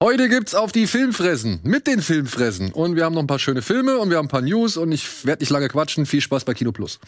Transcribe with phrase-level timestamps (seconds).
[0.00, 2.70] Heute gibt's auf die Filmfressen mit den Filmfressen.
[2.70, 4.92] Und wir haben noch ein paar schöne Filme und wir haben ein paar News und
[4.92, 6.06] ich werde nicht lange quatschen.
[6.06, 7.00] Viel Spaß bei Kino Plus.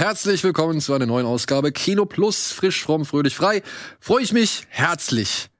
[0.00, 3.62] Herzlich willkommen zu einer neuen Ausgabe Kino Plus, frisch, fromm, fröhlich, frei.
[4.00, 5.50] Freue ich mich herzlich,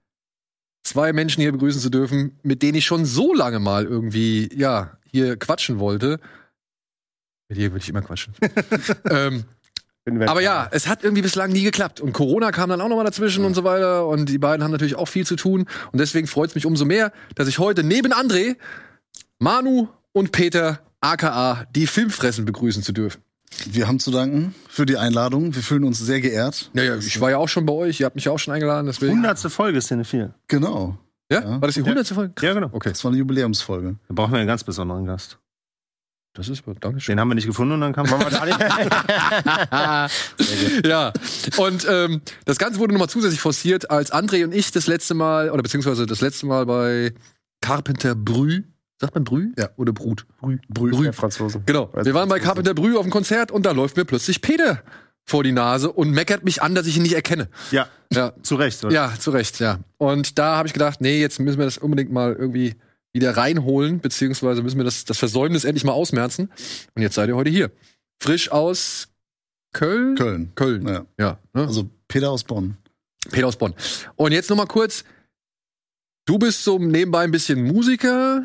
[0.82, 4.96] zwei Menschen hier begrüßen zu dürfen, mit denen ich schon so lange mal irgendwie, ja,
[5.04, 6.20] hier quatschen wollte.
[7.50, 8.32] Mit dir würde ich immer quatschen.
[9.10, 9.44] ähm,
[10.26, 12.00] aber ja, es hat irgendwie bislang nie geklappt.
[12.00, 14.06] Und Corona kam dann auch noch mal dazwischen und so weiter.
[14.06, 15.66] Und die beiden haben natürlich auch viel zu tun.
[15.92, 18.56] Und deswegen freut es mich umso mehr, dass ich heute neben André,
[19.38, 23.22] Manu und Peter, aka die Filmfressen, begrüßen zu dürfen.
[23.66, 25.54] Wir haben zu danken für die Einladung.
[25.54, 26.70] Wir fühlen uns sehr geehrt.
[26.72, 28.00] Naja, ich war ja auch schon bei euch.
[28.00, 28.86] Ihr habt mich ja auch schon eingeladen.
[28.86, 29.12] Deswegen.
[29.12, 30.34] Hundertste Folge Szene 4.
[30.48, 30.98] Genau.
[31.30, 31.42] Ja?
[31.42, 31.50] Ja.
[31.60, 32.34] War das die hundertste Folge?
[32.40, 32.70] Ja, genau.
[32.72, 32.90] Okay.
[32.90, 33.96] Das war eine Jubiläumsfolge.
[34.08, 35.38] Da brauchen wir einen ganz besonderen Gast.
[36.34, 37.14] Das ist Dankeschön.
[37.14, 38.06] Den haben wir nicht gefunden und dann kam
[40.84, 41.12] ja.
[41.56, 45.50] Und ähm, das Ganze wurde nochmal zusätzlich forciert, als André und ich das letzte Mal,
[45.50, 47.14] oder beziehungsweise das letzte Mal bei
[47.60, 48.62] Carpenter Brü.
[49.00, 49.52] Sagt man Brü?
[49.58, 49.70] Ja.
[49.76, 50.26] Oder Brut?
[50.40, 50.58] Brü.
[50.68, 51.12] Brü.
[51.12, 51.62] Franzose.
[51.64, 51.90] Genau.
[51.94, 54.82] Wir waren bei Carpenter Brü auf dem Konzert und da läuft mir plötzlich Peter
[55.24, 57.48] vor die Nase und meckert mich an, dass ich ihn nicht erkenne.
[57.70, 58.32] Ja, Ja.
[58.42, 58.84] zu Recht.
[58.84, 58.92] Oder?
[58.94, 59.78] Ja, zu Recht, ja.
[59.96, 62.74] Und da habe ich gedacht, nee, jetzt müssen wir das unbedingt mal irgendwie
[63.12, 66.50] wieder reinholen, beziehungsweise müssen wir das, das Versäumnis endlich mal ausmerzen.
[66.94, 67.70] Und jetzt seid ihr heute hier.
[68.22, 69.08] Frisch aus
[69.72, 70.16] Köln?
[70.16, 70.52] Köln.
[70.56, 70.86] Köln.
[70.86, 71.06] Ja.
[71.18, 71.38] Ja.
[71.54, 71.62] Ne?
[71.66, 72.76] Also Peter aus Bonn.
[73.30, 73.74] Peter aus Bonn.
[74.16, 75.04] Und jetzt noch mal kurz.
[76.26, 78.44] Du bist so nebenbei ein bisschen Musiker,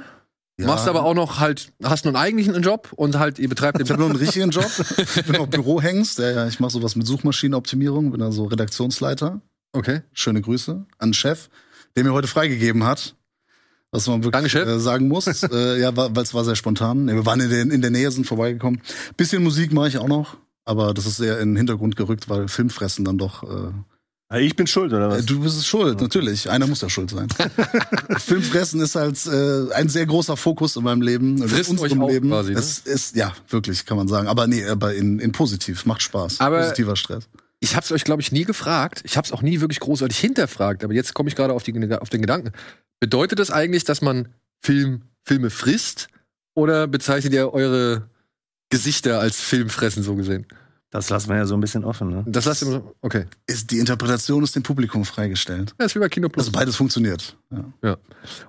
[0.57, 0.67] Ja.
[0.67, 3.89] machst aber auch noch halt, hast nun eigentlich einen Job und halt, ihr betreibt Ich
[3.89, 4.07] habe den.
[4.07, 4.69] noch einen richtigen Job.
[4.97, 6.19] Ich bin auch Bürohengst.
[6.19, 9.41] Ja, ja, ich mache sowas mit Suchmaschinenoptimierung, bin also Redaktionsleiter.
[9.73, 10.01] Okay.
[10.13, 11.49] Schöne Grüße an den Chef,
[11.97, 13.15] der mir heute freigegeben hat.
[13.91, 14.67] Was man Danke, wirklich Chef.
[14.67, 15.27] äh, sagen muss.
[15.43, 17.07] äh, ja, weil es war sehr spontan.
[17.07, 18.81] Wir waren in der, in der Nähe, sind vorbeigekommen.
[19.17, 22.47] Bisschen Musik mache ich auch noch, aber das ist sehr in den Hintergrund gerückt, weil
[22.47, 23.71] Filmfressen dann doch äh,
[24.39, 25.25] Ich bin schuld, oder Äh, was?
[25.25, 26.49] Du bist es schuld, natürlich.
[26.49, 27.27] Einer muss ja schuld sein.
[28.17, 32.07] Filmfressen ist halt äh, ein sehr großer Fokus in meinem Leben, in Frisst unserem euch
[32.07, 32.29] auch Leben.
[32.29, 32.59] quasi, ne?
[32.59, 34.27] Es ist ja wirklich, kann man sagen.
[34.27, 36.39] Aber nee, aber in, in positiv, macht Spaß.
[36.41, 37.27] Aber- Positiver Stress.
[37.61, 39.01] Ich hab's euch, glaube ich, nie gefragt.
[39.05, 42.09] Ich hab's auch nie wirklich großartig hinterfragt, aber jetzt komme ich gerade auf, die- auf
[42.09, 42.51] den Gedanken.
[42.99, 44.27] Bedeutet das eigentlich, dass man
[44.61, 46.07] Film, Filme frisst?
[46.53, 48.03] Oder bezeichnet ihr eure
[48.69, 50.45] Gesichter als Filmfressen so gesehen?
[50.91, 52.23] Das lassen wir ja so ein bisschen offen, ne?
[52.27, 52.95] Das lasst ihr immer so.
[53.01, 53.25] Okay.
[53.47, 55.73] Ist, die Interpretation ist dem Publikum freigestellt.
[55.79, 56.45] Ja, ist wie bei Kino Plus.
[56.47, 57.35] Also beides funktioniert.
[57.81, 57.97] Ja.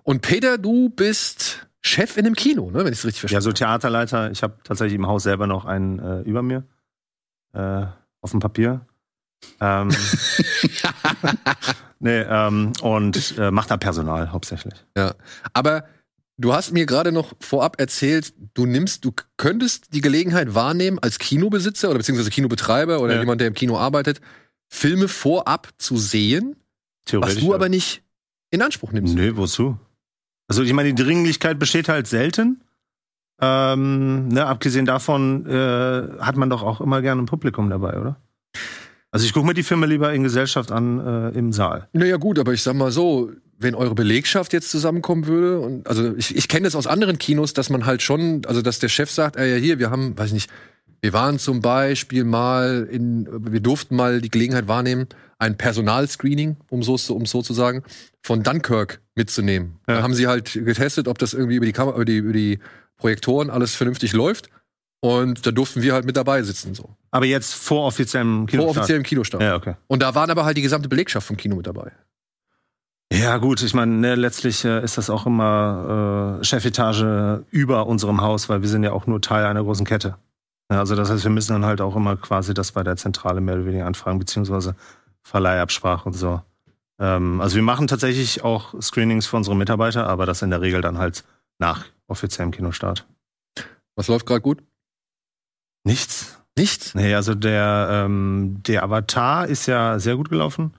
[0.05, 2.85] Und Peter, du bist Chef in einem Kino, ne?
[2.85, 3.43] Wenn ich es richtig Ja, verstehe.
[3.43, 4.31] so Theaterleiter.
[4.31, 6.65] Ich habe tatsächlich im Haus selber noch einen äh, über mir.
[7.53, 7.87] Äh,
[8.21, 8.87] auf dem Papier.
[9.61, 9.91] Ähm,
[11.99, 14.75] nee, ähm, und äh, macht da Personal hauptsächlich.
[14.97, 15.15] Ja.
[15.53, 15.85] Aber
[16.39, 21.19] du hast mir gerade noch vorab erzählt, du nimmst, du könntest die Gelegenheit wahrnehmen, als
[21.19, 23.21] Kinobesitzer oder beziehungsweise Kinobetreiber oder Ja.
[23.21, 24.21] jemand, der im Kino arbeitet,
[24.69, 26.57] Filme vorab zu sehen,
[27.13, 28.03] was du aber nicht
[28.51, 29.15] in Anspruch nimmst.
[29.15, 29.79] Nö, wozu?
[30.49, 32.61] Also ich meine, die Dringlichkeit besteht halt selten.
[33.41, 38.17] Ähm, ne, abgesehen davon äh, hat man doch auch immer gerne ein Publikum dabei, oder?
[39.11, 41.89] Also ich gucke mir die Filme lieber in Gesellschaft an äh, im Saal.
[41.93, 46.15] Naja, gut, aber ich sag mal so, wenn eure Belegschaft jetzt zusammenkommen würde, und also
[46.17, 49.11] ich, ich kenne das aus anderen Kinos, dass man halt schon, also dass der Chef
[49.11, 50.51] sagt, äh, ja, hier, wir haben, weiß ich nicht,
[51.01, 55.07] wir waren zum Beispiel mal in, wir durften mal die Gelegenheit wahrnehmen,
[55.39, 57.83] ein Personalscreening, um so, um so zu sagen,
[58.23, 59.79] von Dunkirk mitzunehmen.
[59.87, 59.97] Ja.
[59.97, 62.59] Da haben sie halt getestet, ob das irgendwie über die Kamera, über die, über die
[62.97, 64.51] Projektoren alles vernünftig läuft.
[65.01, 66.97] Und da durften wir halt mit dabei sitzen, so.
[67.11, 68.63] Aber jetzt vor offiziellem Kino.
[68.63, 69.43] Vor offiziellem Kinostart.
[69.43, 69.75] Ja, okay.
[69.87, 71.93] Und da waren aber halt die gesamte Belegschaft vom Kino mit dabei.
[73.19, 78.21] Ja, gut, ich meine, ne, letztlich äh, ist das auch immer äh, Chefetage über unserem
[78.21, 80.19] Haus, weil wir sind ja auch nur Teil einer großen Kette.
[80.71, 83.41] Ja, also das heißt, wir müssen dann halt auch immer quasi das bei der Zentrale
[83.41, 84.75] mehr oder weniger anfragen, beziehungsweise
[85.23, 86.43] Verleihabsprache und so.
[86.99, 90.83] Ähm, also wir machen tatsächlich auch Screenings für unsere Mitarbeiter, aber das in der Regel
[90.83, 91.25] dann halt
[91.59, 93.07] nach offiziellem Kinostart.
[93.95, 94.63] Was läuft gerade gut?
[95.85, 96.39] Nichts.
[96.59, 96.95] Nichts?
[96.95, 100.75] Nee, also der, ähm, der Avatar ist ja sehr gut gelaufen.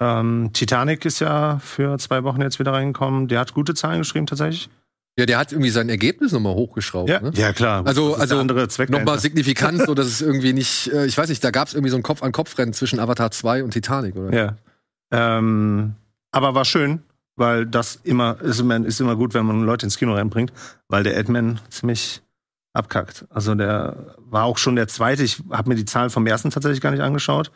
[0.00, 3.28] Ähm, Titanic ist ja für zwei Wochen jetzt wieder reingekommen.
[3.28, 4.68] Der hat gute Zahlen geschrieben tatsächlich.
[5.18, 7.08] Ja, der hat irgendwie sein Ergebnis nochmal hochgeschraubt.
[7.08, 7.30] Ja, Ne?
[7.34, 7.86] ja klar.
[7.86, 11.30] Also- also der andere Zweck Nochmal signifikant, so dass es irgendwie nicht, äh, ich weiß
[11.30, 14.34] nicht, da gab es irgendwie so ein Kopf-an-Kopf-Rennen zwischen Avatar 2 und Titanic, oder?
[14.36, 14.56] Ja.
[15.10, 15.94] Ähm,
[16.32, 17.00] aber war schön,
[17.36, 20.52] weil das immer ist, immer ist immer gut, wenn man Leute ins Kino reinbringt,
[20.88, 22.20] weil der Edman ziemlich
[22.74, 23.24] abkackt.
[23.30, 25.22] Also der war auch schon der zweite.
[25.22, 27.50] Ich habe mir die Zahlen vom ersten tatsächlich gar nicht angeschaut.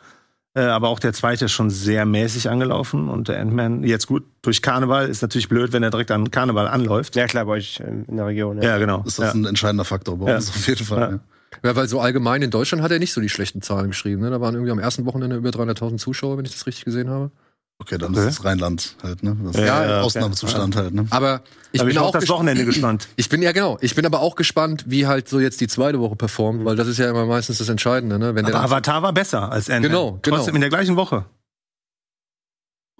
[0.53, 4.23] Äh, aber auch der zweite ist schon sehr mäßig angelaufen und der Ant-Man, jetzt gut,
[4.41, 7.15] durch Karneval ist natürlich blöd, wenn er direkt an Karneval anläuft.
[7.15, 8.61] Ja, klar, bei euch ähm, in der Region.
[8.61, 9.03] Ja, genau.
[9.05, 9.39] Ist das ja.
[9.39, 10.35] ein entscheidender Faktor bei Ja.
[10.35, 10.99] uns auf jeden Fall.
[10.99, 11.09] Ja.
[11.11, 11.19] Ja.
[11.63, 14.21] Ja, weil so allgemein in Deutschland hat er nicht so die schlechten Zahlen geschrieben.
[14.21, 14.29] Ne?
[14.29, 17.29] Da waren irgendwie am ersten Wochenende über 300.000 Zuschauer, wenn ich das richtig gesehen habe.
[17.81, 18.27] Okay, dann Okay.
[18.27, 19.35] ist es Rheinland halt, ne?
[19.43, 21.07] Das ist Ja, ein ja, Ausnahmezustand halt, ne?
[21.09, 21.41] Aber
[21.71, 23.07] ich Aber bin ich bin auch das Wochenende gespannt.
[23.15, 23.79] Ich bin ja genau.
[23.81, 26.87] Ich bin aber auch gespannt, wie halt so jetzt die zweite Woche performt, weil das
[26.87, 28.35] ist ja immer meistens das Entscheidende, ne?
[28.35, 29.81] Wenn der Aber dann- Avatar war besser als Ant-Man.
[29.89, 30.35] Genau, genau.
[30.37, 31.25] Trotzdem in der gleichen Woche.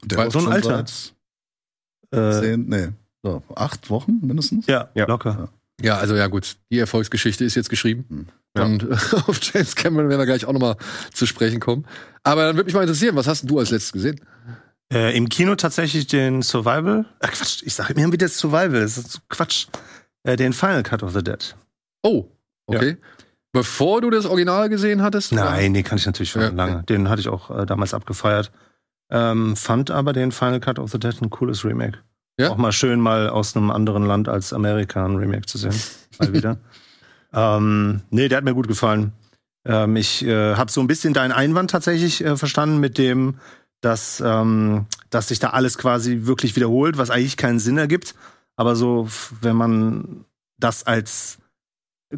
[0.02, 0.86] Und der läuft so ein Alter.
[0.88, 1.14] seit
[2.20, 2.90] Äh, Zehn, nee,
[3.24, 4.66] so, acht Wochen mindestens.
[4.68, 5.06] ja, Ja.
[5.06, 5.50] locker.
[5.82, 8.06] ja, also ja gut, die Erfolgsgeschichte ist jetzt geschrieben.
[8.10, 8.28] Hm.
[8.58, 8.66] Ja.
[8.66, 8.88] Und
[9.30, 10.76] auf James Cameron werden wir gleich auch nochmal
[11.14, 11.86] zu sprechen kommen.
[12.24, 14.20] Aber dann würde mich mal interessieren, was hast denn du als letztes gesehen?
[14.92, 17.06] Äh, Im Kino tatsächlich den Survival.
[17.22, 18.82] Ach Quatsch, ich sage immer wieder Survival.
[18.82, 19.68] Das ist Quatsch.
[20.24, 21.56] Äh, den Final Cut of the Dead.
[22.04, 22.26] Oh,
[22.68, 22.98] okay.
[23.54, 25.32] Bevor du das Original gesehen hattest?
[25.34, 26.84] Nein, den kann ich natürlich schon Ja, lange.
[26.84, 28.52] Den hatte ich auch äh, damals abgefeiert.
[29.10, 32.00] Ähm, fand aber den Final Cut of the Dead ein cooles Remake.
[32.40, 32.50] Ja?
[32.50, 35.76] Auch mal schön, mal aus einem anderen Land als Amerika ein Remake zu sehen.
[36.20, 36.58] Mal wieder.
[37.34, 39.12] ähm, nee, der hat mir gut gefallen.
[39.66, 43.36] Ähm, ich äh, habe so ein bisschen deinen Einwand tatsächlich äh, verstanden mit dem,
[43.82, 48.16] dass, ähm, dass sich da alles quasi wirklich wiederholt, was eigentlich keinen Sinn ergibt.
[48.56, 49.08] Aber so,
[49.42, 50.26] wenn man
[50.58, 51.40] das als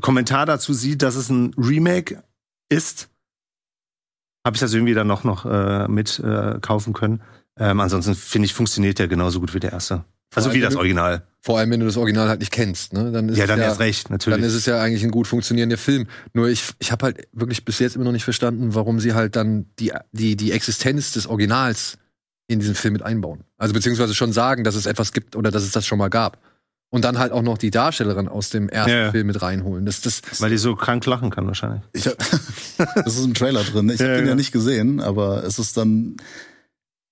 [0.02, 2.24] Kommentar dazu sieht, dass es ein Remake
[2.70, 3.10] ist,
[4.46, 7.22] habe ich das irgendwie dann noch, noch äh, mit äh, kaufen können.
[7.58, 10.04] Ähm, ansonsten finde ich, funktioniert der genauso gut wie der erste.
[10.36, 11.28] Also wie das Original.
[11.46, 13.12] Vor allem, wenn du das Original halt nicht kennst, ne?
[13.12, 14.40] Dann ist Ja, es dann ja, erst recht, natürlich.
[14.40, 16.08] Dann ist es ja eigentlich ein gut funktionierender Film.
[16.32, 19.36] Nur ich, ich habe halt wirklich bis jetzt immer noch nicht verstanden, warum sie halt
[19.36, 21.98] dann die, die, die Existenz des Originals
[22.48, 23.44] in diesen Film mit einbauen.
[23.58, 26.40] Also beziehungsweise schon sagen, dass es etwas gibt oder dass es das schon mal gab.
[26.90, 29.12] Und dann halt auch noch die Darstellerin aus dem ersten Ja, ja.
[29.12, 29.86] Film mit reinholen.
[29.86, 31.82] Das, das, Weil die so krank lachen kann wahrscheinlich.
[31.92, 32.16] Ich hab,
[33.04, 33.90] das ist im Trailer drin.
[33.90, 34.30] Ich Ja, habe den ja.
[34.32, 36.16] ja nicht gesehen, aber es ist dann.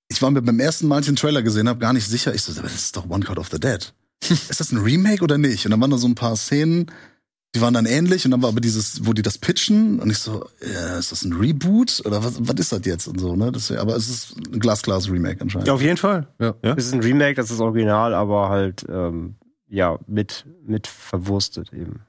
[0.08, 2.34] Ich war mir beim ersten Mal, als ich den Trailer gesehen habe, gar nicht sicher.
[2.34, 3.94] Ich so, das ist doch One Cut of the Dead.
[4.30, 5.66] Ist das ein Remake oder nicht?
[5.66, 6.92] Und dann waren da so ein paar Szenen,
[7.56, 8.26] die waren dann ähnlich.
[8.26, 10.00] Und dann war aber dieses, wo die das pitchen.
[10.00, 13.20] Und ich so, ja, ist das ein Reboot oder was, was ist das jetzt und
[13.20, 13.36] so?
[13.36, 13.52] Ne?
[13.52, 15.68] Das, aber es ist ein glasklares Remake anscheinend.
[15.68, 16.28] Ja, auf jeden Fall.
[16.40, 16.56] ja.
[16.76, 19.36] Es ist ein Remake, das ist das Original, aber halt ähm,
[19.68, 22.02] ja mit mit verwurstet eben.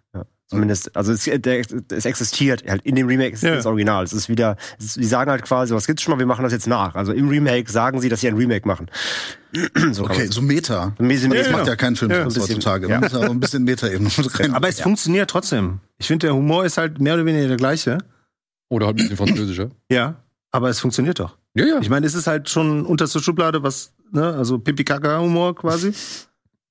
[0.53, 3.57] Zumindest, also es, der, es existiert halt in dem Remake ist Ja.
[3.57, 4.05] das Original.
[4.05, 6.67] Es ist wieder, die sagen halt quasi, was gibt's schon mal, wir machen das jetzt
[6.67, 6.95] nach.
[6.95, 8.89] Also im Remake sagen sie, dass sie ein Remake machen.
[9.93, 10.95] so Okay, so Meta.
[10.99, 12.87] bisschen, Das Ja, macht ja kein Film Ja, heutzutage.
[12.89, 13.01] ja.
[13.01, 14.55] Man muss ja auch ein bisschen Meta-Ebene mit rein.
[14.55, 15.81] Aber es funktioniert trotzdem.
[15.99, 17.99] Ich finde, der Humor ist halt mehr oder weniger der gleiche.
[18.69, 19.71] oder halt ein bisschen französischer.
[19.91, 20.23] Ja.
[20.51, 21.37] Aber es funktioniert doch.
[21.55, 21.79] Ja, ja.
[21.81, 25.93] Ich meine, es ist halt schon unterste Schublade, was, ne, also Pipi-Kaka-Humor quasi.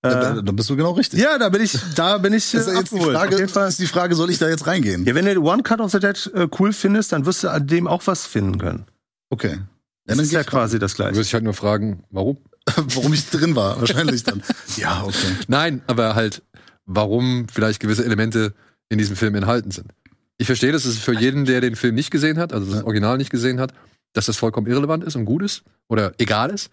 [0.01, 1.19] Da, äh, da bist du genau richtig.
[1.19, 3.15] ja, da bin ich, da bin ich äh, Das ist jetzt die abgeholt.
[3.17, 3.67] Frage, Auf jeden Fall.
[3.69, 5.05] ist die Frage, soll ich da jetzt reingehen?
[5.05, 7.67] Ja, wenn du One Cut of the Dead äh, cool findest, dann wirst du an
[7.67, 8.85] dem auch was finden können.
[9.29, 9.51] Okay.
[9.51, 9.57] Ja,
[10.05, 11.15] Das dann ist ja ich quasi das Du Gleiche.
[11.17, 12.37] wirst dich halt nur fragen, warum?
[12.75, 13.79] warum ich drin war.
[13.79, 14.41] Wahrscheinlich dann.
[14.77, 15.35] Ja, okay.
[15.47, 16.41] Nein, aber halt,
[16.85, 18.53] warum vielleicht gewisse Elemente
[18.89, 19.91] in diesem Film enthalten sind.
[20.37, 22.85] Ich verstehe, dass es für jeden, der den Film nicht gesehen hat, also das Ja.
[22.85, 23.73] Original nicht gesehen hat,
[24.13, 26.69] dass das vollkommen irrelevant ist und gut ist oder egal ist.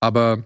[0.00, 0.44] Aber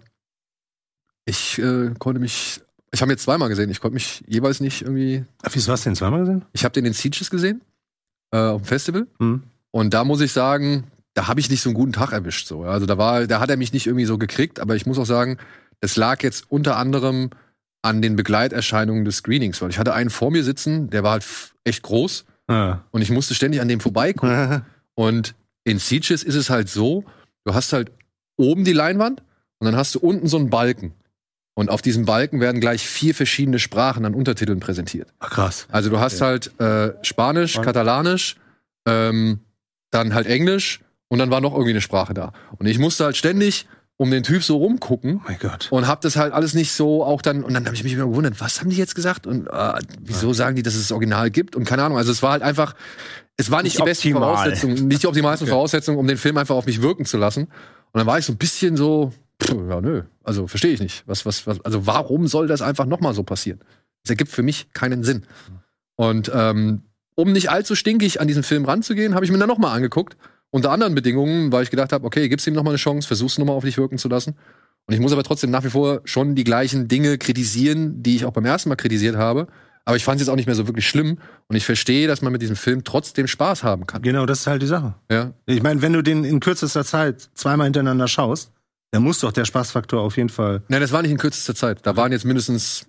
[1.25, 2.61] ich äh, konnte mich,
[2.93, 5.85] ich habe ihn jetzt zweimal gesehen, ich konnte mich jeweils nicht irgendwie, Ach, wieso hast
[5.85, 6.45] du den zweimal gesehen?
[6.53, 7.61] ich habe den in Sieges gesehen,
[8.33, 9.07] äh, auf dem Festival.
[9.19, 9.43] Hm.
[9.71, 10.85] Und da muss ich sagen,
[11.15, 12.47] da habe ich nicht so einen guten Tag erwischt.
[12.49, 12.63] So.
[12.65, 15.07] Also da war, da hat er mich nicht irgendwie so gekriegt, aber ich muss auch
[15.07, 15.39] sagen,
[15.81, 17.31] es lag jetzt unter anderem
[17.83, 21.27] an den Begleiterscheinungen des Screenings, weil ich hatte einen vor mir sitzen, der war halt
[21.65, 22.85] echt groß Ja.
[22.91, 24.63] und ich musste ständig an dem vorbeikommen.
[24.95, 25.35] Und
[25.65, 27.05] in Sieges ist es halt so,
[27.45, 27.91] du hast halt
[28.37, 29.23] oben die Leinwand
[29.59, 30.93] und dann hast du unten so einen Balken.
[31.61, 35.13] Und auf diesem Balken werden gleich vier verschiedene Sprachen an Untertiteln präsentiert.
[35.19, 35.67] Ach, krass.
[35.71, 37.55] Also du hast halt äh, Spanisch, Spanisch.
[37.61, 38.37] Katalanisch,
[38.87, 39.41] ähm,
[39.91, 42.33] dann halt Englisch und dann war noch irgendwie eine Sprache da.
[42.57, 43.67] Und ich musste halt ständig
[43.99, 45.69] um den Typ so rumgucken Oh mein Gott.
[45.71, 48.07] und hab das halt alles nicht so auch dann und dann habe ich mich immer
[48.07, 51.31] gewundert, was haben die jetzt gesagt und äh, wieso sagen die, dass es das Original
[51.31, 51.99] gibt und keine Ahnung.
[51.99, 52.75] Also es war halt einfach,
[53.37, 54.35] es war nicht, Nicht die besten optimal.
[54.37, 57.43] Voraussetzungen, nicht die optimalsten Voraussetzungen, um den Film einfach auf mich wirken zu lassen.
[57.93, 61.05] Und dann war ich so ein bisschen so, pff, ja nö, also verstehe ich nicht.
[61.07, 63.61] Was, was, was, also warum soll das einfach nochmal so passieren?
[64.03, 65.25] Das ergibt für mich keinen Sinn.
[65.97, 66.83] Und ähm,
[67.15, 70.17] um nicht allzu stinkig an diesen Film ranzugehen, habe ich mir dann nochmal angeguckt.
[70.51, 73.57] Unter anderen Bedingungen, weil ich gedacht habe, okay, gib's ihm nochmal eine Chance, versuch's nochmal
[73.57, 74.35] auf dich wirken zu lassen.
[74.87, 78.25] Und ich muss aber trotzdem nach wie vor schon die gleichen Dinge kritisieren, die ich
[78.25, 79.47] auch beim ersten Mal kritisiert habe.
[79.85, 81.19] Aber ich fand es jetzt auch nicht mehr so wirklich schlimm.
[81.47, 84.03] Und ich verstehe, dass man mit diesem Film trotzdem Spaß haben kann.
[84.03, 84.95] Genau, das ist halt die Sache.
[85.11, 88.53] Ja, Ich meine, wenn du den in kürzester Zeit zweimal hintereinander schaust,
[88.93, 90.63] Da muss doch der Spaßfaktor auf jeden Fall.
[90.69, 91.87] Nein, das war nicht in kürzester Zeit.
[91.87, 92.87] Da waren jetzt mindestens,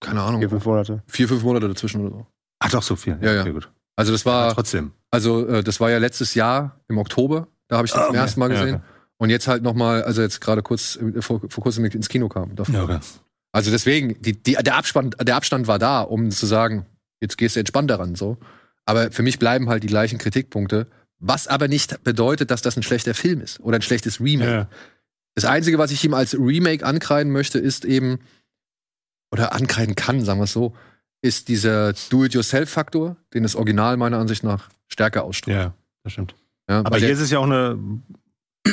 [0.00, 1.02] keine Ahnung, Vier, fünf Monate.
[1.06, 2.26] vier, fünf Monate dazwischen oder so.
[2.60, 3.18] Ach doch, so viel.
[3.20, 3.40] Ja, ja.
[3.42, 3.70] Okay, gut.
[3.96, 4.92] Also das Aber war, trotzdem.
[5.10, 7.48] also äh, das war ja letztes Jahr im Oktober.
[7.68, 8.18] Da habe ich das zum okay.
[8.18, 8.74] ersten Mal Ja, gesehen.
[8.76, 8.84] okay.
[9.18, 12.28] Und jetzt halt noch mal, also jetzt gerade kurz äh, vor, vor kurzem ins Kino
[12.28, 12.54] kam.
[12.72, 12.98] Ja, okay.
[13.52, 16.86] Also deswegen, die, die, der, Abstand, der Abstand war da, um zu sagen,
[17.20, 18.14] jetzt gehst du entspannt daran.
[18.14, 18.38] So.
[18.86, 20.86] Aber für mich bleiben halt die gleichen Kritikpunkte.
[21.24, 24.50] Was aber nicht bedeutet, dass das ein schlechter Film ist oder ein schlechtes Remake.
[24.50, 24.68] Ja.
[25.34, 28.20] Das Einzige, was ich ihm als Remake ankreiden möchte, ist eben,
[29.32, 30.74] oder ankreiden kann, sagen wir es so,
[31.22, 35.56] ist dieser Do-it-yourself-Faktor, den das Original meiner Ansicht nach stärker ausstrahlt.
[35.56, 35.74] ja,
[36.04, 36.34] das stimmt.
[36.68, 37.78] Ja, Aber hier ist es ja auch eine.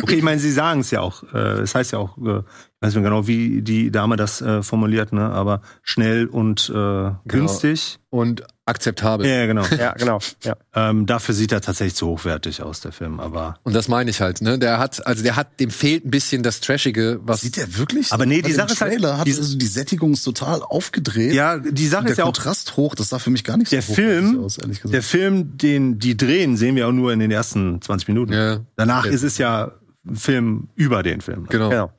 [0.02, 1.24] Okay, ich meine, Sie sagen es ja auch.
[1.34, 2.44] Äh, es heißt ja auch, äh,
[2.82, 5.30] weiß nicht genau, wie die Dame das äh, formuliert, ne?
[5.30, 8.00] Aber schnell und äh, günstig.
[8.10, 9.26] und akzeptabel.
[9.28, 9.64] Ja, genau.
[9.78, 10.20] Ja, genau.
[10.44, 10.56] Ja.
[10.76, 13.20] ähm, dafür sieht er tatsächlich zu hochwertig aus, der Film.
[13.20, 14.60] Aber Und das meine ich halt, ne?
[14.60, 17.42] Der hat, also der hat, dem fehlt ein bisschen das Trashige, was.
[17.42, 18.14] Sieht der wirklich?
[18.14, 21.34] Aber nee, die Sache ist halt- hat die- also die Sättigung ist total aufgedreht.
[21.34, 23.72] ja, die Sache der ist ja auch, Kontrast hoch, das sah für mich gar nicht
[23.72, 24.94] der so hochwertig Film, aus, ehrlich gesagt.
[24.94, 28.32] der Film, den die drehen, sehen wir auch nur in den ersten 20 Minuten.
[28.34, 29.12] ja, Danach Ja.
[29.12, 29.72] ist es ja
[30.08, 31.48] ein Film über den Film.
[31.50, 31.70] genau.
[31.70, 31.92] Genau.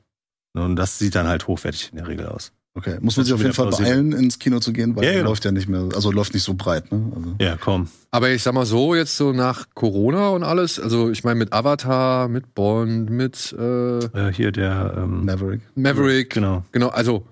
[0.53, 2.51] Und das sieht dann halt hochwertig in der Regel aus.
[2.73, 5.19] okay, muss man sich auf jeden Fall beeilen, ins Kino zu gehen, weil Ja, der
[5.19, 5.29] genau.
[5.31, 7.11] läuft ja nicht mehr, also läuft nicht so breit, ne?
[7.15, 7.87] Also, Ja, komm.
[8.11, 11.51] Aber ich sag mal so, jetzt so nach Corona und alles, also ich meine mit
[11.53, 15.61] Avatar, mit Bond, mit äh, Äh, hier der ähm, Maverick.
[15.75, 16.63] Maverick, Genau.
[16.71, 17.25] genau, also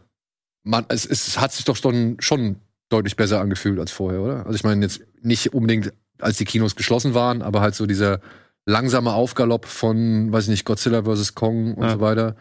[0.64, 2.58] man, es, es hat sich doch schon, schon
[2.90, 4.46] deutlich besser angefühlt als vorher, oder?
[4.46, 8.20] Also ich meine jetzt nicht unbedingt, als die Kinos geschlossen waren, aber halt so dieser
[8.66, 11.34] langsame Aufgalopp von, weiß ich nicht, Godzilla vs.
[11.36, 11.94] Kong und Ja.
[11.94, 12.36] so weiter.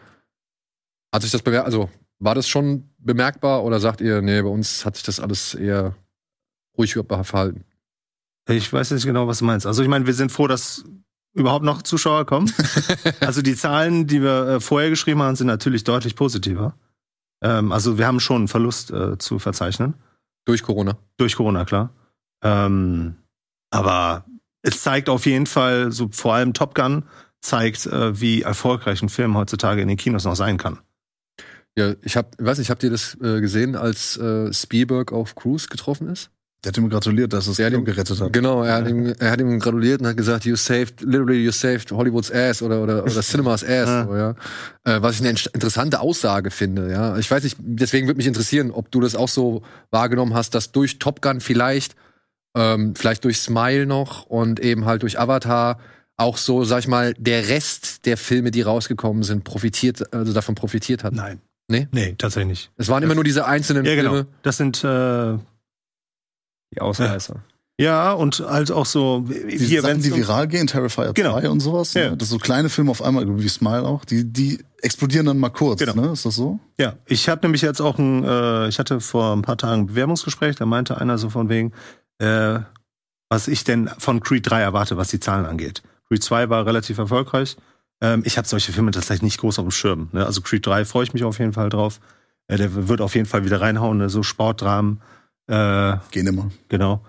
[1.11, 1.89] Hat sich das bemerkt, also
[2.19, 5.95] war das schon bemerkbar oder sagt ihr, nee, bei uns hat sich das alles eher
[6.77, 7.63] ruhig verhalten?
[8.47, 9.65] Ich weiß nicht genau, was du meinst.
[9.65, 10.83] Also ich meine, wir sind froh, dass
[11.33, 12.51] überhaupt noch Zuschauer kommen.
[13.19, 16.75] also die Zahlen, die wir äh, vorher geschrieben haben, sind natürlich deutlich positiver.
[17.41, 19.95] Ähm, also wir haben schon einen Verlust äh, zu verzeichnen.
[20.45, 20.97] Durch Corona.
[21.17, 21.93] Durch Corona, klar.
[22.43, 23.15] Ähm,
[23.69, 24.25] aber
[24.61, 27.03] es zeigt auf jeden Fall, so vor allem Top Gun
[27.41, 30.79] zeigt, äh, wie erfolgreich ein Film heutzutage in den Kinos noch sein kann.
[31.77, 35.67] Ja, ich hab, weiß nicht, habt ihr das äh, gesehen, als äh, Spielberg auf Cruise
[35.69, 36.29] getroffen ist?
[36.65, 38.33] Der hat ihm gratuliert, dass er das Kino gerettet hat.
[38.33, 41.51] Genau, er hat, ihm, er hat ihm gratuliert und hat gesagt, you saved, literally you
[41.53, 44.05] saved Hollywoods ass oder, oder, oder Cinemas ass, Ja.
[44.05, 44.29] so, ja.
[44.83, 47.17] Äh, was ich eine int- interessante Aussage finde, ja.
[47.17, 50.73] Ich weiß nicht, deswegen würde mich interessieren, ob du das auch so wahrgenommen hast, dass
[50.73, 51.95] durch Top Gun vielleicht,
[52.57, 55.79] ähm, vielleicht durch Smile noch und eben halt durch Avatar
[56.17, 60.55] auch so, sag ich mal, der Rest der Filme, die rausgekommen sind, profitiert, also davon
[60.55, 61.13] profitiert hat.
[61.13, 61.39] Nein.
[61.69, 61.87] Nee?
[61.91, 62.71] Nee, tatsächlich nicht.
[62.77, 64.11] Es waren immer nur diese einzelnen Ja, genau.
[64.11, 64.27] Filme.
[64.41, 65.37] Das sind äh,
[66.73, 67.35] Die Ausreißer.
[67.79, 71.39] ja und halt auch so Die hier, Sachen, die viral gehen, Terrifier Genau.
[71.39, 72.09] 2 und sowas, Ja.
[72.11, 72.17] ne?
[72.17, 75.49] das sind so kleine Filme auf einmal, wie Smile auch, die, die explodieren dann mal
[75.49, 75.93] kurz, Genau.
[75.95, 76.11] ne?
[76.13, 76.59] Ist das so?
[76.77, 79.87] Ja, ich habe nämlich jetzt auch ein, äh, ich hatte vor ein paar Tagen ein
[79.87, 81.71] Bewerbungsgespräch, da meinte einer so von wegen,
[82.19, 82.59] äh,
[83.29, 85.83] was ich denn von Creed 3 erwarte, was die Zahlen angeht.
[86.07, 87.57] Creed 2 war relativ erfolgreich.
[88.01, 90.09] Ähm, ich habe solche Filme tatsächlich nicht groß auf dem Schirm.
[90.11, 90.25] Ne?
[90.25, 91.99] Also Creed 3 freue ich mich auf jeden Fall drauf.
[92.47, 94.09] Äh, der wird auf jeden Fall wieder reinhauen, ne?
[94.09, 95.01] so Sportdramen.
[95.47, 96.51] Äh, Gehen immer.
[96.69, 97.01] Genau.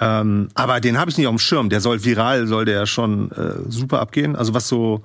[0.00, 1.68] Ähm, aber den habe ich nicht auf dem Schirm.
[1.68, 4.36] Der soll viral, soll der schon äh, super abgehen.
[4.36, 5.02] Also was so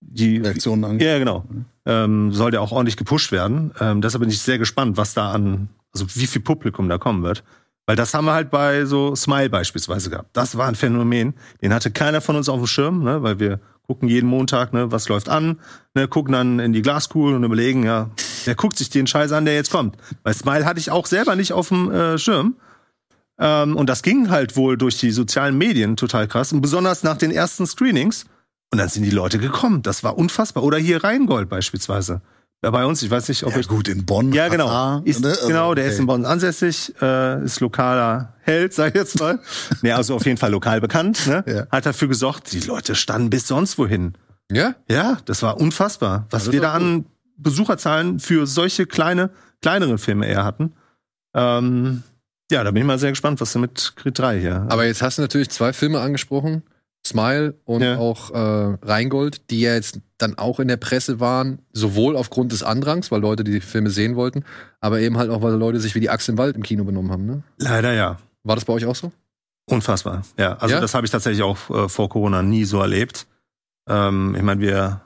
[0.00, 1.06] die Reaktionen angeht.
[1.06, 1.44] ja, genau.
[1.86, 3.72] Ähm, soll der auch ordentlich gepusht werden.
[3.80, 7.22] Ähm, deshalb bin ich sehr gespannt, was da an, also wie viel Publikum da kommen
[7.22, 7.44] wird.
[7.86, 10.30] Weil das haben wir halt bei so Smile beispielsweise gehabt.
[10.32, 11.34] Das war ein Phänomen.
[11.62, 13.22] Den hatte keiner von uns auf dem Schirm, ne?
[13.22, 15.60] weil wir gucken jeden Montag, ne, was läuft an,
[15.94, 18.10] ne, gucken dann in die Glaskugel und überlegen, ja,
[18.44, 19.96] wer guckt sich den Scheiß an, der jetzt kommt.
[20.22, 22.56] Bei Smile hatte ich auch selber nicht auf dem äh, Schirm.
[23.38, 26.52] Ähm, und das ging halt wohl durch die sozialen Medien total krass.
[26.52, 28.26] Und besonders nach den ersten Screenings.
[28.70, 29.82] Und dann sind die Leute gekommen.
[29.82, 30.62] Das war unfassbar.
[30.62, 32.22] Oder hier Rheingold beispielsweise.
[32.64, 33.68] Ja, bei uns, ich weiß nicht, ob Ja, ich.
[33.68, 34.32] gut, in Bonn.
[34.32, 34.64] Ja, genau.
[34.64, 35.28] Katar, Ist, ne?
[35.28, 35.92] Also, genau, der okay.
[35.92, 39.38] ist in Bonn ansässig, äh, ist lokaler Held, sag ich jetzt mal.
[39.82, 41.44] nee, also auf jeden Fall lokal bekannt, ne?
[41.46, 41.66] Ja.
[41.70, 44.14] Hat dafür gesorgt, die Leute standen bis sonst wohin.
[44.50, 44.74] Ja?
[44.90, 47.04] Ja, das war unfassbar, was wir da an
[47.36, 49.30] Besucherzahlen für solche kleine,
[49.60, 50.72] kleineren Filme eher hatten.
[51.34, 52.02] Ähm,
[52.50, 54.66] ja, da bin ich mal sehr gespannt, was du mit Creed 3 hier.
[54.70, 56.62] Aber jetzt hast du natürlich zwei Filme angesprochen,
[57.06, 57.98] Smile und Ja.
[57.98, 62.62] auch äh, Rheingold, die ja jetzt dann auch in der Presse waren, sowohl aufgrund des
[62.62, 64.44] Andrangs, weil Leute die Filme sehen wollten,
[64.80, 67.10] aber eben halt auch, weil Leute sich wie die Axt im Wald im Kino benommen
[67.12, 67.26] haben.
[67.26, 67.42] Ne?
[67.58, 68.18] Leider ja.
[68.42, 69.12] War das bei euch auch so?
[69.66, 70.22] Unfassbar.
[70.38, 70.80] Ja, also Ja?
[70.80, 73.26] das habe ich tatsächlich auch äh, vor Corona nie so erlebt.
[73.88, 75.02] Ähm, ich meine, wir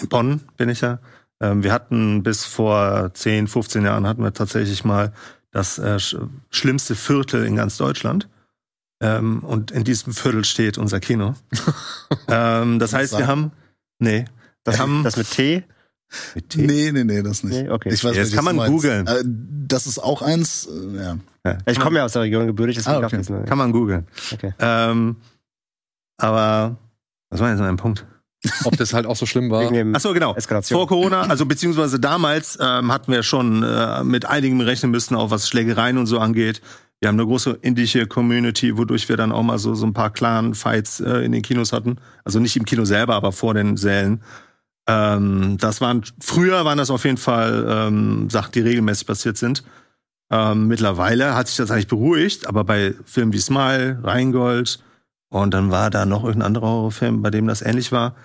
[0.00, 0.98] in Bonn bin ich ja.
[1.40, 5.12] Ähm, wir hatten bis vor 10, 15 Jahren hatten wir tatsächlich mal
[5.52, 6.16] das äh, sch
[6.50, 8.28] schlimmste Viertel in ganz Deutschland.
[9.00, 11.34] Ähm, und in diesem Viertel steht unser Kino.
[12.28, 13.52] ähm, das heißt, wir haben,
[13.98, 14.24] nee,
[14.64, 15.64] Das, haben- das mit T?
[16.34, 16.62] Mit T?
[16.66, 17.62] Nee, nee, nee, das nicht.
[17.64, 17.90] Nee, okay.
[17.92, 19.06] Ich weiß Ja, das kann man googeln.
[19.06, 21.18] Äh, das ist auch eins, äh, ja.
[21.44, 23.20] Ja, Ich komme ja aus der Region gebürtig, deswegen Ah, okay.
[23.28, 23.44] ne?
[23.44, 24.06] Kann man googeln.
[24.32, 24.52] Okay.
[24.58, 25.16] Ähm,
[26.16, 26.76] aber
[27.30, 28.06] was war jetzt mein Punkt?
[28.64, 29.62] Ob das halt auch so schlimm war.
[29.62, 30.34] Wegen dem Ach so, genau.
[30.34, 30.78] Eskalation.
[30.78, 35.30] Vor Corona, also beziehungsweise damals ähm, hatten wir schon äh, mit einigem rechnen müssen, auch
[35.30, 36.60] was Schlägereien und so angeht.
[37.00, 40.10] Wir haben eine große indische Community, wodurch wir dann auch mal so, so ein paar
[40.10, 41.98] Clan-Fights äh, in den Kinos hatten.
[42.24, 44.22] Also nicht im Kino selber, aber vor den Sälen.
[44.88, 49.62] Ähm, das waren, früher waren das auf jeden Fall ähm, Sachen, die regelmäßig passiert sind.
[50.30, 54.82] Ähm, mittlerweile hat sich das eigentlich beruhigt, aber bei Filmen wie Smile, Rheingold
[55.28, 58.16] und dann war da noch irgendein anderer Horrorfilm, bei dem das ähnlich war.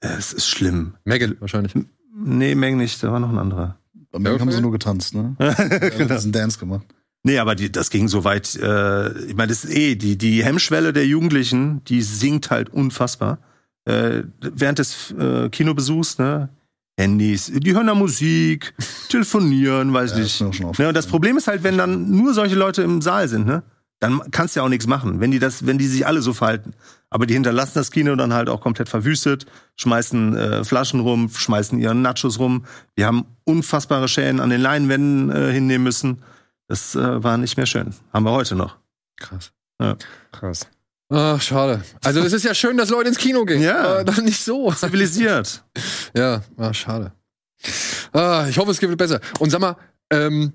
[0.00, 0.94] Es ist schlimm.
[1.04, 1.74] Megan wahrscheinlich.
[2.14, 3.78] Nee, Meng nicht, da war noch ein anderer.
[4.10, 5.36] Bei mir haben sie nur getanzt, ne?
[5.38, 6.14] Ja, genau.
[6.14, 6.86] diesen Dance gemacht.
[7.26, 10.44] Nee, aber die, das ging so weit, äh, ich meine, das ist eh, die, die
[10.44, 13.38] Hemmschwelle der Jugendlichen, die sinkt halt unfassbar.
[13.84, 16.50] Äh, während des äh, Kinobesuchs, ne?
[16.96, 18.74] Handys, die hören da Musik,
[19.08, 20.78] telefonieren, weiß Ja, nicht.
[20.78, 23.64] Ne, und das Problem ist halt, wenn dann nur solche Leute im Saal sind, ne?
[23.98, 26.32] Dann kannst du ja auch nichts machen, wenn die das, wenn die sich alle so
[26.32, 26.74] verhalten.
[27.10, 31.76] Aber die hinterlassen das Kino dann halt auch komplett verwüstet, schmeißen äh, Flaschen rum, schmeißen
[31.80, 32.66] ihren Nachos rum.
[32.94, 36.22] Wir haben unfassbare Schäden an den Leinwänden äh, hinnehmen müssen.
[36.68, 37.94] Das äh, war nicht mehr schön.
[38.12, 38.76] Haben wir heute noch.
[39.16, 39.52] Krass.
[40.32, 40.68] Krass.
[41.08, 41.82] Ach, schade.
[42.02, 43.62] Also es ist ja schön, dass Leute ins Kino gehen.
[43.62, 43.84] Ja.
[43.84, 44.72] Aber dann nicht so.
[44.72, 45.62] Zivilisiert.
[46.16, 47.12] Ja, ah, schade.
[48.12, 49.20] Ah, ich hoffe, es gibt besser.
[49.38, 49.76] Und sag mal,
[50.10, 50.54] ähm,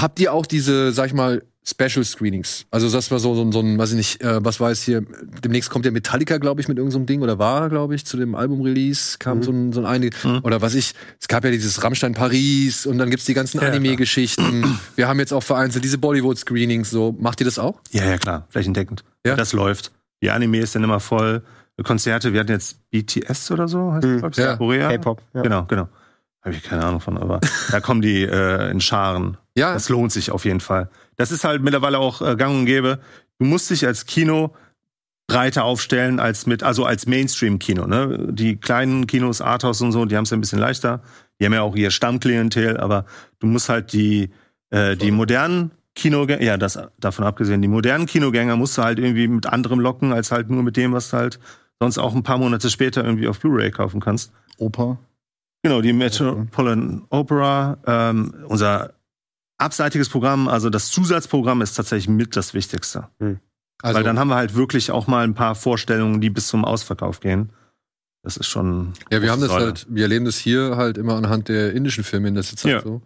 [0.00, 2.64] habt ihr auch diese, sag ich mal, Special Screenings?
[2.70, 5.04] Also das war so, so, so ein, weiß ich nicht, äh, was war es hier,
[5.44, 8.16] demnächst kommt der Metallica, glaube ich, mit irgendeinem so Ding, oder war, glaube ich, zu
[8.16, 9.42] dem Album-Release, kam Mhm.
[9.42, 10.40] so ein, so ein eine, Mhm.
[10.44, 13.66] oder was ich, es gab ja dieses Rammstein Paris und dann gibt's die ganzen Ja,
[13.68, 14.78] Anime-Geschichten.
[14.96, 17.16] Wir haben jetzt auch vereinzelt diese Bollywood-Screenings, so.
[17.18, 17.80] Macht ihr das auch?
[17.90, 18.46] Ja, ja, klar.
[18.50, 19.02] Flächendeckend.
[19.26, 19.34] Ja.
[19.34, 19.90] Das läuft.
[20.22, 21.42] Die Anime sind immer voll.
[21.84, 24.20] Konzerte, wir hatten jetzt BTS oder so, heißt Mhm.
[24.22, 24.56] das, Ja.
[24.56, 24.88] Korea.
[24.88, 25.20] K-Pop.
[25.34, 25.42] Ja.
[25.42, 25.88] Genau, genau.
[26.42, 27.40] Habe ich keine Ahnung von, aber
[27.72, 29.36] da kommen die äh, in Scharen.
[29.58, 29.74] Ja.
[29.74, 30.88] Das lohnt sich auf jeden Fall.
[31.16, 33.00] Das ist halt mittlerweile auch äh, gang und gäbe.
[33.38, 34.54] Du musst dich als Kino
[35.26, 37.86] breiter aufstellen als mit, also als Mainstream-Kino.
[37.86, 38.28] Ne?
[38.30, 41.02] Die kleinen Kinos, Arthouse und so, die haben es ja ein bisschen leichter.
[41.40, 43.06] Die haben ja auch ihr Stammklientel, aber
[43.40, 44.30] du musst halt die,
[44.70, 49.26] äh, die modernen Kinogänger, ja, das davon abgesehen, die modernen Kinogänger musst du halt irgendwie
[49.28, 51.40] mit anderem locken, als halt nur mit dem, was du halt
[51.80, 54.32] sonst auch ein paar Monate später irgendwie auf Blu-ray kaufen kannst.
[54.58, 54.98] Opa.
[55.62, 58.92] Genau, die Metropolitan Opera, ähm, unser
[59.58, 63.08] abseitiges Programm, also das Zusatzprogramm ist tatsächlich mit das Wichtigste.
[63.82, 66.64] Also, Weil dann haben wir halt wirklich auch mal ein paar Vorstellungen, die bis zum
[66.64, 67.50] Ausverkauf gehen.
[68.22, 68.94] Das ist schon.
[69.10, 69.66] Ja, wir haben das Säule.
[69.66, 72.82] halt, wir erleben das hier halt immer anhand der indischen Filme in der Zeit Ja.
[72.82, 73.02] so,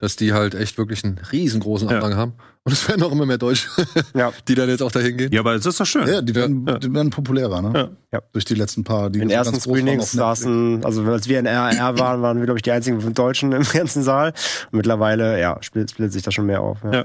[0.00, 1.94] dass die halt echt wirklich einen riesengroßen Ja.
[1.96, 2.32] Andrang haben.
[2.64, 3.68] Und es werden auch immer mehr Deutsche,
[4.14, 4.32] Ja.
[4.48, 5.32] die dann jetzt auch dahin gehen.
[5.32, 6.06] Ja, aber das ist doch schön.
[6.08, 6.78] Ja, die werden, Ja.
[6.78, 7.70] die werden populärer, ne?
[7.74, 7.88] Ja.
[8.12, 8.22] Ja.
[8.32, 12.20] Durch die letzten paar, die In ersten Screenings saßen, also als wir in RR waren,
[12.22, 14.32] waren wir, glaube ich, die einzigen Deutschen im ganzen Saal.
[14.72, 16.78] Und mittlerweile, ja, splittet, splittet sich das schon mehr auf.
[16.84, 16.92] Ja.
[16.92, 17.04] Ja.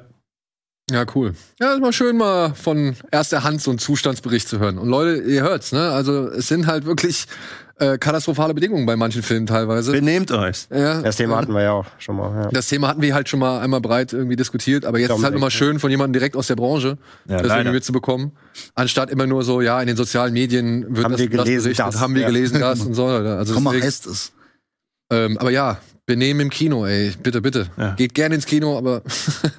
[0.91, 1.33] Ja, cool.
[1.59, 4.77] Ja, ist mal schön, mal von erster Hand so einen Zustandsbericht zu hören.
[4.77, 5.89] Und Leute, ihr hört's, ne?
[5.91, 7.25] Also es sind halt wirklich
[7.77, 9.91] äh, katastrophale Bedingungen bei manchen Filmen teilweise.
[9.91, 10.67] Benehmt euch.
[10.69, 12.43] ja, Das Thema hatten wir ja auch schon mal.
[12.43, 12.49] Ja.
[12.49, 15.19] das Thema hatten wir halt schon mal einmal breit irgendwie diskutiert, aber jetzt ist halt
[15.23, 17.57] Dominik, nochmal schön von jemandem direkt aus der Branche, Ja, das leider.
[17.61, 18.31] irgendwie mitzubekommen.
[18.75, 21.63] Anstatt immer nur so, ja, in den sozialen Medien wird Haben das, wir das gelesen,
[21.65, 22.27] berichtet, das, haben wir ja.
[22.27, 23.05] gelesen das und so.
[23.07, 24.31] Also Komm mal, heißt es.
[25.11, 27.67] ähm, aber ja, Benehmen im Kino, ey, bitte, bitte.
[27.77, 27.93] Ja.
[27.95, 29.01] Geht gerne ins Kino, aber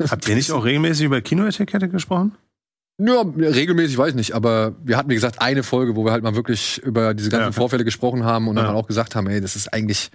[0.08, 2.32] Habt ihr nicht auch regelmäßig über Kinoetikette gesprochen?
[2.98, 6.22] Ja, regelmäßig weiß ich nicht, aber wir hatten, wie gesagt, eine Folge, wo wir halt
[6.22, 7.52] mal wirklich über diese ganzen Ja.
[7.52, 8.62] Vorfälle gesprochen haben und Ja.
[8.64, 10.10] dann auch gesagt haben, ey, das ist eigentlich,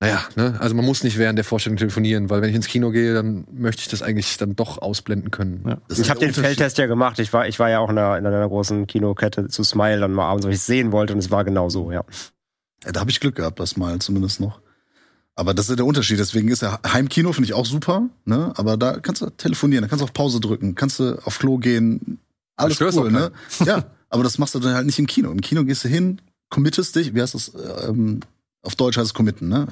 [0.00, 2.90] naja, ne, also man muss nicht während der Vorstellung telefonieren, weil wenn ich ins Kino
[2.90, 5.62] gehe, dann möchte ich das eigentlich dann doch ausblenden können.
[5.68, 5.78] Ja.
[5.88, 6.32] Ich habe den.
[6.34, 7.20] Feldtest ja gemacht.
[7.20, 10.12] Ich war, ich war ja auch in einer, in einer großen Kinokette zu Smile dann
[10.12, 12.02] mal abends, weil ich es sehen wollte und es war genau so, ja.
[12.84, 14.60] Ja, da habe ich Glück gehabt, das mal zumindest noch.
[15.38, 16.18] Aber das ist ja der Unterschied.
[16.18, 18.08] Deswegen ist ja Heimkino, finde ich auch super.
[18.24, 18.52] Ne?
[18.56, 21.58] Aber da kannst du telefonieren, da kannst du auf Pause drücken, kannst du auf Klo
[21.58, 22.18] gehen.
[22.56, 23.30] Alles cool, auch ne?
[23.64, 25.30] Ja, aber das machst du dann halt nicht im Kino.
[25.30, 26.20] Im Kino gehst du hin,
[26.50, 27.52] committest dich, wie heißt das?
[27.86, 28.18] Ähm,
[28.62, 29.68] auf Deutsch heißt es committen, ne?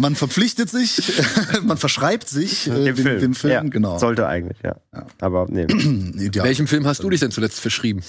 [0.00, 1.12] man verpflichtet sich,
[1.62, 3.20] man verschreibt sich äh, Dem dem, Film.
[3.20, 3.98] dem Film, Ja, genau.
[3.98, 4.74] Sollte eigentlich, ja.
[4.92, 5.06] Ja.
[5.20, 5.68] Aber nee.
[5.68, 8.00] Welchem Film hast du dich denn zuletzt verschrieben?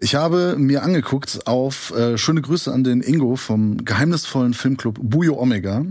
[0.00, 5.36] Ich habe mir angeguckt auf äh, schöne Grüße an den Ingo vom geheimnisvollen Filmclub Bujo
[5.40, 5.84] Omega.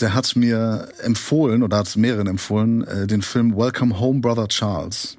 [0.00, 5.18] Der hat mir empfohlen oder hat mehreren empfohlen äh, den Film Welcome Home Brother Charles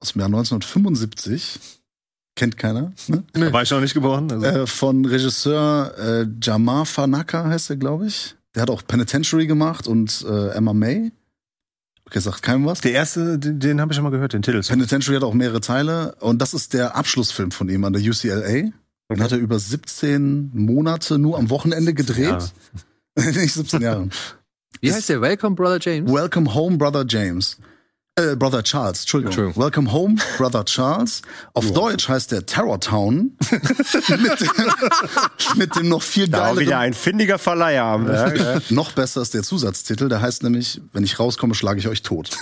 [0.00, 1.58] aus dem Jahr 1975.
[2.36, 2.92] Kennt keiner.
[3.08, 3.24] Ne?
[3.32, 4.30] Da war ich noch nicht geboren.
[4.30, 4.44] Also.
[4.44, 8.36] Äh, von Regisseur äh, Jamar Fanaka heißt er, glaube ich.
[8.54, 11.12] Der hat auch Penitentiary gemacht und äh, Emma May.
[12.08, 12.80] Okay, sagt keinem was.
[12.80, 14.62] Der erste, den, den habe ich schon mal gehört, den Titel.
[14.62, 18.70] Penitentiary hat auch mehrere Teile und das ist der Abschlussfilm von ihm an der UCLA.
[19.10, 22.52] Den hat er über 17 Monate nur am Wochenende gedreht.
[23.14, 24.08] Nicht 17 Jahre.
[24.80, 25.20] Wie heißt der?
[25.20, 26.10] Welcome, Brother James?
[26.10, 27.58] Welcome Home, Brother James.
[28.18, 29.30] Äh, Brother Charles, Entschuldigung.
[29.30, 29.62] Entschuldigung.
[29.62, 31.22] Welcome Home, Brother Charles.
[31.54, 33.30] Auf Deutsch heißt der Terror Town.
[34.08, 34.50] mit, dem,
[35.56, 36.78] mit dem noch viel Da auch wieder geileren.
[36.80, 38.68] ein findiger Verleiher am Werk.
[38.72, 42.30] Noch besser ist der Zusatztitel, der heißt nämlich, wenn ich rauskomme, schlage ich euch tot.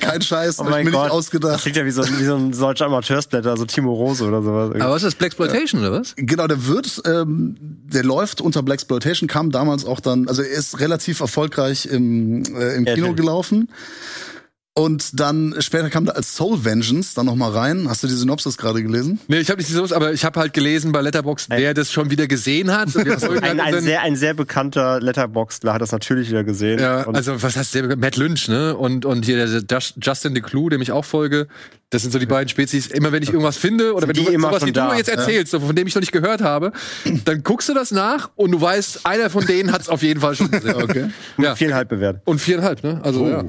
[0.00, 1.02] Kein Scheiß, Oh hab ich mein mir Gott.
[1.02, 1.60] nicht Das ausgedacht.
[1.62, 4.72] klingt ja wie so, wie so ein solcher Amateursblätter, so Timo Rose oder sowas.
[4.80, 5.14] Aber was ist das?
[5.14, 6.14] Blaxploitation oder was?
[6.16, 10.80] Genau, der wird, ähm, der läuft unter Blaxploitation, kam damals auch dann, also er ist
[10.80, 13.68] relativ erfolgreich im, äh, im Kino gelaufen.
[14.74, 17.90] Und dann später kam da als Soul Vengeance dann noch mal rein.
[17.90, 19.20] Hast du die Synopsis gerade gelesen?
[19.28, 22.10] Nee, ich habe nicht so, aber ich habe halt gelesen bei Letterboxd, wer das schon
[22.10, 22.88] wieder gesehen hat.
[23.42, 26.78] Ein, ein, sehr, ein sehr bekannter Letterboxdler hat das natürlich wieder gesehen.
[26.80, 27.96] Ja, Und also was heißt der?
[27.98, 28.74] Matt Lynch, ne?
[28.74, 31.48] Und, und hier der Just- Justin DeClue, dem ich auch folge.
[31.92, 32.86] Das sind so die beiden Spezies.
[32.86, 34.96] Immer wenn ich irgendwas finde oder wenn die du sowas wie du da.
[34.96, 36.72] jetzt erzählst, so, von dem ich noch nicht gehört habe,
[37.26, 40.20] dann guckst du das nach und du weißt, einer von denen hat es auf jeden
[40.20, 40.72] Fall schon gesehen.
[40.82, 41.10] Okay.
[41.36, 41.54] Ja.
[41.54, 42.22] viereinhalb bewertet.
[42.24, 42.98] Und viereinhalb, ne?
[43.04, 43.44] Also ja.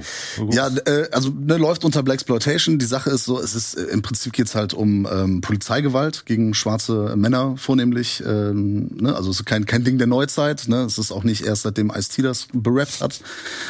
[0.52, 2.78] Ja, äh, also ne, läuft unter Blaxploitation.
[2.78, 6.54] Die Sache ist so, es ist äh, im Prinzip geht's halt um ähm, Polizeigewalt gegen
[6.54, 8.22] schwarze Männer vornehmlich.
[8.26, 9.16] Ähm, ne?
[9.16, 10.68] Also es ist kein kein Ding der Neuzeit.
[10.68, 10.82] Ne?
[10.82, 13.22] Es ist auch nicht erst seitdem Ice-T das berappt hat.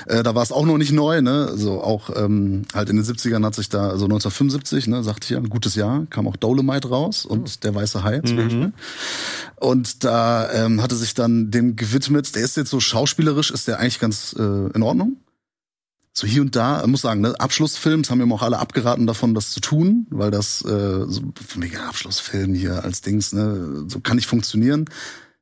[0.07, 1.21] Äh, da war es auch noch nicht neu.
[1.21, 1.47] Ne?
[1.49, 5.31] Also auch ähm, halt in den 70ern hat sich da, also 1975, ne, sagte ich
[5.31, 8.73] ja, ein gutes Jahr, kam auch Dolomite raus und der weiße Hai zum Beispiel.
[9.57, 12.35] Und da ähm, hatte sich dann dem gewidmet.
[12.35, 15.17] Der ist jetzt so schauspielerisch, ist der eigentlich ganz äh, in Ordnung
[16.15, 19.07] so hier und da, ich muss sagen, ne, Abschlussfilm, das haben mir auch alle abgeraten
[19.07, 21.21] davon, das zu tun, weil das äh, so
[21.55, 24.85] wegen Abschlussfilm hier als Dings, ne, so kann nicht funktionieren.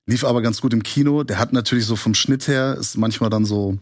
[0.06, 1.24] Lief aber ganz gut im Kino.
[1.24, 3.78] Der hat natürlich so vom Schnitt her ist manchmal dann so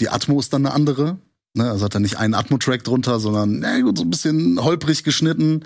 [0.00, 1.18] die Atmo ist dann eine andere.
[1.56, 5.04] Ne, also hat er nicht einen Atmo-Track drunter, sondern na gut, so ein bisschen holprig
[5.04, 5.64] geschnitten.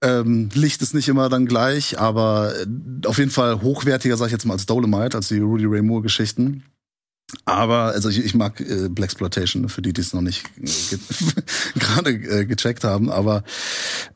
[0.00, 4.32] Ähm, Licht ist nicht immer dann gleich, aber äh, auf jeden Fall hochwertiger, sag ich
[4.32, 6.64] jetzt mal, als Dolomite, als die Rudy Ray Moore Geschichten.
[7.44, 10.98] Aber also ich, ich mag äh, Blaxploitation, für die, die es noch nicht äh, ge
[11.78, 13.10] gerade äh, gecheckt haben.
[13.10, 13.42] Aber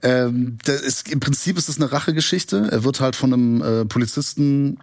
[0.00, 2.68] ähm, ist, im Prinzip ist es eine Rachegeschichte.
[2.70, 4.78] Er wird halt von einem äh, Polizisten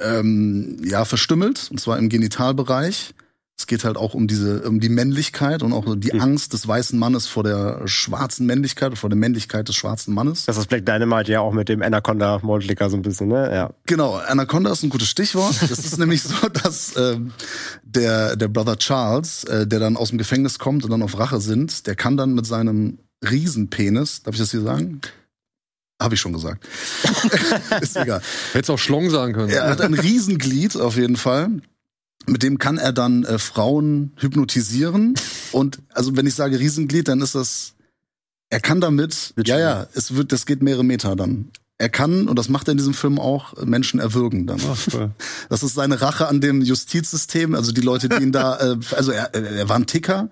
[0.00, 3.14] ähm, ja verstümmelt, und zwar im Genitalbereich.
[3.56, 6.98] Es geht halt auch um diese, um die Männlichkeit und auch die Angst des weißen
[6.98, 10.46] Mannes vor der schwarzen Männlichkeit, vor der Männlichkeit des schwarzen Mannes.
[10.46, 13.54] Das ist Black Dynamite ja auch mit dem Anaconda Moldlicker so ein bisschen, ne?
[13.54, 13.70] Ja.
[13.86, 15.54] Genau, Anaconda ist ein gutes Stichwort.
[15.62, 17.32] Das ist nämlich so, dass ähm,
[17.84, 21.40] der, der Brother Charles, äh, der dann aus dem Gefängnis kommt und dann auf Rache
[21.40, 25.00] sind, der kann dann mit seinem Riesenpenis, darf ich das hier sagen?
[26.02, 26.66] Habe ich schon gesagt.
[27.80, 28.20] ist egal.
[28.52, 29.50] Hättest auch Schlong sagen können.
[29.50, 31.60] Er hat ein Riesenglied auf jeden Fall.
[32.26, 35.14] Mit dem kann er dann äh, Frauen hypnotisieren.
[35.52, 37.74] Und also wenn ich sage Riesenglied, dann ist das,
[38.50, 41.50] er kann damit, ja, ja, es wird, das geht mehrere Meter dann.
[41.76, 44.60] Er kann, und das macht er in diesem Film auch, Menschen erwürgen dann.
[45.48, 49.10] Das ist seine Rache an dem Justizsystem, also die Leute, die ihn da, äh, also
[49.10, 50.30] er, er war ein Ticker,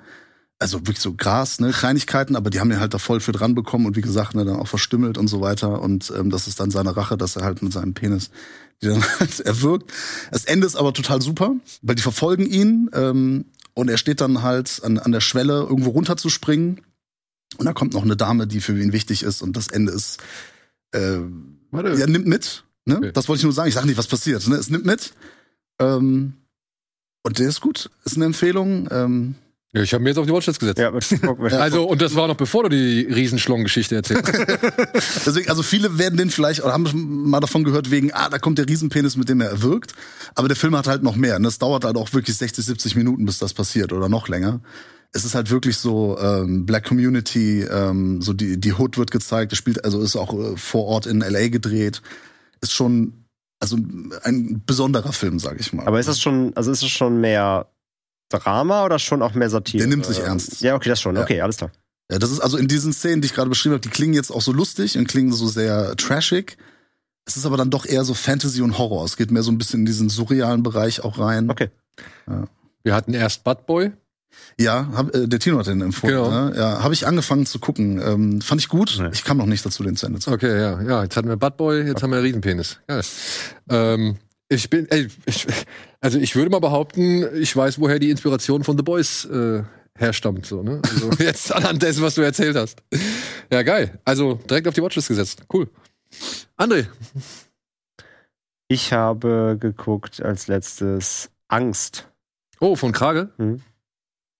[0.63, 3.57] also wirklich so Gras, ne, Kleinigkeiten, aber die haben ihn halt da voll für dran
[3.57, 5.83] bekommen und wie gesagt, ne, dann auch verstümmelt und so weiter.
[5.83, 8.31] Und ähm, das ist dann seine Rache, dass er halt mit seinem Penis
[8.83, 9.91] die dann halt erwürgt.
[10.31, 14.43] Das Ende ist aber total super, weil die verfolgen ihn ähm, und er steht dann
[14.43, 16.83] halt an, an der Schwelle, irgendwo runterzuspringen.
[17.59, 20.19] Und da kommt noch eine Dame, die für ihn wichtig ist und das Ende ist
[20.93, 21.19] äh,
[21.71, 21.95] Warte.
[21.99, 22.65] ja, nimmt mit.
[22.85, 22.97] Ne?
[22.97, 23.13] Okay.
[23.13, 23.69] Das wollte ich nur sagen.
[23.69, 24.47] Ich sage nicht, was passiert.
[24.49, 24.57] Ne?
[24.57, 25.13] Es nimmt mit.
[25.79, 26.35] Ähm,
[27.23, 27.91] und der ist gut.
[28.05, 28.89] Ist eine Empfehlung.
[28.91, 29.35] Ähm,
[29.75, 30.79] Ja, ich habe mir jetzt auf die Watchlist gesetzt.
[30.79, 35.27] Ja, mit, mit, Also, und das war noch bevor du die Riesenschlong-Geschichte erzählt hast.
[35.27, 36.87] deswegen, also viele werden den vielleicht oder haben
[37.31, 39.95] mal davon gehört wegen, ah, da kommt der Riesenpenis, mit dem er erwürgt.
[40.35, 41.37] Aber der Film hat halt noch mehr.
[41.37, 44.61] Und es dauert halt auch wirklich 60, 70 Minuten, bis das passiert oder noch länger.
[45.13, 49.53] Es ist halt wirklich so ähm, Black Community, ähm, so die die Hood wird gezeigt.
[49.53, 52.03] Es spielt also ist auch äh, vor Ort in LA gedreht.
[52.61, 53.25] Ist schon
[53.59, 53.77] also
[54.25, 55.87] ein besonderer Film, sage ich mal.
[55.87, 57.69] aber ist das schon, also ist es schon mehr
[58.39, 59.79] Drama oder schon auch mehr Satire?
[59.79, 60.61] Der nimmt sich Äh, ernst.
[60.61, 61.17] Ja, okay, das schon.
[61.17, 61.23] Ja.
[61.23, 61.71] Okay, alles klar.
[62.11, 64.31] Ja, das ist also in diesen Szenen, die ich gerade beschrieben habe, die klingen jetzt
[64.31, 66.57] auch so lustig und klingen so sehr trashig.
[67.25, 69.05] Es ist aber dann doch eher so Fantasy und Horror.
[69.05, 71.49] Es geht mehr so ein bisschen in diesen surrealen Bereich auch rein.
[71.49, 71.71] Okay.
[72.83, 73.93] Wir hatten erst Bud Boy.
[74.59, 76.15] Ja, hab, äh, der Tino hat den empfohlen.
[76.17, 76.31] Genau.
[76.49, 76.57] Ne?
[76.57, 78.01] Ja, habe ich angefangen zu gucken.
[78.03, 78.97] Ähm, fand ich gut.
[78.99, 79.11] Nee.
[79.13, 81.03] Ich kam noch nicht dazu, den zu Ende zu Okay, ja, ja.
[81.03, 82.79] Jetzt hatten wir Bud Boy, jetzt haben wir Riesenpenis.
[82.87, 83.03] Geil.
[83.69, 84.17] Ähm,
[84.49, 85.47] ich bin, ey, ich,
[86.03, 89.63] also ich würde mal behaupten, ich weiß, woher die Inspiration von The Boys äh,
[89.97, 90.83] herstammt, so, ne?
[90.85, 92.83] Also jetzt anhand dessen, was du erzählt hast.
[93.51, 93.99] Ja, geil.
[94.05, 95.45] Also direkt auf die Watchlist gesetzt.
[95.53, 95.69] Cool.
[96.59, 96.87] André,
[98.69, 102.09] Ich habe geguckt als letztes Angst.
[102.61, 103.31] oh, von Krage?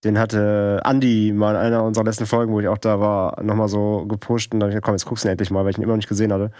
[0.03, 3.69] Den hatte Andy mal in einer unserer letzten Folgen, wo ich auch da war, nochmal
[3.69, 5.71] so gepusht und dann hab ich gesagt, komm, jetzt guckst du ihn endlich mal, weil
[5.71, 6.51] ich ihn immer noch nicht gesehen hatte.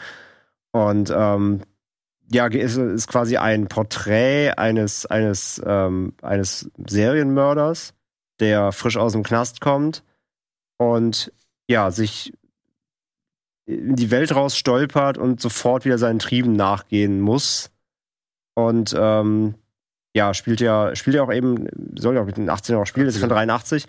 [0.71, 1.61] Und ähm,
[2.33, 7.93] ja, ist, ist quasi ein Porträt eines, eines, ähm, eines Serienmörders,
[8.39, 10.03] der frisch aus dem Knast kommt
[10.77, 11.31] und
[11.69, 12.33] ja, sich
[13.65, 17.69] in die Welt raus stolpert und sofort wieder seinen Trieben nachgehen muss.
[18.55, 19.55] Und ähm,
[20.15, 21.67] ja, spielt ja, spielt ja auch eben,
[21.97, 23.85] soll ja auch mit den 18 auch spielen, das ist von 83.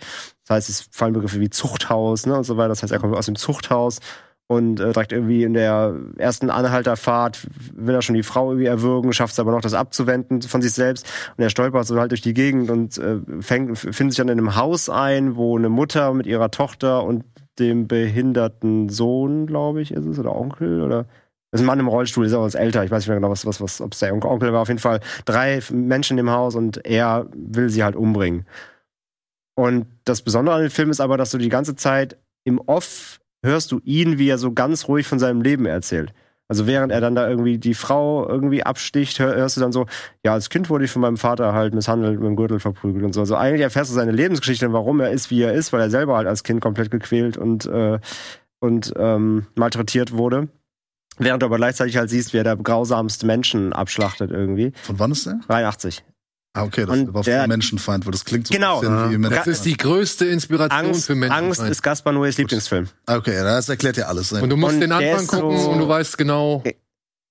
[0.46, 2.68] Das heißt, es fallen Begriffe wie Zuchthaus, ne, und so weiter.
[2.68, 4.00] Das heißt, er kommt aus dem Zuchthaus
[4.46, 9.12] und äh, direkt irgendwie in der ersten Anhalterfahrt will er schon die Frau irgendwie erwürgen,
[9.12, 11.06] schafft es aber noch, das abzuwenden von sich selbst.
[11.36, 14.38] Und er stolpert so halt durch die Gegend und äh, fängt, findet sich dann in
[14.38, 17.24] einem Haus ein, wo eine Mutter mit ihrer Tochter und
[17.58, 21.06] dem behinderten Sohn, glaube ich, ist es, oder Onkel, oder
[21.50, 22.84] das ist ein Mann im Rollstuhl, ist aber was älter.
[22.84, 24.62] Ich weiß nicht mehr genau, was, was, was, ob es der Onkel war.
[24.62, 28.44] Auf jeden Fall drei Menschen im Haus und er will sie halt umbringen.
[29.54, 33.20] Und das Besondere an dem Film ist aber, dass du die ganze Zeit im Off
[33.44, 36.12] hörst du ihn, wie er so ganz ruhig von seinem Leben erzählt.
[36.46, 39.86] Also während er dann da irgendwie die Frau irgendwie absticht, hör, hörst du dann so,
[40.24, 43.14] ja, als Kind wurde ich von meinem Vater halt misshandelt, mit dem Gürtel verprügelt und
[43.14, 43.20] so.
[43.20, 46.16] Also eigentlich erfährst du seine Lebensgeschichte, warum er ist, wie er ist, weil er selber
[46.16, 47.98] halt als Kind komplett gequält und, äh,
[48.60, 50.48] und ähm, malträtiert wurde.
[51.16, 54.72] Während du aber gleichzeitig halt siehst, wie er der grausamste Menschen abschlachtet irgendwie.
[54.82, 55.40] Von wann ist der?
[55.46, 56.04] 83.
[56.56, 58.80] Ah, okay, das Und war der- Menschenfeind, weil das klingt so Genau.
[58.80, 61.36] ein bisschen wie Das ist die größte Inspiration Angst, für Menschen.
[61.36, 62.88] Angst ist Gaspar Noés Lieblingsfilm.
[63.06, 64.30] Ah, Okay, das erklärt ja alles.
[64.32, 66.62] und du musst Und den Anfang gucken so- und du weißt genau,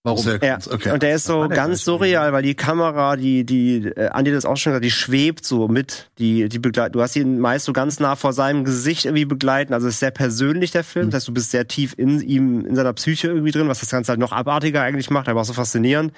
[0.04, 0.22] warum.
[0.22, 0.58] Sehr Ja.
[0.70, 0.92] Okay.
[0.92, 4.44] und der ist so der ganz surreal, weil die Kamera, die, die, äh, Andi das
[4.44, 6.96] auch schon gesagt, die schwebt so mit, die, die begleitet.
[6.96, 9.74] Du hast ihn meist so ganz nah vor seinem Gesicht irgendwie begleiten.
[9.74, 11.12] Also es ist sehr persönlich, der Film.
[11.12, 13.90] Das heißt, du bist sehr tief in ihm, in seiner Psyche irgendwie drin, was das
[13.90, 16.12] Ganze halt noch abartiger eigentlich macht, aber auch so faszinierend.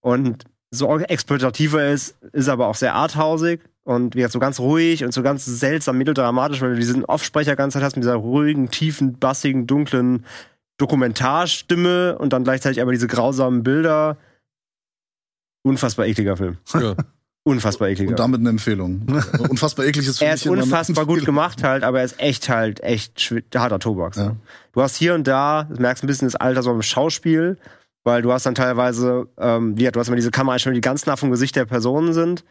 [0.00, 3.60] Und so exploitativer er ist, ist aber auch sehr arthausig.
[3.84, 7.54] Und wie gesagt, so ganz ruhig und so ganz seltsam mitteldramatisch, weil du diesen Offsprecher
[7.54, 10.24] ganz Zeit hast mit dieser ruhigen, tiefen, bassigen, dunklen
[10.78, 14.16] Dokumentarstimme und dann gleichzeitig aber diese grausamen Bilder.
[15.62, 16.58] Unfassbar ekliger Film.
[16.72, 16.94] Ja.
[17.46, 18.10] Unfassbar ekliger.
[18.10, 19.02] Und damit eine Empfehlung.
[19.38, 22.80] Unfassbar eklig ist für er ist unfassbar gut gemacht halt, aber er ist echt halt,
[22.82, 24.16] echt harter Tobak.
[24.16, 24.34] Ja.
[24.72, 27.58] Du hast hier und da, du merkst ein bisschen das Alter so im Schauspiel,
[28.04, 31.16] weil du hast dann teilweise, ähm, wie, du hast immer diese Kameraeinstellungen, die ganz nah
[31.16, 32.44] vom Gesicht der Personen sind.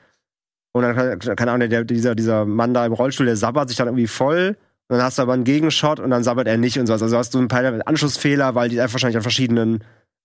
[0.74, 3.78] Und dann, kann- keine Ahnung, der, dieser, dieser Mann da im Rollstuhl, der sabbert sich
[3.78, 4.58] dann irgendwie voll.
[4.90, 6.94] Und dann hast du aber einen Gegenshot und dann sabbert er nicht und so.
[6.94, 9.84] Also hast du ein paar Anschlussfehler, weil die einfach wahrscheinlich an verschiedenen,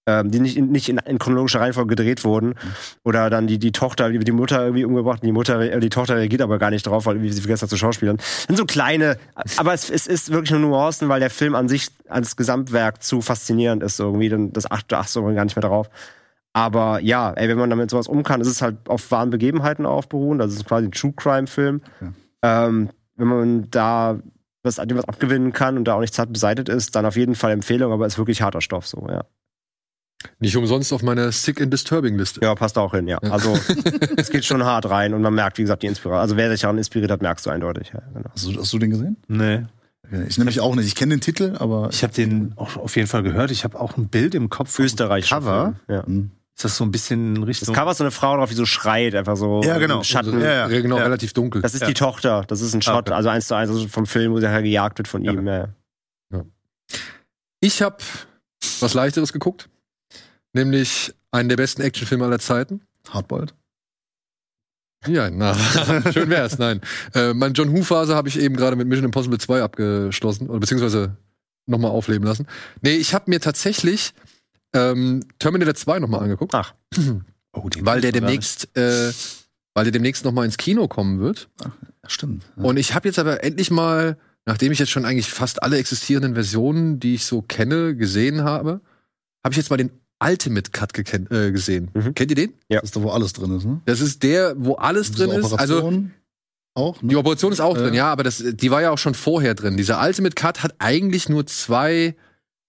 [0.09, 2.55] ähm, die nicht, in, nicht in, in chronologischer Reihenfolge gedreht wurden.
[3.05, 6.17] Oder dann die, die Tochter, die, die Mutter irgendwie umgebracht, die Mutter, äh, die Tochter
[6.17, 8.17] reagiert aber gar nicht drauf, weil irgendwie sie vergessen hat zu schauspielern.
[8.17, 9.19] Das sind so kleine,
[9.59, 13.21] aber es, es ist wirklich nur Nuancen, weil der Film an sich als Gesamtwerk zu
[13.21, 14.31] faszinierend ist irgendwie.
[14.31, 15.91] Dann das achte, achte gar nicht mehr drauf.
[16.55, 19.85] Aber ja, ey, wenn man damit sowas um kann, ist es halt auf wahren Begebenheiten
[19.85, 20.39] aufberuhen.
[20.39, 21.83] Das ist quasi ein True Crime Film.
[22.43, 24.19] Ähm, wenn man da
[24.63, 27.53] was, was abgewinnen kann und da auch nicht zart beseitigt ist, dann auf jeden Fall
[27.53, 29.25] Empfehlung, aber ist wirklich harter Stoff so, ja.
[30.41, 32.41] Nicht umsonst auf meiner Sick and Disturbing Liste.
[32.43, 33.19] Ja, passt auch hin, ja.
[33.19, 33.57] Also
[34.17, 36.21] es geht schon hart rein und man merkt, wie gesagt, die Inspiration.
[36.21, 37.93] Also wer sich daran inspiriert hat, merkst du eindeutig.
[37.95, 38.31] Ja, genau.
[38.33, 39.17] Hast du, hast du den gesehen?
[39.29, 39.65] Nee.
[40.27, 40.87] Ich nämlich auch nicht.
[40.87, 43.51] Ich kenne den Titel, aber Ich habe den auch auf jeden Fall gehört.
[43.51, 44.79] Ich habe auch ein Bild im Kopf.
[44.79, 45.29] Österreich.
[45.29, 45.75] Cover.
[45.89, 46.05] Ja.
[46.07, 46.31] Hm.
[46.57, 47.75] Ist das so ein bisschen in Das Richtung.
[47.75, 49.99] Cover ist so eine Frau drauf, die so schreit, einfach so Ja, genau.
[49.99, 50.41] im Schatten.
[50.41, 50.67] Ja, ja.
[50.67, 51.05] Re- Genau, Ja.
[51.05, 51.63] relativ dunkel.
[51.63, 51.87] Das ist Ja.
[51.87, 53.13] die Tochter, das ist ein Shot, Okay.
[53.13, 55.33] also eins zu eins also vom Film, wo sie halt gejagt wird von Ja.
[55.33, 55.47] ihm.
[55.47, 55.69] Ja.
[57.61, 57.97] Ich habe
[58.81, 59.69] was leichteres geguckt,
[60.59, 62.83] nämlich einen der besten Actionfilme aller Zeiten.
[63.09, 63.55] Hardboiled.
[65.07, 65.55] Ja, na,
[66.13, 66.81] schön wär's, nein.
[67.15, 71.17] Äh, mein John Who-Phase habe ich eben gerade mit Mission Impossible 2 abgeschlossen, oder beziehungsweise
[71.67, 72.47] nochmal aufleben lassen.
[72.83, 74.13] Nee, ich habe mir tatsächlich
[74.75, 76.75] ähm, Terminator 2 nochmal angeguckt, Ach,
[77.53, 79.13] Oh, weil der demnächst, äh,
[79.75, 81.49] weil der demnächst nochmal ins Kino kommen wird.
[81.63, 81.73] Ja,
[82.07, 82.45] stimmt.
[82.57, 82.65] Ja.
[82.65, 86.35] Und ich habe jetzt aber endlich mal, nachdem ich jetzt schon eigentlich fast alle existierenden
[86.35, 88.81] Versionen, die ich so kenne, gesehen habe,
[89.43, 89.91] habe ich jetzt mal den
[90.23, 91.91] Ultimate Cut äh, gesehen.
[91.95, 92.15] Mhm.
[92.15, 92.55] Kennt ihr den?
[92.69, 93.81] Das ist da, wo alles drin ist, ne?
[93.85, 95.53] Das ist der, wo alles drin ist.
[95.53, 95.93] Also
[96.75, 97.09] auch, ne?
[97.11, 97.81] die Operation ist auch Äh.
[97.81, 99.77] drin, ja, aber das, die war ja auch schon vorher drin.
[99.77, 102.15] Dieser Ultimate Cut hat eigentlich nur zwei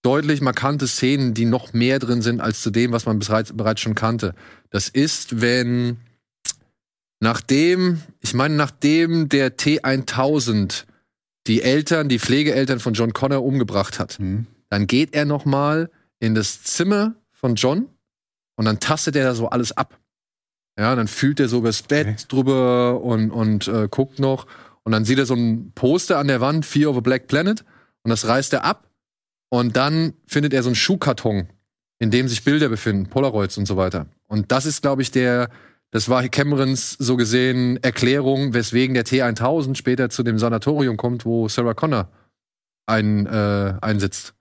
[0.02, 3.82] deutlich markante Szenen, die noch mehr drin sind als zu dem, was man bereits, bereits
[3.82, 4.34] schon kannte.
[4.70, 5.98] Das ist, wenn
[7.20, 10.86] nachdem, ich meine, nachdem der T1000
[11.48, 14.46] die Eltern, die Pflegeeltern von John Connor umgebracht hat, Hm.
[14.70, 17.88] dann geht er noch mal in das Zimmer von John
[18.58, 19.98] und dann tastet er da so alles ab.
[20.78, 22.26] Ja, dann fühlt er so übers Bett Okay.
[22.28, 24.48] drüber und, und äh, guckt noch.
[24.84, 27.66] Und dann sieht er so ein Poster an der Wand, Fear of a Black Planet.
[28.04, 28.90] Und das reißt er ab.
[29.50, 31.50] Und dann findet er so einen Schuhkarton,
[32.00, 34.06] in dem sich Bilder befinden, Polaroids und so weiter.
[34.28, 35.50] Und das ist, glaube ich, der,
[35.92, 41.48] Das war Camerons so gesehen Erklärung, weswegen der T1000 später zu dem Sanatorium kommt, wo
[41.50, 42.10] Sarah Connor
[42.86, 44.34] ein, äh, einsetzt.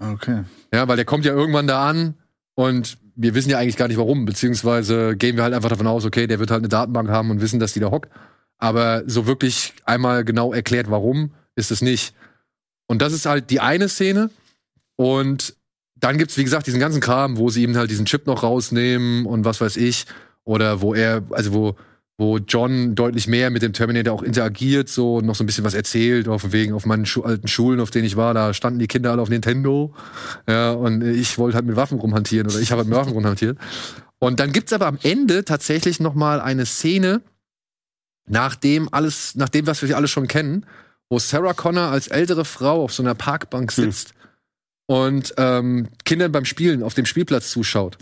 [0.00, 0.44] Okay.
[0.72, 2.14] Ja, weil der kommt ja irgendwann da an
[2.54, 6.04] und wir wissen ja eigentlich gar nicht warum, beziehungsweise gehen wir halt einfach davon aus,
[6.06, 8.10] okay, der wird halt eine Datenbank haben und wissen, dass die da hockt.
[8.58, 12.14] Aber so wirklich einmal genau erklärt, warum, ist es nicht.
[12.86, 14.30] Und das ist halt die eine Szene.
[14.96, 15.54] Und
[15.96, 19.26] dann gibt's, wie gesagt, diesen ganzen Kram, wo sie ihm halt diesen Chip noch rausnehmen
[19.26, 20.06] und was weiß ich.
[20.44, 21.76] Oder wo er, also wo,
[22.20, 25.64] wo John deutlich mehr mit dem Terminator auch interagiert, so und noch so ein bisschen
[25.64, 28.78] was erzählt, auf wegen auf meinen Schu alten Schulen, auf denen ich war, da standen
[28.78, 29.94] die Kinder alle auf Nintendo.
[30.46, 33.56] Ja, und ich wollte halt mit Waffen rumhantieren oder ich habe halt mit Waffen rumhantiert.
[34.18, 37.22] Und dann gibt's aber am Ende tatsächlich noch mal eine Szene,
[38.28, 40.66] nachdem alles, nach dem, was wir alles schon kennen,
[41.08, 44.12] wo Sarah Connor als ältere Frau auf so einer Parkbank sitzt
[44.84, 47.96] und ähm, Kindern beim Spielen auf dem Spielplatz zuschaut.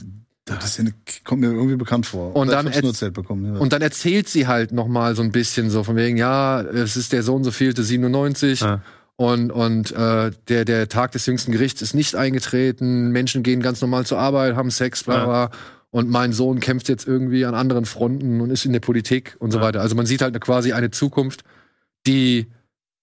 [0.57, 0.93] Das Szene
[1.25, 2.35] kommt mir irgendwie bekannt vor.
[2.37, 3.55] Und Oder dann ich nur erzählt bekommen.
[3.55, 3.61] Ja.
[3.61, 6.97] Und dann erzählt sie halt noch mal so ein bisschen so von wegen, ja, es
[6.97, 8.83] ist der so und so vielte 97 Ja.
[9.17, 13.11] und und äh, der der Tag des jüngsten Gerichts ist nicht eingetreten.
[13.11, 15.25] Menschen gehen ganz normal zur Arbeit, haben Sex, bla Ja.
[15.25, 15.51] bla.
[15.91, 19.51] Und mein Sohn kämpft jetzt irgendwie an anderen Fronten und ist in der Politik und
[19.53, 19.81] so weiter.
[19.81, 21.45] Also man sieht halt quasi eine Zukunft,
[22.07, 22.47] die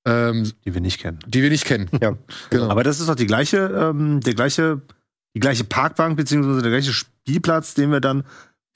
[0.08, 1.18] ähm, Die wir nicht kennen.
[1.26, 1.90] die wir nicht kennen.
[2.00, 2.16] Ja.
[2.52, 2.70] Genau.
[2.70, 4.82] Aber das ist doch die gleiche, ähm, der gleiche,
[5.36, 8.24] die gleiche Parkbank beziehungsweise der gleiche Spielplatz, den wir dann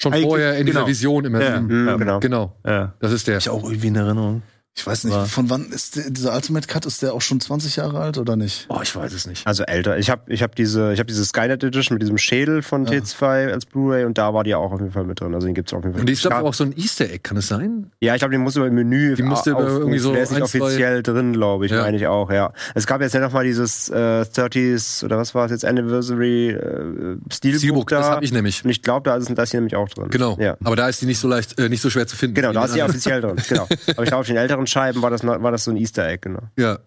[0.01, 0.87] schon vorher in dieser genau.
[0.89, 1.55] Vision immer Ja.
[1.55, 1.67] sehen.
[1.67, 1.95] Mhm, Ja.
[1.97, 2.19] genau.
[2.19, 3.37] Genau, ja, das ist der.
[3.37, 4.43] ich auch irgendwie in Erinnerung.
[4.79, 6.85] Ich weiß nicht, von wann ist der, dieser Ultimate Cut?
[6.85, 8.65] Ist der auch schon 20 Jahre alt oder nicht?
[8.69, 9.45] Oh, ich weiß es nicht.
[9.45, 9.97] Also älter.
[9.97, 12.93] Ich habe ich hab diese, ich hab diese Skynet Edition mit diesem Schädel von Ja.
[12.99, 15.33] T2 als Blu-ray und da war die auch auf jeden Fall mit drin.
[15.35, 15.99] Also den gibt's auf jeden Fall.
[16.01, 17.91] Und die ist glaube ich auch so ein Easter Egg, kann es sein?
[17.99, 20.13] Ja, ich glaube, den musst du im Menü Die musst du auf- aber irgendwie so
[20.13, 21.81] Der ist nicht ein, zwei- offiziell drin, glaube ich, Ja.
[21.81, 22.53] meine ich auch, ja.
[22.75, 26.49] Es gab jetzt ja noch mal dieses äh, 30s oder was war es jetzt, Anniversary
[26.51, 27.97] äh, Steelbook, Steelbook, da.
[27.97, 28.63] das habe ich nämlich.
[28.63, 30.07] Und ich glaube, da ist das hier nämlich auch drin.
[30.09, 30.37] Genau.
[30.39, 30.55] Ja.
[30.63, 32.35] Aber da ist die nicht so leicht, äh, nicht so schwer zu finden.
[32.35, 33.35] Genau, da ist die offiziell drin.
[33.47, 33.63] Genau.
[33.87, 36.19] Aber ich glaube, auf den älteren Scheiben war das, war das so ein Easter Egg,
[36.21, 36.43] genau.
[36.57, 36.79] Ja.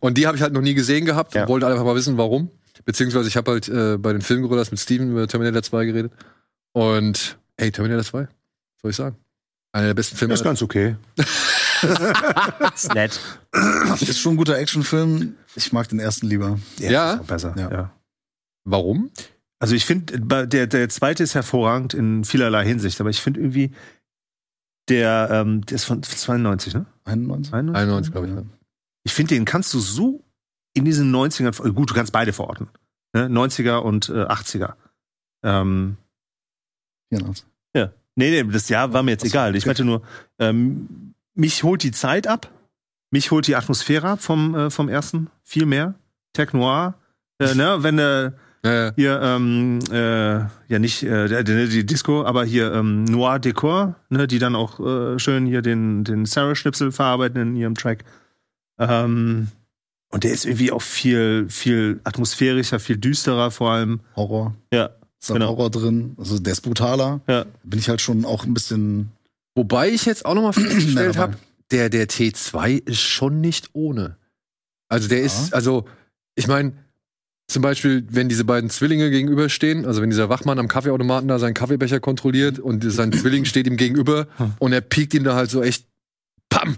[0.00, 1.42] Und die habe ich halt noch nie gesehen gehabt Ja.
[1.42, 2.50] und wollte einfach mal wissen, warum.
[2.84, 6.12] Beziehungsweise ich habe halt äh, bei den Filmgorillas mit Steven über Terminator 2 geredet.
[6.72, 8.28] Und ey, Terminator 2,
[8.82, 9.16] soll ich sagen?
[9.72, 10.32] Einer der besten Filme.
[10.32, 10.96] Das ist ganz okay.
[12.74, 13.18] Ist nett.
[14.00, 15.34] Ist schon ein guter Actionfilm.
[15.54, 16.58] Ich mag den ersten lieber.
[16.78, 17.14] Ja?
[17.14, 17.54] Ist auch besser.
[17.56, 17.70] Ja.
[17.70, 17.90] Ja.
[18.64, 19.10] Warum?
[19.58, 23.72] Also ich finde, der, der zweite ist hervorragend in vielerlei Hinsicht, aber ich finde irgendwie,
[24.90, 26.86] der, ähm, der ist von 92, ne?
[27.04, 27.54] 91?
[27.54, 28.34] 91, glaube ich.
[28.34, 28.42] Ja.
[29.04, 30.22] Ich finde, den kannst du so
[30.74, 32.68] in diesen 90ern, ver- gut, du kannst beide verorten.
[33.14, 33.26] Ne?
[33.26, 34.74] 90er und äh, 80er.
[35.42, 35.96] Ähm,
[37.12, 37.46] 94.
[37.74, 37.92] ja.
[38.16, 39.54] Nee, nee, das Jahr war mir jetzt egal.
[39.56, 39.68] Ich okay.
[39.70, 40.02] meinte nur,
[40.38, 42.50] ähm, mich holt die Zeit ab,
[43.10, 45.94] mich holt die Atmosphäre ab vom, äh, vom ersten, viel mehr.
[46.34, 46.94] Tech Noir,
[47.38, 48.32] äh, ne, wenn äh,
[48.64, 48.92] Ja, ja.
[48.94, 49.94] hier, ähm, äh,
[50.68, 54.78] ja nicht äh, der- die Disco, aber hier ähm, Noir Decor, ne, die dann auch
[54.80, 58.04] äh, schön hier den, den Sarah-Schnipsel verarbeiten in ihrem Track.
[58.78, 59.48] Ähm,
[60.10, 64.00] und der ist irgendwie auch viel, viel atmosphärischer, viel düsterer vor allem.
[64.16, 64.54] Horror.
[64.72, 65.48] Ja, Ist da Genau.
[65.50, 66.14] Horror drin.
[66.18, 67.20] Also der ist brutaler.
[67.28, 67.44] ja.
[67.62, 69.12] Bin ich halt schon auch ein bisschen.
[69.54, 71.36] Wobei ich jetzt auch noch mal festgestellt habe,
[71.70, 74.16] der, der T2 ist schon nicht ohne.
[74.88, 75.24] Also der Ja.
[75.26, 75.84] ist, also
[76.34, 76.72] ich meine,
[77.50, 81.54] zum Beispiel, wenn diese beiden Zwillinge gegenüberstehen, also wenn dieser Wachmann am Kaffeeautomaten da seinen
[81.54, 84.54] Kaffeebecher kontrolliert und sein Zwilling steht ihm gegenüber Hm.
[84.58, 85.86] und er piekt ihm da halt so echt,
[86.48, 86.76] pam,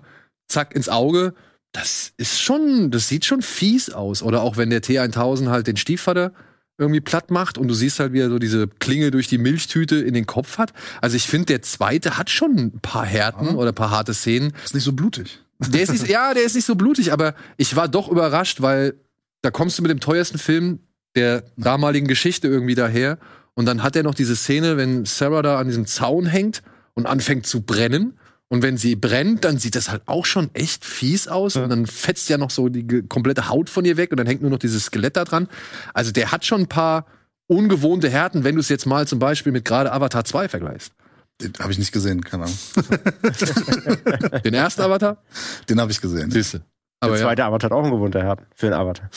[0.49, 1.35] zack, ins Auge.
[1.73, 4.23] Das ist schon, das sieht schon fies aus.
[4.23, 6.33] Oder auch wenn der T1000 halt den Stiefvater
[6.79, 9.97] irgendwie platt macht und du siehst halt, wie er so diese Klinge durch die Milchtüte
[9.97, 10.73] in den Kopf hat.
[11.01, 13.55] Also ich finde, der zweite hat schon ein paar Härten Ja.
[13.55, 14.53] oder ein paar harte Szenen.
[14.65, 15.41] Ist nicht so blutig.
[15.61, 18.95] Der ist nicht, ja, der ist nicht so blutig, aber ich war doch überrascht, weil
[19.43, 20.81] da kommst du mit dem teuersten Film
[21.15, 23.19] der damaligen Geschichte irgendwie daher
[23.55, 26.63] und dann hat er noch diese Szene, wenn Sarah da an diesem Zaun hängt
[26.95, 28.19] und anfängt zu brennen.
[28.49, 31.57] Und wenn sie brennt, dann sieht das halt auch schon echt fies aus.
[31.57, 34.43] Und dann fetzt ja noch so die komplette Haut von ihr weg und dann hängt
[34.43, 35.49] nur noch dieses Skelett da dran.
[35.95, 37.07] Also der hat schon ein paar
[37.47, 40.93] ungewohnte Härten, wenn du es jetzt mal zum Beispiel mit gerade Avatar 2 vergleichst.
[41.41, 42.59] Den habe ich nicht gesehen, keine Ahnung.
[44.45, 45.23] Den ersten Avatar?
[45.69, 46.31] Den habe ich gesehen.
[46.31, 46.59] Siehste.
[46.59, 46.67] Der
[47.01, 48.47] Aber ja, zweite Avatar hat auch einen gewohnter Härten.
[48.55, 49.11] Für einen Avatar.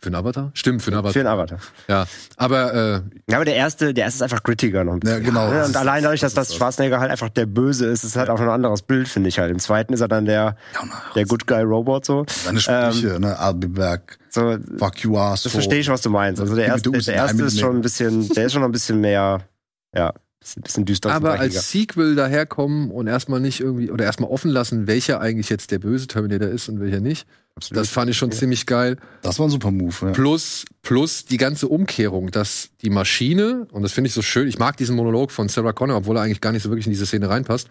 [0.00, 0.50] Für einen Avatar?
[0.54, 1.20] Stimmt, für einen Für Avatar.
[1.20, 1.58] einen Avatar.
[1.88, 2.06] Ja.
[2.36, 5.24] Aber äh, Ja, aber der erste, der erste ist einfach grittiger noch ein Ja, bisschen.
[5.24, 5.46] genau.
[5.48, 8.14] Ja, Das und ist- allein dadurch, dass das Schwarzenegger halt einfach der Böse ist, ist
[8.16, 9.50] halt auch ein anderes Bild, finde ich halt.
[9.50, 12.24] Im zweiten ist er dann der, Ja, und der Good Guy Robot so.
[12.28, 13.36] Seine Sprüche, ne?
[13.40, 14.18] I'll be back.
[14.30, 16.40] so Fuck you are das verstehe ich, was du meinst.
[16.40, 18.72] Also der erste, der erste ist schon ein in bisschen, der ist schon noch ein
[18.72, 19.40] bisschen mehr,
[19.94, 21.14] ja, bisschen, bisschen düsterer.
[21.14, 25.70] aber als Sequel daherkommen und erstmal nicht irgendwie oder erstmal offen lassen, welcher eigentlich jetzt
[25.70, 27.26] der böse Terminator ist und welcher nicht.
[27.54, 27.80] Absolut.
[27.80, 28.98] Das fand ich schon ziemlich geil.
[29.22, 30.12] Das war ein super Move, ja.
[30.12, 34.60] Plus, plus die ganze Umkehrung, dass die Maschine, und das finde ich so schön, ich
[34.60, 37.06] mag diesen Monolog von Sarah Connor, obwohl er eigentlich gar nicht so wirklich in diese
[37.06, 37.68] Szene reinpasst,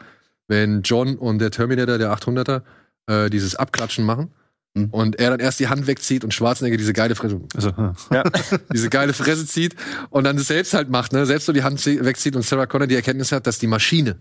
[0.48, 2.64] wenn John und der Terminator, der 800er,
[3.08, 4.34] äh, dieses Abklatschen machen.
[4.82, 4.90] Mhm.
[4.92, 7.94] Und er dann erst die Hand wegzieht und Schwarzenegger diese geile Fresse, Also, ja.
[8.12, 8.24] Ja.
[8.74, 9.76] diese geile Fresse zieht
[10.10, 11.26] und dann das selbst halt macht, ne?
[11.26, 14.18] Selbst so die Hand zie- wegzieht und Sarah Connor die Erkenntnis hat, dass die Maschine,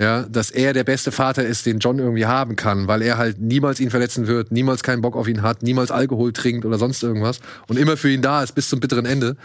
[0.00, 3.40] ja, dass er der beste Vater ist, den John irgendwie haben kann, weil er halt
[3.40, 7.02] niemals ihn verletzen wird, niemals keinen Bock auf ihn hat, niemals Alkohol trinkt oder sonst
[7.02, 9.36] irgendwas und immer für ihn da ist bis zum bitteren Ende.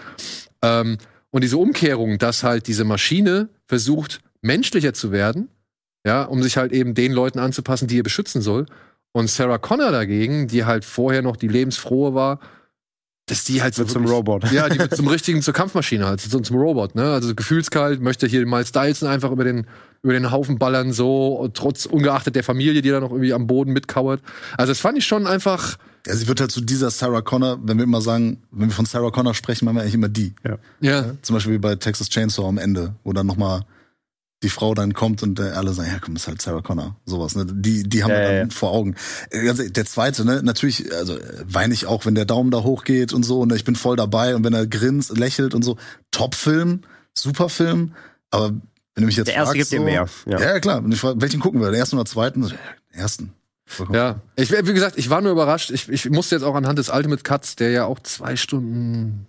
[0.61, 0.97] Ähm,
[1.31, 5.47] und diese Umkehrung, dass halt diese Maschine versucht, menschlicher zu werden,
[6.05, 8.65] ja, um sich halt eben den Leuten anzupassen, die er beschützen soll.
[9.13, 12.39] Und Sarah Connor dagegen, die halt vorher noch die lebensfrohe war,
[13.27, 14.51] dass die halt so Wird zum wirklich- Robot.
[14.51, 17.11] ja, die wird zum richtigen, zur Kampfmaschine halt, zum, zum Robot, ne?
[17.13, 19.67] Also gefühlskalt, möchte hier Miles Dyson einfach über den,
[20.01, 23.71] über den Haufen ballern, so, trotz, ungeachtet der Familie, die da noch irgendwie am Boden
[23.73, 24.21] mitkauert.
[24.57, 26.15] Also, das fand ich schon einfach, ja.
[26.15, 29.11] Sie wird halt zu dieser Sarah Connor, wenn wir immer sagen, wenn wir von Sarah
[29.11, 30.33] Connor sprechen, meinen wir eigentlich immer die.
[30.81, 33.61] ja, Zum Beispiel wie bei Texas Chainsaw am Ende, wo dann nochmal
[34.43, 36.95] die Frau dann kommt und äh, alle sagen, ja komm, das ist halt Sarah Connor.
[37.05, 37.45] Sowas, ne?
[37.45, 38.55] Die, die haben Ja, wir dann ja.
[38.55, 38.95] vor Augen.
[39.29, 43.13] Äh, ehrlich, der zweite, ne, natürlich, also weine ich auch, wenn der Daumen da hochgeht
[43.13, 45.77] und so, und ich bin voll dabei und wenn er grinst, lächelt und so.
[46.11, 46.81] Top-Film,
[47.13, 47.93] super Film,
[48.31, 50.07] aber wenn du mich jetzt Der erste fragst, gibt dir so, mehr.
[50.25, 50.59] Ja, Ja.
[50.59, 50.83] klar.
[50.83, 51.67] Und ich frag, welchen gucken wir?
[51.71, 52.41] Den ersten oder zweiten?
[52.41, 52.57] Den
[52.91, 53.33] ersten.
[53.65, 53.97] Vollkommen.
[53.97, 54.19] ja.
[54.35, 55.69] Ich, wie gesagt, ich war nur überrascht.
[55.71, 59.27] Ich, ich musste jetzt auch anhand des Ultimate Cuts, der ja auch zwei Stunden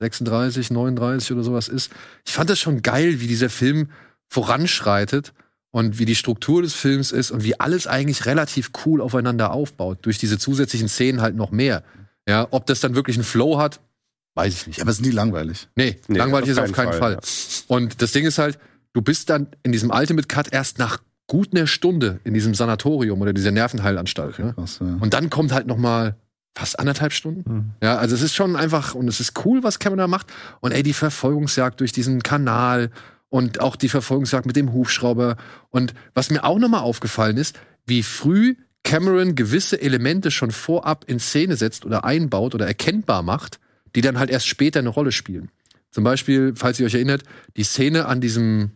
[0.00, 1.90] 36, 39 oder sowas ist.
[2.26, 3.88] Ich fand das schon geil, wie dieser Film
[4.32, 5.34] voranschreitet
[5.72, 9.98] und wie die Struktur des Films ist und wie alles eigentlich relativ cool aufeinander aufbaut.
[10.02, 11.84] Durch diese zusätzlichen Szenen halt noch mehr.
[12.26, 13.80] Ja, ob das dann wirklich einen Flow hat,
[14.34, 14.76] weiß ich nicht.
[14.78, 15.68] Ja, aber es ist nie langweilig.
[15.76, 17.66] Nee, Nee, langweilig auf ist auf keinen Fall, Fall.
[17.68, 18.58] Und das Ding ist halt,
[18.94, 23.20] du bist dann in diesem Ultimate Cut erst nach gut einer Stunde in diesem Sanatorium
[23.20, 24.38] oder dieser Nervenheilanstalt.
[24.38, 24.54] Ne?
[24.54, 24.96] Krass, ja.
[24.98, 26.16] Und dann kommt halt noch mal
[26.54, 27.50] fast anderthalb Stunden.
[27.50, 27.70] Mhm.
[27.82, 30.32] Ja, also es ist schon einfach und es ist cool, was Cameron da macht.
[30.60, 32.90] Und ey, die Verfolgungsjagd durch diesen Kanal
[33.32, 35.38] und auch die Verfolgungsjagd mit dem Hubschrauber.
[35.70, 41.06] Und was mir auch noch mal aufgefallen ist, wie früh Cameron gewisse Elemente schon vorab
[41.06, 43.58] in Szene setzt oder einbaut oder erkennbar macht,
[43.94, 45.48] die dann halt erst später eine Rolle spielen.
[45.90, 47.22] Zum Beispiel, falls ihr euch erinnert,
[47.56, 48.72] die Szene an diesem,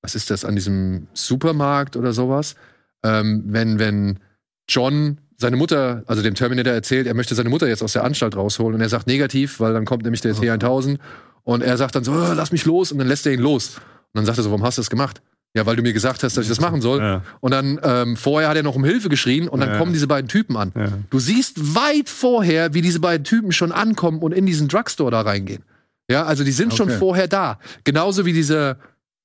[0.00, 2.54] was ist das, an diesem Supermarkt oder sowas,
[3.02, 4.18] ähm, wenn, wenn
[4.66, 8.34] John seine Mutter, also dem Terminator erzählt, er möchte seine Mutter jetzt aus der Anstalt
[8.34, 10.98] rausholen und er sagt negativ, weil dann kommt nämlich der T1000
[11.44, 13.76] und er sagt dann so, "Oh, lass mich los und dann lässt er ihn los.
[13.76, 13.82] Und
[14.18, 15.22] dann sagt er so, warum hast du das gemacht?
[15.54, 16.98] Ja, weil du mir gesagt hast, dass ich das machen soll.
[17.00, 17.22] Ja.
[17.40, 19.78] Und dann ähm, vorher hat er noch um Hilfe geschrien und dann Ja.
[19.78, 20.72] kommen diese beiden Typen an.
[20.74, 20.88] Ja.
[21.10, 25.20] Du siehst weit vorher, wie diese beiden Typen schon ankommen und in diesen Drugstore da
[25.22, 25.62] reingehen.
[26.10, 26.98] Ja, also die sind schon Okay.
[26.98, 27.58] vorher da.
[27.84, 28.76] Genauso wie diese,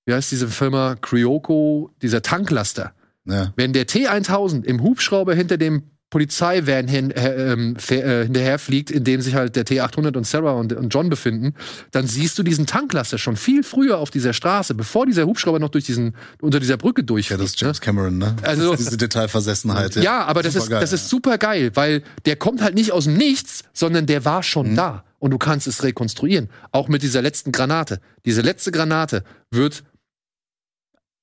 [0.06, 2.94] wie heißt diese Firma Kryoko, dieser Tanklaster.
[3.26, 3.52] ja.
[3.56, 9.22] Wenn der T1000 im Hubschrauber hinter dem Polizeivan hin, äh, ähm, äh, hinterherfliegt, in dem
[9.22, 11.54] sich halt der T800 und Sarah und, und John befinden,
[11.92, 15.70] dann siehst du diesen Tanklaster schon viel früher auf dieser Straße, bevor dieser Hubschrauber noch
[15.70, 17.42] durch diesen, unter dieser Brücke Ja, durchfliegt.
[17.42, 18.36] das ist James Cameron, ne?
[18.42, 19.96] Also- diese Detailversessenheit.
[19.98, 23.04] Ja, aber das ist, Supergeil, das ist super geil, weil der kommt halt nicht aus
[23.04, 25.04] dem Nichts, sondern der war schon da.
[25.20, 26.50] Und du kannst es rekonstruieren.
[26.72, 28.00] Auch mit dieser letzten Granate.
[28.26, 29.84] Diese letzte Granate wird,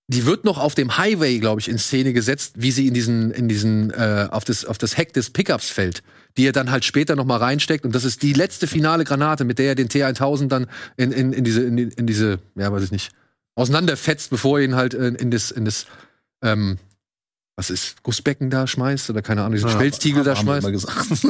[0.09, 3.31] die wird noch auf dem Highway, glaube ich, in Szene gesetzt, wie sie in diesen,
[3.31, 6.03] in diesen, äh, auf das, auf das Heck des Pickups fällt,
[6.37, 7.87] die er dann halt später noch mal reinsteckt.
[7.87, 11.33] Und das ist die letzte finale Granate, mit der er den T1000 dann in, in,
[11.33, 13.13] in diese, in, in diese, ja, weiß ich nicht,
[13.55, 15.87] auseinanderfetzt, bevor er ihn halt in, in das, in das,
[16.43, 16.79] ähm,
[17.57, 21.27] was ist, Gussbecken da schmeißt oder keine Ahnung, diesen Ja, Schmelztiegel da Haben wir schmeißt.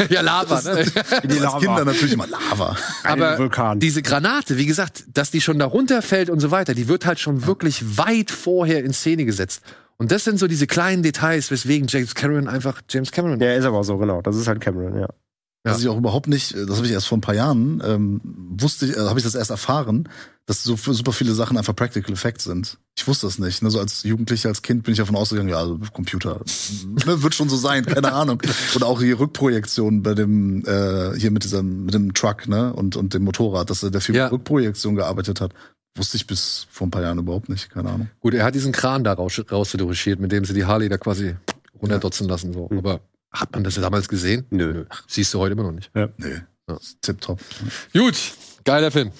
[0.10, 0.84] ja, Lava, ne?
[1.24, 1.58] Die Als Lava.
[1.60, 2.76] Kinder natürlich immer Lava.
[3.04, 3.78] Aber Vulkan.
[3.78, 7.20] diese Granate, wie gesagt, dass die schon da runterfällt und so weiter, die wird halt
[7.20, 9.62] schon wirklich weit vorher in Szene gesetzt.
[9.96, 13.64] Und das sind so diese kleinen Details, weswegen James Cameron einfach James Cameron Ja, ist
[13.66, 14.22] aber so, genau.
[14.22, 15.08] Das ist halt Cameron, ja.
[15.64, 15.72] Ja.
[15.72, 18.86] Was ich auch überhaupt nicht, das habe ich erst vor ein paar Jahren, ähm, wusste
[18.86, 20.08] ich, äh, habe ich das erst erfahren,
[20.46, 22.78] dass so super viele Sachen einfach Practical Effects sind.
[22.96, 23.62] Ich wusste das nicht.
[23.62, 23.70] Ne?
[23.70, 26.40] So als Jugendlicher, als Kind bin ich davon ausgegangen, ja, also Computer
[27.06, 28.40] ne, wird schon so sein, keine Ahnung.
[28.74, 32.96] Oder auch die Rückprojektion bei dem, äh, hier mit diesem, mit dem Truck, ne, und,
[32.96, 34.24] und dem Motorrad, dass er viel Ja.
[34.24, 35.52] mit Rückprojektion gearbeitet hat.
[35.94, 38.08] Wusste ich bis vor ein paar Jahren überhaupt nicht, keine Ahnung.
[38.20, 41.36] Gut, er hat diesen Kran da raus, rausretuschiert, mit dem sie die Harley da quasi
[41.82, 42.52] runterdotzen lassen.
[42.54, 42.70] So.
[42.76, 43.00] Aber
[43.32, 44.46] hat man das damals gesehen?
[44.50, 44.84] Nö.
[45.06, 45.90] Siehst du heute immer noch nicht.
[45.94, 46.40] Nee.
[46.68, 46.78] Ja.
[47.00, 47.40] Tipptopp.
[47.92, 48.16] Gut,
[48.64, 49.10] geiler Film.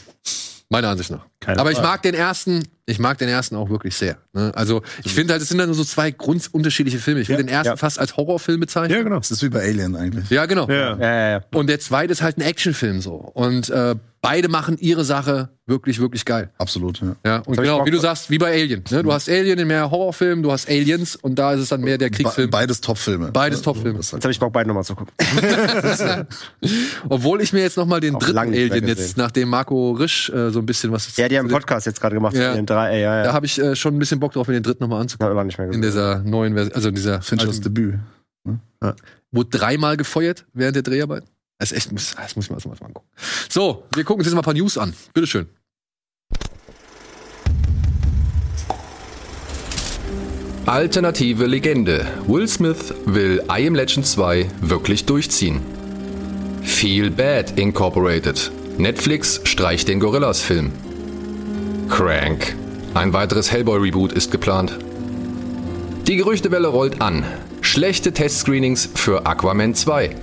[0.69, 1.27] Meiner Ansicht nach.
[1.41, 1.89] Keine Aber ich Frage.
[1.89, 4.19] mag den ersten, ich mag den ersten auch wirklich sehr.
[4.35, 4.53] Ne?
[4.55, 7.21] Also ich finde halt, es sind dann nur so zwei grundunterschiedliche Filme.
[7.21, 7.77] Ich will Ja, den ersten ja.
[7.77, 8.97] fast als Horrorfilm bezeichnen.
[8.97, 9.17] Ja, genau.
[9.19, 10.29] Das ist wie bei Alien eigentlich.
[10.31, 10.69] Ja, genau.
[10.69, 10.97] Ja.
[10.99, 11.41] Ja, ja, ja.
[11.55, 13.15] Und der zweite ist halt ein Actionfilm so.
[13.15, 16.51] Und äh, beide machen ihre Sache wirklich, wirklich geil.
[16.59, 17.17] Absolut, ja.
[17.25, 18.83] Ja, und ich genau, wie du sagst, wie bei Alien.
[18.91, 19.03] Ne?
[19.05, 21.97] Du hast Alien in mehr Horrorfilm, du hast Aliens und da ist es dann mehr
[21.97, 22.51] der Be Kriegsfilm.
[22.51, 23.31] beides Top-Filme.
[23.31, 23.99] Beides Top-Filme.
[24.01, 25.13] Jetzt habe ich Bock, beide nochmal zu gucken.
[27.09, 30.51] Obwohl ich mir jetzt noch mal den Auch dritten Alien jetzt, nachdem Marco Risch äh,
[30.51, 32.35] so ein bisschen was Ja, die haben einen Podcast jetzt gerade gemacht.
[32.35, 32.43] Ja.
[32.43, 32.55] Ja.
[32.55, 33.23] Den drei, ey, ja, ja.
[33.25, 35.37] Da habe ich äh, schon ein bisschen Bock drauf, mir den dritten nochmal anzugucken.
[35.37, 37.99] Hab nicht mehr In dieser neuen Version, also in dieser Finchers Debüt.
[39.33, 41.25] wurde dreimal gefeuert während der Dreharbeit.
[41.59, 43.07] Das ist echt, muss- das muss ich mir erst mal angucken.
[43.49, 44.95] So, wir gucken uns jetzt mal ein paar News an.
[45.15, 45.47] Bitteschön.
[50.67, 52.07] Alternative Legende.
[52.27, 55.61] Will Smith will I Am Legend 2 wirklich durchziehen.
[56.63, 58.51] Feel Bad Incorporated.
[58.79, 60.71] Netflix streicht den Gorillas-Film.
[61.91, 62.57] Crank.
[62.95, 64.79] Ein weiteres Hellboy-Reboot ist geplant.
[66.07, 67.25] Die Gerüchtewelle rollt an.
[67.61, 70.17] Schlechte Testscreenings für Aquaman 2.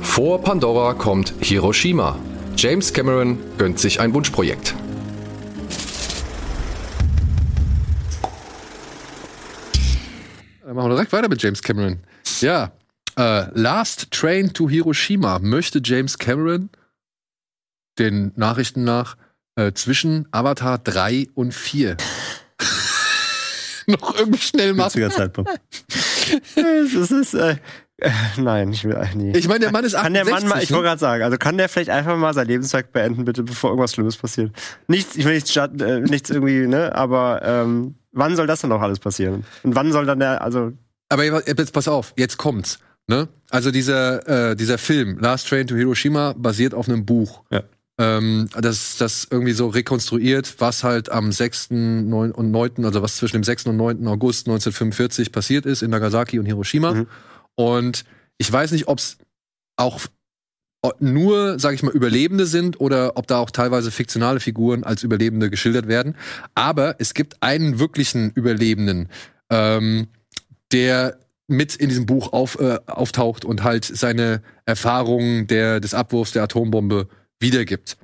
[0.00, 2.18] Vor Pandora kommt Hiroshima.
[2.56, 4.74] James Cameron gönnt sich ein Wunschprojekt.
[10.64, 12.00] Dann machen wir direkt weiter mit James Cameron.
[12.40, 12.72] Ja,
[13.16, 16.70] äh, Last Train to Hiroshima möchte James Cameron
[17.98, 19.16] den Nachrichten nach
[19.56, 21.96] äh, zwischen Avatar 3 und 4
[23.86, 25.10] noch irgendwie schnell machen.
[25.10, 25.50] Zeitpunkt.
[26.56, 27.56] Das ist, äh,
[27.98, 29.36] äh, nein, ich will eigentlich nie.
[29.36, 30.32] Ich meine, der Mann ist Kann der 68.
[30.42, 30.76] Mann mal, ich ne?
[30.76, 33.92] wollte gerade sagen, also kann der vielleicht einfach mal sein Lebenswerk beenden, bitte, bevor irgendwas
[33.94, 34.52] Schlimmes passiert?
[34.88, 38.82] Nichts, ich will nichts, äh, nichts irgendwie, ne, aber ähm, wann soll das dann noch
[38.82, 39.44] alles passieren?
[39.62, 40.72] Und wann soll dann der, also,
[41.08, 42.78] Aber jetzt pass auf, jetzt kommt's.
[43.06, 43.28] Ne?
[43.50, 47.42] Also dieser, äh, dieser Film, Last Train to Hiroshima, basiert auf einem Buch.
[47.50, 47.62] Ja.
[47.96, 51.70] Ähm, das, das irgendwie so rekonstruiert, was halt am 6.
[51.70, 52.32] 9.
[52.32, 53.66] und 9., also was zwischen dem 6.
[53.66, 54.06] und 9.
[54.08, 56.92] August 1945 passiert ist in Nagasaki und Hiroshima.
[56.94, 57.06] Mhm.
[57.54, 58.04] Und
[58.36, 59.18] ich weiß nicht, ob's
[59.76, 60.00] auch
[60.98, 65.48] nur, sag ich mal, Überlebende sind oder ob da auch teilweise fiktionale Figuren als Überlebende
[65.48, 66.16] geschildert werden.
[66.54, 69.08] Aber es gibt einen wirklichen Überlebenden,
[69.50, 70.08] ähm,
[70.72, 76.32] der mit in diesem Buch auf, äh, auftaucht und halt seine Erfahrungen der, des Abwurfs
[76.32, 77.08] der Atombombe
[77.44, 77.96] wiedergibt.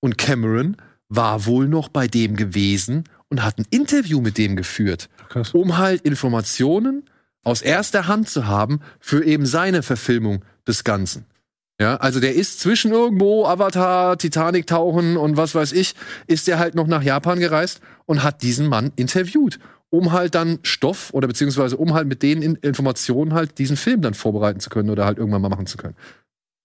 [0.00, 0.76] Und Cameron
[1.08, 5.54] war wohl noch bei dem gewesen und hat ein Interview mit dem geführt, Krass.
[5.54, 7.04] um halt Informationen
[7.44, 11.24] aus erster Hand zu haben für eben seine Verfilmung des Ganzen.
[11.80, 15.94] Ja, also der ist zwischen irgendwo Avatar, Titanic tauchen und was weiß ich,
[16.26, 20.58] ist der halt noch nach Japan gereist und hat diesen Mann interviewt, um halt dann
[20.62, 24.70] Stoff oder beziehungsweise um halt mit den In Informationen halt diesen Film dann vorbereiten zu
[24.70, 25.94] können oder halt irgendwann mal machen zu können.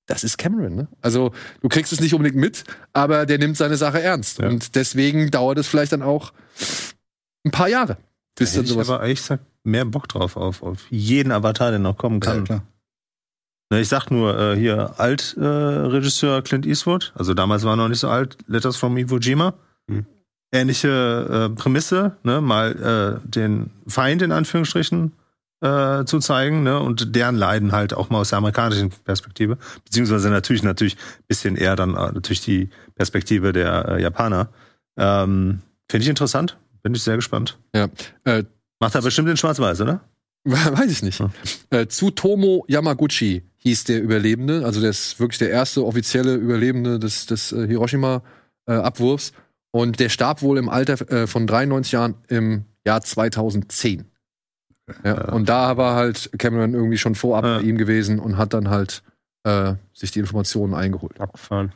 [0.05, 0.87] Das ist Cameron, ne?
[1.01, 1.31] Also
[1.61, 4.49] du kriegst es nicht unbedingt mit, aber der nimmt seine Sache ernst Ja.
[4.49, 6.33] und deswegen dauert es vielleicht dann auch
[7.45, 7.97] ein paar Jahre,
[8.35, 8.89] bis Hätte dann ich sowas.
[8.89, 12.43] aber ehrlich gesagt mehr Bock drauf, auf, auf jeden Avatar, der noch kommen Ja, kann.
[12.43, 12.63] klar.
[13.71, 17.77] Ne, ich sag nur, äh, hier Alt-Regisseur äh, Regisseur Clint Eastwood, also damals war er
[17.77, 19.53] noch nicht so alt, Letters from Iwo Jima.
[19.87, 20.05] Mhm.
[20.51, 25.13] Ähnliche äh, Prämisse, ne, mal äh, den Feind in Anführungsstrichen
[25.63, 30.29] äh, zu zeigen, ne, und deren Leiden halt auch mal aus der amerikanischen Perspektive, beziehungsweise
[30.29, 30.97] natürlich natürlich
[31.27, 34.49] bisschen eher dann äh, natürlich die Perspektive der äh, Japaner.
[34.97, 37.57] Ähm, Finde ich interessant, bin ich sehr gespannt.
[37.73, 37.87] Ja.
[38.25, 38.43] Äh,
[38.79, 40.01] Macht er bestimmt in Schwarz-Weiß, oder?
[40.43, 41.19] Weiß ich nicht.
[41.19, 41.31] Hm.
[41.69, 47.25] Äh, Tsutomo Yamaguchi hieß der Überlebende, also der ist wirklich der erste offizielle Überlebende des,
[47.25, 49.31] des äh, Hiroshima-Abwurfs.
[49.71, 54.12] und der starb wohl im Alter äh, von 93 Jahren im Jahr 2010.
[55.03, 55.31] Ja, Ja.
[55.31, 57.57] Und da war halt Cameron irgendwie schon vorab Ja.
[57.57, 59.03] bei ihm gewesen und hat dann halt
[59.45, 61.19] äh, sich die Informationen eingeholt.
[61.19, 61.73] abgefahren.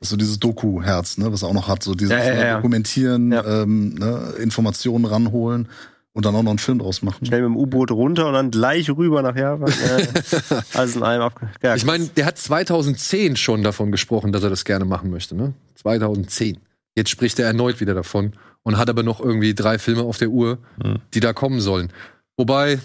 [0.00, 2.34] Das ist so dieses Doku-Herz, ne, was er auch noch hat, so dieses Ja, ja,
[2.46, 2.56] ja.
[2.56, 3.62] Dokumentieren, Ja.
[3.62, 5.68] ähm, ne, Informationen ranholen
[6.14, 7.24] und dann auch noch einen Film draus machen.
[7.24, 9.70] Schnell mit dem U-Boot runter und dann gleich rüber nach Japan.
[9.70, 10.06] äh,
[10.74, 11.48] alles in einem abge...
[11.62, 15.34] Ja, Ich meine, der hat 2010 schon davon gesprochen, dass er das gerne machen möchte,
[15.36, 15.52] ne?
[15.76, 16.58] 2010.
[16.96, 18.32] Jetzt spricht er erneut wieder davon
[18.62, 20.98] und hat aber noch irgendwie drei Filme auf der Uhr, Hm.
[21.14, 21.90] die da kommen sollen.
[22.36, 22.78] Wobei,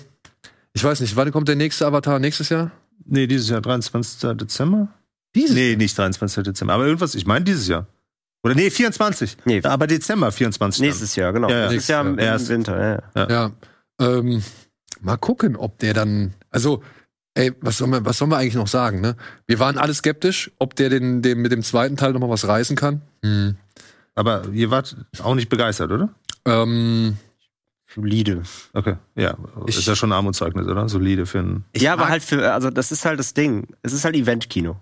[0.74, 2.20] ich weiß nicht, wann kommt der nächste Avatar?
[2.20, 2.72] Nächstes Jahr?
[3.06, 4.38] Nee, dieses Jahr 23.
[4.38, 4.90] Dezember?
[5.36, 6.44] Dieses Nee, nicht 23.
[6.44, 7.88] Dezember, aber irgendwas, ich meine dieses Jahr.
[8.44, 9.38] Oder nee, 24.
[9.46, 9.62] Nee.
[9.64, 10.80] Aber Dezember 24.
[10.80, 10.88] dann.
[10.88, 11.50] nächstes Jahr, genau.
[11.50, 11.70] Ja, ja.
[11.70, 13.28] Nächstes Jahr im, im Winter, ja.
[13.30, 13.52] Ja.
[14.00, 14.44] Ähm,
[15.02, 16.34] mal gucken, ob der dann.
[16.50, 16.84] Also,
[17.34, 19.16] ey, was sollen wir, was sollen wir eigentlich noch sagen, ne?
[19.48, 22.48] Wir waren alle skeptisch, ob der den, dem, mit dem zweiten Teil noch mal was
[22.48, 23.02] reißen kann.
[23.24, 23.56] Hm.
[24.16, 26.10] Aber ihr wart auch nicht begeistert, oder?
[26.46, 27.18] Ähm,
[27.94, 28.44] Solide.
[28.74, 29.36] Okay, ja.
[29.66, 30.88] Ich- ist ja schon ein Armutszeugnis, oder?
[30.90, 31.66] Solide für einen.
[31.76, 33.68] ja, aber halt für, also das ist halt das Ding.
[33.82, 34.78] Es ist halt Eventkino.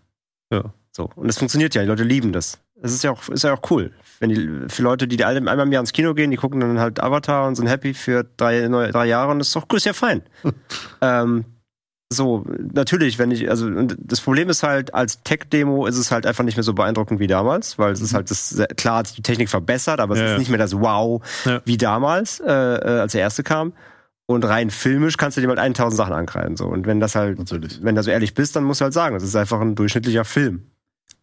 [0.52, 0.74] Ja.
[0.92, 1.10] So.
[1.16, 2.60] Und das funktioniert ja, die Leute lieben das.
[2.82, 3.92] Das ist ja auch, ist ja auch cool.
[4.20, 6.80] Wenn die, für Leute, die alle einmal im Jahr ins Kino gehen, die gucken dann
[6.80, 9.78] halt Avatar und sind happy für drei, neue, drei Jahre und das ist doch cool,
[9.78, 10.24] ist ja fein.
[11.02, 11.46] ähm,
[12.16, 16.26] so, natürlich, wenn ich, also, und das Problem ist halt, als Tech-Demo ist es halt
[16.26, 19.16] einfach nicht mehr so beeindruckend wie damals, weil es ist halt, das, klar hat sich
[19.18, 20.38] die Technik verbessert, aber es Ja, ist ja.
[20.40, 21.62] nicht mehr das Wow Ja.
[21.66, 23.74] wie damals, äh, äh, als der erste kam.
[24.28, 26.66] Und rein filmisch kannst du dir mal 1000 Sachen ankreiden, so.
[26.66, 27.80] Und wenn das halt, Natürlich.
[27.84, 30.26] wenn du so ehrlich bist, dann musst du halt sagen, es ist einfach ein durchschnittlicher
[30.26, 30.64] Film.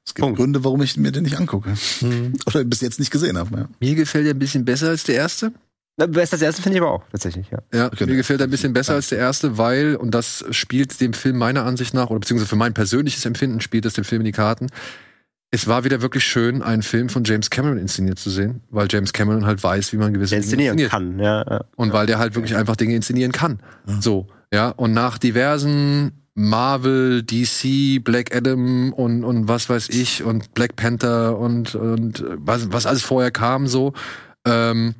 [0.07, 0.39] Es gibt Punkt.
[0.39, 1.75] Gründe, warum ich mir den nicht angucke.
[2.47, 3.57] Oder bis jetzt nicht gesehen habe.
[3.57, 3.69] Ja.
[3.81, 5.53] Mir gefällt er ein bisschen besser als der erste.
[5.97, 7.59] Best das erste finde ich aber auch, tatsächlich, ja.
[7.73, 8.07] Ja, Okay.
[8.07, 11.37] mir gefällt er ein bisschen besser als der erste, weil, und das spielt dem Film
[11.37, 14.33] meiner Ansicht nach, oder beziehungsweise für mein persönliches Empfinden spielt es dem Film in die
[14.33, 14.69] Karten.
[15.51, 19.13] Es war wieder wirklich schön, einen Film von James Cameron inszeniert zu sehen, weil James
[19.13, 20.91] Cameron halt weiß, wie man gewisse Der Dinge inszenieren inszeniert.
[20.91, 21.45] kann, ja.
[21.59, 21.65] ja.
[21.77, 23.61] Und weil der halt wirklich einfach Dinge inszenieren kann.
[24.01, 24.71] So, ja.
[24.71, 31.39] Und nach diversen Marvel, DC, Black Adam und, und was weiß ich und Black Panther
[31.39, 33.93] und, und äh, was, was alles vorher kam, so,
[34.47, 34.95] ähm,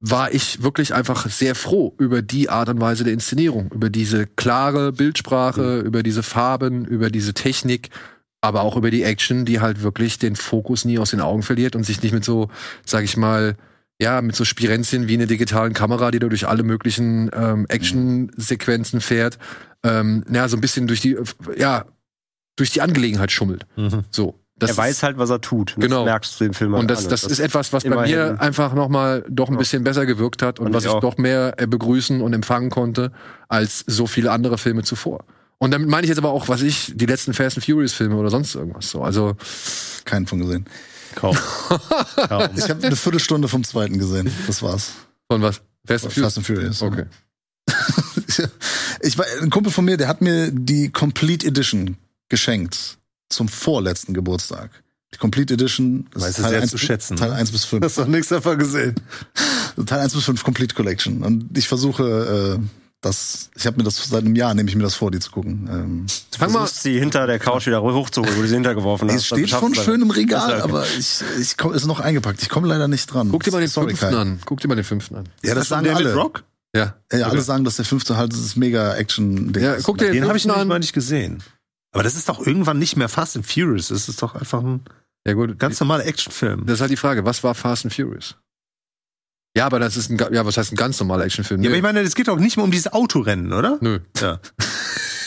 [0.00, 4.26] war ich wirklich einfach sehr froh über die Art und Weise der Inszenierung, über diese
[4.26, 7.90] klare Bildsprache, über diese Farben, über diese Technik,
[8.40, 11.74] aber auch über die Action, die halt wirklich den Fokus nie aus den Augen verliert
[11.74, 12.48] und sich nicht mit so,
[12.84, 13.56] sag ich mal,
[14.00, 19.00] ja, mit so Spirenzien wie eine digitalen Kamera, die da durch alle möglichen ähm, Action-Sequenzen
[19.00, 19.38] fährt,
[19.82, 21.16] ähm, ja, so ein bisschen durch die,
[21.56, 21.86] ja,
[22.54, 23.66] durch die Angelegenheit schummelt.
[23.76, 24.04] Mhm.
[24.10, 24.38] So.
[24.58, 25.76] Das er weiß halt, was er tut.
[25.76, 25.98] Und Genau.
[25.98, 27.10] Das merkst du dem Film halt und das, an.
[27.10, 29.58] das ist etwas, was bei mir einfach noch mal doch ein Ja.
[29.58, 31.00] bisschen besser gewirkt hat und Fand was ich ich auch.
[31.00, 33.12] doch mehr äh, begrüßen und empfangen konnte
[33.48, 35.24] als so viele andere Filme zuvor.
[35.58, 38.14] Und damit meine ich jetzt aber auch, was ich, die letzten Fast and Furious Filme
[38.16, 39.02] oder sonst irgendwas so.
[39.02, 39.36] Also,
[40.04, 40.66] Keinen von gesehen.
[41.16, 41.36] Kaum.
[42.28, 42.48] Kaum.
[42.56, 44.30] Ich habe eine Viertelstunde vom zweiten gesehen.
[44.46, 44.92] Das war's.
[45.30, 45.60] von was?
[45.86, 46.34] Fast and Furious?
[46.34, 46.82] Fast and Furious.
[46.82, 47.04] Okay.
[49.00, 51.96] Ich war, ein Kumpel von mir, der hat mir die Complete Edition
[52.28, 52.97] geschenkt.
[53.28, 54.70] Zum vorletzten Geburtstag.
[55.14, 56.06] Die Complete Edition.
[56.14, 57.36] ist du sehr eins zu bis- schätzen, Teil ne?
[57.36, 57.84] 1 bis 5.
[57.84, 58.94] Hast doch nichts davon gesehen.
[59.86, 61.22] Teil 1 bis 5 Complete Collection.
[61.22, 62.64] Und ich versuche, äh,
[63.00, 65.30] das, ich habe mir das seit einem Jahr, nehme ich mir das vor, die zu
[65.30, 65.68] gucken.
[65.70, 66.06] Ähm,
[66.36, 69.16] Fang mal, sie hinter der Couch wieder hochzuholen, wo du sie hintergeworfen hast.
[69.16, 70.10] es steht schon du schön im.
[70.10, 70.62] Regal, Okay.
[70.62, 72.42] aber ich, ich komm, ist noch eingepackt.
[72.42, 73.28] Ich komme leider nicht dran.
[73.30, 74.16] guck dir mal den Sorry, fünften Kai.
[74.20, 74.40] an.
[74.44, 75.28] Guck dir mal den fünften an.
[75.44, 76.14] Ja, das sagen alle.
[76.14, 76.44] Rock?
[76.74, 76.96] Ja.
[77.12, 79.84] Ja, alle sagen, dass der fünfte halt das mega Action Ding Ja, ist.
[79.84, 80.68] guck dir den, Den habe ich nämlich an.
[80.68, 81.42] mal nicht gesehen.
[81.98, 83.88] Aber das ist doch irgendwann nicht mehr Fast and Furious.
[83.88, 84.82] Das ist doch einfach ein
[85.26, 85.58] Ja, gut.
[85.58, 86.64] ganz normaler Actionfilm.
[86.64, 88.36] Das ist halt die Frage, was war Fast and Furious?
[89.56, 91.60] Ja, aber das ist ein, ja, was heißt ein ganz normaler Actionfilm?
[91.62, 93.78] Ja, aber ich meine, es geht doch nicht mehr um dieses Autorennen, oder?
[93.80, 93.98] Nö.
[94.20, 94.38] Ja.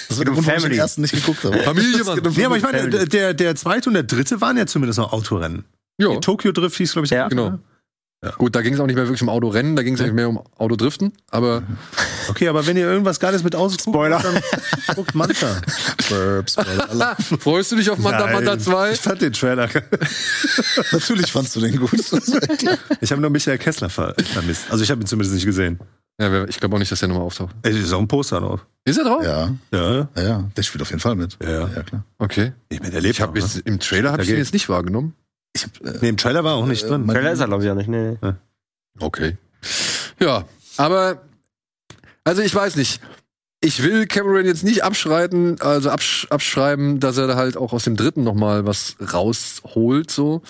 [0.07, 1.57] Das ist der Grund, warum ich den ersten nicht geguckt habe.
[1.63, 2.19] Familie, Mann.
[2.35, 5.63] Nee, aber ich meine, der, der, zweite und der dritte waren ja zumindest noch Autorennen.
[6.01, 6.13] Ja.
[6.19, 7.27] Tokyo Drift hieß, glaube ich, Ja.
[7.27, 7.51] auch, Genau.
[7.51, 7.59] ne?
[8.37, 10.27] Gut, da ging es auch nicht mehr wirklich um Autorennen, da ging es eigentlich mehr
[10.27, 11.63] um Autodriften, aber
[12.31, 14.19] Okay, aber wenn ihr irgendwas Geiles mit guckt, Spoiler.
[14.19, 15.61] dann guckt Manta.
[16.09, 17.15] Burps, Spoiler.
[17.39, 18.33] freust du dich auf Manta Nein.
[18.33, 18.91] Manta 2?
[18.93, 19.69] Ich fand den Trailer.
[20.91, 21.91] Natürlich fandst du den gut.
[23.01, 24.65] Ich habe nur Michael Kessler ver vermisst.
[24.71, 25.79] Also ich habe ihn zumindest nicht gesehen.
[26.19, 27.55] Ja, ich glaube auch nicht, dass der nochmal auftaucht.
[27.63, 28.65] Ey, ist auch ein Poster drauf.
[28.85, 29.23] Ist er drauf?
[29.23, 31.37] ja, Ja, ja, ja, der spielt auf jeden Fall mit.
[31.41, 31.67] Ja.
[31.67, 32.03] ja klar.
[32.19, 32.51] Okay.
[32.69, 33.61] ich meine, der lebt Ich habe noch, jetzt ne?
[33.65, 35.15] im Trailer habe ich den jetzt nicht wahrgenommen.
[35.53, 37.05] Ich hab, äh, Nee, im Trailer war er auch nicht Äh, drin.
[37.05, 37.89] mein- Trailer ist er, glaube ich, ja nicht.
[37.89, 38.17] Nee.
[38.99, 39.37] Okay.
[40.19, 40.43] Ja,
[40.77, 41.21] aber
[42.23, 43.01] also ich weiß nicht.
[43.63, 47.83] Ich will Cameron jetzt nicht abschreiten, also absch abschreiben, dass er da halt auch aus
[47.83, 50.41] dem dritten noch mal was rausholt so.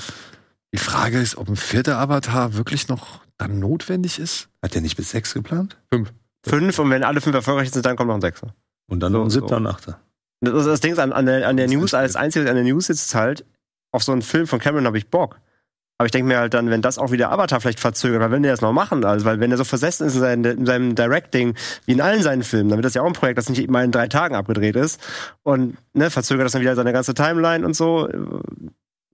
[0.73, 4.47] Die Frage ist, ob ein vierter Avatar wirklich noch dann notwendig ist.
[4.61, 5.77] Hat der nicht bis sechs geplant?
[6.45, 8.55] Fünf und wenn alle fünf erfolgreich sind, dann kommt noch ein Sechser.
[8.87, 9.55] Und dann So, noch ein siebter so.
[9.57, 9.99] und achter.
[10.39, 12.89] Das, das Ding ist, an, an der, an der News, als einziges an der News
[12.89, 13.45] ist halt,
[13.91, 15.39] auf so einen Film von Cameron habe ich Bock.
[16.01, 18.41] Aber ich denke mir halt dann, wenn das auch wieder Avatar vielleicht verzögert, weil wenn
[18.41, 20.95] die das noch machen, also weil wenn er so versessen ist in, seinem- in seinem
[20.95, 21.53] Directing,
[21.85, 23.85] wie in allen seinen Filmen, dann wird das ja auch ein Projekt, das nicht mal
[23.85, 24.99] in drei Tagen abgedreht ist
[25.43, 28.09] und ne, verzögert das dann wieder seine ganze Timeline und so.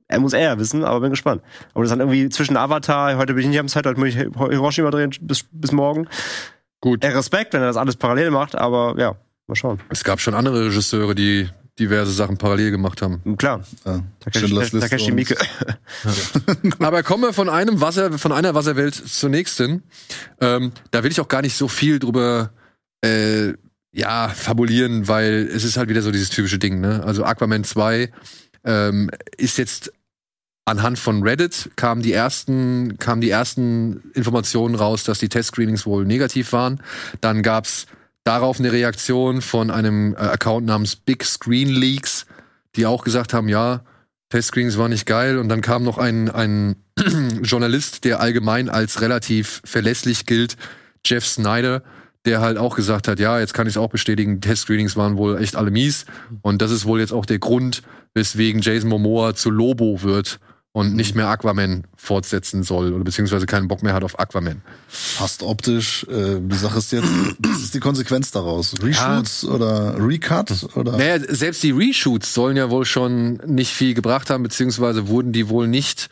[0.08, 1.42] Er muss eher wissen, aber bin gespannt.
[1.74, 4.16] Aber das dann irgendwie zwischen Avatar, heute bin ich nicht am Set, heute muss ich
[4.16, 6.08] Hiroshima drehen bis, bis morgen.
[6.80, 7.04] Gut.
[7.04, 9.16] Äh, Respekt, wenn er das alles parallel macht, aber ja,
[9.48, 9.82] mal schauen.
[9.90, 13.38] Es gab schon andere Regisseure, die diverse Sachen parallel gemacht haben.
[13.38, 13.64] Klar.
[14.34, 15.36] Liste Takeshi und- Miike.
[16.80, 19.84] Aber kommen wir von einem Wasser, von einer Wasserwelt zur nächsten.
[20.42, 22.52] Ähm, da will ich auch gar nicht so viel drüber
[23.04, 23.54] äh,
[23.94, 27.04] ja, fabulieren, weil es ist halt wieder so dieses typische Ding, ne?
[27.04, 28.12] Also Aquaman 2
[28.64, 29.92] ähm, ist jetzt
[30.66, 36.06] anhand von Reddit kamen die ersten, kamen die ersten Informationen raus, dass die Testscreenings wohl
[36.06, 36.82] negativ waren.
[37.22, 37.88] Dann gab's
[38.28, 42.26] darauf eine Reaktion von einem äh, Account namens Big Screen Leaks,
[42.76, 43.84] die auch gesagt haben, ja,
[44.30, 45.38] Testscreenings waren nicht geil.
[45.38, 46.76] Und dann kam noch ein, ein
[47.44, 50.58] Journalist, der allgemein als relativ verlässlich gilt,
[51.06, 51.84] Jeff Snyder,
[52.26, 55.38] der halt auch gesagt hat, ja, jetzt kann ich es auch bestätigen, Testscreenings waren wohl
[55.38, 56.06] echt alle mies.
[56.42, 57.82] Und das ist wohl jetzt auch der Grund,
[58.14, 60.40] weswegen Jason Momoa zu Lobo wird
[60.78, 64.62] und nicht mehr Aquaman fortsetzen soll oder beziehungsweise keinen Bock mehr hat auf Aquaman.
[65.18, 66.04] Passt optisch.
[66.04, 67.08] Äh, die Sache ist jetzt,
[67.40, 68.76] was ist die Konsequenz daraus?
[68.80, 70.52] Reshoots oder Recut?
[70.76, 70.92] Oder?
[70.96, 75.50] Naja, selbst die Reshoots sollen ja wohl schon nicht viel gebracht haben, beziehungsweise wurden die
[75.50, 76.12] wohl nicht.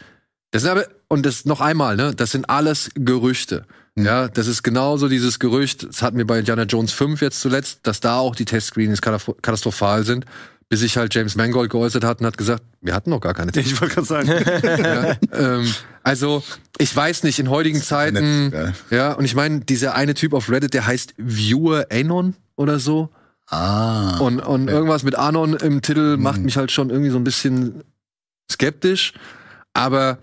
[0.49, 3.67] Das sind aber, und das noch einmal, ne, das sind alles Gerüchte.
[3.97, 7.81] Ja, das ist genauso dieses Gerücht, das hatten wir bei Indiana Jones 5 jetzt zuletzt,
[7.83, 10.25] dass da auch die Testscreenings katastro- katastrophal sind,
[10.69, 13.51] bis sich halt James Mangold geäußert hat und hat gesagt, wir hatten noch gar keine
[13.55, 14.29] Ich wollte gerade sagen.
[14.63, 16.43] ja, ähm, also,
[16.77, 20.73] ich weiß nicht, in heutigen Zeiten, ja, und ich meine, dieser eine Typ auf Reddit,
[20.73, 23.09] der heißt Viewer Anon oder so.
[23.47, 24.17] Ah.
[24.17, 26.45] Und, und irgendwas mit Anon im Titel macht Mhm.
[26.45, 27.83] mich halt schon irgendwie so ein bisschen
[28.51, 29.13] skeptisch.
[29.73, 30.17] Aber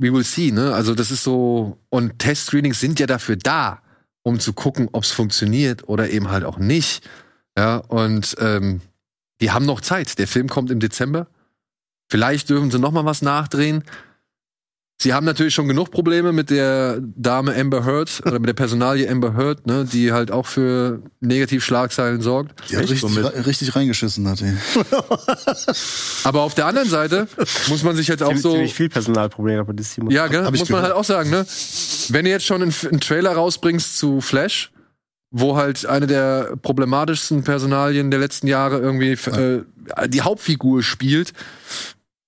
[0.00, 0.74] we will see, ne?
[0.74, 3.80] Also das ist so, und Testscreenings sind ja dafür da,
[4.22, 7.08] um zu gucken, ob es funktioniert oder eben halt auch nicht.
[7.58, 8.80] Ja, und ähm,
[9.40, 10.16] die haben noch Zeit.
[10.20, 11.26] Der Film kommt im Dezember.
[12.08, 13.82] Vielleicht dürfen sie noch mal was nachdrehen.
[15.00, 19.08] Sie haben natürlich schon genug Probleme mit der Dame Amber Heard oder mit der Personalie
[19.10, 22.70] Amber Heard, ne, die halt auch für Negativschlagzeilen sorgt.
[22.70, 24.56] Die hat richtig, re- richtig reingeschissen, hat die.
[26.24, 27.26] Aber auf der anderen Seite
[27.68, 30.10] muss man sich jetzt auch Ziemlich, so ziemlich viel Personalprobleme bei DC.
[30.10, 30.44] Ja, gell?
[30.44, 31.00] Hab ich muss man halt gehört.
[31.00, 31.44] auch sagen, ne?
[32.08, 34.70] Wenn du jetzt schon einen, einen Trailer rausbringst zu Flash,
[35.30, 39.62] wo halt eine der problematischsten Personalien der letzten Jahre irgendwie äh,
[40.08, 41.32] die Hauptfigur spielt,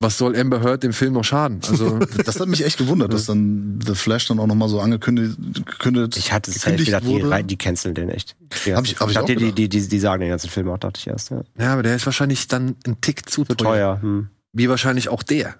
[0.03, 1.61] was soll Amber Heard dem Film noch schaden?
[1.69, 4.81] Also Das hat mich echt gewundert, dass dann The Flash dann auch noch mal so
[4.81, 5.37] angekündigt
[5.67, 7.31] gekündigt, Ich hatte es halt gedacht, die, wurde.
[7.31, 8.35] rein- die canceln den echt.
[8.65, 9.59] Die Hab ich- hab ich dachte, auch die, gedacht.
[9.59, 11.31] die, die, die sagen den ganzen Film auch, dachte ich erst.
[11.31, 11.43] Ja.
[11.59, 13.69] ja, aber der ist wahrscheinlich dann ein Tick zu Zu teuer.
[13.73, 13.99] teuer.
[14.03, 14.29] Hm.
[14.55, 15.57] Wie wahrscheinlich auch der.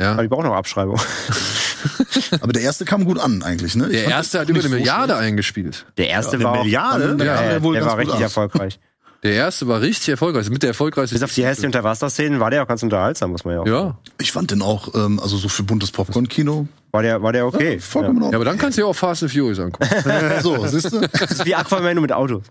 [0.00, 0.12] Ja.
[0.12, 0.98] Aber ich brauche noch Abschreibung.
[2.40, 3.86] Aber der erste kam gut an eigentlich, ne?
[3.86, 5.26] Ich Der erste hat über eine Milliarde schlecht.
[5.28, 5.86] eingespielt.
[5.96, 7.04] Der erste Eine war auch, Milliarde?
[7.04, 8.22] Ja, kam ja, der wohl der ganz war richtig an.
[8.22, 8.78] erfolgreich.
[9.22, 10.50] Der erste war richtig erfolgreich.
[10.50, 11.14] Mit der erfolgreichste.
[11.14, 13.86] Bis auf die hässlichen Unterwasserszenen war der auch ganz unterhaltsam, muss man ja auch sagen.
[13.86, 14.12] Ja.
[14.20, 16.66] Ich fand den auch, ähm, also so für buntes Popcorn-Kino.
[16.90, 17.78] War der, war der okay.
[17.78, 19.88] Vollkommen in Ja, aber dann kannst du ja auch Fast and Furious angucken.
[20.04, 20.40] ja.
[20.42, 21.00] So, siehst du?
[21.00, 22.42] Das ist wie Aquaman nur mit Autos.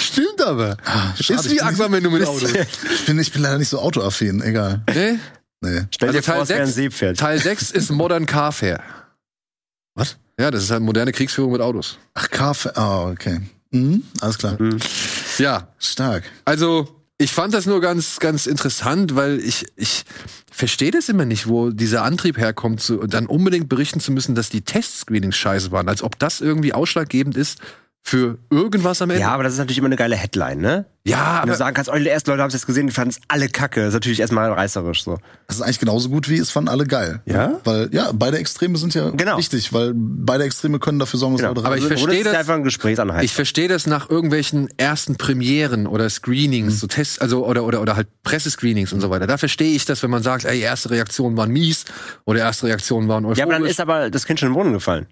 [0.00, 0.76] Stimmt aber.
[1.20, 2.46] Schade, ist wie Aquaman nur mit Auto.
[2.46, 4.82] Ich bin, ich bin leider nicht so autoaffin, egal.
[4.92, 5.18] Nee?
[5.64, 5.82] Nee.
[5.90, 7.18] Stell dir Also Teil vor, es wäre ein sechs- Seepferd.
[7.18, 8.80] Teil 6 ist Modern Carfare.
[9.94, 10.16] Was?
[10.38, 11.98] Ja, das ist halt moderne Kriegsführung mit Autos.
[12.14, 12.72] Ach, Kaffee.
[12.76, 13.40] Ah, okay.
[13.70, 14.58] Mhm, alles klar.
[15.38, 16.24] Ja, Stark.
[16.44, 20.04] also ich fand das nur ganz, ganz interessant, weil ich, ich
[20.50, 24.48] verstehe das immer nicht, wo dieser Antrieb herkommt, zu, dann unbedingt berichten zu müssen, dass
[24.48, 27.58] die Testscreenings scheiße waren, als ob das irgendwie ausschlaggebend ist
[28.06, 29.22] für irgendwas am Ende.
[29.22, 30.84] Ja, aber das ist natürlich immer eine geile Headline, ne?
[31.06, 33.10] ja Wenn du sagen kannst, oh, die ersten Leute haben es jetzt gesehen, die fanden
[33.10, 33.80] es alle kacke.
[33.80, 35.18] Das ist natürlich erstmal reißerisch so.
[35.46, 37.22] Das ist eigentlich genauso gut wie es fanden alle geil.
[37.24, 37.60] Ja?
[37.64, 39.38] Weil, ja, beide Extreme sind ja Genau.
[39.38, 41.54] wichtig, weil beide Extreme können dafür sorgen, dass Genau.
[41.54, 43.24] Leute Aber ich verstehe das- einfach ein Gesprächsanhalt.
[43.24, 47.96] ich verstehe das nach irgendwelchen ersten Premieren oder Screenings, so Tests, also oder oder oder
[47.96, 49.26] halt Pressescreenings und so weiter.
[49.26, 51.86] Da verstehe ich das, wenn man sagt, ey, erste Reaktionen waren mies
[52.26, 53.38] oder erste Reaktionen waren euphorisch.
[53.38, 55.06] ja, aber dann ist aber das Kind schon im Brunnen gefallen.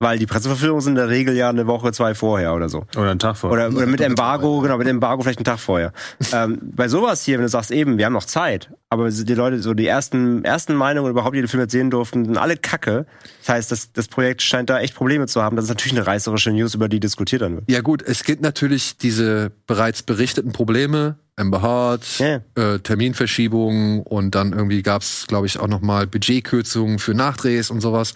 [0.00, 2.84] Weil die Presseverführungen sind in der Regel ja eine Woche, zwei vorher oder so.
[2.96, 3.68] Oder einen Tag vorher.
[3.68, 5.92] Oder, oder mit Embargo, genau, mit Embargo vielleicht einen Tag vorher.
[6.32, 9.60] ähm, bei sowas hier, wenn du sagst eben, wir haben noch Zeit, aber die Leute,
[9.62, 13.06] so die ersten, ersten Meinungen überhaupt, die den Film jetzt sehen durften, sind alle kacke.
[13.40, 15.54] Das heißt, das, das Projekt scheint da echt Probleme zu haben.
[15.54, 17.70] Das ist natürlich eine reißerische News, über die diskutiert dann wird.
[17.70, 22.40] Ja gut, es gibt natürlich diese bereits berichteten Probleme, Amber Heard, Ja.
[22.56, 27.80] äh, Terminverschiebungen und dann irgendwie gab's, glaube ich, auch noch mal Budgetkürzungen für Nachdrehs und
[27.80, 28.14] sowas.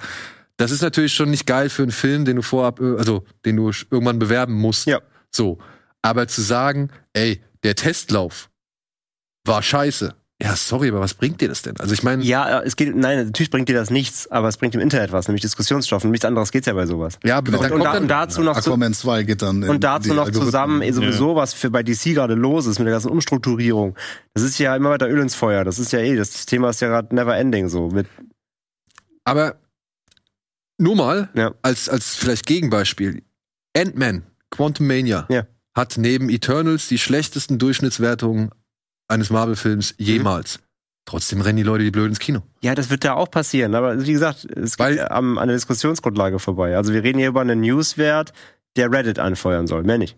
[0.58, 3.56] Das ist natürlich schon nicht geil für einen Film, den du vorab, äh, also den
[3.56, 4.86] du irgendwann bewerben musst.
[4.86, 5.00] Ja.
[5.30, 5.58] So,
[6.02, 8.50] aber zu sagen, ey, der Testlauf
[9.46, 10.14] war scheiße.
[10.40, 11.74] Ja, sorry, aber was bringt dir das denn?
[11.80, 14.72] Also ich meine, Ja, es geht, nein, natürlich bringt dir das nichts, aber es bringt
[14.76, 16.04] im Internet was, nämlich Diskussionsstoff.
[16.04, 17.18] Und nichts anderes geht's ja bei sowas.
[17.24, 19.42] ja, aber Und, dann und, kommt da, dann, und dazu noch zu, Aquaman 2 geht
[19.42, 22.86] dann Und dazu noch zusammen eh sowieso, was für bei DC gerade los ist mit
[22.86, 23.96] der ganzen Umstrukturierung.
[24.34, 25.64] Das ist ja immer weiter Öl ins Feuer.
[25.64, 27.88] Das ist ja eh, das Thema ist ja gerade never ending so.
[27.88, 28.06] Mit,
[29.24, 29.56] aber
[30.78, 31.52] nur mal Ja.
[31.62, 33.22] als als vielleicht Gegenbeispiel.
[33.76, 35.46] Ant-Man, Quantum Mania Ja.
[35.74, 38.50] hat neben Eternals die schlechtesten Durchschnittswertungen
[39.08, 40.04] eines Marvel-Films Mhm.
[40.04, 40.60] jemals.
[41.04, 42.42] Trotzdem rennen die Leute die blöd ins Kino.
[42.62, 43.74] ja, das wird da auch passieren.
[43.74, 46.76] Aber wie gesagt, es Weil- geht an der Diskussionsgrundlage vorbei.
[46.76, 48.32] Also wir reden hier über einen Newswert,
[48.76, 49.84] der Reddit anfeuern soll.
[49.84, 50.16] Mehr nicht.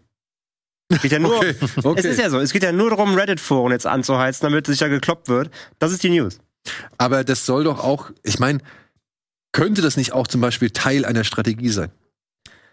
[0.88, 1.54] Es geht ja nur, Okay,
[1.84, 2.00] okay.
[2.00, 4.88] es ist ja so, es geht ja nur darum, Reddit-Foren jetzt anzuheizen, damit sich da
[4.88, 5.50] gekloppt wird.
[5.78, 6.38] Das ist die News.
[6.98, 8.58] Aber das soll doch auch, ich meine,
[9.53, 11.90] könnte das nicht auch zum Beispiel Teil einer Strategie sein?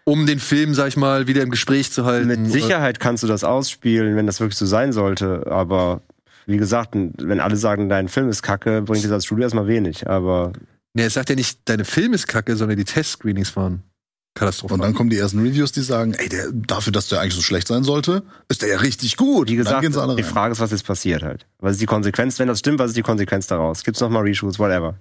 [0.04, 2.28] Um den Film, sag ich mal, wieder im Gespräch zu halten.
[2.28, 5.46] Mit Sicherheit kannst du das ausspielen, wenn das wirklich so sein sollte.
[5.50, 6.00] Aber
[6.46, 10.08] wie gesagt, wenn alle sagen, dein Film ist kacke, bringt es als Studio erstmal wenig.
[10.08, 10.52] Aber
[10.94, 13.82] Nee, er sagt ja nicht, deine Film ist kacke, sondern die Testscreenings waren
[14.34, 14.74] Katastrophe.
[14.74, 17.42] Und dann kommen die ersten Reviews, die sagen, ey, der, dafür, dass der eigentlich so
[17.42, 19.48] schlecht sein sollte, ist der ja richtig gut.
[19.48, 20.24] Wie gesagt, die rein.
[20.24, 21.46] Frage ist, was jetzt passiert halt.
[21.58, 22.38] Was ist die Konsequenz?
[22.38, 23.84] Wenn das stimmt, was ist die Konsequenz daraus?
[23.84, 24.98] Gibt's noch mal Reshoots, whatever?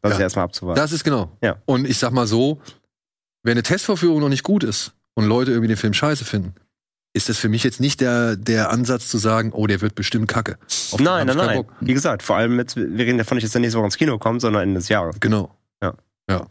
[0.00, 0.16] Das Ja.
[0.16, 0.80] ist erstmal abzuwarten.
[0.80, 1.30] Das ist genau.
[1.42, 1.56] Ja.
[1.64, 2.60] Und ich sag mal so,
[3.42, 6.54] wenn eine Testvorführung noch nicht gut ist und Leute irgendwie den Film scheiße finden,
[7.14, 10.28] ist das für mich jetzt nicht der, der Ansatz zu sagen, oh, der wird bestimmt
[10.28, 10.56] kacke.
[10.92, 11.56] Auf nein, nein, nein.
[11.58, 11.72] Bock.
[11.80, 14.18] Wie gesagt, vor allem jetzt, wir reden davon nicht, dass der nächste Woche ins Kino
[14.18, 15.16] kommt, sondern Ende des Jahres.
[15.20, 15.54] Genau.
[15.82, 15.94] Ja.
[16.30, 16.46] Ja.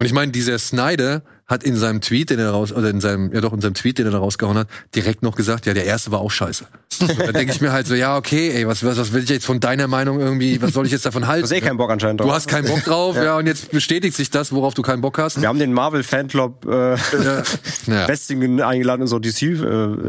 [0.00, 3.32] Und ich meine, dieser Snyder hat in seinem Tweet, den er raus, oder in seinem,
[3.32, 5.86] ja doch, in seinem Tweet, den er da rausgehauen hat, direkt noch gesagt, ja, der
[5.86, 6.66] erste war auch scheiße.
[6.90, 9.28] So, da denke ich mir halt so, ja, okay, ey, was, was, was will ich
[9.28, 11.42] jetzt von deiner Meinung irgendwie, was soll ich jetzt davon Du halten?
[11.44, 12.28] hast eh keinen Bock anscheinend drauf.
[12.28, 13.36] Du hast keinen Bock drauf, ja.
[13.38, 15.40] und jetzt bestätigt sich das, worauf du keinen Bock hast.
[15.40, 17.42] Wir haben den Marvel Fanclub äh, Ja.
[17.86, 18.06] Ja.
[18.08, 19.56] Westingen eingeladen und so DC äh,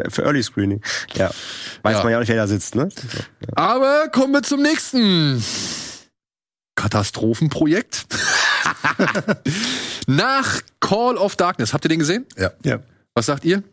[0.10, 0.82] für Early Screening.
[1.16, 1.32] Ja.
[1.82, 2.04] Weiß Ja.
[2.04, 2.90] man ja nicht, wer da sitzt, ne?
[3.56, 5.44] Aber kommen wir zum nächsten
[6.76, 8.06] Katastrophenprojekt.
[10.08, 11.74] Nach Call of Darkness.
[11.74, 12.26] Habt ihr den gesehen?
[12.38, 12.52] Ja.
[12.64, 12.80] Ja.
[13.14, 13.64] Was sagt ihr?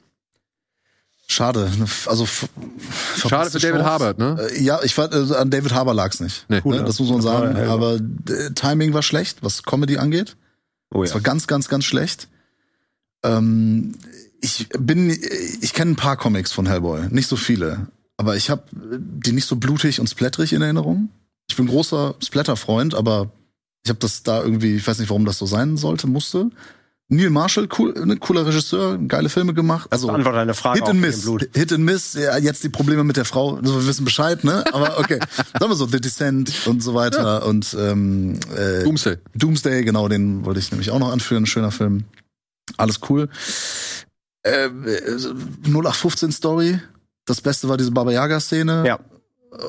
[1.28, 1.70] Schade.
[2.06, 3.84] Also Schade für David Chance.
[3.84, 4.48] Harbour, ne?
[4.52, 6.46] Äh, Ja, ich fand, äh, an David Harbour lag's nicht.
[6.48, 6.60] Nee.
[6.64, 7.56] Ne, das muss man sagen.
[7.56, 7.70] Ja, ja.
[7.72, 10.36] Aber äh, Timing war schlecht, was Comedy angeht.
[10.92, 12.28] Oh Es war ganz, ganz, ganz schlecht.
[13.24, 13.96] Ähm,
[14.40, 15.10] ich bin,
[15.60, 19.46] ich kenne ein paar Comics von Hellboy, nicht so viele, aber ich habe die nicht
[19.46, 21.08] so blutig und splatterig in Erinnerung.
[21.48, 23.32] Ich bin großer Splatter-Freund, aber
[23.86, 26.50] ich habe das da irgendwie, ich weiß nicht, warum das so sein sollte, musste.
[27.08, 29.86] Neil Marshall, cool, ne, cooler Regisseur, geile Filme gemacht.
[29.92, 31.30] Also Beantworte deine Frage Hit and Miss.
[31.54, 32.14] Hit and Miss.
[32.14, 34.64] Ja, jetzt die Probleme mit der Frau, also wir wissen Bescheid, ne?
[34.72, 35.20] Aber okay,
[35.52, 39.18] sagen wir so, The Descent und so weiter und ähm, äh, Doomsday.
[39.36, 41.46] Doomsday, genau, den wollte ich nämlich auch noch anführen.
[41.46, 42.06] Schöner Film.
[42.76, 43.28] Alles cool.
[44.42, 44.70] Äh, äh,
[45.64, 46.80] 0815 Story.
[47.24, 48.82] Das Beste war diese Baba Yaga-Szene.
[48.84, 48.98] Ja.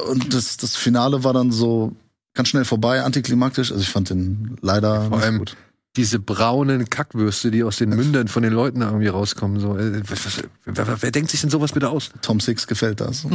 [0.09, 1.95] Und das, das Finale war dann so
[2.38, 3.72] ganz schnell vorbei, antiklimaktisch.
[3.72, 5.58] Also ich fand den leider Vor nicht allem gut.
[5.98, 9.60] diese braunen Kackwürste, die aus den Mündern von den Leuten irgendwie rauskommen.
[9.60, 12.10] So, äh, was, was, wer, wer denkt sich denn sowas bitte aus?
[12.22, 13.26] Tom Six gefällt das.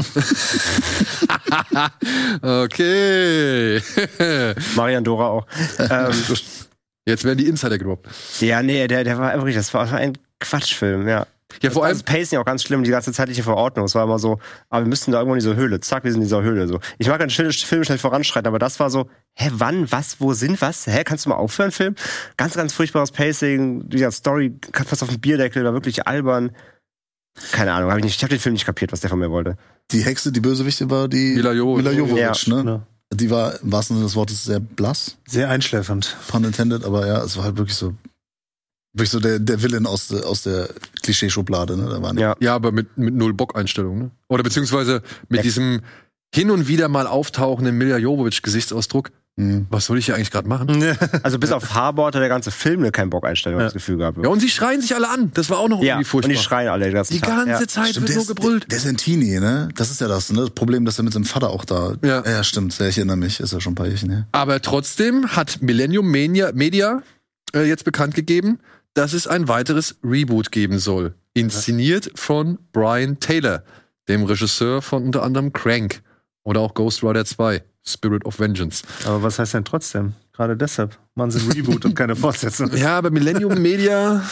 [2.43, 3.81] okay.
[4.77, 5.47] Marian Dora auch.
[5.79, 6.13] ähm,
[7.05, 8.07] Jetzt werden die Insider gedroppt.
[8.41, 11.27] ja, nee, der, der war wirklich, das war ein Quatschfilm, ja.
[11.61, 13.85] Ja, vor allem, das Pacing auch ganz schlimm, die ganze zeitliche Verordnung.
[13.87, 14.39] Es war immer so,
[14.71, 15.81] aber wir müssten da irgendwo in diese Höhle.
[15.81, 16.67] Zack, wir sind in dieser Höhle.
[16.69, 16.81] So.
[16.99, 20.33] Ich mag einen Film Film schnell voranschreiten, aber das war so, hä, wann, was, wo
[20.33, 20.87] sind, was?
[20.87, 21.95] Hä, kannst du mal aufhören, Film?
[22.37, 24.55] Ganz, ganz furchtbares Pacing, dieser Story,
[24.87, 26.53] fast auf dem Bierdeckel, war wirklich albern.
[27.51, 29.31] Keine Ahnung, hab ich nicht, ich habe den Film nicht kapiert, was der von mir
[29.31, 29.57] wollte.
[29.91, 31.85] Die Hexe, die Bösewichte war die Mila Jovovich.
[31.85, 32.63] Mila Jovovich, Ja.
[32.63, 32.71] ne?
[32.71, 32.87] Ja.
[33.17, 36.17] Die war im wahrsten Sinne des Wortes sehr blass, Sehr einschläfernd.
[36.29, 37.95] pun intended, aber ja, es war halt wirklich so,
[38.93, 40.69] wirklich so der, der Villain aus, der- aus der
[41.03, 41.89] Klischeeschublade, ne?
[41.89, 42.15] Da war.
[42.19, 42.37] Ja.
[42.41, 44.11] ja, aber mit, mit null Bock-Einstellung, ne?
[44.29, 45.43] Oder beziehungsweise mit Ja.
[45.43, 45.81] diesem
[46.35, 49.11] hin und wieder mal auftauchenden Milja Jovovich-Gesichtsausdruck.
[49.37, 49.67] Mhm.
[49.71, 50.83] Was soll ich hier eigentlich gerade machen?
[51.23, 53.65] Also bis auf Harbour hatte der ganze Film eine kein Bock einstellung Ja.
[53.65, 54.19] das Gefühl gehabt.
[54.23, 55.31] Ja, und sie schreien sich alle an.
[55.35, 56.33] Das war auch noch Ja, irgendwie und furchtbar.
[56.35, 57.47] die schreien alle den ganzen die Tag.
[57.47, 57.67] ganze ja.
[57.69, 58.63] Zeit Stimmt, wird der, nur gebrüllt.
[58.65, 59.69] Der, der Sentini, ne?
[59.75, 60.41] Das ist ja das, ne?
[60.43, 61.95] Das Problem, dass er mit seinem Vater auch da.
[62.05, 62.23] Ja.
[62.27, 62.79] ja stimmt.
[62.79, 63.41] Ja, ich erinnere mich.
[63.41, 64.27] Ist ja schon ein paar Jährchen her.
[64.33, 67.03] Aber trotzdem hat Millennium Media, Media
[67.55, 68.59] äh, jetzt bekannt gegeben,
[68.95, 71.15] dass es ein weiteres Reboot geben soll.
[71.35, 73.63] Inszeniert von Brian Taylor,
[74.09, 76.03] dem Regisseur von unter anderem Crank
[76.43, 78.83] oder auch Ghost Rider 2, Spirit of Vengeance.
[79.05, 80.15] Aber was heißt denn trotzdem?
[80.33, 82.75] Gerade deshalb machen sie ein Reboot und keine Fortsetzung.
[82.77, 84.23] Ja, aber Millennium Media.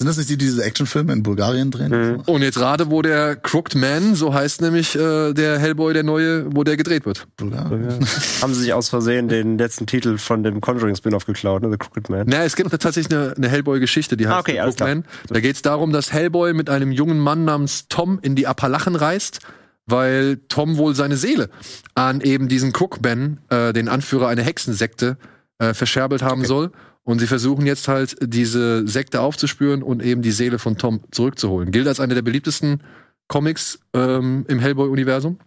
[0.00, 1.90] Sind das nicht die, die diese Actionfilme in Bulgarien drehen?
[1.90, 2.20] Mhm.
[2.26, 6.54] Und jetzt gerade, wo der Crooked Man, so heißt nämlich äh, der Hellboy, der neue,
[6.54, 7.28] wo der gedreht wird.
[7.36, 8.04] Bulgarien.
[8.42, 11.70] Haben sie sich aus Versehen den letzten Titel von dem Conjuring Spin-off geklaut, ne?
[11.70, 12.24] The Crooked Man.
[12.26, 15.04] Na, es gibt tatsächlich eine, eine Hellboy-Geschichte, die heißt Ah, okay, Crooked Man.
[15.28, 18.96] Da geht es darum, dass Hellboy mit einem jungen Mann namens Tom in die Appalachen
[18.96, 19.38] reist,
[19.86, 21.50] weil Tom wohl seine Seele
[21.94, 25.18] an eben diesen Crookman, äh, den Anführer einer Hexensekte,
[25.58, 26.72] äh, verscherbelt haben soll.
[27.04, 31.70] Und sie versuchen jetzt halt, diese Sekte aufzuspüren und eben die Seele von Tom zurückzuholen.
[31.70, 32.82] Gilt als eine der beliebtesten
[33.28, 35.38] Comics ähm, im Hellboy-Universum.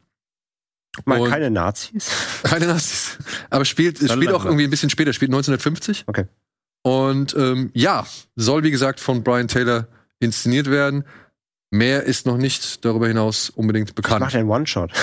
[1.05, 2.09] Mal Und- keine Nazis.
[2.43, 3.17] Keine Nazis.
[3.49, 6.05] Aber spielt, spielt auch irgendwie ein bisschen später, spielt 1950.
[6.07, 6.25] Okay.
[6.83, 8.05] Und ähm, ja,
[8.35, 9.87] soll wie gesagt von Brian Taylor
[10.19, 11.03] inszeniert werden.
[11.69, 14.35] Mehr ist noch nicht darüber hinaus unbedingt Macht bekannt.
[14.35, 14.91] einen One-Shot.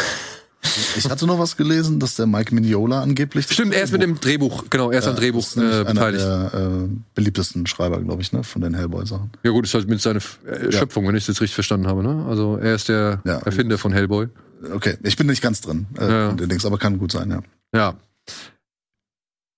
[0.97, 3.47] Ich hatte noch was gelesen, dass der Mike Mignola angeblich.
[3.51, 5.85] Stimmt, er ist mit dem Drehbuch, genau, er ist am Drehbuch das ist äh, einer
[5.85, 6.25] beteiligt.
[6.25, 8.43] der äh, beliebtesten Schreiber, glaube ich, ne?
[8.45, 9.31] Von den Hellboy-Sachen.
[9.43, 12.03] Ja gut, ist halt mit seiner äh, Schöpfung, wenn ich das richtig verstanden habe.
[12.03, 12.25] Ne?
[12.29, 13.39] Also er ist der Ja.
[13.39, 14.29] Erfinder von Hellboy.
[14.73, 16.33] Okay, ich bin nicht ganz drin, äh, Ja.
[16.33, 17.43] Dings, aber kann gut sein, ja.
[17.75, 17.95] Ja.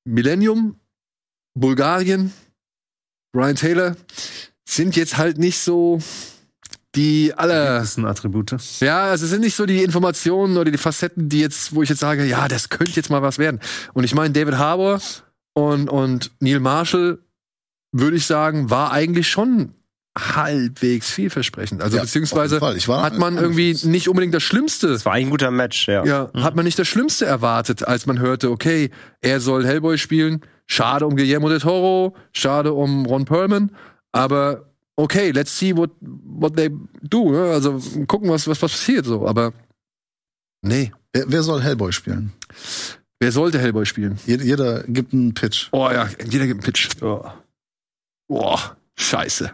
[0.05, 0.77] Millennium,
[1.55, 2.33] Bulgarien,
[3.33, 3.97] Brian Taylor
[4.69, 6.01] sind jetzt halt nicht so
[6.97, 8.57] die aller Das sind Attribute.
[8.81, 11.89] Ja, also es sind nicht so die Informationen oder die Facetten, die jetzt, wo ich
[11.89, 13.61] jetzt sage, ja, das könnte jetzt mal was werden.
[13.93, 15.01] Und ich meine, David Harbour
[15.55, 17.19] und, und Neil Marshall
[17.93, 19.73] würde ich sagen, war eigentlich schon
[20.19, 21.83] halbwegs vielversprechend.
[21.83, 25.51] Also Ja, beziehungsweise war- hat man irgendwie nicht unbedingt das Schlimmste Das war ein guter
[25.51, 26.05] Match, ja.
[26.05, 28.91] ja, hat man nicht das Schlimmste erwartet, als man hörte, okay,
[29.21, 30.41] er soll Hellboy spielen.
[30.67, 33.71] Schade um Guillermo del Toro, schade um Ron Perlman,
[34.11, 36.71] aber okay, let's see what, what they
[37.03, 37.31] do.
[37.33, 37.51] Ne?
[37.53, 39.27] Also gucken, was, was passiert so.
[39.27, 39.53] Aber
[40.63, 42.33] nee, Wer, wer soll Hellboy spielen?
[43.21, 44.19] wer sollte Hellboy spielen?
[44.27, 45.69] Jeder, jeder gibt einen Pitch.
[45.73, 46.89] Oh ja, jeder gibt einen Pitch.
[48.29, 49.51] Boah, scheiße.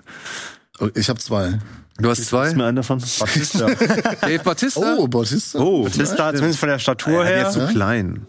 [0.81, 1.59] Oh, Ich habe zwei.
[1.99, 2.53] Du hast Ist zwei.
[2.55, 2.99] mir einer davon?
[3.21, 3.67] Batista.
[3.69, 4.97] Dave Batista.
[4.99, 5.59] Oh, Bautista.
[5.61, 7.49] Oh, Batista, zumindest von der Statur der her.
[7.49, 7.67] ist so Ja?
[7.71, 8.27] klein.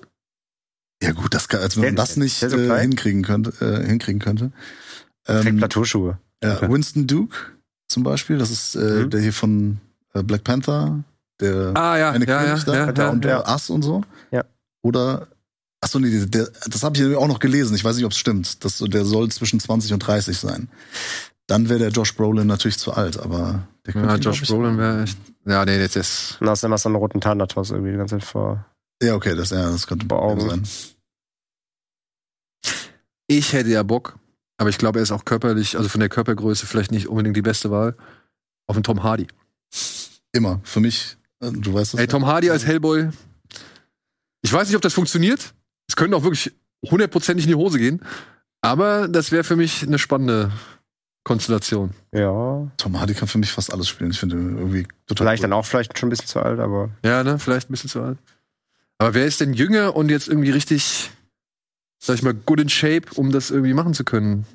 [1.02, 3.54] Ja gut, das kann, als wenn man Der- das nicht der so äh, hinkriegen könnte.
[3.66, 4.52] Äh, hinkriegen könnte.
[5.26, 6.20] Trägt Ähm, Plateauschuhe.
[6.44, 6.70] Ja, Okay.
[6.72, 7.36] Winston Duke
[7.88, 9.10] zum Beispiel, das ist äh, Mhm.
[9.10, 9.80] der hier von
[10.14, 11.04] äh, Black Panther,
[11.40, 13.32] der Ah ja, eine ja, ja, König da, ja, da ja, und ja.
[13.32, 14.04] der Ass und so.
[14.32, 14.44] Ja.
[14.82, 15.28] Oder
[15.82, 17.76] Achso, nee, der, das habe ich auch noch gelesen.
[17.76, 18.64] Ich weiß nicht, ob es stimmt.
[18.64, 20.70] Das, der soll zwischen 20 und 30 sein.
[21.46, 24.48] Dann wäre der Josh Brolin natürlich zu alt, aber der Ja, ihn, glaub Josh ich,
[24.50, 25.18] Brolin wäre echt.
[25.46, 26.38] Ja, nee, das ist.
[26.40, 28.66] Und außerdem hast du einen roten Thanatos irgendwie die ganze Zeit vor.
[29.02, 30.50] Ja, okay, das, ja, das könnte Vor Augen.
[30.50, 30.64] sein.
[33.28, 34.18] Ich hätte ja Bock,
[34.58, 37.42] aber ich glaube, er ist auch körperlich, also von der Körpergröße vielleicht nicht unbedingt die
[37.42, 37.96] beste Wahl.
[38.68, 39.28] Auf den Tom Hardy.
[40.32, 40.62] Immer.
[40.64, 42.00] Für mich, äh, du weißt das.
[42.00, 43.10] Ey, Tom Hardy als Hellboy.
[44.42, 45.54] Ich weiß nicht, ob das funktioniert.
[45.88, 46.54] Es könnte auch wirklich
[46.90, 48.02] hundertprozentig in die Hose gehen.
[48.62, 50.52] Aber das wäre für mich eine spannende
[51.24, 51.92] Konstellation.
[52.12, 52.72] Ja.
[52.78, 54.12] Tom Hardy kann für mich fast alles spielen.
[54.12, 55.26] Ich finde irgendwie total.
[55.26, 55.50] Vielleicht cool.
[55.50, 56.90] dann auch vielleicht schon ein bisschen zu alt, aber.
[57.04, 57.40] Ja, ne?
[57.40, 58.18] Vielleicht ein bisschen zu alt.
[58.98, 61.12] Aber wer ist denn jünger und jetzt irgendwie richtig,
[62.06, 64.46] sag ich mal, good in shape, um das irgendwie machen zu können?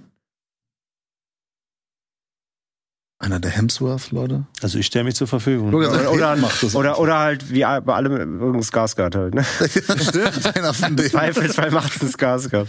[3.21, 4.47] Einer der Hemsworth-Leute.
[4.63, 5.75] Also ich stelle mich zur Verfügung.
[5.75, 9.45] Oder, oder, das oder, oder halt wie bei allem irgendein Skarsgård halt, ne?
[9.45, 10.57] Stimmt.
[10.57, 11.11] Einer von denen.
[11.11, 12.69] Zweifelsfall macht es ein Skarsgård.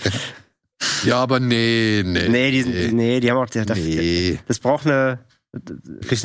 [1.03, 2.29] Ja, aber nee, nee.
[2.29, 4.39] Nee, die, sind- nee, die haben auch, die, Nee.
[4.47, 5.19] das braucht eine-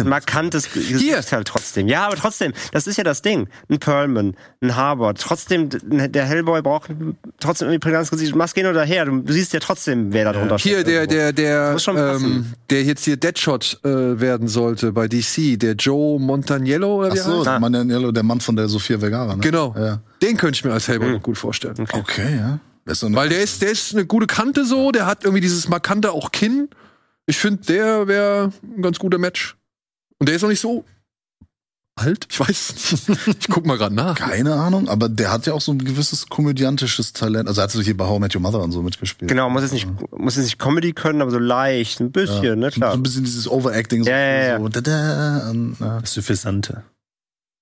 [0.04, 1.88] markantes Gesicht halt trotzdem.
[1.88, 3.48] Ja, aber trotzdem, das ist ja das Ding.
[3.68, 6.90] Ein Perlman, ein Harbour, trotzdem, der Hellboy braucht
[7.40, 8.32] trotzdem irgendwie prägnantes Gesicht.
[8.32, 11.00] Du machst gehen oder her, du siehst ja trotzdem, wer da drunter Hier, steckt der,
[11.10, 11.16] irgendwo.
[11.16, 16.96] der, der, ähm, der jetzt hier Deadshot äh, werden sollte bei DC, der Joe Montaniello
[17.00, 17.46] oder Ach wie so, heißt?
[17.46, 19.40] der Mann, der, Mann von der Sophia Vergara, ne?
[19.42, 19.74] Genau.
[19.78, 20.00] Ja.
[20.22, 21.22] Den könnte ich mir als Hellboy Mhm.
[21.22, 21.74] gut vorstellen.
[21.92, 22.58] Okay, ja.
[22.94, 25.68] So eine- Weil der ist, der ist eine gute Kante so, der hat irgendwie dieses
[25.68, 26.68] markante auch Kinn.
[27.26, 29.56] Ich finde, der wäre ein ganz guter Match.
[30.18, 30.84] Und der ist noch nicht so
[31.96, 32.26] alt.
[32.30, 33.26] Ich weiß es nicht.
[33.40, 34.16] Ich guck mal gerade nach.
[34.16, 37.48] Keine Ahnung, aber der hat ja auch so ein gewisses komödiantisches Talent.
[37.48, 39.28] Also er hat so hier bei How I Met Your Mother und so mitgespielt.
[39.30, 42.70] Genau, muss jetzt nicht, muss jetzt nicht Comedy können, aber so leicht, ein bisschen, ne,
[42.70, 42.92] So klar.
[42.92, 44.04] ein bisschen dieses Overacting.
[44.04, 44.58] So, Ja, ja, ja.
[44.60, 46.00] So, da, da, und, ja.
[46.00, 46.82] Das Suffisante.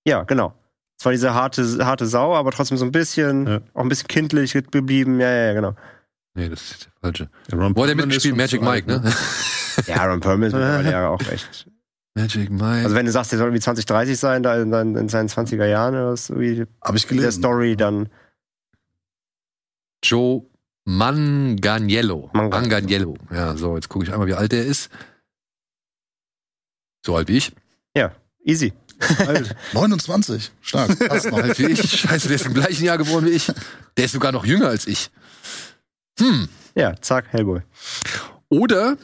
[0.06, 0.54] Ja, genau.
[0.98, 3.60] Zwar diese harte, harte Sau, aber trotzdem so ein bisschen, Ja.
[3.74, 5.20] auch ein bisschen kindlich geblieben.
[5.20, 5.74] Ja, ja, ja, genau.
[6.35, 7.30] Nee, das ist der falsche.
[7.51, 9.03] Der Ron Boah, der mitgespielt Magic Mike, ne?
[9.87, 10.55] Ja, Ron Perlman ist
[10.91, 11.66] ja auch echt.
[12.14, 12.64] Magic Mike.
[12.85, 15.28] Also wenn du sagst, der soll irgendwie 20, 30 sein, da in, in, in seinen
[15.28, 17.41] 20er Jahren, oder was irgendwie Hab ich der gelesen.
[17.41, 18.11] Story, dann
[20.05, 20.45] Joe
[20.85, 22.30] Manganiello.
[22.33, 23.16] Manganiello.
[23.30, 24.91] Ja, so, jetzt gucke ich einmal, wie alt der ist.
[27.05, 27.53] So alt wie ich.
[28.45, 28.72] easy.
[29.26, 29.57] Alt.
[29.72, 30.53] 29.
[30.61, 30.99] Stark.
[31.09, 31.39] Passt noch.
[31.39, 31.83] alt wie ich.
[31.83, 33.51] Scheiße, der ist im gleichen Jahr geboren wie ich.
[33.97, 35.11] Der ist sogar noch jünger als ich.
[36.18, 36.48] Hm.
[36.74, 37.60] Ja, zack, Hellboy.
[38.48, 38.96] Oder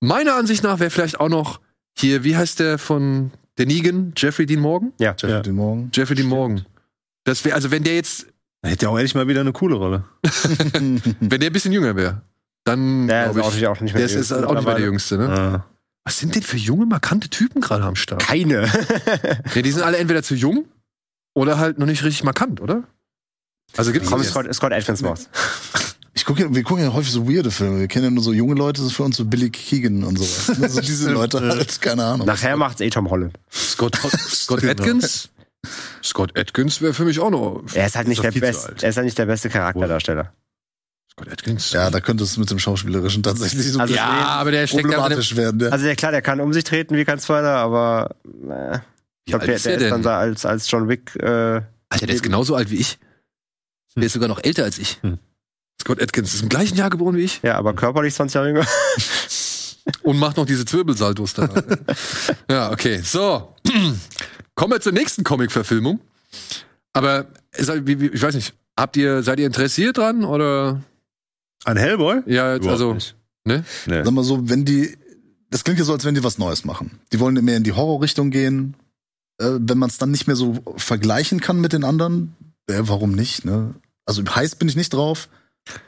[0.00, 1.60] meiner Ansicht nach wäre vielleicht auch noch
[1.98, 4.12] hier, wie heißt der von der Negan?
[4.16, 4.92] Jeffrey Dean Morgan?
[5.00, 5.14] Ja.
[5.18, 5.40] Jeff Ja.
[5.40, 5.90] den Morgen.
[5.94, 6.66] Jeffrey Dean Morgan.
[7.24, 8.26] Das wäre, also wenn der jetzt,
[8.62, 10.04] Da hätte er auch endlich mal wieder eine coole Rolle.
[10.22, 11.00] wenn
[11.40, 12.22] der ein bisschen jünger wäre,
[12.64, 14.74] dann Der ist ich, auch nicht, auch nicht mehr der ist, ist auch nicht mehr
[14.74, 15.28] der Jüngste, ne?
[15.30, 15.66] Ah.
[16.04, 18.22] Was sind denn für junge, markante Typen gerade am Start?
[18.22, 18.68] Keine.
[19.54, 20.66] Ja, die sind alle entweder zu jung
[21.34, 22.84] oder halt noch nicht richtig markant, oder?
[23.76, 25.28] Also Komm, jetzt- Scott, Scott Adkins macht's.
[26.14, 27.78] Ich gucke, ja- wir gucken ja häufig so weirde Filme.
[27.80, 30.18] Wir kennen ja nur so junge Leute, das ist für uns so Billy Keegan und
[30.18, 30.58] sowas.
[30.58, 30.68] Ne?
[30.68, 32.26] So diese Leute halt, keine Ahnung.
[32.26, 33.36] Nachher macht's eh Tom Holland.
[33.52, 33.96] Scott,
[34.28, 35.28] Scott Atkins?
[36.02, 37.62] Scott Atkins wäre für mich auch noch.
[37.74, 40.32] Er ist halt nicht Ist der zu beste, er ist halt nicht der beste Charakterdarsteller.
[41.12, 41.72] Scott Atkins.
[41.72, 44.66] Ja, da könnte es mit dem Schauspielerischen tatsächlich so ein Also bisschen ja, aber der
[44.66, 45.60] steckt ja problematisch werden.
[45.60, 45.68] Ja.
[45.70, 48.78] Also ja klar, der kann um sich treten wie kein zweiter, aber äh,
[49.24, 50.02] ich glaube, alt der, ist der der ist dann denn?
[50.02, 51.26] da als, als John Wick äh,
[51.88, 52.98] Alter, der ist genauso alt wie ich.
[53.96, 54.98] Der ist sogar noch älter als ich.
[55.02, 55.18] Hm.
[55.80, 58.66] Scott Atkins ist im gleichen Jahr geboren wie ich ja, aber körperlich 20 Jahre jünger.
[60.02, 61.48] und macht noch diese Zwirbelsaltos da.
[62.50, 63.00] ja, okay.
[63.02, 63.54] So.
[64.54, 66.00] Kommen wir zur nächsten Comic-Verfilmung.
[66.92, 67.26] Aber
[67.84, 70.80] wie- ich weiß nicht, habt ihr, seid ihr interessiert dran oder?
[71.64, 72.22] Ein Hellboy?
[72.26, 73.16] Ja, jetzt, also, nicht.
[73.44, 73.64] ne?
[73.86, 74.02] Nee.
[74.04, 74.96] Sag mal so, wenn die,
[75.50, 76.98] das klingt ja so, als wenn die was Neues machen.
[77.12, 78.74] Die wollen mehr in die Horrorrichtung gehen.
[79.38, 82.34] Äh, wenn man es dann nicht mehr so vergleichen kann mit den anderen,
[82.68, 83.74] äh, warum nicht, ne?
[84.06, 85.28] Also heiß bin ich nicht drauf,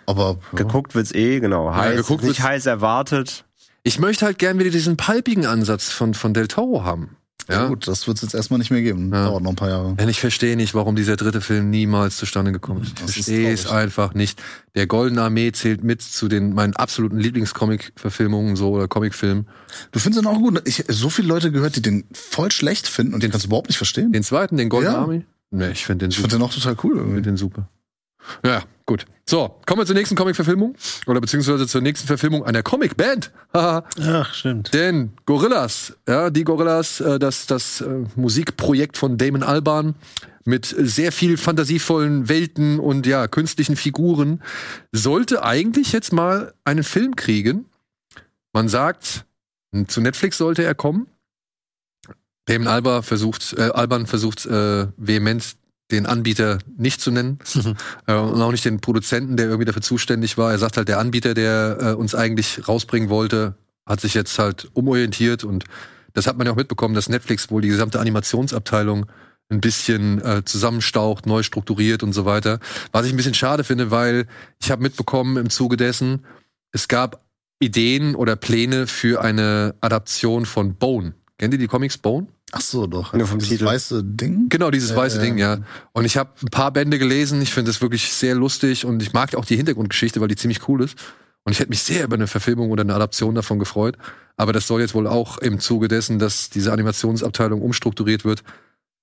[0.07, 1.73] Aber Geguckt wird's eh, genau.
[1.75, 3.45] Heiß, geguckt nicht heiß erwartet.
[3.85, 7.17] Ich möchte halt gern wieder diesen palpigen Ansatz von, von Del Toro haben.
[7.49, 7.63] ja.
[7.63, 7.69] Ja.
[7.69, 9.11] gut, das wird es jetzt erstmal nicht mehr geben.
[9.15, 9.27] Ja.
[9.27, 9.95] Dauert noch ein paar Jahre.
[9.95, 12.89] Denn ich verstehe nicht, warum dieser dritte Film niemals zustande gekommen ist.
[12.89, 14.43] Ich Das ist verstehe es einfach nicht.
[14.75, 19.47] Der Goldene Armee zählt mit zu den meinen absoluten Lieblingscomic-Verfilmungen so oder Comicfilmen.
[19.93, 20.61] Du findest den auch gut.
[20.67, 23.69] Ich so viele Leute gehört, die den voll schlecht finden und den kannst du überhaupt
[23.69, 24.13] nicht verstehen.
[24.13, 24.99] Den zweiten, den Golden Ja.
[24.99, 25.25] Army?
[25.51, 26.29] Nee, ich finde den Ich super.
[26.29, 27.23] fand den auch total cool Ich finde irgendwie.
[27.23, 27.69] den super.
[28.45, 29.07] Ja, gut.
[29.29, 30.75] So, kommen wir zur nächsten Comic-Verfilmung.
[31.07, 33.31] Oder beziehungsweise zur nächsten Verfilmung einer Comic-Band.
[33.53, 33.83] Ach,
[34.33, 34.73] stimmt.
[34.73, 39.95] Denn Gorillas, ja, die Gorillas, äh, das, das äh, Musikprojekt von Damon Albarn
[40.45, 44.43] mit sehr viel fantasievollen Welten und ja, künstlichen Figuren,
[44.93, 47.67] sollte eigentlich jetzt mal einen Film kriegen.
[48.55, 49.27] Man sagt,
[49.89, 51.07] zu Netflix sollte er kommen.
[52.47, 55.57] Damon Alba versucht, äh, Alban versucht äh, vehement
[55.91, 57.39] den Anbieter nicht zu nennen
[58.07, 60.53] äh, und auch nicht den Produzenten, der irgendwie dafür zuständig war.
[60.53, 63.55] Er sagt halt, der Anbieter, der äh, uns eigentlich rausbringen wollte,
[63.87, 65.65] hat sich jetzt halt umorientiert und
[66.13, 69.07] das hat man ja auch mitbekommen, dass Netflix wohl die gesamte Animationsabteilung
[69.51, 72.61] ein bisschen äh, zusammenstaucht, neu strukturiert und so weiter.
[72.93, 74.27] Was ich ein bisschen schade finde, weil
[74.61, 76.27] ich habe mitbekommen im Zuge dessen,
[76.73, 77.25] es gab
[77.61, 81.15] Ideen oder Pläne für eine Adaption von Bone.
[81.39, 82.27] Kennt ihr die Comics Bone?
[82.53, 83.13] Ach so, doch.
[83.13, 83.67] Nur vom Dieses Titel.
[83.67, 84.49] weiße Ding.
[84.49, 85.23] Genau, dieses Ja, weiße ja.
[85.23, 85.59] Ding, ja.
[85.93, 87.43] Und ich habe ein paar Bände gelesen.
[87.43, 90.67] Ich finde das wirklich sehr lustig und ich mag auch die Hintergrundgeschichte, weil die ziemlich
[90.69, 90.97] cool ist.
[91.45, 93.97] Und ich hätte mich sehr über eine Verfilmung oder eine Adaption davon gefreut.
[94.37, 98.43] Aber das soll jetzt wohl auch im Zuge dessen, dass diese Animationsabteilung umstrukturiert wird,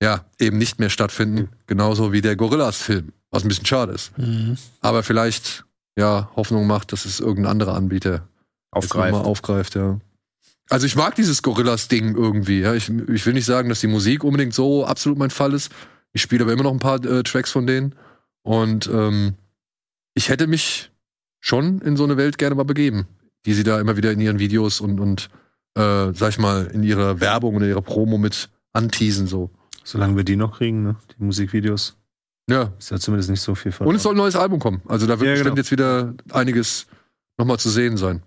[0.02, 1.48] ja, eben nicht mehr stattfinden.
[1.66, 4.12] Genauso wie der Gorillas-Film, was ein bisschen schade ist.
[4.80, 5.64] Aber vielleicht,
[5.96, 8.22] ja, Hoffnung macht, dass es irgendein anderer Anbieter jetzt
[8.72, 9.12] Aufgreifen.
[9.12, 9.98] nochmal aufgreift, ja.
[10.68, 12.60] Also ich mag dieses Gorillas-Ding irgendwie.
[12.60, 12.74] Ja.
[12.74, 15.70] Ich, ich will nicht sagen, dass die Musik unbedingt so absolut mein Fall ist.
[16.12, 17.94] Ich spiele aber immer noch ein paar äh, Tracks von denen.
[18.42, 19.34] Und ähm,
[20.14, 20.90] ich hätte mich
[21.40, 23.06] schon in so eine Welt gerne mal begeben,
[23.44, 25.28] die sie da immer wieder in ihren Videos und, und
[25.74, 29.26] äh, sag ich mal, in ihrer Werbung oder ihrer Promo mit anteasen.
[29.26, 29.50] So.
[29.84, 30.96] Solange wir die noch kriegen, ne?
[31.16, 31.96] Die Musikvideos.
[32.48, 32.72] Ja.
[32.78, 34.80] Ist ja zumindest nicht so viel Und es soll ein neues Album kommen.
[34.86, 35.56] Also da wird Ja, bestimmt genau.
[35.56, 36.86] jetzt wieder einiges
[37.36, 38.22] nochmal zu sehen sein.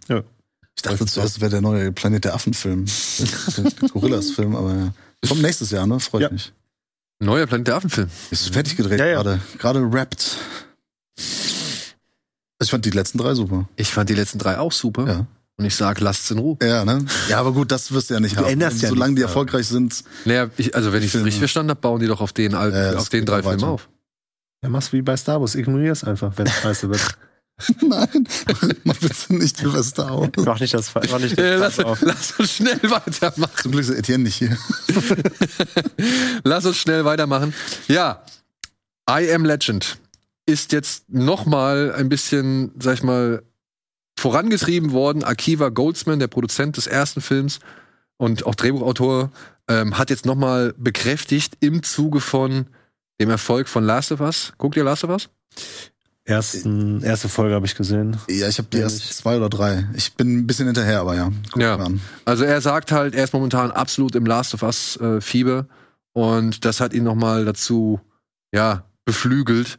[0.80, 2.86] Ich dachte zuerst, wäre der neue Planet der Affen-Film.
[3.93, 4.93] Gorillas-Film, aber ja.
[5.27, 5.99] Kommt nächstes Jahr, ne?
[5.99, 6.30] Freut Ja.
[6.32, 6.53] mich.
[7.19, 8.09] Neuer Planet der Affen-Film.
[8.32, 9.13] Ist fertig gedreht Ja, ja.
[9.15, 9.41] gerade.
[9.57, 10.38] Gerade rappt.
[12.61, 13.67] Ich fand die letzten drei super.
[13.75, 15.05] Ich fand die letzten drei auch super.
[15.05, 15.27] Ja.
[15.57, 16.55] Und ich sag, lasst's in Ruhe.
[16.63, 17.05] Ja, ne?
[17.27, 18.47] Ja, aber gut, das wirst du ja nicht Du haben.
[18.51, 20.05] änderst ja Solange die erfolgreich sind.
[20.23, 22.71] Naja, ich, also wenn ich es richtig verstanden habe, bauen die doch auf den, Al
[22.71, 23.43] Ja, auf den drei.
[23.43, 23.89] Filmen auf.
[24.63, 25.55] Ja, mach's wie bei Star Wars.
[25.55, 27.01] Ignorier's einfach, wenn es scheiße wird.
[27.82, 28.28] Nein,
[28.84, 30.30] mach bitte nicht über Star Wars.
[30.38, 32.01] Mach nicht das, mach nicht Äh, das lass, auf.
[32.01, 33.57] lass uns schnell weitermachen.
[33.62, 34.57] Zum Glück ist Etienne nicht hier.
[36.43, 37.53] Lass uns schnell weitermachen.
[37.88, 38.24] Ja,
[39.10, 39.97] I Am Legend
[40.45, 43.43] ist jetzt noch mal ein bisschen, sag ich mal,
[44.18, 45.24] vorangetrieben worden.
[45.24, 47.60] Akiva Goldsman, der Produzent des ersten Films
[48.18, 49.32] und auch Drehbuchautor,
[49.68, 52.68] ähm, hat jetzt noch mal bekräftigt im Zuge von
[53.22, 54.53] dem Erfolg von Last of Us.
[54.57, 55.30] Guckt ihr Last of Us?
[56.26, 58.17] Ersten, erste Folge habe ich gesehen.
[58.30, 58.93] Ja, ich habe die Ehrlich.
[58.93, 59.88] erst zwei oder drei.
[59.95, 61.32] Ich bin ein bisschen hinterher, aber ja.
[61.51, 61.88] Guck Ja.
[62.26, 65.67] Also er sagt halt, er ist momentan absolut im Last of Us äh, Fieber
[66.13, 67.99] und das hat ihn noch mal dazu
[68.53, 69.78] ja beflügelt,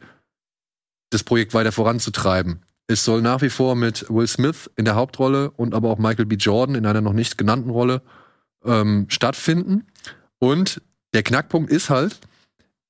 [1.09, 2.63] das Projekt weiter voranzutreiben.
[2.87, 6.25] Es soll nach wie vor mit Will Smith in der Hauptrolle und aber auch Michael
[6.25, 6.35] B.
[6.35, 8.01] Jordan in einer noch nicht genannten Rolle
[8.65, 9.87] ähm, stattfinden.
[10.39, 10.81] Und
[11.13, 12.19] der Knackpunkt ist halt,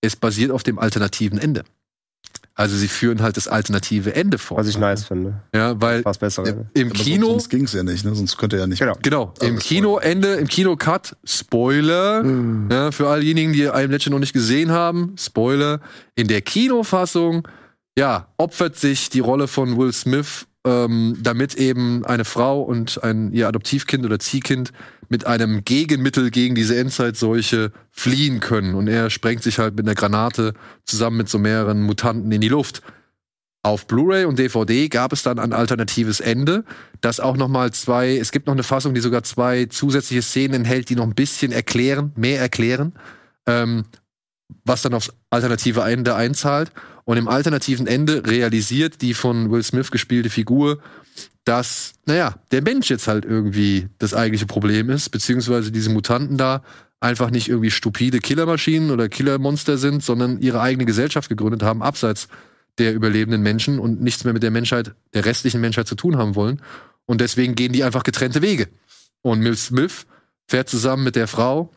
[0.01, 1.63] es basiert auf dem alternativen Ende.
[2.53, 4.57] Also sie führen halt das alternative Ende vor.
[4.57, 5.41] Was ich nice finde.
[5.55, 6.43] Ja, weil Was besser.
[6.73, 8.13] Im Aber Kino Sonst ging's ja nicht, ne?
[8.13, 8.79] Sonst könnte er ja nicht.
[8.79, 8.97] Genau.
[9.01, 12.25] Genau, Aber im das Kinoende, im Kinocut, Spoiler,
[12.69, 15.79] ja, für all diejenigen, die I Am Legend noch nicht gesehen haben, Spoiler,
[16.15, 17.47] in der Kinofassung,
[17.97, 23.31] ja, opfert sich die Rolle von Will Smith, ähm, damit eben eine Frau und ein
[23.31, 24.71] ihr Adoptivkind oder Ziehkind
[25.11, 28.75] mit einem Gegenmittel gegen diese Endzeitseuche fliehen können.
[28.75, 30.53] Und er sprengt sich halt mit einer Granate
[30.85, 32.81] zusammen mit so mehreren Mutanten in die Luft.
[33.61, 36.63] Auf Blu-ray und DVD gab es dann ein alternatives Ende,
[37.01, 40.53] das auch noch mal zwei, es gibt noch eine Fassung, die sogar zwei zusätzliche Szenen
[40.53, 42.93] enthält, die noch ein bisschen erklären, mehr erklären,
[43.45, 43.83] ähm,
[44.63, 46.71] was dann aufs alternative Ende einzahlt.
[47.11, 50.79] Und im alternativen Ende realisiert die von Will Smith gespielte Figur,
[51.43, 56.63] dass, naja, der Mensch jetzt halt irgendwie das eigentliche Problem ist, beziehungsweise diese Mutanten da
[57.01, 62.29] einfach nicht irgendwie stupide Killermaschinen oder Killermonster sind, sondern ihre eigene Gesellschaft gegründet haben, abseits
[62.77, 66.35] der überlebenden Menschen und nichts mehr mit der Menschheit, der restlichen Menschheit zu tun haben
[66.35, 66.61] wollen.
[67.05, 68.69] Und deswegen gehen die einfach getrennte Wege.
[69.21, 70.05] Und Will Smith
[70.47, 71.73] fährt zusammen mit der Frau,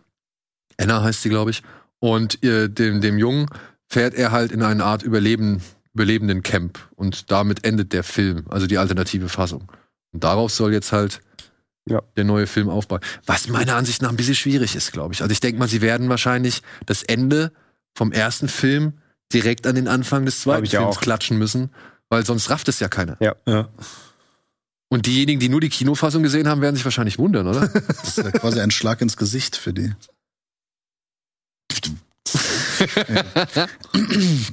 [0.79, 1.65] Anna heißt sie, glaube ich,
[1.99, 3.49] und äh, dem, dem Jungen
[3.95, 5.63] fährt er halt in eine Art Überleben,
[5.95, 6.79] Überlebenden-Camp.
[6.97, 9.71] Und damit endet der Film, also die alternative Fassung.
[10.13, 11.21] Und darauf soll jetzt halt
[11.89, 12.03] Ja.
[12.17, 13.01] der neue Film aufbauen.
[13.27, 15.23] Was meiner Ansicht nach ein bisschen schwierig ist, glaube ich.
[15.23, 17.53] Also ich denke mal, sie werden wahrscheinlich das Ende
[17.95, 18.95] vom ersten Film
[19.33, 21.01] direkt an den Anfang des zweiten ja Films auch.
[21.01, 21.71] klatschen müssen,
[22.09, 23.17] weil sonst rafft es ja keiner.
[23.21, 23.69] Ja.
[24.89, 27.69] Und diejenigen, die nur die Kinofassung gesehen haben, werden sich wahrscheinlich wundern, oder?
[27.87, 29.93] Das ist ja quasi ein Schlag ins Gesicht für die.
[33.55, 33.67] Ja.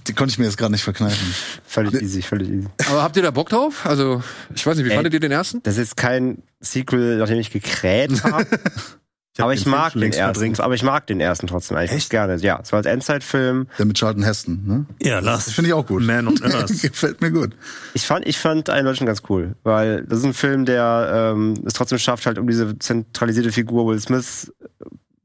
[0.08, 1.34] Die konnte ich mir jetzt gerade nicht verkneifen.
[1.66, 2.68] Völlig easy, völlig easy.
[2.90, 3.86] Aber habt ihr da Bock drauf?
[3.86, 4.96] Also, ich weiß nicht, wie Ey.
[4.96, 5.62] fandet ihr den ersten?
[5.64, 8.36] Das ist jetzt kein Sequel, nachdem ich gekräht habe.
[8.38, 8.48] hab
[9.40, 10.20] aber ich mag den ersten.
[10.24, 10.60] verdrängt.
[10.60, 12.10] Aber ich mag den ersten trotzdem eigentlich Echt?
[12.10, 12.36] gerne.
[12.38, 13.68] Ja, es war als Endzeitfilm.
[13.80, 14.86] Der mit Charlton Heston, ne?
[15.02, 16.04] Ja, Das Last finde ich auch gut.
[16.04, 16.82] Man on Earth.
[16.82, 17.56] Gefällt mir gut.
[17.94, 21.56] Ich fand, ich fand einen Deutschen ganz cool, weil das ist ein Film, der ähm,
[21.66, 24.66] es trotzdem schafft, halt um diese zentralisierte Figur Will Smith, äh,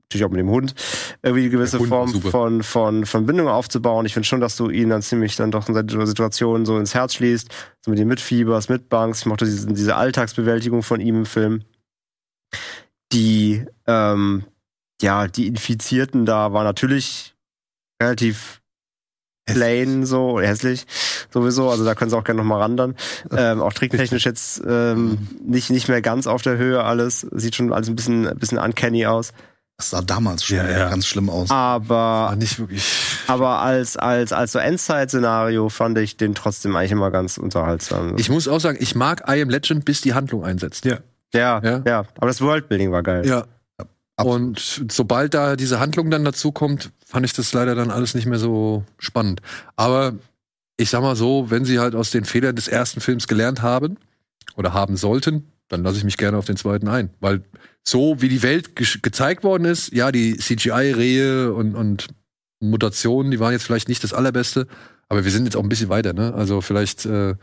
[0.07, 0.75] natürlich auch mit dem Hund,
[1.23, 2.31] irgendwie eine gewisse Hund war Form super.
[2.31, 4.07] von, von, von Bindung aufzubauen.
[4.07, 6.95] Ich finde schon, dass du ihn dann ziemlich dann doch in seiner Situation so ins
[6.95, 7.49] Herz schließt,
[7.85, 9.21] so mit dem Mitfiebers, Mitbanks.
[9.21, 11.63] Ich mochte diese, diese Alltagsbewältigung von ihm im Film.
[13.13, 14.45] Die, ähm,
[15.03, 17.35] ja, die Infizierten da waren natürlich
[18.01, 18.63] relativ
[19.45, 20.87] plain so, hässlich
[21.33, 22.97] sowieso, also da können sie auch gerne nochmal randern.
[23.31, 27.21] Ähm, auch tricktechnisch jetzt ähm, nicht, nicht mehr ganz auf der Höhe alles.
[27.33, 29.33] Sieht schon alles ein bisschen, ein bisschen uncanny aus.
[29.79, 30.89] Das sah damals schon Ja, ja.
[30.89, 31.51] ganz schlimm aus.
[31.51, 32.83] Aber, War nicht wirklich.
[33.27, 38.17] aber als, als, als so Endzeit-Szenario fand ich den trotzdem eigentlich immer ganz unterhaltsam.
[38.17, 40.87] Ich muss auch sagen, ich mag I Am Legend, bis die Handlung einsetzt.
[40.87, 40.99] Ja.
[41.35, 41.83] ja, Ja.
[41.87, 43.27] ja, Aber das Worldbuilding war geil.
[43.27, 43.45] Ja.
[44.19, 44.41] Absolut.
[44.41, 48.25] Und sobald da diese Handlung dann dazu kommt, fand ich das leider dann alles nicht
[48.25, 49.43] mehr so spannend.
[49.77, 50.15] Aber
[50.79, 53.99] ich sag mal so, wenn sie halt aus den Fehlern des ersten Films gelernt haben
[54.57, 57.11] oder haben sollten, dann lasse ich mich gerne auf den zweiten ein.
[57.21, 57.43] Weil
[57.83, 62.09] so wie die Welt ge gezeigt worden ist, ja, die CGI-Rehe und, und
[62.61, 64.67] Mutationen, die waren jetzt vielleicht nicht das allerbeste,
[65.09, 66.35] aber wir sind jetzt auch ein bisschen weiter, ne?
[66.35, 67.35] Also vielleicht, äh,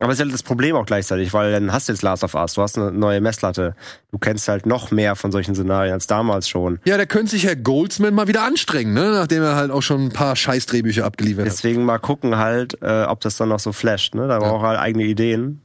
[0.00, 2.34] Aber es ist ja das Problem auch gleichzeitig, weil dann hast du jetzt Last of
[2.34, 3.74] Us, du hast eine neue Messlatte.
[4.10, 6.78] Du kennst halt noch mehr von solchen Szenarien als damals schon.
[6.84, 9.12] ja, da könnte sich Herr Goldsman mal wieder anstrengen, ne?
[9.12, 11.52] Nachdem er halt auch schon ein paar Scheißdrehbücher abgeliefert hat.
[11.52, 14.14] Deswegen mal gucken halt, äh, ob das dann noch so flasht.
[14.14, 14.28] Ne?
[14.28, 15.62] Da braucht er halt eigene Ideen.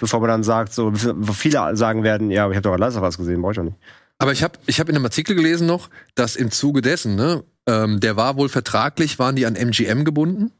[0.00, 3.02] Bevor man dann sagt, so wo viele sagen werden, ja, ich habe doch Last of
[3.02, 3.78] Us gesehen, brauche ich doch nicht.
[4.18, 7.42] Aber ich habe ich hab in einem Artikel gelesen noch, dass im Zuge dessen, ne,
[7.66, 10.52] ähm, der war wohl vertraglich, waren die an MGM gebunden.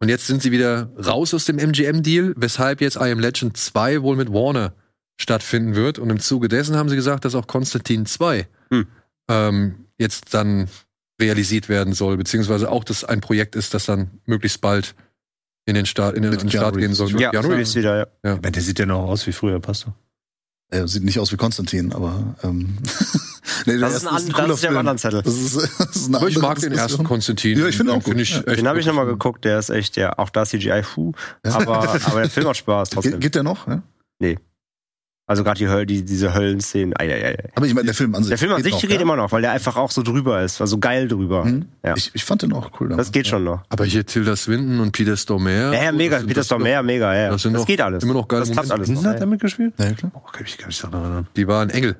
[0.00, 4.02] Und jetzt sind sie wieder raus aus dem MGM-Deal, weshalb jetzt I Am Legend 2
[4.02, 4.74] wohl mit Warner
[5.20, 5.98] stattfinden wird.
[5.98, 8.86] Und im Zuge dessen haben sie gesagt, dass auch Konstantin 2 Hm.
[9.28, 10.68] ähm, jetzt dann
[11.20, 14.94] realisiert werden soll, beziehungsweise auch das ein Projekt ist, das dann möglichst bald
[15.68, 17.10] in den Start, in den, Mit an den Start gehen soll.
[17.20, 17.70] Ja, Reeves.
[17.70, 18.32] ist wieder, ja.
[18.32, 19.92] Aber der sieht ja noch aus wie früher, passt doch.
[20.70, 22.78] Er sieht nicht aus wie Konstantin, aber ähm,
[23.66, 24.78] nee, der Das ist, ein, an- cooler das ist ja ein Film.
[24.78, 25.22] anderer Zettel.
[25.22, 27.04] Das ist, das ist Aber ich mag den ersten.
[27.04, 27.58] Konstantin.
[27.58, 28.16] Ja, ich finde auch gut.
[28.18, 28.40] ich Ja.
[28.42, 31.12] echt Den habe ich nochmal geguckt, der ist echt, ja, auch da CGI, puh.
[31.42, 33.12] Aber, aber der Film macht Spaß trotzdem.
[33.12, 33.66] Geht, geht der noch?
[33.68, 33.82] Ja?
[35.30, 36.94] Also gerade die Höll, die, diese Höllenszenen.
[36.98, 37.36] Ei, ei, ei.
[37.54, 38.30] Aber ich meine, der Film an sich.
[38.30, 39.00] Der Film an sich noch, geht ja?
[39.00, 41.44] immer noch, weil der einfach auch so drüber ist, also geil drüber.
[41.44, 41.66] Hm?
[41.84, 41.94] Ja.
[41.96, 42.88] Ich, ich fand den auch cool.
[42.88, 43.12] Das damals.
[43.12, 43.62] geht schon noch.
[43.68, 45.74] Aber hier Tilda Swinton und Peter Stormare.
[45.74, 46.12] Ja, ja, mega.
[46.12, 47.30] das sind- Peter das- Stormare, mega, ja.
[47.30, 48.02] das Das, geht alles.
[48.02, 49.04] immer noch geile Das klappt alles noch.
[49.04, 49.20] Hat Ja.
[49.20, 49.74] er mitgespielt?
[49.78, 50.10] Ja, klar.
[50.14, 51.26] Oh, kann ich mich gar nicht daran erinnern.
[51.36, 51.96] Die war ein Engel.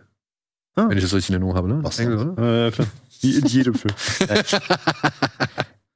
[0.74, 0.86] Ah.
[0.88, 1.80] Wenn ich das richtig in Erinnerung habe, ne?
[1.82, 2.42] Was Engel, oder?
[2.42, 2.86] Äh, ja, klar.
[3.20, 3.94] Wie in jedem Film.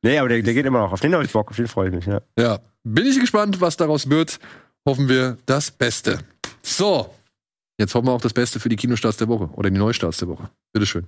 [0.02, 0.92] nee, aber der, der geht immer noch.
[0.92, 2.20] Auf den habe ich Bock, auf den freue ich mich, ja.
[2.38, 2.58] Ja.
[2.84, 4.38] Bin ich gespannt, was daraus wird.
[4.84, 6.18] Hoffen wir das Beste.
[6.62, 7.14] So.
[7.78, 10.28] Jetzt hoffen wir auch das Beste für die Kinostarts der Woche oder die Neustarts der
[10.28, 10.50] Woche.
[10.72, 11.06] Bitteschön.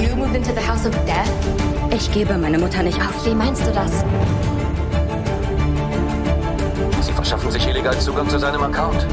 [0.00, 1.28] You moved into the house of death?
[1.92, 3.26] Ich gebe meine Mutter nicht auf.
[3.26, 4.04] Wie meinst du das?
[7.04, 9.04] Sie verschaffen sich illegal Zugang zu seinem Account.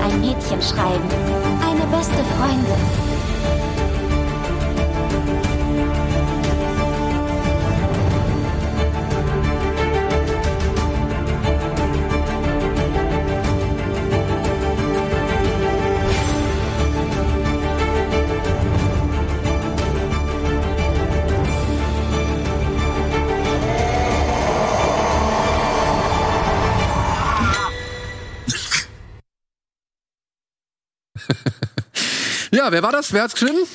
[0.00, 1.08] An ein Mädchen schreiben.
[1.62, 3.05] Eine beste Freundin.
[32.56, 33.12] Ja, wer war das?
[33.12, 33.68] Wer hat's geschnitten?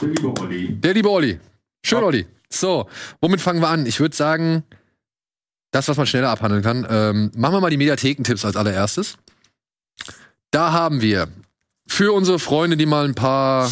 [0.00, 0.68] Der liebe Olli.
[0.74, 1.40] Der liebe Olli.
[1.84, 2.24] Schön, Olli.
[2.48, 2.88] So,
[3.20, 3.84] womit fangen wir an?
[3.84, 4.62] Ich würde sagen,
[5.72, 6.86] das, was man schneller abhandeln kann.
[6.88, 9.16] Ähm, machen wir mal die Mediathekentipps als allererstes.
[10.52, 11.26] Da haben wir
[11.88, 13.68] für unsere Freunde, die mal ein paar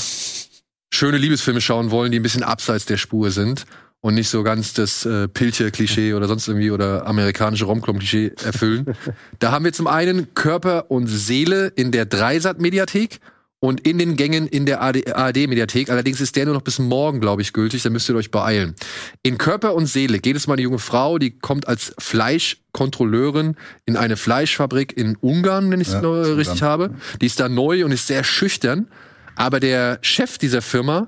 [0.93, 3.67] schöne Liebesfilme schauen wollen, die ein bisschen abseits der Spur sind
[4.03, 8.95] und nicht so ganz das äh, Pilche-Klischee oder sonst irgendwie oder amerikanische Romcom-Klischee erfüllen.
[9.39, 13.21] da haben wir zum einen Körper und Seele in der Dreisat-Mediathek
[13.61, 15.89] und in den Gängen in der ARD-Mediathek.
[15.89, 17.85] Allerdings ist der nur noch bis morgen, glaube ich, gültig.
[17.85, 18.75] Da müsst ihr euch beeilen.
[19.23, 23.55] In Körper und Seele geht es um eine junge Frau, die kommt als Fleischkontrolleurin
[23.87, 26.71] in eine Fleischfabrik in Ungarn, wenn ich es Ja, ist richtig Ungarn.
[26.71, 26.95] habe.
[27.21, 28.89] Die ist da neu und ist sehr schüchtern.
[29.37, 31.07] Aber der Chef dieser Firma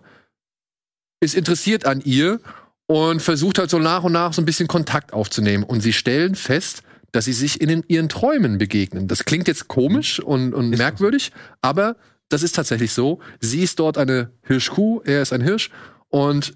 [1.18, 2.38] ist interessiert an ihr
[2.86, 5.64] und versucht halt so nach und nach so ein bisschen Kontakt aufzunehmen.
[5.64, 6.82] Und sie stellen fest,
[7.12, 9.08] dass sie sich in den, ihren Träumen begegnen.
[9.08, 11.32] Das klingt jetzt komisch und, und merkwürdig,
[11.62, 11.96] aber
[12.28, 13.20] das ist tatsächlich so.
[13.40, 15.70] Sie ist dort eine Hirschkuh, er ist ein Hirsch
[16.08, 16.54] und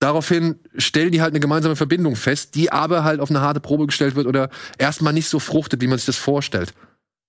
[0.00, 3.86] daraufhin stellen die halt eine gemeinsame Verbindung fest, die aber halt auf eine harte Probe
[3.86, 6.74] gestellt wird oder erstmal nicht so fruchtet, wie man sich das vorstellt.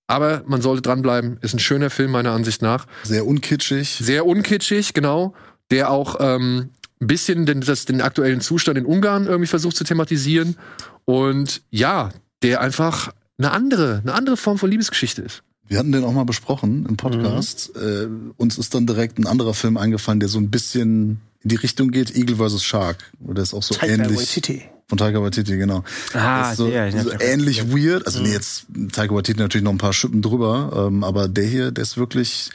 [0.06, 1.38] Aber man sollte dranbleiben.
[1.40, 2.86] Ist ein schöner Film meiner Ansicht nach.
[3.02, 3.98] Sehr unkitschig.
[4.00, 5.34] Sehr unkitschig, genau.
[5.70, 6.70] Der auch ähm,
[7.00, 10.56] ein bisschen den, das, den aktuellen Zustand in Ungarn irgendwie versucht zu thematisieren.
[11.04, 12.10] Und ja,
[12.42, 15.42] der einfach eine andere, eine andere Form von Liebesgeschichte ist.
[15.68, 17.72] Wir hatten den auch mal besprochen im Podcast.
[17.76, 18.06] Äh,
[18.36, 21.90] uns ist dann direkt ein anderer Film eingefallen, der so ein bisschen in die Richtung
[21.90, 22.62] geht, Eagle vs.
[22.62, 23.10] Shark.
[23.24, 24.40] Oder ist auch so ähnlich.
[24.88, 25.82] Von Taika Waititi, genau.
[26.14, 28.06] Ah, so, der, so ähnlich weird.
[28.06, 31.72] Also nee, jetzt Taika Waititi natürlich noch ein paar Schippen drüber, ähm, aber der hier,
[31.72, 32.50] der ist wirklich,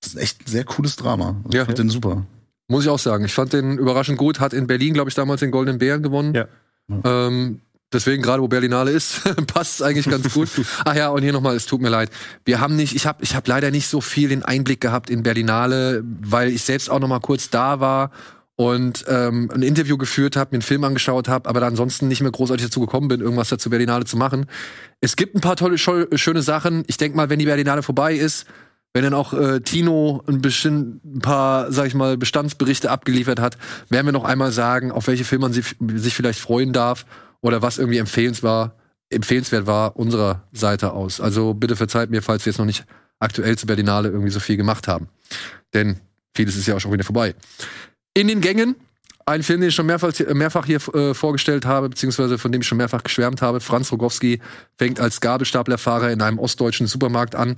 [0.00, 1.36] das ist echt ein sehr cooles Drama.
[1.44, 1.62] Also Ja.
[1.62, 2.26] Ich find den super.
[2.68, 3.24] Muss ich auch sagen.
[3.24, 4.40] Ich fand den überraschend gut.
[4.40, 6.34] Hat in Berlin, glaube ich, damals den Goldenen Bären gewonnen.
[6.34, 6.46] Ja.
[7.04, 7.60] Ähm,
[7.92, 10.48] deswegen, gerade wo Berlinale ist, passt es eigentlich ganz gut.
[10.84, 12.10] Ach ja, und hier nochmal, es tut mir leid.
[12.44, 15.22] Wir haben nicht, ich habe ich hab leider nicht so viel den Einblick gehabt in
[15.22, 18.10] Berlinale, weil ich selbst auch noch mal kurz da war
[18.56, 22.20] und ähm, ein Interview geführt habe, mir einen Film angeschaut habe, aber dann ansonsten nicht
[22.20, 24.46] mehr großartig dazu gekommen bin, irgendwas dazu Berlinale zu machen.
[25.00, 26.84] Es gibt ein paar tolle, schöne Sachen.
[26.86, 28.46] Ich denke mal, wenn die Berlinale vorbei ist,
[28.94, 33.58] wenn dann auch äh, Tino ein, bisschen, ein paar, sag ich mal, Bestandsberichte abgeliefert hat,
[33.90, 37.04] werden wir noch einmal sagen, auf welche Filme man sich, sich vielleicht freuen darf
[37.40, 38.72] oder was irgendwie empfehlenswert,
[39.10, 41.20] empfehlenswert war unserer Seite aus.
[41.20, 42.86] Also bitte verzeiht mir, falls wir jetzt noch nicht
[43.18, 45.08] aktuell zu Berlinale irgendwie so viel gemacht haben.
[45.74, 45.98] Denn
[46.36, 47.34] vieles ist ja auch schon wieder vorbei.
[48.14, 48.76] In den Gängen,
[49.26, 52.68] ein Film, den ich schon mehrfach, mehrfach hier äh, vorgestellt habe, beziehungsweise von dem ich
[52.68, 53.58] schon mehrfach geschwärmt habe.
[53.58, 54.40] Franz Rogowski
[54.78, 57.56] fängt als Gabelstaplerfahrer in einem ostdeutschen Supermarkt an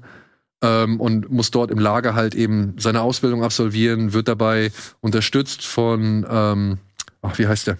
[0.62, 6.26] ähm, und muss dort im Lager halt eben seine Ausbildung absolvieren, wird dabei unterstützt von,
[6.28, 6.78] ähm,
[7.22, 7.78] ach, wie heißt der?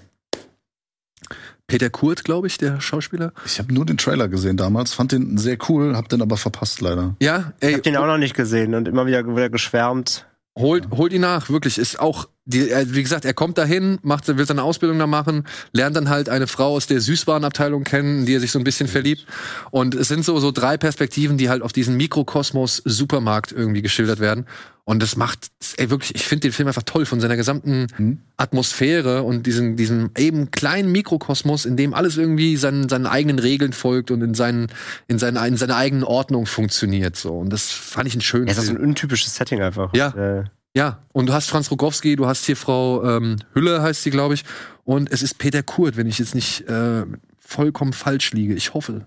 [1.68, 3.32] Peter Kurt, glaube ich, der Schauspieler.
[3.44, 6.80] Ich habe nur den Trailer gesehen damals, fand den sehr cool, hab den aber verpasst
[6.80, 7.16] leider.
[7.20, 10.26] Ja, Ich ey, hab den auch noch nicht gesehen und immer wieder, wieder geschwärmt.
[10.56, 11.78] Holt, holt ihn nach, wirklich.
[11.78, 15.96] Ist auch, die, wie gesagt, er kommt dahin, macht, will seine Ausbildung da machen, lernt
[15.96, 18.86] dann halt eine Frau aus der Süßwarenabteilung kennen, in die er sich so ein bisschen
[18.86, 19.26] verliebt.
[19.72, 24.20] Und es sind so, so drei Perspektiven, die halt auf diesen Mikrokosmos Supermarkt irgendwie geschildert
[24.20, 24.46] werden.
[24.84, 25.48] Und das macht,
[25.78, 28.18] ey, wirklich, ich finde den Film einfach toll von seiner gesamten Hm?
[28.36, 33.72] Atmosphäre und diesen, diesem eben kleinen Mikrokosmos, in dem alles irgendwie seinen, seinen eigenen Regeln
[33.72, 34.68] folgt und in seinen,
[35.08, 37.36] in seinen, in seiner eigenen Ordnung funktioniert, so.
[37.36, 39.92] Und das fand ich einen schönen Ja, das ist ein untypisches Setting einfach.
[39.92, 40.10] Ja.
[40.10, 40.44] Äh,
[40.76, 44.34] Ja, und du hast Franz Rogowski, du hast hier Frau ähm, Hülle, heißt sie, glaube
[44.34, 44.44] ich.
[44.84, 47.06] Und es ist Peter Kurt, wenn ich jetzt nicht äh,
[47.38, 48.52] vollkommen falsch liege.
[48.52, 49.06] Ich hoffe.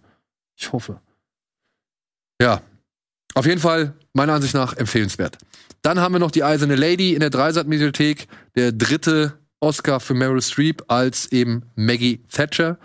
[0.56, 1.00] Ich hoffe.
[2.42, 2.64] Ja.
[3.36, 5.38] Auf jeden Fall, meiner Ansicht nach, empfehlenswert.
[5.84, 8.28] Dann haben wir noch die Eiserne Lady in der Dreisat-Mediathek.
[8.56, 12.80] Der dritte Oscar für Meryl Streep als eben Maggie Thatcher,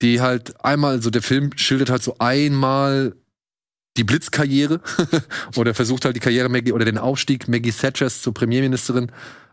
[0.00, 3.14] die halt einmal, also der Film schildert halt so einmal
[3.96, 4.80] die Blitzkarriere
[5.56, 9.10] oder versucht halt die Karriere Maggie oder den Aufstieg Maggie Thatchers zur Premierministerin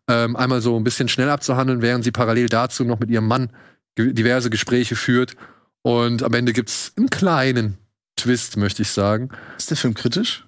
[0.10, 3.50] ähm, einmal so ein bisschen schnell abzuhandeln, während sie parallel dazu noch mit ihrem Mann
[3.96, 5.36] ge- diverse Gespräche führt.
[5.82, 7.78] Und am Ende gibt's einen kleinen
[8.16, 9.30] Twist, möchte ich sagen.
[9.58, 10.46] Ist der Film kritisch?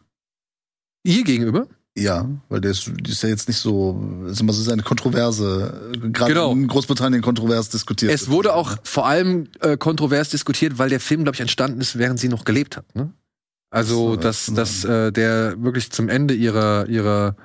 [1.04, 1.68] Ihr gegenüber?
[1.98, 6.34] Ja, weil der ist, ist ja jetzt nicht so, ist immer so eine Kontroverse, gerade
[6.34, 6.52] Genau.
[6.54, 8.12] in Großbritannien kontrovers diskutiert.
[8.14, 11.98] Es wurde auch vor allem äh, kontrovers diskutiert, weil der Film, glaube ich, entstanden ist,
[11.98, 12.96] während sie noch gelebt hat.
[12.96, 13.12] Ne?
[13.72, 14.54] Also, dass, ja.
[14.56, 17.36] dass äh, der wirklich zum Ende ihrer, ihrer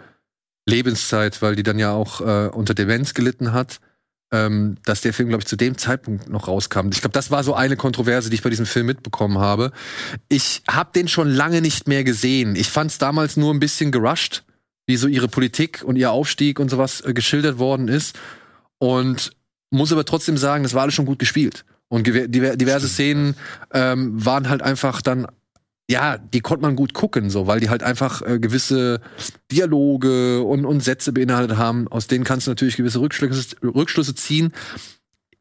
[0.67, 3.81] Lebenszeit, weil die dann ja auch äh, unter Demenz gelitten hat,
[4.33, 6.89] ähm, dass der Film, glaube ich, zu dem Zeitpunkt noch rauskam.
[6.93, 9.71] Ich glaube, das war so eine Kontroverse, die ich bei diesem Film mitbekommen habe.
[10.29, 12.57] Ich habe den schon lange nicht mehr gesehen.
[12.57, 14.45] Ich fand es damals nur ein bisschen gerusht,
[14.87, 18.19] wie so ihre Politik und ihr Aufstieg und sowas äh, geschildert worden ist.
[18.79, 19.33] Und
[19.71, 21.65] muss aber trotzdem sagen, das war alles schon gut gespielt.
[21.89, 23.37] Und diver- diverse Szenen
[23.73, 25.27] ähm, waren halt einfach dann,
[25.91, 29.01] ja, die konnte man gut gucken, so, weil die halt einfach äh, gewisse
[29.53, 34.53] Dialoge und, und Sätze beinhaltet haben, aus denen kannst du natürlich gewisse Rückschlüsse, Rückschlüsse ziehen.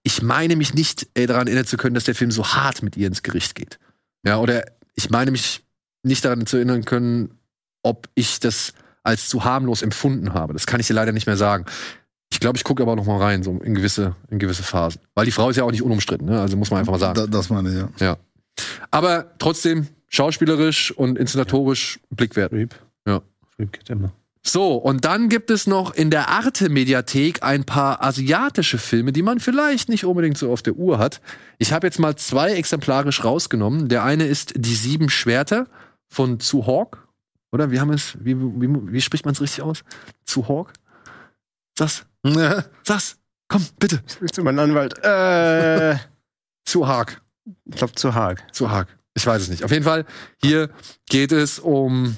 [0.04, 2.98] Ich meine mich nicht äh, daran erinnern zu können, dass der Film so hart mit
[2.98, 3.80] ihr ins Gericht geht.
[4.26, 4.66] Ja, oder
[4.96, 5.64] ich meine mich
[6.04, 7.40] nicht daran zu erinnern können,
[7.82, 10.54] ob ich das als zu harmlos empfunden habe.
[10.54, 11.66] Das kann ich dir leider nicht mehr sagen.
[12.32, 15.02] Ich glaube, ich gucke aber noch mal rein, so in gewisse, in gewisse Phasen.
[15.14, 16.42] Weil die Frau ist ja auch nicht unumstritten, ne?
[16.42, 17.16] also muss man einfach mal sagen.
[17.16, 17.90] Da, das meine ich, ja.
[18.00, 18.18] Ja.
[18.92, 22.54] Aber trotzdem schauspielerisch und inszenatorisch Blick wert.
[22.54, 22.76] Reap.
[23.08, 23.22] Ja.
[23.60, 24.14] Reap geht immer.
[24.46, 29.40] So, und dann gibt es noch in der Arte-Mediathek ein paar asiatische Filme, die man
[29.40, 31.22] vielleicht nicht unbedingt so auf der Uhr hat.
[31.60, 33.88] Ich habe jetzt mal zwei exemplarisch rausgenommen.
[33.88, 35.68] Der eine ist Die Sieben Schwerter
[36.10, 37.08] von Zu Hawk.
[37.52, 39.84] Oder wie haben es, wie, wie, wie spricht man es richtig aus?
[40.26, 40.74] Zu Hawk?
[41.78, 42.06] Sag's.
[42.84, 43.18] Sag's.
[43.48, 44.02] Komm, bitte.
[44.20, 44.98] Bist du mein Anwalt?
[45.04, 45.96] Äh,
[46.66, 47.22] Zu Hawk.
[47.66, 48.44] ich glaube zu Haag.
[48.54, 48.88] zu Haag.
[49.16, 49.64] Ich weiß es nicht.
[49.64, 50.06] Auf jeden Fall,
[50.42, 50.70] hier
[51.10, 52.16] geht es um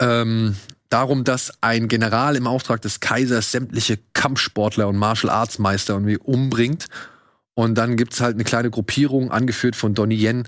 [0.00, 0.56] ähm,
[0.88, 6.18] darum, dass ein General im Auftrag des Kaisers sämtliche Kampfsportler und Martial Arts Meister irgendwie
[6.18, 6.86] umbringt.
[7.54, 10.44] Und dann gibt's halt eine kleine Gruppierung, angeführt von Donnie Yen,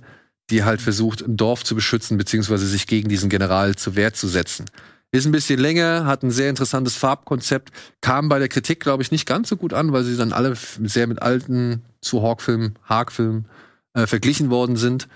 [0.51, 4.29] die halt versucht, ein Dorf zu beschützen, beziehungsweise sich gegen diesen General zur Wehr zu
[4.29, 4.67] setzen.
[5.13, 9.13] Ist ein bisschen länger, hat ein sehr interessantes Farbkonzept, kam bei der Kritik, glaube ich,
[9.13, 13.47] nicht ganz so gut an, weil sie dann alle sehr mit alten zu Hawk-Filmen, Haag-Filmen
[13.95, 15.09] äh, verglichen worden sind.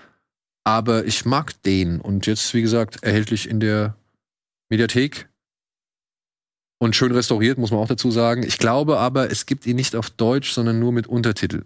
[0.63, 3.95] Aber ich mag den und jetzt, wie gesagt, erhältlich in der
[4.69, 5.29] Mediathek.
[6.81, 8.43] Und schön restauriert, muss man auch dazu sagen.
[8.43, 11.63] Ich glaube aber, es gibt ihn nicht auf Deutsch, sondern nur mit Untertitel.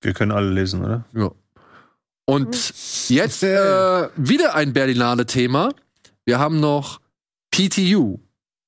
[0.00, 1.04] Wir können alle lesen, oder?
[1.14, 1.30] Ja.
[2.24, 2.74] Und
[3.08, 5.70] jetzt äh, wieder ein Berlinale-Thema.
[6.24, 7.00] Wir haben noch
[7.52, 8.18] PTU,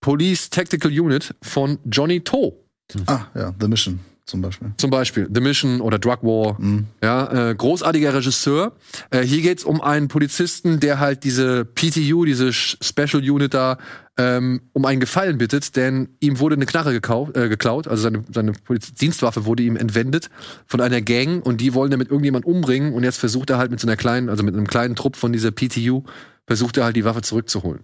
[0.00, 2.60] Police Tactical Unit von Johnny To.
[3.06, 4.72] Ah, ja, The Mission zum Beispiel.
[4.78, 6.60] Zum Beispiel The Mission oder Drug War.
[6.60, 6.86] Mhm.
[7.02, 8.72] Ja, äh, großartiger Regisseur.
[9.10, 13.76] Äh, hier geht's um einen Polizisten, der halt diese PTU, diese Special Unit da,
[14.16, 18.24] ähm, um einen Gefallen bittet, denn ihm wurde eine Knarre gekau- äh, geklaut, also seine,
[18.32, 20.30] seine Poliz Dienstwaffe wurde ihm entwendet
[20.66, 23.80] von einer Gang und die wollen damit irgendjemand umbringen und jetzt versucht er halt mit
[23.80, 26.04] so einer kleinen, also mit einem kleinen Trupp von dieser PTU,
[26.46, 27.80] versucht er halt die Waffe zurückzuholen.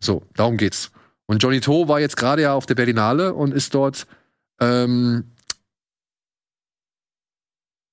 [0.00, 0.90] So, darum geht's.
[1.26, 4.06] Und Johnny To war jetzt gerade ja auf der Berlinale und ist dort
[4.60, 5.24] ähm,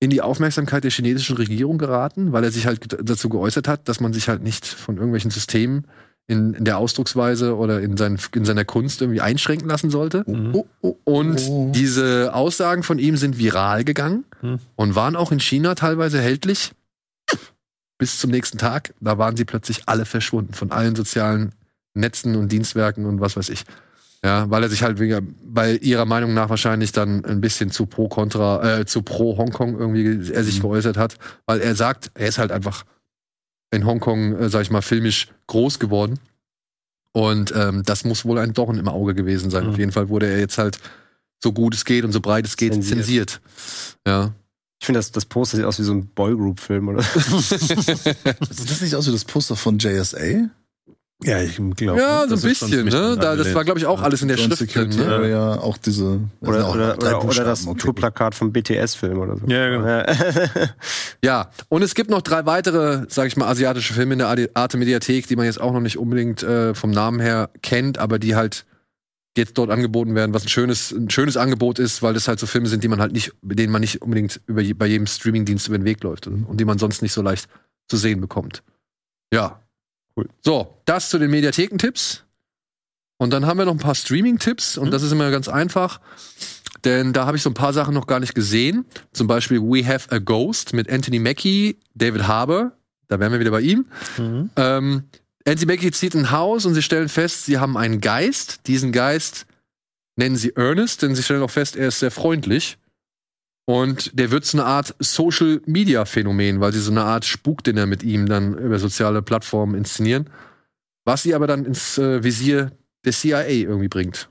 [0.00, 4.00] in die Aufmerksamkeit der chinesischen Regierung geraten, weil er sich halt dazu geäußert hat, dass
[4.00, 5.86] man sich halt nicht von irgendwelchen Systemen
[6.28, 10.24] in, in der Ausdrucksweise oder in, seinen, in seiner Kunst irgendwie einschränken lassen sollte.
[10.52, 11.72] Oh, oh, Und oh.
[11.74, 14.60] diese Aussagen von ihm sind viral gegangen Hm.
[14.76, 16.72] und waren auch in China teilweise erhältlich.
[17.98, 21.52] Bis zum nächsten Tag, da waren sie plötzlich alle verschwunden von allen sozialen
[21.94, 23.64] Netzen und Dienstwerken und was weiß ich.
[24.24, 27.86] Ja, weil er sich halt wegen, weil ihrer Meinung nach wahrscheinlich dann ein bisschen zu
[27.86, 32.28] pro Contra, äh, zu pro Hongkong irgendwie er sich geäußert hat, weil er sagt, er
[32.28, 32.84] ist halt einfach
[33.70, 36.18] in Hongkong, äh, sag ich mal, filmisch groß geworden.
[37.12, 39.64] Und ähm, das muss wohl ein Dorn im Auge gewesen sein.
[39.64, 39.70] Mhm.
[39.70, 40.78] Auf jeden Fall wurde er jetzt halt
[41.42, 42.98] so gut es geht und so breit es geht Zensiert.
[42.98, 43.40] zensiert.
[44.06, 44.34] Ja.
[44.80, 47.38] Ich finde, das, das Poster sieht aus wie so ein Boygroup-Film oder so.
[47.38, 50.50] Sieht das nicht aus wie das Poster von JSA?
[51.24, 52.00] Ja, ich glaube.
[52.00, 53.16] ja, so ein bisschen, ne?
[53.20, 54.68] Da, das war, glaube ich, auch alles in der Schrift drin.
[54.92, 55.06] Security Ne?
[55.12, 56.20] Area, auch diese.
[56.40, 57.76] Oder, auch oder, oder, oder das okay.
[57.80, 59.46] Tourplakat vom BTS-Film oder so.
[59.46, 59.86] Ja, genau.
[59.86, 60.06] Ja.
[61.24, 64.50] Ja, und es gibt noch drei weitere, sag ich mal, asiatische Filme in der Ade-
[64.54, 68.20] Arte Mediathek, die man jetzt auch noch nicht unbedingt äh, vom Namen her kennt, aber
[68.20, 68.64] die halt
[69.36, 72.46] jetzt dort angeboten werden, was ein schönes, ein schönes Angebot ist, weil das halt so
[72.46, 75.78] Filme sind, die man halt nicht, denen man nicht unbedingt über bei jedem Streamingdienst über
[75.78, 77.48] den Weg läuft und, und die man sonst nicht so leicht
[77.88, 78.62] zu sehen bekommt.
[79.32, 79.60] Ja.
[80.18, 80.28] Cool.
[80.40, 82.24] So, das zu den Mediathekentipps.
[83.18, 86.00] Und dann haben wir noch ein paar Streaming-Tipps und das ist immer ganz einfach.
[86.84, 88.84] Denn da habe ich so ein paar Sachen noch gar nicht gesehen.
[89.12, 92.72] Zum Beispiel We Have a Ghost mit Anthony Mackie, David Harbour.
[93.06, 93.86] Da wären wir wieder bei ihm.
[94.16, 94.50] Mhm.
[94.56, 95.04] Ähm,
[95.46, 98.66] Anthony Mackie zieht ein Haus und sie stellen fest, sie haben einen Geist.
[98.66, 99.46] Diesen Geist
[100.16, 102.76] nennen sie Ernest, denn sie stellen auch fest, er ist sehr freundlich.
[103.68, 107.84] Und der wird zu einer Art Social Media Phänomen, weil sie so eine Art Spukdinner
[107.84, 110.30] mit ihm dann über soziale Plattformen inszenieren.
[111.04, 112.72] Was sie aber dann ins äh, Visier
[113.04, 114.30] der CIA irgendwie bringt.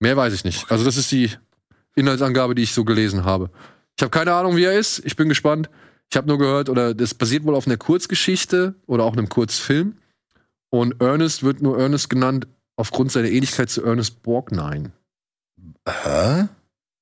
[0.00, 0.70] Mehr weiß ich nicht.
[0.70, 1.30] Also, das ist die
[1.94, 3.50] Inhaltsangabe, die ich so gelesen habe.
[3.96, 5.02] Ich habe keine Ahnung, wie er ist.
[5.06, 5.70] Ich bin gespannt.
[6.10, 9.96] Ich habe nur gehört, oder das basiert wohl auf einer Kurzgeschichte oder auch einem Kurzfilm.
[10.68, 12.46] Und Ernest wird nur Ernest genannt
[12.76, 14.92] aufgrund seiner Ähnlichkeit zu Ernest Borgnine.
[15.88, 16.48] Hä?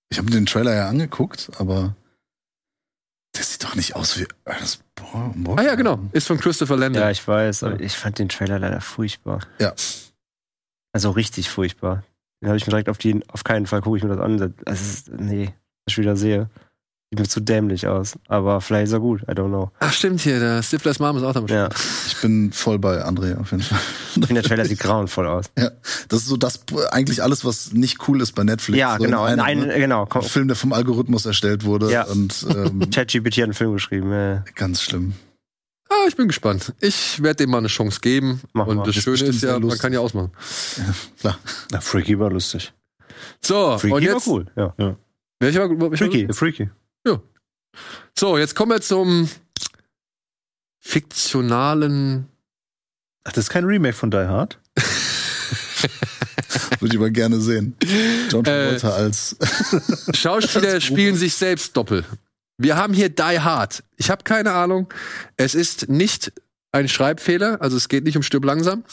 [0.09, 1.97] Ich habe den Trailer ja angeguckt, aber
[3.37, 5.59] der sieht doch nicht aus wie Ernest Borgnine.
[5.59, 5.99] Ah ja, genau.
[6.13, 7.03] Ist von Christopher Landon.
[7.03, 9.41] ja, ich weiß, aber ich fand den Trailer leider furchtbar.
[9.59, 9.75] Ja.
[10.93, 12.05] Also richtig furchtbar.
[12.41, 14.55] Den habe ich mir direkt auf die, auf keinen Fall gucke ich mir das an.
[14.65, 15.47] Das ist, nee,
[15.85, 16.49] was ich wieder sehe.
[17.11, 18.19] Sieht mir zu dämlich aus.
[18.27, 19.71] Aber vielleicht ist er gut, I don't know.
[19.79, 20.41] Ach, stimmt hier.
[20.41, 21.69] Der Stiflers Mom ist auch am Ja,
[22.09, 23.79] Ich bin voll bei André auf jeden Fall.
[24.09, 25.45] ich finde, der Trailer sieht grauenvoll aus.
[25.57, 25.71] Ja,
[26.09, 26.61] das ist so das
[26.91, 28.79] eigentlich alles, was nicht cool ist bei Netflix.
[28.81, 29.23] Ja, so genau.
[29.23, 29.79] einem, Ein, ne?
[29.79, 30.09] genau.
[30.11, 32.07] Ein Film, der vom Algorithmus erstellt wurde Ja.
[32.07, 34.11] und ähm, ChatGPT hat einen Film geschrieben.
[34.13, 34.45] Ja.
[34.57, 35.13] ganz schlimm.
[35.89, 36.75] Ah, ich bin gespannt.
[36.81, 38.41] Ich werde dem mal eine Chance geben.
[38.53, 38.85] Mach und mal.
[38.85, 40.33] das Ist Schöne ist ja, man kann ja ausmachen.
[41.21, 41.39] Klar.
[41.71, 42.73] Na, Freaky war lustig.
[43.41, 44.27] So, Freaky und jetzt.
[44.27, 44.47] war cool.
[44.57, 44.75] Ja.
[44.77, 44.97] ja.
[45.39, 46.33] Welcher war, welcher Freaky.
[46.33, 46.71] Freaky.
[48.19, 49.29] So, jetzt kommen wir zum
[50.81, 52.27] fiktionalen.
[53.25, 54.59] Ach, das ist kein Remake von Die Hard?
[56.81, 57.77] Würde ich aber gerne sehen.
[58.31, 59.37] John Äh, Travolta als
[60.15, 62.05] Schauspieler Als spielen sich selbst doppel.
[62.59, 63.83] Wir haben hier Die Hard.
[63.97, 64.93] Ich habe keine Ahnung.
[65.37, 66.33] Es ist nicht
[66.73, 68.85] ein Schreibfehler, also es geht nicht um Stirb langsam.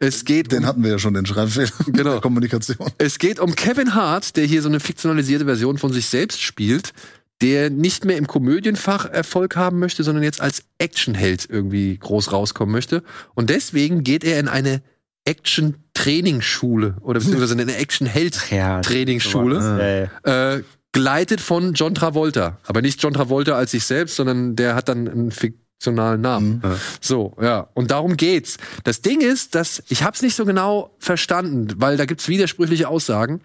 [0.00, 2.12] Es geht Den um, hatten wir ja schon, den Schreibfehler Genau.
[2.12, 2.76] der Kommunikation.
[2.98, 6.92] es geht um Kevin Hart, der hier so eine fiktionalisierte Version von sich selbst spielt,
[7.40, 12.72] der nicht mehr im Komödienfach Erfolg haben möchte, sondern jetzt als Actionheld irgendwie groß rauskommen
[12.72, 13.04] möchte.
[13.34, 14.82] Und deswegen geht er in eine
[15.24, 20.10] Action-Trainingsschule oder beziehungsweise in eine Action-Held-Trainingsschule.
[20.24, 20.54] Ja, ja.
[20.54, 20.62] äh,
[20.92, 22.58] geleitet von John Travolta.
[22.66, 26.62] Aber nicht John Travolta als sich selbst, sondern der hat dann einen fiktionalen Namen.
[26.64, 26.76] Mhm.
[27.00, 27.68] So, ja.
[27.74, 28.56] Und darum geht's.
[28.84, 33.40] Das Ding ist, dass ich hab's nicht so genau verstanden, weil da gibt's widersprüchliche Aussagen.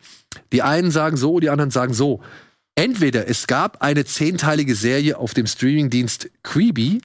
[0.52, 2.22] Die einen sagen so, die anderen sagen so.
[2.76, 7.02] Entweder es gab eine zehnteilige Serie auf dem Streamingdienst Quibi,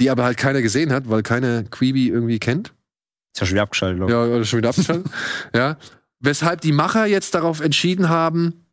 [0.00, 2.72] die aber halt keiner gesehen hat, weil keiner Quibi irgendwie kennt.
[3.34, 4.14] Ist ja schon wieder abgeschaltet, glaub ich.
[4.14, 5.10] Ja, oder schon wieder abgeschaltet.
[5.54, 5.76] ja.
[6.20, 8.66] Weshalb die Macher jetzt darauf entschieden haben,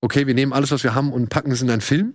[0.00, 2.14] okay, wir nehmen alles, was wir haben und packen es in einen Film.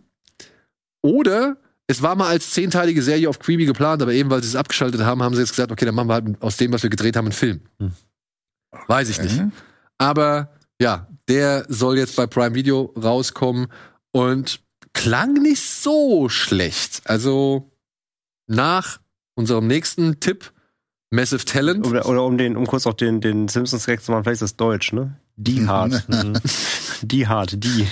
[1.02, 1.58] Oder
[1.88, 5.02] es war mal als zehnteilige Serie auf Creepy geplant, aber eben weil sie es abgeschaltet
[5.02, 7.16] haben, haben sie jetzt gesagt, okay, dann machen wir halt aus dem, was wir gedreht
[7.16, 7.62] haben, einen Film.
[7.80, 7.92] Hm.
[8.88, 9.38] Weiß ich nicht.
[9.38, 9.52] Mhm.
[9.98, 13.68] Aber ja, der soll jetzt bei Prime Video rauskommen
[14.12, 14.60] und
[14.94, 17.02] klang nicht so schlecht.
[17.06, 17.72] Also
[18.48, 19.00] nach
[19.36, 20.52] unserem nächsten Tipp,
[21.12, 21.86] Massive Talent.
[21.86, 24.56] Oder, oder um den, um kurz auch den, den Simpsons-Gag zu machen, vielleicht ist das
[24.58, 25.16] Deutsch, ne?
[25.36, 26.04] Die hart.
[26.10, 26.34] Mhm.
[27.02, 27.88] die hart, die.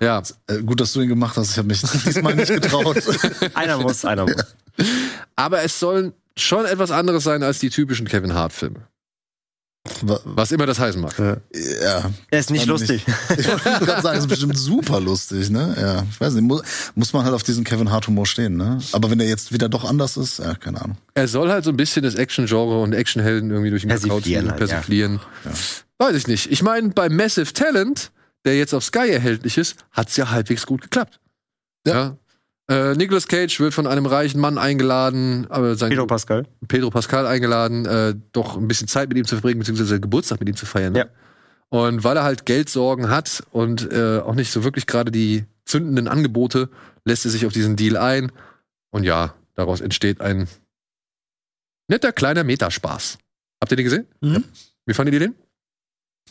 [0.00, 1.50] Ja, Äh, gut, dass du ihn gemacht hast.
[1.52, 3.02] Ich habe mich diesmal nicht getraut.
[3.54, 4.56] Einer muss, einer muss.
[5.36, 8.86] aber es sollen schon etwas anderes sein als die typischen Kevin Hart-Filme.
[10.02, 11.18] Wa- Was immer das heißen mag.
[11.18, 11.36] ja.
[12.30, 13.04] Er ist nicht Fand lustig.
[13.38, 15.76] Ich wollte gerade sagen, es ist bestimmt super lustig, ne?
[15.80, 16.62] Ja, ich weiß nicht, muss,
[16.94, 18.78] muss man halt auf diesen Kevin Hart Humor stehen, ne?
[18.92, 20.96] Aber wenn er jetzt wieder doch anders ist, ja, keine Ahnung.
[21.14, 24.44] Er soll halt so ein bisschen das Action-Genre und Actionhelden irgendwie durch den Kakao Persiflieren
[24.44, 24.66] ziehen, halt, ja.
[24.66, 25.20] persiflieren.
[25.98, 26.50] Weiß ich nicht.
[26.50, 28.10] Ich meine, bei Massive Talent,
[28.44, 31.20] der jetzt auf Sky erhältlich ist, hat's ja halbwegs gut geklappt.
[31.86, 32.16] Ja.
[32.70, 36.46] Äh, Nicolas Cage wird von einem reichen Mann eingeladen, aber sein Pedro Pascal.
[36.68, 40.48] Pedro Pascal eingeladen, äh, doch ein bisschen Zeit mit ihm zu verbringen, beziehungsweise Geburtstag mit
[40.48, 40.92] ihm zu feiern.
[40.92, 40.98] ne?
[41.00, 41.06] Ja.
[41.68, 46.06] Und weil er halt Geldsorgen hat und äh, auch nicht so wirklich gerade die zündenden
[46.06, 46.68] Angebote,
[47.04, 48.30] lässt er sich auf diesen Deal ein.
[48.90, 50.46] Und ja, daraus entsteht ein
[51.88, 53.18] netter kleiner Metaspaß.
[53.60, 54.06] Habt ihr den gesehen?
[54.20, 54.44] Mhm.
[54.86, 55.34] Wie fandet ihr den?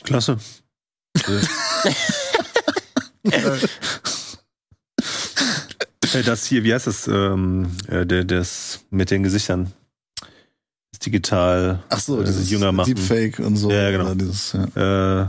[0.04, 0.38] Klasse.
[3.30, 3.60] Äh,
[6.26, 7.08] Das hier, wie heißt das?
[7.08, 9.72] Ähm, äh, der, das mit den Gesichtern.
[10.92, 11.84] Das digital.
[11.90, 12.94] Ach so, äh, dieses jünger machen.
[12.96, 13.72] Deepfake und so.
[13.72, 14.14] Ja, genau.
[14.16, 15.24] Dieses, ja.
[15.24, 15.28] Äh,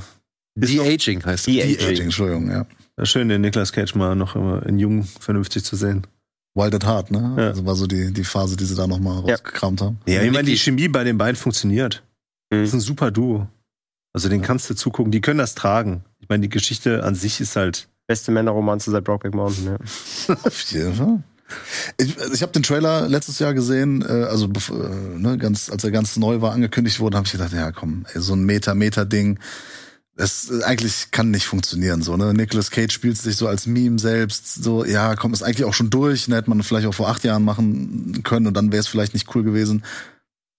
[0.57, 1.53] De-Aging heißt es.
[1.55, 1.87] Die Die Aging.
[1.89, 2.67] Aging, Entschuldigung, ja.
[2.97, 6.07] äh, schön, den Nicolas Cage mal noch immer in jung vernünftig zu sehen.
[6.55, 7.35] Wild at Heart, ne?
[7.39, 7.47] Ja.
[7.49, 9.35] Also war so die, die Phase, die sie da nochmal Ja.
[9.37, 9.99] rausgekramt haben.
[10.07, 10.57] Ja, ich meine, die.
[10.59, 12.03] Chemie bei den beiden funktioniert.
[12.51, 12.61] Mhm.
[12.61, 13.47] Das ist ein super Duo.
[14.13, 14.47] Also den Ja.
[14.47, 15.13] kannst du zugucken.
[15.13, 16.05] Die können das tragen.
[16.19, 17.87] Ich meine, die Geschichte an sich ist halt.
[18.11, 20.35] Beste Männerromanze seit Brokeback Mountain, ja.
[20.45, 21.23] Auf jeden Fall.
[21.97, 25.85] Ich, also ich habe den Trailer letztes Jahr gesehen, äh, also äh, ne, ganz, als
[25.85, 29.39] er ganz neu war, angekündigt wurde, habe ich gedacht, ja komm, ey, so ein Meter-Meter-Ding,
[30.17, 32.03] das äh, eigentlich kann nicht funktionieren.
[32.03, 32.35] So, ne?
[32.35, 35.91] Nicolas Cage spielt sich so als Meme selbst, so, ja, komm, ist eigentlich auch schon
[35.91, 38.89] durch, ne, hätte man vielleicht auch vor acht Jahren machen können und dann wäre es
[38.89, 39.85] vielleicht nicht cool gewesen.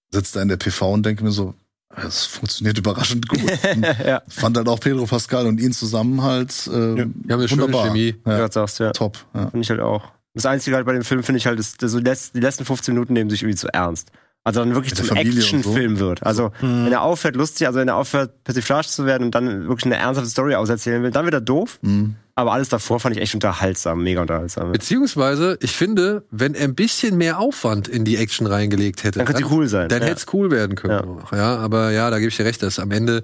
[0.10, 1.54] Sitzt da in der PV und denke mir so,
[1.96, 3.40] das funktioniert überraschend gut.
[4.06, 4.22] Ja.
[4.28, 7.88] Fand halt auch Pedro Pascal und ihn zusammen halt äh, Die haben eine wunderbar.
[7.88, 8.16] Chemie.
[8.26, 8.52] Ja, Ja.
[8.52, 8.92] sagst, ja.
[8.92, 9.18] top.
[9.34, 9.50] Ja.
[9.50, 10.04] Finde ich halt auch.
[10.34, 12.64] Das Einzige halt bei dem Film finde ich halt, ist, so die letzten- die letzten
[12.66, 14.12] 15 Minuten nehmen sich irgendwie zu ernst.
[14.44, 15.22] Also dann wirklich zum und so.
[15.40, 16.24] Actionfilm wird.
[16.24, 19.86] Also wenn er aufhört, lustig, also wenn er aufhört, Persiflage zu werden und dann wirklich
[19.86, 21.78] eine ernsthafte Story auserzählen will, dann wird er doof.
[21.84, 22.16] Mhm.
[22.36, 24.72] Aber alles davor fand ich echt unterhaltsam, mega unterhaltsam.
[24.72, 29.28] Beziehungsweise, ich finde, wenn er ein bisschen mehr Aufwand in die Action reingelegt hätte, Dann
[29.28, 29.90] könnte cool sein.
[29.90, 30.08] dann ja.
[30.08, 30.94] hätte es cool werden können.
[30.94, 31.24] Ja.
[31.24, 33.24] Auch, ja, aber ja, da gebe ich dir recht, dass am Ende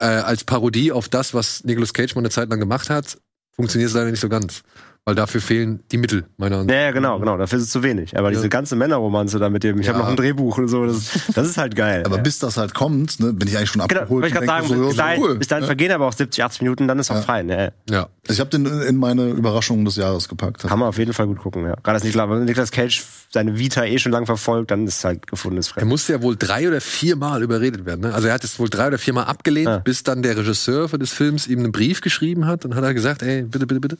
[0.00, 3.18] äh, als Parodie auf das, was Nicolas Cage mal eine Zeit lang gemacht hat,
[3.54, 4.62] funktioniert es leider nicht so ganz.
[5.04, 7.36] Weil dafür fehlen die Mittel, meiner Ansicht Ja, ja, genau, genau.
[7.36, 8.16] Dafür ist es zu wenig.
[8.16, 8.36] Aber Ja.
[8.36, 9.94] diese ganze Männerromanze da mit dem, ich Ja.
[9.94, 12.04] habe noch ein Drehbuch und so, das, das ist halt geil.
[12.06, 12.22] Aber ja.
[12.22, 14.22] bis das halt kommt, ne, bin ich eigentlich schon Genau, abgeholt.
[14.22, 15.66] wollte ich gerade und sagen, denke so, bis, dahin, cool, bis dahin ne?
[15.66, 17.22] vergehen aber auch 70, 80 Minuten, dann ist auch Ja.
[17.22, 17.48] fein.
[17.48, 17.70] Ja.
[17.90, 18.08] Ja.
[18.28, 20.62] Ich habe den in meine Überraschungen des Jahres gepackt.
[20.62, 21.74] Kann man auf jeden Fall gut gucken, ja.
[21.82, 25.04] Gerade das Niklas, wenn Niklas Cage seine Vita eh schon lang verfolgt, dann ist es
[25.04, 25.88] halt gefundenes Er Fressen.
[25.88, 28.02] musste ja wohl drei oder viermal überredet werden.
[28.02, 28.14] Ne?
[28.14, 31.48] Also er hat es wohl drei oder viermal abgelehnt, bis dann der Regisseur des Films
[31.48, 33.96] ihm einen Brief geschrieben hat und hat er gesagt, ey, bitte, bitte, bitte.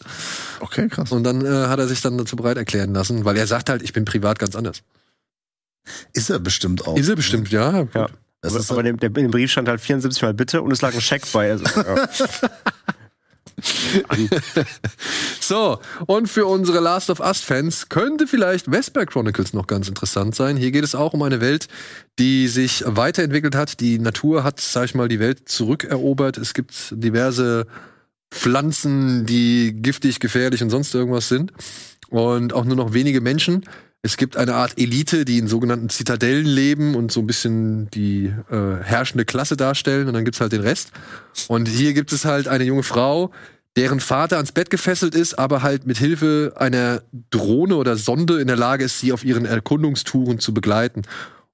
[0.61, 1.13] Okay, krass.
[1.13, 3.83] Und dann äh, hat er sich dann dazu bereit erklären lassen, weil er sagt halt,
[3.83, 4.83] ich bin privat ganz anders.
[6.13, 6.97] Ist er bestimmt auch.
[6.97, 7.89] Ist er bestimmt, ja.
[7.95, 8.09] Ja.
[8.41, 10.71] Das ist aber halt, in dem, in dem Brief stand halt 74 Mal bitte und
[10.73, 11.51] es lag ein Scheck bei.
[11.51, 12.09] Also, ja.
[15.41, 20.57] So, und für unsere Last of Us-Fans könnte vielleicht Vesper Chronicles noch ganz interessant sein.
[20.57, 21.69] Hier geht es auch um eine Welt,
[22.19, 23.81] die sich weiterentwickelt hat.
[23.81, 26.39] Die Natur hat, sag ich mal, die Welt zurückerobert.
[26.39, 27.67] Es gibt diverse
[28.33, 31.53] Pflanzen, die giftig, gefährlich und sonst irgendwas sind.
[32.09, 33.65] Und auch nur noch wenige Menschen.
[34.01, 38.33] Es gibt eine Art Elite, die in sogenannten Zitadellen leben und so ein bisschen die
[38.51, 40.09] äh, herrschende Klasse darstellen.
[40.09, 40.93] Und dann gibt's halt den Rest.
[41.47, 43.31] Und hier gibt es halt eine junge Frau,
[43.77, 48.49] deren Vater ans Bett gefesselt ist, aber halt mit Hilfe einer Drohne oder Sonde in
[48.49, 51.03] der Lage ist, sie auf ihren Erkundungstouren zu begleiten.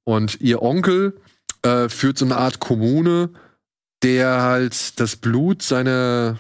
[0.04, 1.16] Und ihr Onkel
[1.62, 3.30] äh, führt so eine Art Kommune,
[4.02, 6.38] der halt das Blut seiner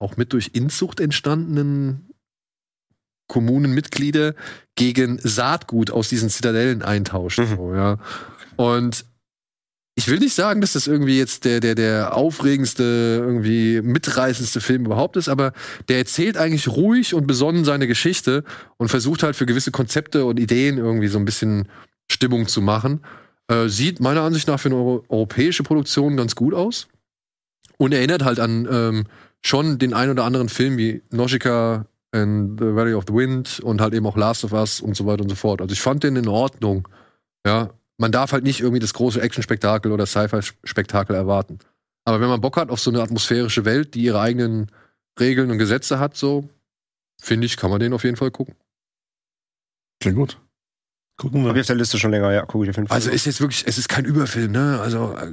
[0.00, 2.10] auch mit durch Inzucht entstandenen
[3.28, 4.34] Kommunenmitglieder
[4.74, 7.38] gegen Saatgut aus diesen Zitadellen eintauscht.
[7.38, 7.56] Mhm.
[7.56, 7.98] So, ja.
[8.56, 9.04] Und
[9.94, 12.82] ich will nicht sagen, dass das irgendwie jetzt der, der, der aufregendste,
[13.20, 15.52] irgendwie mitreißendste Film überhaupt ist, aber
[15.88, 18.44] der erzählt eigentlich ruhig und besonnen seine Geschichte
[18.78, 21.68] und versucht halt für gewisse Konzepte und Ideen irgendwie so ein bisschen
[22.10, 23.04] Stimmung zu machen.
[23.48, 26.88] Äh, sieht meiner Ansicht nach für eine euro europäische Produktion ganz gut aus.
[27.76, 29.04] Und erinnert halt an ähm,
[29.44, 33.80] schon den ein oder anderen Film wie Nausicaa and the Valley of the Wind und
[33.80, 35.60] halt eben auch Last of Us und so weiter und so fort.
[35.60, 36.88] Also ich fand den in Ordnung.
[37.46, 41.58] Ja, man darf halt nicht irgendwie das große Action-Spektakel oder Sci-Fi-Spektakel erwarten.
[42.04, 44.70] Aber wenn man Bock hat auf so eine atmosphärische Welt, die ihre eigenen
[45.18, 46.48] Regeln und Gesetze hat, so,
[47.20, 48.54] finde ich, kann man den auf jeden Fall gucken.
[50.00, 50.40] klingt gut.
[51.20, 51.60] Gucken Hab ich wir.
[51.60, 52.94] auf der Liste schon länger, ja, gucke ich auf jeden Fall.
[52.94, 54.80] Also ist jetzt wirklich, es ist kein Überfilm, ne?
[54.80, 55.30] Also äh,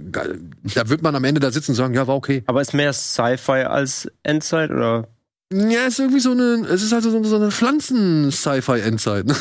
[0.76, 2.44] da wird man am Ende da sitzen und sagen, ja, war okay.
[2.46, 5.08] aber ist mehr Sci-Fi als Endzeit oder?
[5.54, 9.28] Ja, ist irgendwie so eine, es ist also so, so eine Pflanzen-Sci-Fi-Endzeit.
[9.28, 9.36] Ne?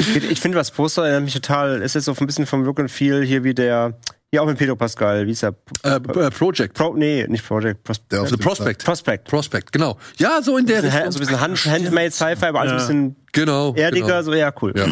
[0.00, 2.80] Ich, ich finde, das Poster erinnert mich total, ist jetzt so ein bisschen vom Look
[2.80, 4.00] and Feel hier wie der,
[4.32, 5.54] hier auch mit Pedro Pascal, wie ist der?
[5.82, 6.72] äh, äh, Project.
[6.74, 8.82] Pro, nee, nicht Project, Pros Der auf The Prospect.
[8.82, 9.28] Prospect.
[9.28, 9.98] Prospect, genau.
[10.16, 11.20] Ja, so in der So ein Richtung.
[11.20, 13.74] bisschen Hand, Handmade Sci-Fi, aber alles ein bisschen Genau.
[13.74, 14.22] erdiger, genau.
[14.22, 14.72] so, ja, cool.
[14.74, 14.86] Ja.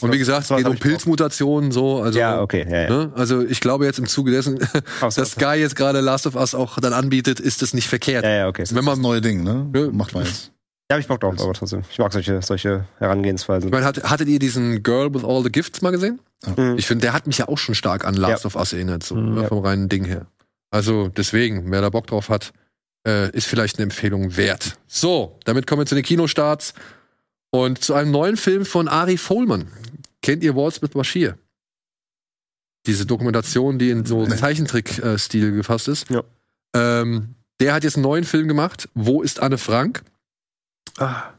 [0.00, 0.76] Und wie gesagt, es geht um.
[0.76, 2.02] Pilzmutationen, so.
[2.02, 2.88] Also, Ja, okay, ja, ja.
[2.88, 3.12] Ne?
[3.16, 4.58] Also ich glaube jetzt im Zuge dessen,
[5.00, 8.24] dass Sky jetzt gerade Last of Us auch dann anbietet, ist das nicht verkehrt.
[8.24, 8.64] Ja, ja, okay.
[8.68, 9.68] Wenn Das man, neue Ding, ne?
[9.74, 9.88] Ja.
[9.90, 10.52] Macht man jetzt.
[10.86, 11.82] Da hab ich Bock drauf, aber trotzdem.
[11.90, 13.68] Ich mag solche, solche Herangehensweisen.
[13.68, 16.20] ich meine, hat, hattet ihr diesen Girl with All the Gifts mal gesehen?
[16.56, 16.76] Mhm.
[16.78, 18.46] Ich finde, der hat mich ja auch schon stark an Last Ja.
[18.48, 19.36] of Us erinnert, so Mhm.
[19.42, 19.48] Ja.
[19.48, 20.26] vom reinen Ding her.
[20.70, 22.52] Also deswegen, wer da Bock drauf hat,
[23.06, 24.78] äh, ist vielleicht eine Empfehlung wert.
[24.86, 26.74] So, damit kommen wir zu den Kinostarts
[27.50, 29.68] und zu einem neuen Film von Ari Folman.
[30.22, 31.36] Kennt ihr Walls with Bashir?
[32.86, 34.26] Diese Dokumentation, die in so.
[34.26, 36.10] Zeichentrick-Stil gefasst ist.
[36.10, 36.22] Ja.
[36.74, 38.88] Ähm, der hat jetzt einen neuen Film gemacht.
[38.94, 40.02] Wo ist Anne Frank?
[40.98, 41.32] Ah,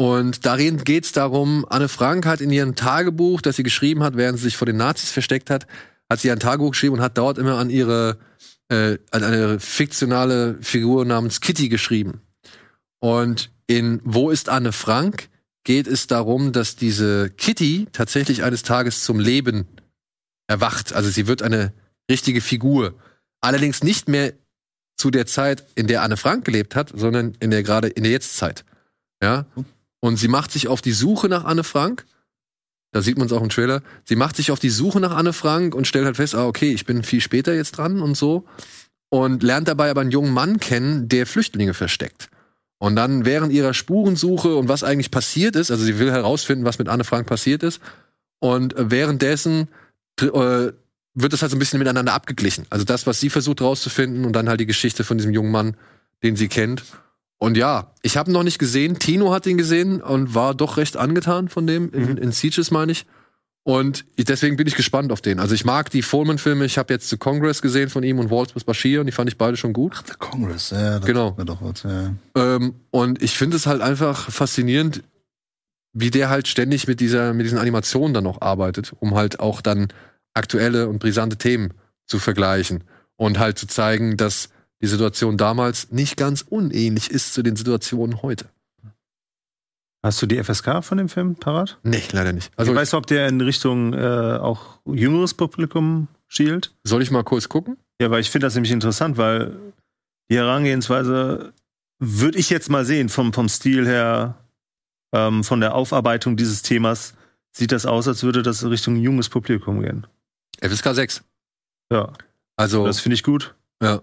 [0.00, 4.16] Und darin geht es darum, Anne Frank hat in ihrem Tagebuch, das sie geschrieben hat,
[4.16, 5.66] während sie sich vor den Nazis versteckt hat,
[6.08, 8.16] hat sie ein Tagebuch geschrieben und hat dort immer an ihre,
[8.70, 12.22] äh, an eine fiktionale Figur namens Kitty geschrieben.
[12.98, 15.28] Und in Wo ist Anne Frank
[15.64, 19.66] geht es darum, dass diese Kitty tatsächlich eines Tages zum Leben
[20.46, 20.94] erwacht.
[20.94, 21.74] Also sie wird eine
[22.10, 22.94] richtige Figur.
[23.42, 24.32] Allerdings nicht mehr
[24.96, 28.12] zu der Zeit, in der Anne Frank gelebt hat, sondern in der gerade in der
[28.12, 28.64] Jetztzeit.
[29.22, 29.44] Ja.
[30.00, 32.06] Und sie macht sich auf die Suche nach Anne Frank.
[32.92, 33.82] Da sieht man es auch im Trailer.
[34.04, 36.72] Sie macht sich auf die Suche nach Anne Frank und stellt halt fest, ah, okay,
[36.72, 38.44] ich bin viel später jetzt dran und so.
[39.10, 42.30] Und lernt dabei aber einen jungen Mann kennen, der Flüchtlinge versteckt.
[42.78, 46.78] Und dann während ihrer Spurensuche und was eigentlich passiert ist, also sie will herausfinden, was
[46.78, 47.80] mit Anne Frank passiert ist.
[48.38, 49.68] Und äh, währenddessen
[50.20, 50.72] äh,
[51.14, 52.66] wird das halt so ein bisschen miteinander abgeglichen.
[52.70, 55.76] Also das, was sie versucht rauszufinden und dann halt die Geschichte von diesem jungen Mann,
[56.22, 56.82] den sie kennt.
[57.42, 58.98] Und ja, ich habe ihn noch nicht gesehen.
[58.98, 61.90] Tino hat ihn gesehen und war doch recht angetan von dem.
[61.92, 63.06] In, in Sieges meine ich.
[63.62, 65.40] Und ich- deswegen bin ich gespannt auf den.
[65.40, 66.66] Also ich mag die Foreman-Filme.
[66.66, 69.30] Ich habe jetzt The Congress gesehen von ihm und Waltz with Bashir und die fand
[69.30, 70.02] ich beide schon gut.
[70.06, 71.34] The Congress, ja, das Genau.
[71.38, 72.12] mir doch was, ja.
[72.36, 75.02] Ähm, und ich finde es halt einfach faszinierend,
[75.94, 79.60] wie der halt ständig mit dieser, mit diesen Animationen dann noch arbeitet, um halt auch
[79.62, 79.88] dann
[80.34, 81.72] aktuelle und brisante Themen
[82.06, 82.84] zu vergleichen
[83.16, 84.50] und halt zu zeigen, dass
[84.82, 88.46] die Situation damals nicht ganz unähnlich ist zu den Situationen heute.
[90.02, 91.78] Hast du die FSK von dem Film parat?
[91.82, 92.50] Nee, leider nicht.
[92.56, 96.74] Also weißt du, ob der in Richtung äh, auch jüngeres Publikum schielt?
[96.84, 97.76] soll ich mal kurz gucken?
[98.00, 99.58] Ja, weil ich finde das nämlich interessant, weil
[100.30, 101.52] die Herangehensweise
[101.98, 104.36] würde ich jetzt mal sehen, vom, vom Stil her,
[105.12, 107.12] ähm, von der Aufarbeitung dieses Themas,
[107.52, 110.06] sieht das aus, als würde das in Richtung junges Publikum gehen.
[110.62, 111.24] FSK 6.
[111.92, 112.12] Ja,
[112.56, 113.54] Also, das finde ich gut.
[113.82, 114.00] ja.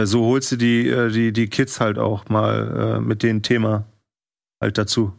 [0.00, 3.42] Weil so holst du die, äh, die, die Kids halt auch mal äh, mit dem
[3.42, 3.84] Thema
[4.58, 5.12] halt dazu.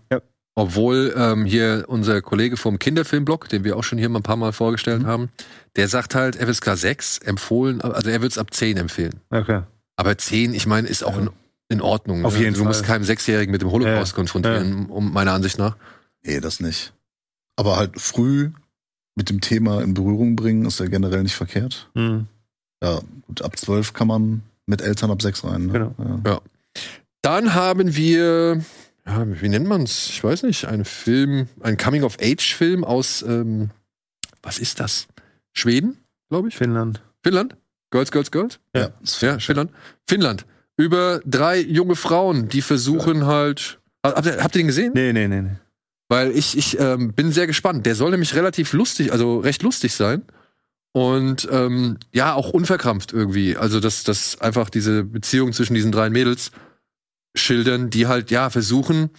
[0.55, 4.37] Obwohl ähm, hier unser Kollege vom Kinderfilmblog, den wir auch schon hier mal ein paar
[4.37, 5.29] Mal vorgestellt haben,
[5.75, 9.19] der sagt halt FSK 6 empfohlen, also er wird es ab 10 empfehlen.
[9.29, 9.61] Okay.
[9.97, 11.29] Aber 10, ich meine, ist auch in,
[11.69, 12.25] in Ordnung.
[12.25, 12.39] Auf ne?
[12.45, 12.95] jeden Du musst Fall.
[12.95, 14.15] keinem Sechsjährigen mit dem Holocaust Ja.
[14.15, 15.77] konfrontieren, um meiner Ansicht nach.
[16.25, 16.91] Nee, das nicht.
[17.55, 18.49] Aber halt früh
[19.13, 21.87] mit dem Thema in Berührung bringen, ist ja generell nicht verkehrt.
[21.93, 22.25] Hm.
[22.83, 25.65] Ja, gut, ab 12 kann man mit Eltern ab 6 rein.
[25.67, 25.73] Ne?
[25.73, 25.95] Genau.
[26.25, 26.41] Ja.
[27.21, 28.61] Dann haben wir,
[29.05, 30.09] ja, wie nennt man's?
[30.09, 33.69] Ich weiß nicht, einen Film, ein Coming-of-Age-Film aus, ähm,
[34.41, 35.07] was ist das?
[35.53, 35.97] Schweden,
[36.29, 36.57] glaube ich?
[36.57, 37.01] Finnland.
[37.23, 37.55] Finnland?
[37.91, 38.59] Girls, Girls, Girls?
[38.75, 38.91] Ja.
[39.19, 39.71] Ja, Finnland.
[40.07, 40.45] Finnland.
[40.77, 43.79] Über drei junge Frauen, die versuchen halt.
[44.03, 44.93] Habt ihr, habt ihr den gesehen?
[44.95, 45.57] Nee, nee, nee, nee.
[46.09, 47.85] Weil ich, ich ähm, bin sehr gespannt.
[47.85, 50.23] Der soll nämlich relativ lustig, also recht lustig sein.
[50.93, 53.55] Und ähm, ja, auch unverkrampft irgendwie.
[53.55, 56.51] Also, dass dass einfach diese Beziehung zwischen diesen drei Mädels
[57.35, 59.09] schildern, die halt, ja, versuchen.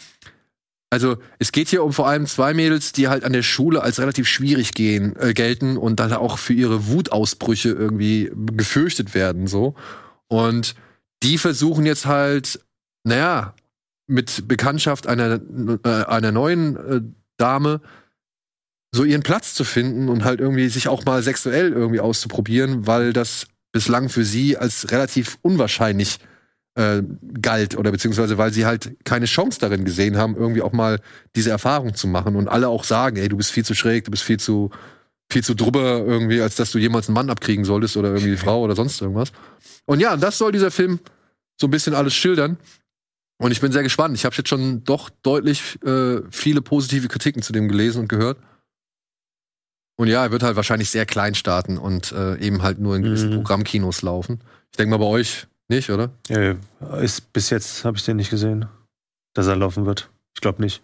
[0.90, 3.98] Also, es geht hier um vor allem zwei Mädels, die halt an der Schule als
[3.98, 9.74] relativ schwierig gehen, äh, gelten und dann auch für ihre Wutausbrüche irgendwie gefürchtet werden, so.
[10.28, 10.74] Und
[11.22, 12.60] die versuchen jetzt halt,
[13.04, 13.54] naja,
[14.06, 15.40] mit Bekanntschaft einer,
[15.84, 17.00] äh, einer neuen äh,
[17.38, 17.80] Dame
[18.94, 23.12] so ihren Platz zu finden und halt irgendwie sich auch mal sexuell irgendwie auszuprobieren, weil
[23.12, 26.18] das bislang für sie als relativ unwahrscheinlich
[26.74, 27.02] äh,
[27.40, 31.00] galt oder beziehungsweise weil sie halt keine Chance darin gesehen haben, irgendwie auch mal
[31.34, 34.10] diese Erfahrung zu machen und alle auch sagen, ey, du bist viel zu schräg, du
[34.10, 34.70] bist viel zu
[35.32, 38.36] viel zu drüber irgendwie, als dass du jemals einen Mann abkriegen solltest oder irgendwie die
[38.36, 39.32] Frau oder sonst irgendwas.
[39.86, 41.00] Und ja, das soll dieser Film
[41.58, 42.58] so ein bisschen alles schildern.
[43.38, 44.14] Und ich bin sehr gespannt.
[44.14, 48.38] Ich habe jetzt schon doch deutlich äh, viele positive Kritiken zu dem gelesen und gehört.
[50.02, 53.04] Und ja, er wird halt wahrscheinlich sehr klein starten und äh, eben halt nur in
[53.04, 53.34] gewissen Mhm.
[53.36, 54.40] Programmkinos laufen.
[54.72, 56.10] Ich denke mal bei euch nicht, oder?
[56.28, 56.56] Ja,
[57.00, 58.66] ist, bis jetzt habe ich den nicht gesehen,
[59.32, 60.10] dass er laufen wird.
[60.34, 60.82] Ich glaube nicht.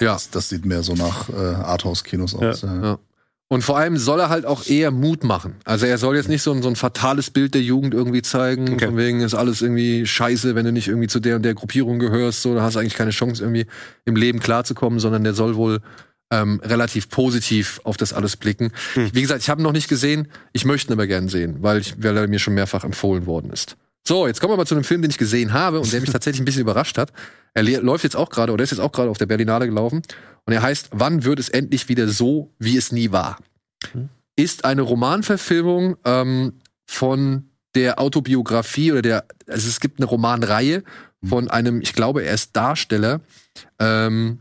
[0.00, 0.12] Ja.
[0.12, 2.60] Das, das sieht mehr so nach äh, Arthouse-Kinos aus.
[2.60, 2.82] Ja.
[2.82, 2.98] Ja.
[3.48, 5.54] Und vor allem soll er halt auch eher Mut machen.
[5.64, 8.74] Also er soll jetzt nicht so ein, so ein fatales Bild der Jugend irgendwie zeigen,
[8.74, 8.84] Okay.
[8.86, 11.98] von wegen ist alles irgendwie scheiße, wenn du nicht irgendwie zu der und der Gruppierung
[11.98, 13.64] gehörst, so, da hast du eigentlich keine Chance irgendwie
[14.04, 15.80] im Leben klarzukommen, sondern der soll wohl
[16.32, 18.72] ähm, relativ positiv auf das alles blicken.
[18.94, 19.10] Hm.
[19.12, 21.78] Wie gesagt, ich habe ihn noch nicht gesehen, ich möchte ihn aber gern sehen, weil,
[21.78, 23.76] ich, weil er mir schon mehrfach empfohlen worden ist.
[24.08, 26.10] So, jetzt kommen wir mal zu einem Film, den ich gesehen habe und der mich
[26.12, 27.12] tatsächlich ein bisschen überrascht hat.
[27.54, 30.02] Er läuft jetzt auch gerade, oder ist jetzt auch gerade auf der Berlinale gelaufen.
[30.46, 33.38] Und er heißt Wann wird es endlich wieder so, wie es nie war?
[34.34, 36.54] Ist eine Romanverfilmung ähm,
[36.86, 40.82] von der Autobiografie oder der, also es gibt eine Romanreihe
[41.22, 43.20] von einem, ich glaube, er ist Darsteller,
[43.78, 44.40] ähm,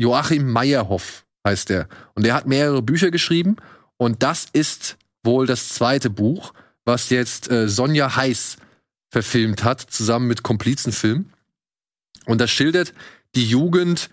[0.00, 1.86] Joachim Meyerhoff heißt der.
[2.14, 3.56] Und der hat mehrere Bücher geschrieben
[3.98, 6.54] und das ist wohl das zweite Buch,
[6.86, 8.56] was jetzt äh, Sonja Heiß
[9.10, 11.26] verfilmt hat, zusammen mit Komplizenfilm.
[12.24, 12.94] Und das schildert
[13.34, 14.08] die Jugend,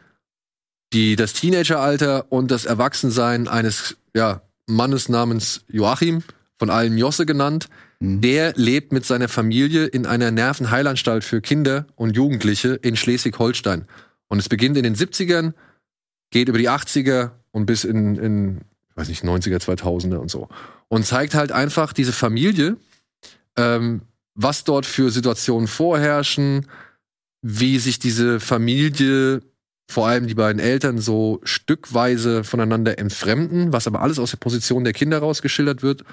[0.91, 6.21] die, das Teenageralter und das Erwachsensein eines ja, Mannes namens Joachim,
[6.59, 7.69] von allen Josse genannt.
[8.01, 8.19] Mhm.
[8.19, 13.87] Der lebt mit seiner Familie in einer Nervenheilanstalt für Kinder und Jugendliche in Schleswig-Holstein.
[14.27, 15.53] Und es beginnt in den 70ern,
[16.29, 18.61] geht über die 80er und bis in, in
[18.97, 20.49] weiß nicht, 90er, 2000er und so.
[20.89, 22.77] Und zeigt halt einfach diese Familie,
[23.55, 24.01] ähm,
[24.33, 26.67] was dort für Situationen vorherrschen,
[27.41, 29.41] wie sich diese Familie,
[29.89, 34.83] vor allem die beiden Eltern, so stückweise voneinander entfremden, was aber alles aus der Position
[34.83, 36.03] der Kinder rausgeschildert wird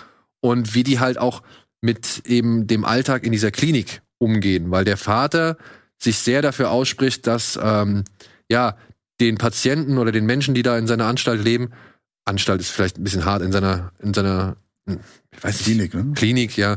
[0.40, 1.42] und wie die halt auch
[1.80, 5.56] mit eben dem Alltag in dieser Klinik umgehen, weil der Vater
[5.98, 8.04] sich sehr dafür ausspricht, dass ähm,
[8.50, 8.76] ja
[9.20, 11.70] den Patienten oder den Menschen, die da in seiner Anstalt leben,
[12.24, 14.56] Anstalt ist vielleicht ein bisschen hart in seiner in seiner
[14.88, 15.00] hm,
[15.36, 16.12] ich weiß nicht, Klinik, ne?
[16.14, 16.76] Klinik, ja,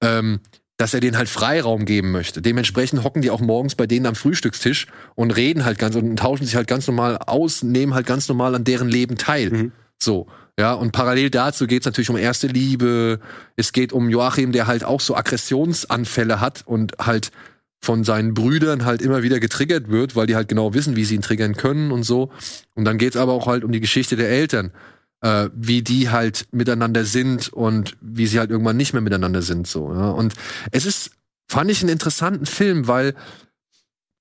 [0.00, 0.40] ähm,
[0.76, 2.40] dass er denen halt Freiraum geben möchte.
[2.40, 4.86] Dementsprechend hocken die auch morgens bei denen am Frühstückstisch
[5.16, 8.54] und reden halt ganz und tauschen sich halt ganz normal aus, nehmen halt ganz normal
[8.54, 9.50] an deren Leben teil.
[9.50, 9.72] Mhm.
[9.98, 10.28] So,
[10.58, 13.20] ja, und parallel dazu geht es natürlich um erste Liebe.
[13.56, 17.32] Es geht um Joachim, der halt auch so Aggressionsanfälle hat und halt
[17.80, 21.14] von seinen Brüdern halt immer wieder getriggert wird, weil die halt genau wissen, wie sie
[21.14, 22.30] ihn triggern können und so.
[22.74, 24.72] Und dann geht es aber auch halt um die Geschichte der Eltern,
[25.20, 29.66] äh, wie die halt miteinander sind und wie sie halt irgendwann nicht mehr miteinander sind.
[29.66, 30.10] So, ja.
[30.10, 30.34] Und
[30.72, 31.12] es ist,
[31.48, 33.14] fand ich einen interessanten Film, weil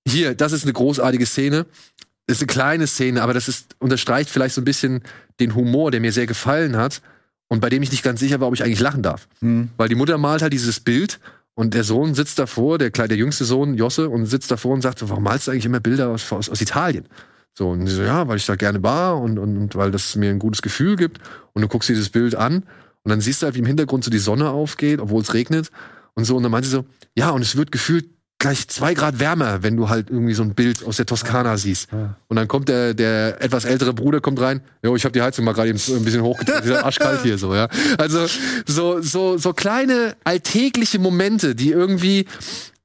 [0.08, 1.66] hier, das ist eine großartige Szene.
[2.28, 5.02] Das ist eine kleine Szene, aber das ist, unterstreicht vielleicht so ein bisschen
[5.40, 7.02] den Humor, der mir sehr gefallen hat
[7.48, 9.28] und bei dem ich nicht ganz sicher war, ob ich eigentlich lachen darf.
[9.40, 9.70] Hm.
[9.78, 11.20] Weil die Mutter malt halt dieses Bild
[11.58, 15.02] und der Sohn sitzt davor, der, der jüngste Sohn, Josse, und sitzt davor und sagt,
[15.10, 17.08] warum malst du eigentlich immer Bilder aus, aus, aus Italien?
[17.56, 20.16] So, und sie so, ja, weil ich da gerne war und, und, und weil das
[20.16, 21.20] mir ein gutes Gefühl gibt.
[21.54, 24.04] Und du guckst dir dieses Bild an und dann siehst du halt, wie im Hintergrund
[24.04, 25.72] so die Sonne aufgeht, obwohl es regnet.
[26.14, 26.38] und so.
[26.38, 26.86] Und dann meinte sie so,
[27.16, 28.06] ja, und es wird gefühlt
[28.40, 31.90] gleich zwei Grad wärmer, wenn du halt irgendwie so ein Bild aus der Toskana siehst.
[32.28, 35.44] Und dann kommt der, der etwas ältere Bruder kommt rein, jo, ich habe die Heizung
[35.46, 37.68] mal gerade eben so ein bisschen hochgedreht, ist arschkalt hier so, ja.
[37.98, 38.28] Also
[38.66, 42.28] so so so kleine alltägliche Momente, die irgendwie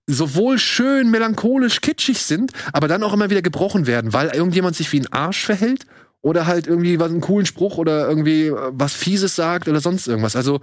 [0.07, 4.91] sowohl schön melancholisch kitschig sind, aber dann auch immer wieder gebrochen werden, weil irgendjemand sich
[4.93, 5.87] wie ein Arsch verhält
[6.23, 10.37] oder halt irgendwie was einen coolen Spruch oder irgendwie was fieses sagt oder sonst irgendwas.
[10.37, 10.61] Also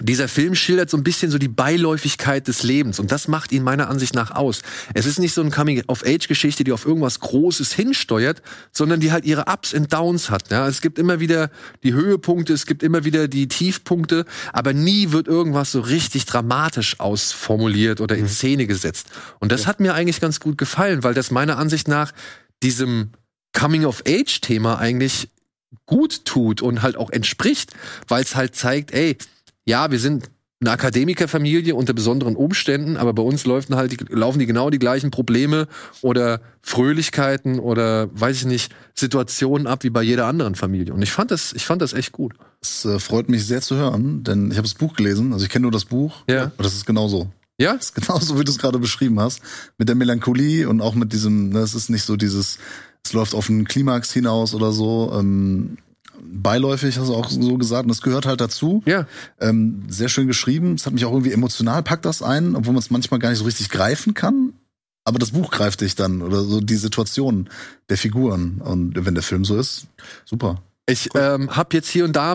[0.00, 3.62] dieser Film schildert so ein bisschen so die Beiläufigkeit des Lebens und das macht ihn
[3.62, 4.62] meiner Ansicht nach aus.
[4.92, 8.42] Es ist nicht so eine Coming-of-Age-Geschichte, die auf irgendwas Großes hinsteuert,
[8.72, 10.50] sondern die halt ihre Ups und Downs hat.
[10.50, 11.48] Ja, es gibt immer wieder
[11.84, 16.98] die Höhepunkte, es gibt immer wieder die Tiefpunkte, aber nie wird irgendwas so richtig dramatisch
[16.98, 19.06] ausformuliert oder in Szene gesetzt.
[19.38, 22.10] Und das hat mir eigentlich ganz gut gefallen, weil das meiner Ansicht nach
[22.64, 23.12] diesem
[23.52, 25.28] Coming-of-Age-Thema eigentlich
[25.86, 27.72] gut tut und halt auch entspricht,
[28.08, 29.16] weil es halt zeigt, ey,
[29.64, 30.30] ja, wir sind
[30.60, 34.78] eine Akademikerfamilie unter besonderen Umständen, aber bei uns laufen halt die, laufen die genau die
[34.78, 35.68] gleichen Probleme
[36.00, 40.94] oder Fröhlichkeiten oder weiß ich nicht Situationen ab wie bei jeder anderen Familie.
[40.94, 42.34] Und ich fand das, ich fand das echt gut.
[42.62, 45.32] Es äh, freut mich sehr zu hören, denn ich habe das Buch gelesen.
[45.32, 46.24] Also ich kenne nur das Buch.
[46.28, 46.44] Ja.
[46.44, 47.28] Und das ist genauso.
[47.58, 49.40] Ja, Das ist genauso, wie du es gerade beschrieben hast.
[49.78, 52.58] Mit der Melancholie und auch mit diesem, ne, es ist nicht so dieses,
[53.04, 55.12] es läuft auf einen Klimax hinaus oder so.
[55.14, 55.76] Ähm,
[56.22, 57.84] beiläufig, hast du auch so gesagt.
[57.84, 58.82] Und das gehört halt dazu.
[58.86, 59.06] ja.
[59.40, 60.74] Ähm, sehr schön geschrieben.
[60.74, 63.38] Es hat mich auch irgendwie emotional packt das ein, obwohl man es manchmal gar nicht
[63.38, 64.52] so richtig greifen kann.
[65.04, 67.50] Aber das Buch greift dich dann oder so die Situation
[67.88, 68.62] der Figuren.
[68.62, 69.86] Und wenn der Film so ist,
[70.24, 70.62] super.
[70.86, 72.34] Ich ähm, habe jetzt hier und da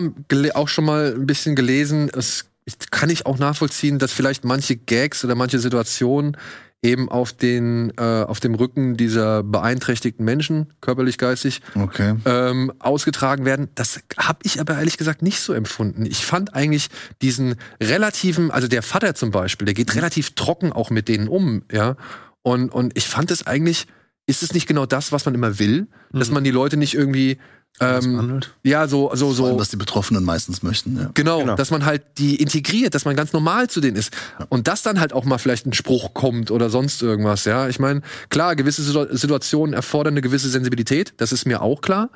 [0.54, 2.10] auch schon mal ein bisschen gelesen.
[2.12, 6.36] Es ich, kann ich auch nachvollziehen, dass vielleicht manche Gags oder manche Situationen
[6.82, 12.14] eben auf den äh, auf dem Rücken dieser beeinträchtigten Menschen körperlich geistig Okay.
[12.24, 13.68] ähm, ausgetragen werden.
[13.74, 16.06] Das habe ich aber ehrlich gesagt nicht so empfunden.
[16.06, 16.88] Ich fand eigentlich
[17.20, 21.62] diesen relativen, also der Vater zum Beispiel, der geht relativ trocken auch mit denen um,
[21.70, 21.96] ja.
[22.42, 23.86] Und, und ich fand es eigentlich,
[24.26, 25.88] ist es nicht genau das, was man immer will?
[26.12, 27.38] Dass man die Leute nicht irgendwie,
[27.78, 28.54] ähm, Handelt.
[28.62, 30.96] ja, so, so, Vor allem, so, was die Betroffenen meistens möchten.
[30.98, 31.10] Ja.
[31.14, 31.54] Genau, Genau.
[31.56, 34.14] dass man halt die integriert, dass man ganz normal zu denen ist.
[34.48, 37.68] Und dass dann halt auch mal vielleicht ein Spruch kommt oder sonst irgendwas, ja.
[37.68, 42.10] Ich meine, klar, gewisse Situ- Situationen erfordern eine gewisse Sensibilität, das ist mir auch klar.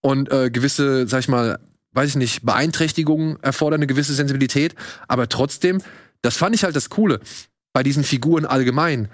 [0.00, 1.58] Und äh, gewisse, sag ich mal,
[1.92, 4.74] weiß ich nicht, Beeinträchtigungen erfordern eine gewisse Sensibilität.
[5.08, 5.80] Aber trotzdem,
[6.22, 7.20] das fand ich halt das Coole
[7.72, 9.08] bei diesen Figuren allgemein,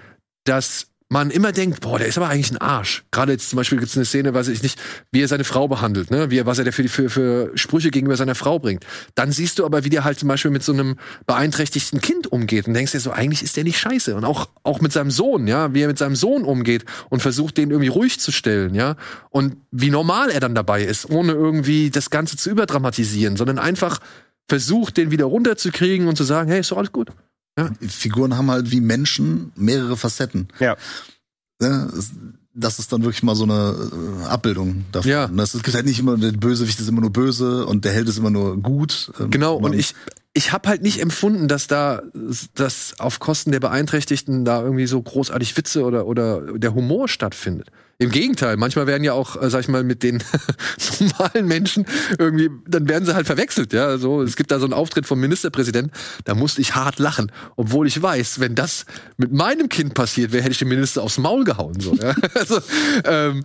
[0.44, 3.04] dass man immer denkt, boah, der ist aber eigentlich ein Arsch.
[3.12, 4.80] Gerade jetzt zum Beispiel gibt es eine Szene, weiß ich nicht,
[5.12, 6.32] wie er seine Frau behandelt, ne?
[6.32, 8.84] wie er, was er für, für, für Sprüche gegenüber seiner Frau bringt.
[9.14, 10.96] Dann siehst du aber, wie der halt zum Beispiel mit so einem
[11.28, 14.16] beeinträchtigten Kind umgeht und denkst dir so, eigentlich ist der nicht scheiße.
[14.16, 17.58] Und auch, auch mit seinem Sohn, ja, wie er mit seinem Sohn umgeht und versucht,
[17.58, 18.96] den irgendwie ruhig zu stellen, ja.
[19.30, 24.00] Und wie normal er dann dabei ist, ohne irgendwie das Ganze zu überdramatisieren, sondern einfach
[24.48, 27.12] versucht, den wieder runterzukriegen und zu sagen, hey, ist doch alles gut.
[27.80, 30.48] Die Figuren haben halt wie Menschen mehrere Facetten.
[30.58, 30.76] Ja.
[31.60, 31.90] Ne?
[31.96, 32.10] Es-
[32.56, 33.74] Das ist dann wirklich mal so eine
[34.22, 35.10] äh, Abbildung davon.
[35.10, 35.26] Ja.
[35.26, 35.42] Ne?
[35.42, 38.16] Es gibt halt nicht immer, der Bösewicht ist immer nur böse und der Held ist
[38.18, 39.10] immer nur gut.
[39.18, 39.94] Ähm, Genau, und ich,
[40.34, 42.02] ich habe halt nicht empfunden, dass da
[42.54, 47.70] dass auf Kosten der Beeinträchtigten da irgendwie so großartig Witze oder, oder der Humor stattfindet.
[47.98, 50.22] Im Gegenteil, manchmal werden ja auch, äh, sag ich mal, mit den
[51.00, 51.86] normalen Menschen
[52.18, 53.98] irgendwie, dann werden sie halt verwechselt, ja.
[53.98, 55.92] So, es gibt da so einen Auftritt vom Ministerpräsidenten,
[56.24, 58.84] da musste ich hart lachen, obwohl ich weiß, wenn das
[59.16, 61.78] mit meinem Kind passiert wäre, hätte ich den Minister aufs Maul gehauen.
[61.80, 62.14] So, ja?
[62.34, 62.60] Also,
[63.04, 63.44] ähm,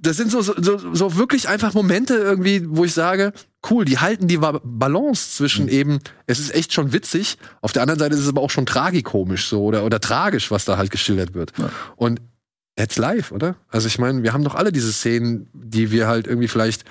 [0.00, 3.32] das sind so, so, so, wirklich einfach Momente irgendwie, wo ich sage,
[3.70, 7.82] cool, die halten die Ba- Balance zwischen eben, es ist echt schon witzig, auf der
[7.82, 10.90] anderen Seite ist es aber auch schon tragikomisch so oder, oder tragisch, was da halt
[10.90, 11.52] geschildert wird.
[11.96, 12.20] Und
[12.80, 13.56] that's live, oder?
[13.68, 16.84] Also ich meine, wir haben doch alle diese Szenen, die wir halt irgendwie vielleicht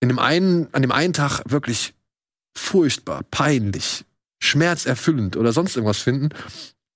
[0.00, 1.94] in dem einen, an dem einen Tag wirklich
[2.56, 4.06] furchtbar, peinlich,
[4.40, 6.30] schmerzerfüllend oder sonst irgendwas finden.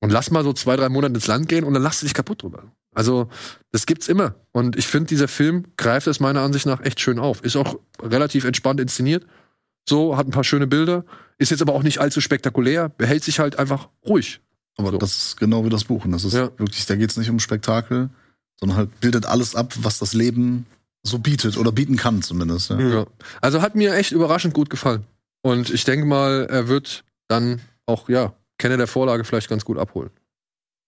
[0.01, 2.43] Und lass mal so zwei, drei Monate ins Land gehen und dann lass dich kaputt
[2.43, 2.73] drüber.
[2.95, 3.29] Also,
[3.73, 4.37] das gibt's immer.
[4.53, 7.43] Und ich finde, dieser Film greift es meiner Ansicht nach echt schön auf.
[7.43, 9.27] Ist auch relativ entspannt inszeniert.
[9.87, 11.05] So, hat ein paar schöne Bilder.
[11.37, 12.89] Ist jetzt aber auch nicht allzu spektakulär.
[12.89, 14.41] Behält sich halt einfach ruhig.
[14.79, 14.97] Aber So.
[14.99, 16.05] das ist genau wie das Buch.
[16.07, 16.51] Und das ist Ja.
[16.57, 18.09] wirklich, da geht es nicht um Spektakel,
[18.59, 20.67] sondern halt bildet alles ab, was das Leben
[21.03, 22.71] so bietet oder bieten kann zumindest.
[22.71, 22.79] Ja.
[22.81, 23.07] Ja.
[23.41, 25.05] Also hat mir echt überraschend gut gefallen.
[25.43, 29.79] Und ich denke mal, er wird dann auch, ja, Kenner der Vorlage vielleicht ganz gut
[29.79, 30.11] abholen.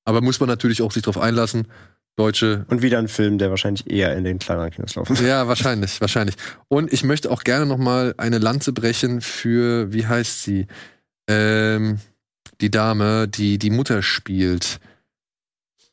[0.04, 1.68] Aber muss man natürlich auch sich drauf einlassen.
[2.16, 5.28] Deutsche Und wieder ein Film, der wahrscheinlich eher in den kleineren Kinos laufen wird.
[5.28, 6.34] Ja, wahrscheinlich, wahrscheinlich.
[6.68, 10.66] Und ich möchte auch gerne noch mal eine Lanze brechen für, wie heißt sie?
[11.28, 12.00] Ähm,
[12.60, 14.80] die Dame, die die Mutter spielt.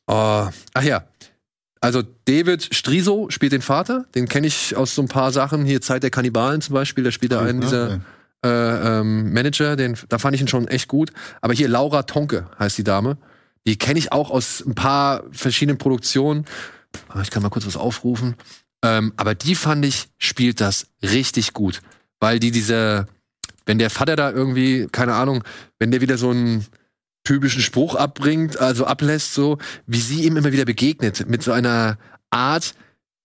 [0.06, 1.04] Oh, ach ja.
[1.80, 4.06] Also David Striso spielt den Vater.
[4.14, 5.64] Den kenne ich aus so ein paar Sachen.
[5.64, 7.04] Hier Zeit der Kannibalen zum Beispiel.
[7.04, 8.00] Da spielt er einen dieser
[8.44, 8.48] äh,
[9.00, 11.12] ähm, Manager, den, da fand ich ihn schon echt gut.
[11.40, 13.18] Aber hier Laura Tonke heißt die Dame.
[13.66, 16.46] Die kenne ich auch aus ein paar verschiedenen Produktionen.
[17.08, 18.34] Ah, Ich kann mal kurz was aufrufen.
[18.82, 21.80] Ähm, aber die fand ich, spielt das richtig gut.
[22.20, 23.06] Weil die diese,
[23.68, 25.44] wenn der Vater da irgendwie, keine Ahnung,
[25.78, 26.64] wenn der wieder so einen
[27.22, 31.98] typischen Spruch abbringt, also ablässt, so, wie sie ihm immer wieder begegnet, mit so einer
[32.30, 32.74] Art,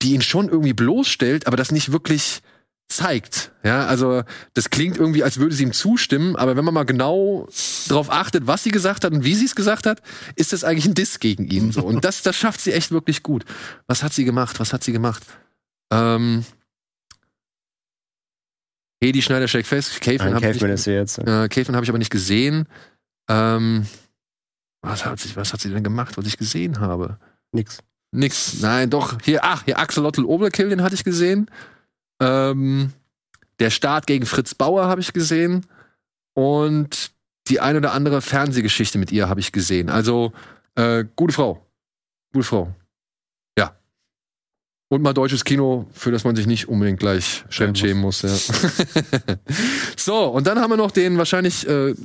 [0.02, 2.42] die ihn schon irgendwie bloßstellt, aber das nicht wirklich
[2.90, 3.54] zeigt.
[3.64, 7.48] Ja, also das klingt irgendwie, als würde sie ihm zustimmen, aber wenn man mal genau
[7.88, 10.02] darauf achtet, was sie gesagt hat und wie sie es gesagt hat,
[10.36, 11.72] ist das eigentlich ein Diss gegen ihn.
[11.72, 11.86] So.
[11.86, 13.46] Und das, das schafft sie echt wirklich gut.
[13.88, 14.60] Was hat sie gemacht?
[14.60, 15.24] Was hat sie gemacht?
[15.90, 16.44] Ähm,
[19.04, 20.00] Hedi Schneider steckt fest.
[20.00, 21.18] Caveman habe ich, ist sie jetzt.
[21.20, 22.68] äh, Caveman hab ich aber nicht gesehen.
[23.30, 23.86] Ähm,
[24.82, 27.18] was, hat sie, was hat sie denn gemacht, was ich gesehen habe?
[27.52, 27.80] Nix.
[28.12, 28.62] Nix.
[28.62, 29.18] Nein, doch.
[29.22, 31.52] Hier, ach, hier Axolotl Overkill, den hatte ich gesehen.
[32.22, 32.94] Ähm,
[33.60, 35.66] der Start gegen Fritz Bauer habe ich gesehen.
[36.34, 37.12] Und
[37.50, 39.90] die ein oder andere Fernsehgeschichte mit ihr habe ich gesehen.
[39.90, 40.32] Also,
[40.76, 41.66] äh, gute Frau.
[42.32, 42.74] Gute Frau.
[44.94, 48.22] Und mal deutsches Kino, für das man sich nicht unbedingt gleich Schämen schämen muss.
[48.22, 48.30] Ja.
[49.98, 51.96] so, und dann haben wir noch den wahrscheinlich äh,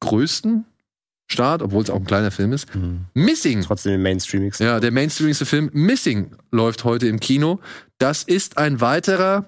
[0.00, 0.64] größten
[1.30, 2.68] Start, obwohl es auch ein kleiner Film ist.
[3.12, 3.60] Missing.
[3.62, 4.66] Trotzdem den Mainstreamigsten.
[4.66, 7.60] Ja, der mainstreamigste Film Missing läuft heute im Kino.
[7.98, 9.44] Das ist ein weiterer,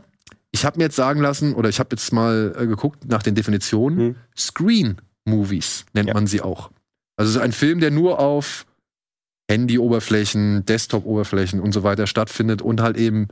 [0.50, 3.34] ich habe mir jetzt sagen lassen, oder ich habe jetzt mal äh, geguckt nach den
[3.34, 4.16] Definitionen, Hm.
[4.36, 6.14] Screen-Movies nennt Ja.
[6.14, 6.70] man sie auch.
[7.16, 8.66] Also es ist ein Film, der nur auf
[9.50, 13.26] Handy-Oberflächen, Desktop-Oberflächen und so weiter stattfindet und halt eben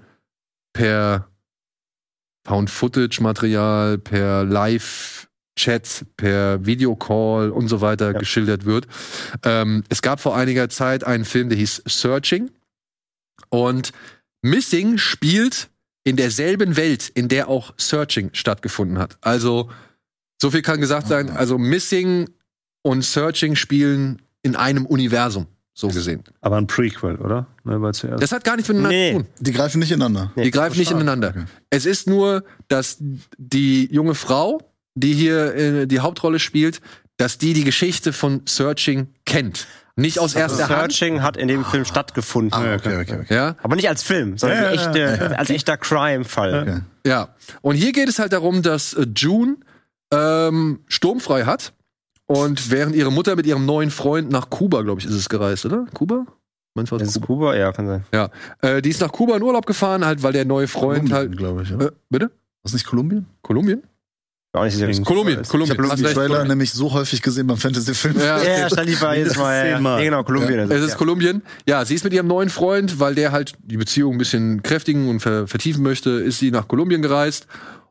[0.73, 1.29] per
[2.47, 8.19] Found-Footage-Material, per Live-Chat, per Videocall und so weiter Ja.
[8.19, 8.89] geschildert wird.
[9.45, 12.51] Ähm, es gab vor einiger Zeit einen Film, der hieß Searching.
[13.51, 13.93] Und
[14.43, 15.69] Missing spielt
[16.05, 19.19] in derselben Welt, in der auch Searching stattgefunden hat.
[19.21, 19.71] Also,
[20.41, 21.31] so viel kann gesagt sein.
[21.31, 22.29] Also, Missing
[22.83, 25.47] und Searching spielen in einem Universum,
[25.79, 26.25] so gesehen.
[26.41, 27.47] Aber ein Prequel, oder?
[27.65, 28.21] Ne, weil zuerst.
[28.23, 29.13] Das hat gar nichts miteinander Nee.
[29.13, 29.27] zu tun.
[29.39, 30.33] Die greifen nicht ineinander.
[30.35, 31.29] Nee, Die greifen nicht ineinander.
[31.29, 31.45] Okay.
[31.71, 32.97] Es ist nur, dass
[33.39, 34.61] die junge Frau,
[34.97, 36.81] die hier äh, die Hauptrolle spielt,
[37.17, 39.67] dass die die Geschichte von Searching kennt.
[39.95, 40.93] Nicht aus erster Hand.
[40.93, 42.53] Searching hat in dem Film stattgefunden.
[42.53, 43.35] Ah, okay, okay, okay.
[43.35, 45.37] Ja, Aber nicht als Film, sondern Ja, ja, echte, ja, ja.
[45.37, 46.63] als echter Crime-Fall.
[46.63, 46.81] Okay.
[47.07, 47.29] ja.
[47.63, 49.57] Und hier geht es halt darum, dass äh, June
[50.13, 51.73] ähm, sturmfrei hat.
[52.29, 55.65] Und während ihre Mutter mit ihrem neuen Freund nach Kuba, glaube ich, ist es gereist,
[55.67, 55.87] oder?
[55.95, 56.27] Kuba?
[56.75, 57.03] Meinst du was?
[57.03, 57.57] Ist Kuba?
[57.57, 58.05] Ja, kann sein.
[58.13, 58.29] Ja.
[58.61, 61.37] Äh, die ist nach Kuba in Urlaub gefahren, halt, weil der neue Freund Kolumbien, halt.
[61.37, 61.73] glaube ich.
[61.75, 61.87] Oder?
[61.87, 62.31] Äh, bitte?
[62.63, 63.27] Was nicht Kolumbien?
[63.43, 63.83] Kolumbien?
[64.53, 65.49] Auch nicht sicher, Kolumbien, ist.
[65.51, 65.77] Kolumbien.
[65.77, 66.49] Ich habe recht, Trailer Kolumbien.
[66.49, 68.19] nämlich so häufig gesehen beim Fantasy-Film.
[68.19, 69.69] Ja, Ja, ja, stand lieber jedes Mal.
[69.69, 70.59] Ja, ja, genau, Kolumbien.
[70.71, 70.97] Es ist ja.
[70.97, 71.43] Kolumbien.
[71.67, 75.09] Ja, sie ist mit ihrem neuen Freund, weil der halt die Beziehung ein bisschen kräftigen
[75.09, 77.47] und ver vertiefen möchte, ist sie nach Kolumbien gereist.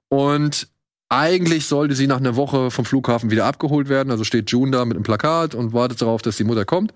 [0.09, 0.68] Und
[1.09, 4.11] eigentlich sollte sie nach einer Woche vom Flughafen wieder abgeholt werden.
[4.11, 6.93] Also steht June da mit einem Plakat und wartet darauf, dass die Mutter kommt.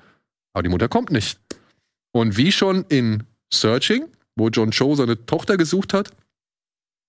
[0.54, 1.40] Aber die Mutter kommt nicht.
[2.12, 3.24] Und wie schon in
[3.54, 4.06] Searching,
[4.36, 6.12] wo John Cho seine Tochter gesucht hat,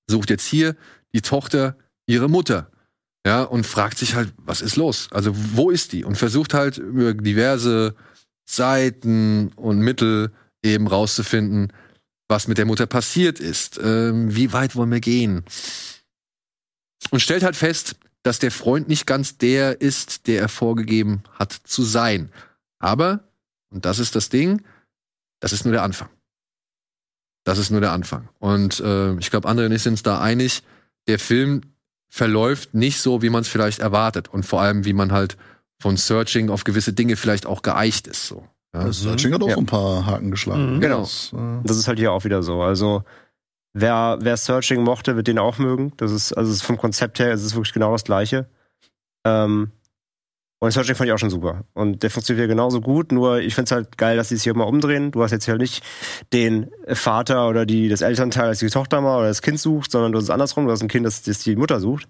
[0.08, 0.76] sucht jetzt hier
[1.12, 1.76] die Tochter
[2.06, 2.70] ihre Mutter.
[3.26, 5.08] Ja, und fragt sich halt, was ist los?
[5.12, 6.04] Also, wo ist die?
[6.04, 7.94] Und versucht halt über diverse
[8.48, 10.32] Seiten und Mittel
[10.64, 11.72] eben rauszufinden,
[12.28, 13.78] was mit der Mutter passiert ist.
[13.82, 15.44] Ähm, wie weit wollen wir gehen?
[17.10, 21.52] Und stellt halt fest, dass der Freund nicht ganz der ist, der er vorgegeben hat
[21.52, 22.30] zu sein.
[22.78, 23.24] Aber,
[23.70, 24.62] und das ist das Ding,
[25.40, 26.08] das ist nur der Anfang.
[27.44, 28.28] Das ist nur der Anfang.
[28.38, 30.62] Und äh, ich glaube, andere und ich sind uns da einig,
[31.08, 31.62] der Film
[32.08, 34.28] verläuft nicht so, wie man es vielleicht erwartet.
[34.28, 35.36] Und vor allem, wie man halt
[35.80, 38.28] von Searching auf gewisse Dinge vielleicht auch geeicht ist.
[38.28, 38.46] So.
[38.72, 38.84] Ja.
[38.84, 39.56] Das Searching hat auch Ja.
[39.56, 40.76] ein paar Haken geschlagen.
[40.76, 40.80] Mhm.
[40.80, 41.00] Genau.
[41.00, 42.62] Das, äh, Das ist halt hier auch wieder so.
[42.62, 43.02] Also,
[43.72, 45.92] wer, wer Searching mochte, wird den auch mögen.
[45.96, 48.46] Das ist, also ist vom Konzept her, es ist wirklich genau das Gleiche.
[49.24, 49.72] Ähm,
[50.60, 51.64] und Searching fand ich auch schon super.
[51.74, 54.44] Und der funktioniert hier genauso gut, nur ich finde es halt geil, dass sie es
[54.44, 55.10] hier mal umdrehen.
[55.10, 55.82] Du hast jetzt hier nicht
[56.32, 60.12] den Vater oder die, das Elternteil, das die Tochter mal oder das Kind sucht, sondern
[60.12, 62.06] du hast es andersrum, du hast ein Kind, das, das die Mutter sucht.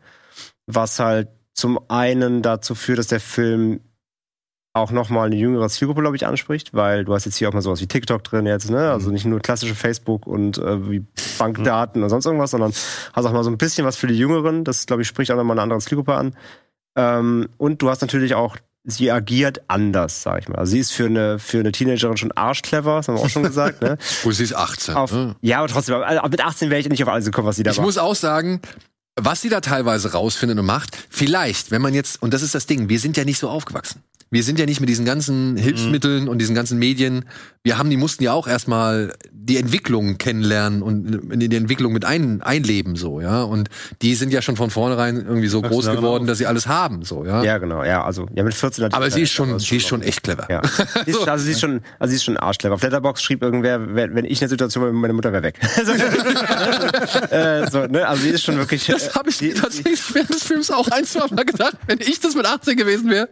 [0.66, 3.80] Was halt zum einen dazu führt, dass der Film
[4.74, 7.60] auch nochmal eine jüngere Zielgruppe, glaube ich, anspricht, weil du hast jetzt hier auch mal
[7.60, 8.90] sowas wie TikTok drin jetzt, ne?
[8.90, 11.04] Also nicht nur klassische Facebook und äh, wie
[11.38, 12.72] Bankdaten oder sonst irgendwas, sondern
[13.12, 14.64] hast auch mal so ein bisschen was für die Jüngeren.
[14.64, 16.36] Das, glaube ich, spricht auch nochmal eine andere Zielgruppe an.
[16.96, 20.58] Ähm, und du hast natürlich auch, sie agiert anders, sag ich mal.
[20.58, 23.44] Also sie ist für eine, für eine Teenagerin schon arschclever, das haben wir auch schon
[23.44, 23.96] gesagt, ne?
[24.24, 24.94] Wo sie ist 18.
[24.94, 25.36] Auf, ne?
[25.40, 27.70] ja, aber trotzdem, also mit 18 wäre ich nicht auf alles gekommen, was sie da
[27.70, 27.86] Ich macht.
[27.86, 28.60] muss auch sagen,
[29.16, 32.66] was sie da teilweise rausfindet und macht, vielleicht, wenn man jetzt, und das ist das
[32.66, 34.02] Ding, wir sind ja nicht so aufgewachsen.
[34.32, 37.26] Wir sind ja nicht mit diesen ganzen Hilfsmitteln und diesen ganzen Medien,
[37.62, 42.04] wir haben, die mussten ja auch erstmal die Entwicklung kennenlernen und in die Entwicklung mit
[42.04, 43.42] ein, einleben, so, ja.
[43.42, 43.68] Und
[44.00, 46.28] die sind ja schon von vornherein irgendwie so groß daran geworden, auf.
[46.28, 47.44] dass sie alles haben, so, ja.
[47.44, 49.86] Ja, genau, ja, also ja mit 14 hat Aber sie ist schon, aber sie ist
[49.86, 50.46] schon echt clever.
[50.50, 50.62] Ja.
[51.04, 52.74] Sie ist, also sie ist schon, also sie ist schon arschclever.
[52.74, 55.58] Auf Letterbox schrieb irgendwer, wenn wenn ich in der Situation wäre, meine Mutter wäre weg.
[55.84, 55.92] so,
[57.34, 58.06] äh, so, ne?
[58.06, 58.86] Also sie ist schon wirklich.
[58.86, 62.20] Das habe ich die- tatsächlich während des Films auch ein, zwei Mal gedacht, wenn ich
[62.20, 63.28] das mit 18 gewesen wäre.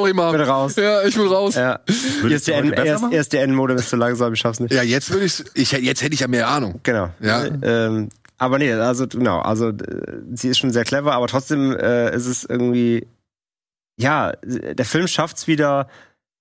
[0.00, 0.32] Sorry, Mom.
[0.32, 0.76] Bin raus.
[0.76, 1.54] Ja, ich will raus.
[1.54, 1.80] Ja, Ja.
[2.22, 4.72] Hier ist der N- erst, erst der N-Mode ist zu langsam, ich schaff's nicht.
[4.72, 6.80] jetzt würde ich, ich, jetzt hätte ich ja mehr Ahnung.
[6.82, 7.10] Genau.
[7.20, 7.44] Ja.
[7.62, 8.08] Ähm,
[8.38, 9.72] aber nee, also genau, also
[10.34, 13.06] sie ist schon sehr clever, aber trotzdem äh, ist es irgendwie,
[13.98, 15.88] ja, der Film schafft's wieder,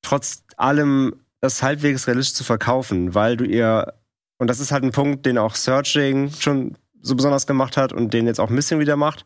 [0.02, 3.94] trotz allem das halbwegs realistisch zu verkaufen, weil du ihr,
[4.38, 8.14] und das ist halt ein Punkt, den auch Searching schon so besonders gemacht hat und
[8.14, 9.26] den jetzt auch Missing wieder macht.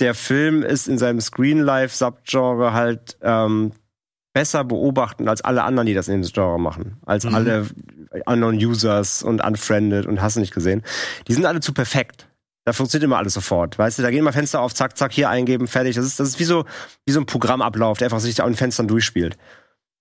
[0.00, 3.72] Der Film ist in seinem Screen-Life-Subgenre halt ähm,
[4.34, 6.98] besser beobachten als alle anderen, die das in dem Genre machen.
[7.06, 7.34] Als Mhm.
[7.34, 7.66] alle
[8.26, 10.82] Unknown Users und Unfriended und hast du nicht gesehen.
[11.28, 12.28] Die sind alle zu perfekt.
[12.66, 13.78] Da funktioniert immer alles sofort.
[13.78, 15.94] Weißt du, da gehen mal Fenster auf, zack, zack, hier eingeben, fertig.
[15.96, 16.64] Das ist, das ist wie so,
[17.06, 19.38] wie so ein Programmablauf, der einfach sich da an den Fenstern durchspielt.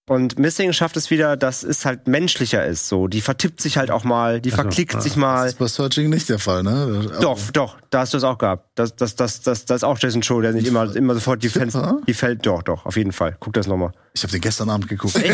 [0.07, 2.87] Und Missing schafft es wieder, dass es halt menschlicher ist.
[2.87, 5.01] So, die vertippt sich halt auch mal, die Ach so, verklickt ja.
[5.01, 5.47] sich Das mal.
[5.47, 7.09] ist bei Searching nicht der Fall, ne?
[7.21, 8.67] Doch, doch, da hast du es auch gehabt.
[8.75, 11.49] Das, das, das, das, das ist auch Jason Show, der nicht immer, immer sofort die?
[11.49, 13.35] Fenster, die fällt, doch, doch, auf jeden Fall.
[13.39, 13.93] Guck das nochmal.
[14.13, 15.15] Ich habe den gestern Abend geguckt.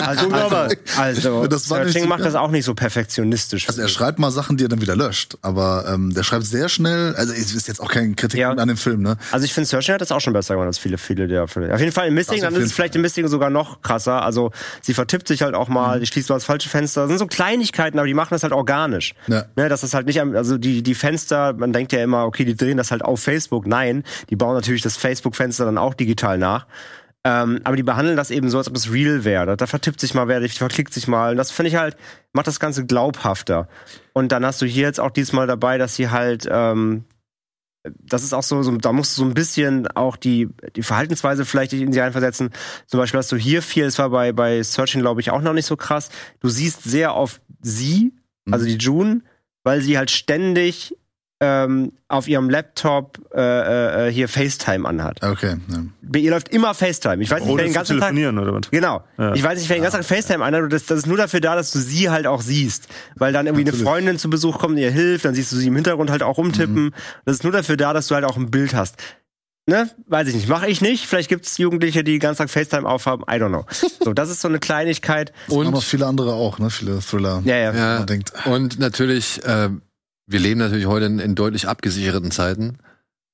[0.00, 0.66] Also, also,
[0.96, 3.68] also Das war Searching so macht das auch nicht so perfektionistisch.
[3.68, 5.36] Also er schreibt mal Sachen, die er dann wieder löscht.
[5.42, 8.50] Aber ähm, der schreibt sehr schnell, also es ist jetzt auch kein Kritik Ja.
[8.50, 9.16] an dem Film, ne?
[9.32, 11.72] Also ich finde, Searching hat das auch schon besser gemacht als viele, viele der Filme.
[11.74, 13.77] Auf jeden Fall im Missing, Das auf dann ist es vielleicht im Missing sogar noch
[13.82, 14.22] krasser.
[14.22, 14.50] Also
[14.80, 15.74] sie vertippt sich halt auch Mhm.
[15.74, 17.02] mal, die schließt mal das falsche Fenster.
[17.02, 19.14] Das sind so Kleinigkeiten, aber die machen das halt organisch.
[19.26, 19.44] Ja.
[19.56, 22.56] Ne, das ist halt nicht, also die, die Fenster, man denkt ja immer, okay, die
[22.56, 23.66] drehen das halt auf Facebook.
[23.66, 26.66] Nein, die bauen natürlich das Facebook-Fenster dann auch digital nach.
[27.24, 29.44] Ähm, aber die behandeln das eben so, als ob es real wäre.
[29.44, 31.32] Da, da vertippt sich mal wer, die verklickt sich mal.
[31.32, 31.96] Und das finde ich halt,
[32.32, 33.68] macht das Ganze glaubhafter.
[34.12, 37.04] Und dann hast du hier jetzt auch diesmal dabei, dass sie halt, ähm,
[37.84, 41.44] das ist auch so, so, da musst du so ein bisschen auch die, die Verhaltensweise
[41.44, 42.50] vielleicht in sie einversetzen.
[42.86, 45.52] Zum Beispiel hast du hier viel, es war bei, bei Searching, glaube ich, auch noch
[45.52, 46.10] nicht so krass.
[46.40, 48.12] Du siehst sehr oft sie,
[48.50, 49.22] also die June,
[49.62, 50.96] weil sie halt ständig
[51.40, 55.22] ähm, auf ihrem Laptop äh, äh, hier FaceTime anhat.
[55.22, 55.56] Okay.
[55.70, 55.78] Ja.
[56.02, 57.22] Bei ihr läuft immer FaceTime.
[57.22, 58.08] Ich weiß nicht, Ohne wer den ganzen Tag.
[58.10, 58.70] telefonieren oder was?
[58.70, 59.04] Genau.
[59.18, 59.34] Ja.
[59.34, 60.72] Ich weiß nicht, wer den ganzen Tag FaceTime anhat.
[60.72, 62.88] Das, das ist nur dafür da, dass du sie halt auch siehst.
[63.14, 63.86] Weil dann irgendwie Natürlich.
[63.86, 66.22] eine Freundin zu Besuch kommt, die ihr hilft, dann siehst du sie im Hintergrund halt
[66.24, 66.92] auch rumtippen.
[67.24, 68.96] Das ist nur dafür da, dass du halt auch ein Bild hast.
[69.66, 69.90] Ne?
[70.06, 70.48] Weiß ich nicht.
[70.48, 71.06] Mache ich nicht.
[71.06, 73.22] Vielleicht gibt es Jugendliche, die den ganzen Tag FaceTime aufhaben.
[73.30, 73.66] I don't know.
[74.02, 75.32] So, das ist so eine Kleinigkeit.
[75.48, 76.70] Und Und noch viele andere auch, ne?
[76.70, 77.42] Viele Thriller.
[77.44, 77.74] Ja, ja.
[77.74, 79.68] Ja, Man denkt, und natürlich, äh,
[80.28, 82.78] wir leben natürlich heute in, in deutlich abgesicherten Zeiten.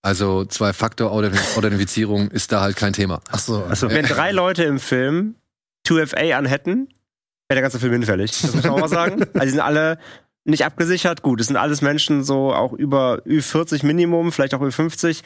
[0.03, 3.21] Also Zwei-Faktor-Authentifizierung ist da halt kein Thema.
[3.31, 3.65] ach so.
[3.65, 3.91] Achso.
[3.91, 5.35] Wenn drei Leute im Film
[5.87, 6.89] 2FA anhätten,
[7.49, 8.41] wäre der ganze Film hinfällig.
[8.41, 9.25] Das muss man auch mal sagen.
[9.35, 9.99] Also die sind alle
[10.45, 11.23] nicht abgesichert.
[11.23, 15.23] Gut, es sind alles Menschen so auch über Ü40 Minimum, vielleicht auch Ü50.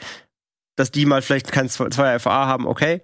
[0.75, 3.01] Dass die mal vielleicht kein 2 FA haben, okay.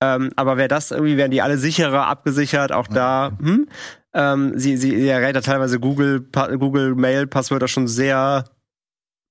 [0.00, 3.66] Ähm, aber wäre das irgendwie, wären die alle sicherer, abgesichert, auch da, hm?
[4.18, 8.44] Ähm, sie, sie, errät da teilweise Google, Pa- Google Mail Passwörter schon sehr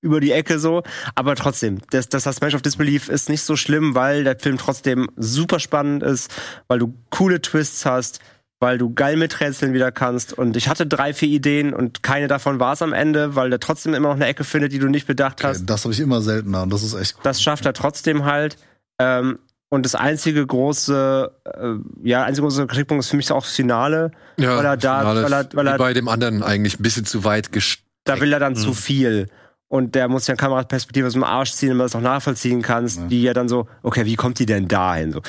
[0.01, 0.83] über die Ecke so.
[1.15, 5.09] Aber trotzdem, das, das Suspension of Disbelief ist nicht so schlimm, weil der Film trotzdem
[5.15, 6.31] super spannend ist,
[6.67, 8.19] weil du coole Twists hast,
[8.59, 10.33] weil du geil miträtseln wieder kannst.
[10.33, 13.59] Und ich hatte drei, vier Ideen und keine davon war es am Ende, weil der
[13.59, 15.57] trotzdem immer noch eine Ecke findet, die du nicht bedacht hast.
[15.57, 17.21] Okay, das habe ich immer seltener und das ist echt cool.
[17.23, 18.57] Das schafft er trotzdem halt.
[18.99, 19.39] Ähm,
[19.75, 24.11] und das einzige große, äh, ja, einzige große Kritikpunkt ist für mich auch das Finale.
[24.37, 27.05] Ja, Weil er da- Finale weil er- weil er- bei dem anderen eigentlich ein bisschen
[27.05, 28.57] zu weit gest Da will er dann Mhm.
[28.57, 29.27] zu viel.
[29.67, 33.01] Und der muss ja Kameraperspektive aus dem Arsch ziehen, damit du das auch nachvollziehen kannst,
[33.09, 35.11] die ja dann so, okay, wie kommt die denn dahin?
[35.11, 35.21] So.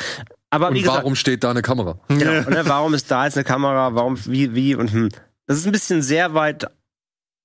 [0.51, 1.99] Aber wie Und gesagt, warum steht da eine Kamera?
[2.09, 2.31] Genau.
[2.39, 3.95] Und, ne, warum ist da jetzt eine Kamera?
[3.95, 5.09] Warum, wie, wie und hm.
[5.47, 6.67] Das ist ein bisschen sehr weit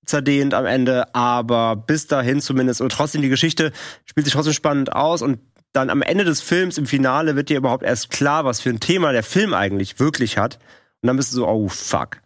[0.06, 2.82] zerdehnt am Ende, aber bis dahin zumindest.
[2.82, 3.72] Und trotzdem, die Geschichte
[4.06, 5.40] spielt sich trotzdem spannend aus und
[5.74, 8.80] dann am Ende des Films, im Finale, wird dir überhaupt erst klar, was für ein
[8.80, 10.60] Thema der Film eigentlich wirklich hat.
[11.02, 12.18] Und dann bist du so, oh fuck.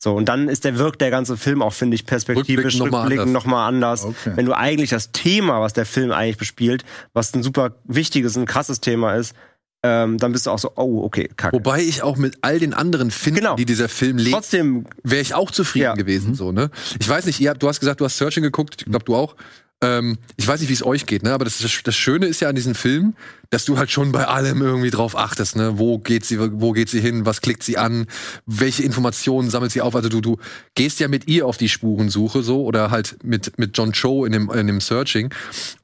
[0.00, 2.90] So, und dann ist der wirkt der ganze Film auch, finde ich, perspektivisch Rückblickend noch
[2.90, 3.28] mal anders.
[3.32, 4.04] nochmal anders.
[4.04, 4.32] Okay.
[4.36, 6.84] Wenn du eigentlich das Thema, was der Film eigentlich bespielt,
[7.14, 9.34] was ein super wichtiges, ein krasses Thema ist,
[9.82, 11.54] ähm, dann bist du auch so, oh, okay, kacke.
[11.56, 13.56] Wobei ich auch mit all den anderen Finden, Genau.
[13.56, 15.94] die dieser Film legt, Trotzdem wäre ich auch zufrieden Ja.
[15.94, 16.34] gewesen.
[16.34, 16.70] So, ne?
[17.00, 19.14] Ich weiß nicht, ihr habt, du hast gesagt, du hast Searching geguckt, ich glaube du
[19.16, 19.34] auch.
[19.80, 21.32] Ähm, ich weiß nicht, wie es euch geht, ne?
[21.32, 23.14] Aber das, das Schöne ist ja an diesem Film,
[23.50, 25.78] dass du halt schon bei allem irgendwie drauf achtest, ne?
[25.78, 28.06] Wo geht sie, wo geht sie hin, was klickt sie an,
[28.44, 29.94] welche Informationen sammelt sie auf?
[29.94, 30.38] Also du, du
[30.74, 34.32] gehst ja mit ihr auf die Spurensuche so oder halt mit, mit John Cho in
[34.32, 35.32] dem, in dem Searching.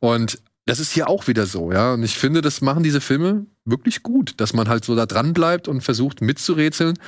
[0.00, 1.92] Und das ist hier auch wieder so, ja.
[1.94, 5.34] Und ich finde, das machen diese Filme wirklich gut, dass man halt so da dran
[5.34, 6.98] bleibt und versucht mitzurätseln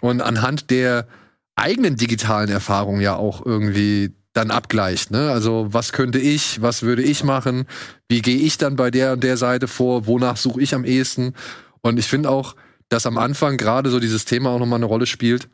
[0.00, 1.06] und anhand der
[1.54, 5.10] eigenen digitalen Erfahrungen ja auch irgendwie dann abgleicht.
[5.10, 5.30] Ne?
[5.30, 7.66] Also was könnte ich, was würde ich machen,
[8.08, 11.34] wie gehe ich dann bei der und der Seite vor, wonach suche ich am ehesten.
[11.80, 12.54] Und ich finde auch,
[12.88, 15.48] dass am Anfang gerade so dieses Thema auch nochmal eine Rolle spielt.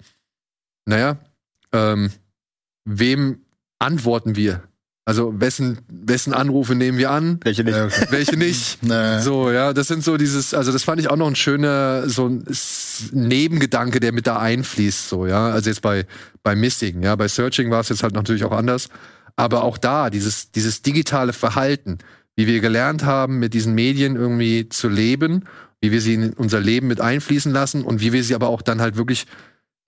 [0.85, 1.19] Naja,
[1.73, 2.11] ähm,
[2.85, 3.45] wem
[3.79, 4.63] antworten wir?
[5.09, 7.39] Also wessen, wessen Anrufe nehmen wir an?
[7.45, 8.11] Welche nicht?
[8.11, 8.79] Welche nicht?
[8.87, 9.21] Nee.
[9.21, 12.29] So, ja, das sind so dieses, also das fand ich auch noch ein schöner, so
[12.29, 12.45] ein
[13.13, 15.51] Nebengedanke, der mit da einfließt, so, ja.
[15.51, 16.07] Also jetzt bei,
[16.43, 18.89] bei Missing, ja, bei Searching war es jetzt halt natürlich auch anders.
[19.37, 21.99] Aber auch da, dieses, dieses digitale Verhalten,
[22.35, 25.45] wie wir gelernt haben, mit diesen Medien irgendwie zu leben,
[25.81, 28.63] wie wir sie in unser Leben mit einfließen lassen und wie wir sie aber auch
[28.63, 29.27] dann halt wirklich,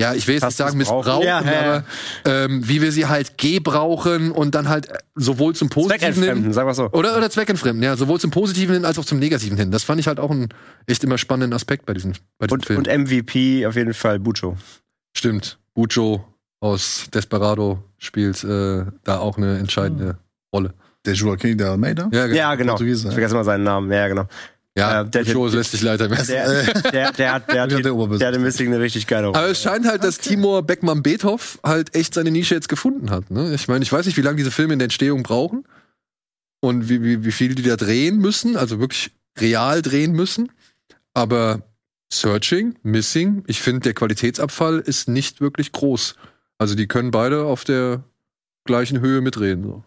[0.01, 1.23] ja, ich will jetzt nicht sagen missbrauchen.
[1.23, 1.85] Ja, aber
[2.25, 6.75] ähm, wie wir sie halt gebrauchen und dann halt sowohl zum Positiven hin, sagen wir
[6.75, 6.91] so.
[6.93, 9.71] oder, oder zweckentfremden, ja, sowohl zum Positiven hin als auch zum Negativen hin.
[9.73, 10.49] Das fand ich halt auch einen
[10.87, 12.79] echt immer spannenden Aspekt bei diesem, bei diesem Und, Film.
[12.79, 14.57] und MVP auf jeden Fall Bucho.
[15.17, 15.59] Stimmt.
[15.75, 16.25] Bucho
[16.61, 20.19] aus Desperado spielt äh, da auch eine entscheidende
[20.53, 20.75] Rolle.
[21.05, 22.09] Der Joaquin de Almeida?
[22.13, 22.81] Ja, Ja, genau.
[22.81, 23.91] Ich vergesse mal seinen Namen.
[23.91, 24.27] Ja, genau.
[24.79, 26.23] Ja äh, der- der- lässt sich leider mehr.
[26.25, 27.79] Der, der, der, hat, der, hat, der
[28.19, 29.39] der hat im Missing eine richtig geile Rolle.
[29.39, 33.31] Aber es scheint halt, dass Timur Beckmann-Beethoff halt echt seine Nische jetzt gefunden hat.
[33.31, 33.55] Ne?
[33.55, 35.65] Ich meine, ich weiß nicht, wie lange diese Filme in der Entstehung brauchen
[36.61, 40.51] und wie, wie, wie viel die da drehen müssen, also wirklich real drehen müssen.
[41.15, 41.63] Aber
[42.13, 46.15] Searching, Missing, ich finde, der Qualitätsabfall ist nicht wirklich groß.
[46.59, 48.03] Also die können beide auf der
[48.65, 49.63] gleichen Höhe mitreden.
[49.65, 49.85] So.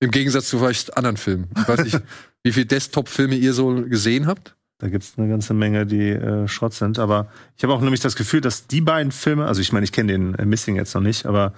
[0.00, 1.48] Im Gegensatz zu vielleicht anderen Filmen.
[1.56, 2.00] Ich weiß nicht,
[2.46, 4.54] wie viele Desktop-Filme ihr so gesehen habt.
[4.78, 6.98] Da gibt's eine ganze Menge, die äh, Schrott sind.
[6.98, 9.92] Aber ich habe auch nämlich das Gefühl, dass die beiden Filme, also ich meine, ich
[9.92, 11.54] kenne den äh, Missing jetzt noch nicht, aber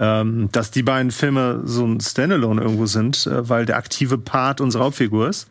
[0.00, 4.60] ähm, dass die beiden Filme so ein Standalone irgendwo sind, äh, weil der aktive Part
[4.60, 5.50] unsere Hauptfigur ist.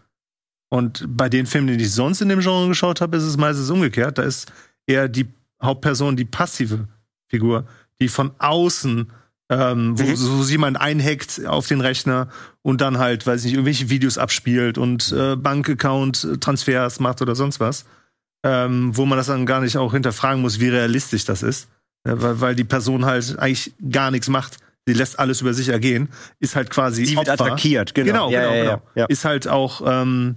[0.69, 3.69] Und bei den Filmen, die ich sonst in dem Genre geschaut habe, ist es meistens
[3.69, 4.17] umgekehrt.
[4.17, 4.51] Da ist
[4.85, 5.27] eher die
[5.61, 6.89] Hauptperson die passive
[7.27, 7.65] Figur,
[8.01, 9.11] die von außen,
[9.55, 10.15] ähm, wo, Mhm.
[10.15, 12.27] so jemand einhackt auf den Rechner
[12.61, 17.59] und dann halt, weiß ich nicht, irgendwelche Videos abspielt und äh, Bankaccount-Transfers macht oder sonst
[17.59, 17.85] was.
[18.45, 21.69] Ähm, wo man das dann gar nicht auch hinterfragen muss, wie realistisch das ist.
[22.05, 24.57] Ja, weil, weil die Person halt eigentlich gar nichts macht.
[24.85, 26.09] Sie lässt alles über sich ergehen,
[26.41, 27.05] ist halt quasi.
[27.05, 27.45] Sie wird Opfer.
[27.45, 28.27] attackiert, genau.
[28.27, 29.07] Genau, Ja, genau, ja, genau.
[29.07, 30.35] Ist halt auch ähm,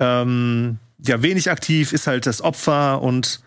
[0.00, 3.40] ähm, ja wenig aktiv, ist halt das Opfer und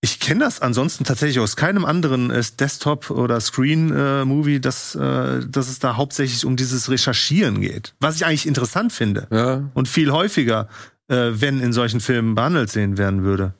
[0.00, 5.68] ich kenne das ansonsten tatsächlich aus keinem anderen äh, Desktop- oder Screen-Movie, dass, äh, dass
[5.68, 7.94] es da hauptsächlich um dieses Recherchieren geht.
[8.00, 9.68] Was ich eigentlich interessant finde Ja.
[9.74, 10.68] und viel häufiger,
[11.08, 13.54] äh, wenn in solchen Filmen behandelt sehen werden würde.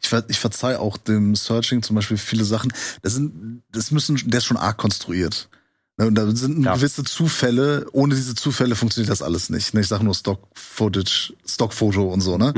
[0.00, 2.72] Ich, ver ich verzeih auch dem Searching zum Beispiel viele Sachen.
[3.02, 5.48] Das sind, das müssen, der ist schon arg konstruiert.
[5.98, 6.74] Und da sind Ja.
[6.74, 7.86] gewisse Zufälle.
[7.92, 9.74] Ohne diese Zufälle funktioniert das alles nicht.
[9.74, 12.52] Ne, Ich sage nur Stock-Footage, Stock-Foto und so, ne?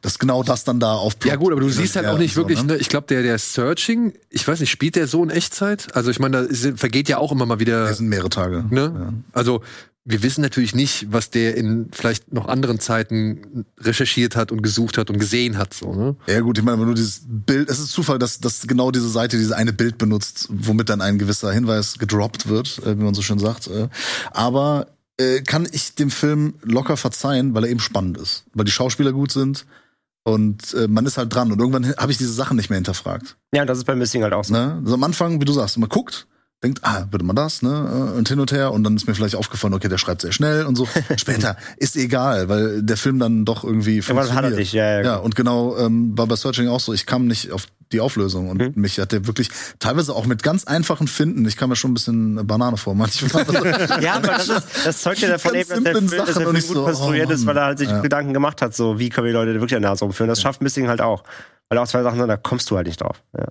[0.00, 1.14] Das ist genau das dann da auf.
[1.24, 2.74] Ja gut, aber du siehst halt auch nicht wirklich, ne?
[2.74, 2.76] ne?
[2.76, 5.94] ich glaube, der, der Searching, ich weiß nicht, spielt der so in Echtzeit?
[5.96, 8.64] Also ich meine, da vergeht ja auch immer mal wieder, Das sind mehrere Tage.
[8.70, 9.12] ne?
[9.32, 9.62] Also
[10.06, 14.98] wir wissen natürlich nicht, was der in vielleicht noch anderen Zeiten recherchiert hat und gesucht
[14.98, 16.16] hat und gesehen hat, so, ne?
[16.26, 19.08] Ja gut, ich meine, aber nur dieses Bild, es ist Zufall, dass, dass genau diese
[19.08, 23.14] Seite diese eine Bild benutzt, womit dann ein gewisser Hinweis gedroppt wird, äh, wie man
[23.14, 23.68] so schön sagt.
[23.68, 23.88] Äh.
[24.30, 28.44] Aber äh, kann ich dem Film locker verzeihen, weil er eben spannend ist.
[28.52, 29.64] Weil die Schauspieler gut sind
[30.22, 31.50] und äh, man ist halt dran.
[31.50, 33.36] Und irgendwann habe ich diese Sachen nicht mehr hinterfragt.
[33.54, 34.52] Ja, das ist bei Missing halt auch so.
[34.52, 34.82] Ne?
[34.84, 36.26] Also am Anfang, wie du sagst, man guckt,
[36.64, 38.12] denkt, ah, würde man das, ne?
[38.16, 38.72] Und hin und her.
[38.72, 40.88] Und dann ist mir vielleicht aufgefallen, okay, der schreibt sehr schnell und so.
[41.16, 44.58] Später ist egal, weil der Film dann doch irgendwie Irgendwann hat er funktioniert.
[44.58, 45.02] dich, ja, ja.
[45.02, 46.92] Ja, und genau ähm, war bei Searching auch so.
[46.92, 48.72] Ich kam nicht auf die Auflösung und Mhm.
[48.76, 51.46] mich hat der wirklich teilweise auch mit ganz einfachen Finden.
[51.46, 53.44] Ich kam mir schon ein bisschen Banane vor manchmal.
[54.02, 56.54] Ja, aber das, ist, das zeugt ja davon eben, dass der Film, dass der Film
[56.54, 58.00] gut so, konstruiert oh ist, weil er halt sich Ja.
[58.00, 60.28] Gedanken gemacht hat, so wie können wir die Leute wirklich an der Nase rumführen.
[60.28, 61.22] Das schafft Missing halt auch.
[61.68, 63.22] Weil auch zwei Sachen sind, da kommst du halt nicht drauf.
[63.38, 63.48] Ja.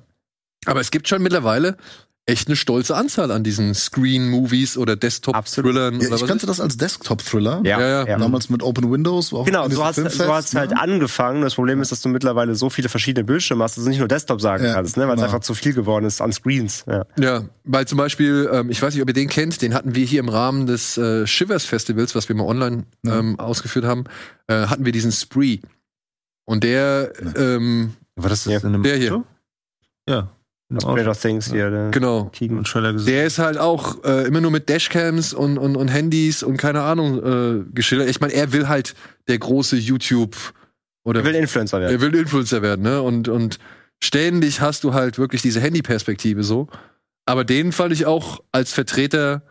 [0.65, 1.77] Aber es gibt schon mittlerweile
[2.25, 6.61] echt eine stolze Anzahl an diesen Screen-Movies oder Desktop-Thrillern ja, oder ich was kannte das
[6.61, 7.61] als Desktop-Thriller.
[7.65, 8.17] Ja, ja.
[8.17, 9.33] Damals mit Open Windows.
[9.33, 10.79] Auch Genau, so diesem hast, Filmfest, so hast halt ne?
[10.81, 11.41] angefangen.
[11.41, 14.07] Das Problem ist, dass du mittlerweile so viele verschiedene Bildschirme hast, dass du nicht nur
[14.07, 15.03] Desktop sagen Ja, kannst, ne?
[15.03, 15.25] weil es genau.
[15.25, 16.85] einfach zu viel geworden ist an Screens.
[16.87, 17.05] Ja.
[17.19, 20.05] Ja, weil zum Beispiel, ähm, ich weiß nicht, ob ihr den kennt, den hatten wir
[20.05, 24.05] hier im Rahmen des äh, Shivers Festivals, was wir mal online ähm, ausgeführt haben,
[24.47, 25.59] äh, hatten wir diesen Spree.
[26.45, 28.59] Und der, ähm, War das Ja.
[28.59, 29.13] in einem Der hier.
[29.15, 29.23] Auto?
[30.07, 30.29] Ja.
[30.73, 31.69] Einem Stranger Things hier.
[31.69, 32.59] Der genau, Keegan.
[32.59, 32.71] Auto.
[32.71, 33.13] Trailer gesehen.
[33.13, 36.81] der ist halt auch äh, immer nur mit Dashcams und, und, und Handys und keine
[36.81, 38.09] Ahnung äh, geschildert.
[38.09, 38.95] Ich meine, er will halt
[39.27, 40.35] der große YouTube
[41.05, 41.93] oder Ich will Influencer werden.
[41.93, 43.01] er will Influencer werden, ne?
[43.01, 43.59] Und, und
[44.03, 46.67] ständig hast du halt wirklich diese Handyperspektive so.
[47.25, 49.43] Aber den fand ich auch als Vertreter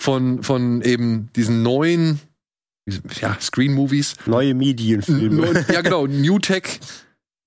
[0.00, 2.20] von, von eben diesen neuen
[3.20, 4.14] ja, Screen-Movies.
[4.26, 5.64] Neue Medienfilme.
[5.72, 6.80] Ja, genau, New Tech,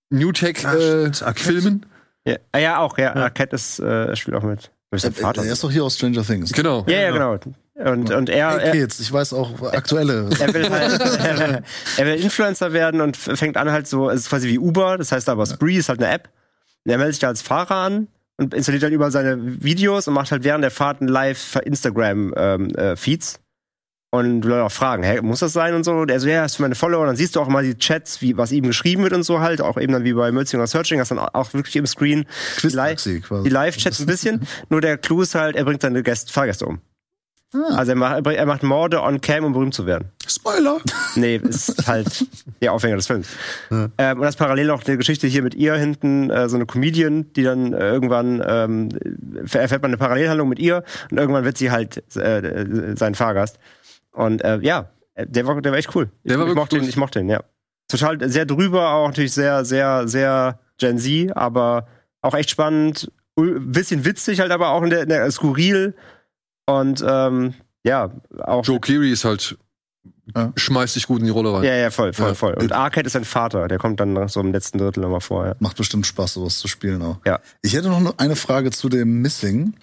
[0.09, 1.33] New Tech Ah, äh.
[1.35, 1.85] Filmen.
[2.27, 3.15] Ja, ah, ja auch, ja.
[3.15, 4.69] Arquette ist, äh, spielt auch mit.
[4.91, 5.45] Er, seinen Vater.
[5.45, 6.51] er ist doch hier aus Stranger Things.
[6.51, 6.85] Genau.
[6.87, 7.37] ja, ja, genau.
[7.75, 10.29] Und, und er, Hey er, Kids, ich weiß auch aktuelle.
[10.39, 11.63] er will halt,
[11.97, 15.11] er will Influencer werden und fängt an halt so, es ist quasi wie Uber, das
[15.11, 16.29] heißt aber Spree ist halt eine App.
[16.83, 20.15] Und er meldet sich da als Fahrer an und installiert dann über seine Videos und
[20.15, 23.39] macht halt während der Fahrten live Instagram ähm, äh, Feeds.
[24.25, 25.93] Und Leute auch fragen, hä, muss das sein und so?
[25.93, 27.01] Und er so, ja, das ist für meine Follower.
[27.01, 29.39] Und dann siehst du auch mal die Chats, wie, was ihm geschrieben wird und so
[29.39, 29.61] halt.
[29.61, 32.25] Auch eben dann wie bei Mölzinger Searching, hast dann auch wirklich im Screen
[32.63, 34.47] die die Live-Chats ein bisschen.
[34.69, 36.81] Nur der Clou ist halt, er bringt seine Gäste, Fahrgäste um.
[37.53, 37.77] Ah.
[37.77, 40.11] Also er macht, er macht Morde on Cam, um berühmt zu werden.
[40.27, 40.79] Spoiler.
[41.15, 42.27] Nee, ist halt
[42.61, 43.27] der Aufhänger des Films.
[43.71, 47.33] Ähm, und das parallel auch eine Geschichte hier mit ihr hinten, äh, so eine Comedian,
[47.33, 48.89] die dann äh, irgendwann ähm,
[49.51, 53.57] erfährt man eine Parallelhandlung mit ihr und irgendwann wird sie halt äh, sein Fahrgast.
[54.17, 56.09] Und äh, ja, der war, der war echt cool.
[56.23, 56.83] Der war ich, mochte gut.
[56.83, 57.41] den, ich mochte den, ja.
[57.87, 61.87] Total sehr drüber, auch natürlich sehr, sehr, sehr Gen Z, aber
[62.21, 65.93] auch echt spannend, bisschen witzig halt, aber auch in der, in der skurril
[66.65, 67.53] und ähm,
[67.83, 69.57] ja, auch Joe Keery ist halt,
[70.35, 70.51] Ja.
[70.55, 71.63] schmeißt sich gut in die Rolle rein.
[71.63, 72.33] ja, ja, voll, voll, Ja.
[72.33, 72.53] voll.
[72.55, 75.45] Und Arcade ist sein Vater, der kommt dann nach so im letzten Drittel nochmal vor.
[75.45, 75.55] Ja.
[75.59, 77.17] Macht bestimmt Spaß, sowas zu spielen auch.
[77.25, 77.39] Ja.
[77.61, 79.75] Ich hätte noch eine Frage zu dem Missing.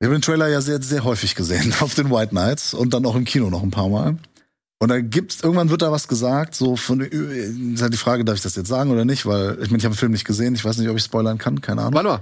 [0.00, 3.04] Ich habe den Trailer ja sehr, sehr häufig gesehen auf den White Nights und dann
[3.04, 4.16] auch im Kino noch ein paar Mal.
[4.80, 8.36] Und da gibt's, irgendwann wird da was gesagt, so von, ist halt die Frage, darf
[8.36, 10.54] ich das jetzt sagen oder nicht, weil, ich meine, ich habe den Film nicht gesehen,
[10.54, 11.94] ich weiß nicht, ob ich spoilern kann, keine Ahnung.
[11.94, 12.20] Warte mal.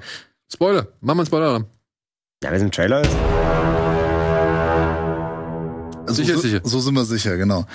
[0.51, 0.87] Spoiler.
[1.03, 1.67] Mach mal einen Spoiler.
[2.43, 3.15] Ja, wenn es im Trailer ist.
[6.09, 6.61] Also Sicher, so, sicher.
[6.65, 7.67] so sind wir sicher, genau.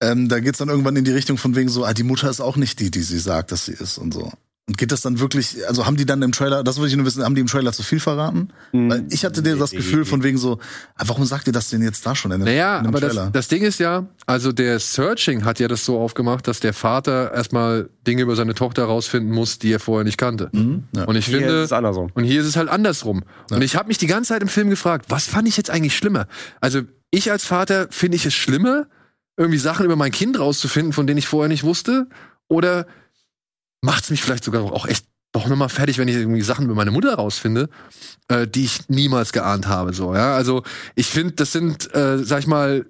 [0.00, 2.40] Ähm, da geht's dann irgendwann in die Richtung von wegen so, ah, die Mutter ist
[2.40, 4.32] auch nicht die, die sie sagt, dass sie ist und so.
[4.68, 7.04] Und geht das dann wirklich, also haben die dann im Trailer, das würde ich nur
[7.04, 8.52] wissen, haben die im Trailer zu viel verraten?
[8.72, 10.60] Weil ich hatte dir das Gefühl von wegen so,
[10.96, 13.00] ah, warum sagt ihr das denn jetzt da schon in dem, Naja, in dem aber
[13.00, 13.30] das, Trailer?
[13.32, 17.32] das Ding ist ja, also der Searching hat ja das so aufgemacht, dass der Vater
[17.34, 20.50] erstmal Dinge über seine Tochter rausfinden muss, die er vorher nicht kannte.
[20.52, 21.04] Mhm, ja.
[21.04, 23.24] Und ich Hier finde, ist es und hier ist es halt andersrum.
[23.50, 25.96] Und ich habe mich die ganze Zeit im Film gefragt, was fand ich jetzt eigentlich
[25.96, 26.28] schlimmer?
[26.60, 28.86] Also ich als Vater finde ich es schlimmer,
[29.36, 32.06] irgendwie Sachen über mein Kind rauszufinden, von denen ich vorher nicht wusste,
[32.46, 32.86] oder
[33.82, 36.74] macht es mich vielleicht sogar auch echt doch nochmal fertig, wenn ich irgendwie Sachen über
[36.74, 37.68] meine Mutter rausfinde,
[38.28, 39.92] äh, die ich niemals geahnt habe.
[39.92, 40.34] So, ja.
[40.34, 40.64] Also
[40.96, 42.86] ich finde, das sind, äh, sag ich mal,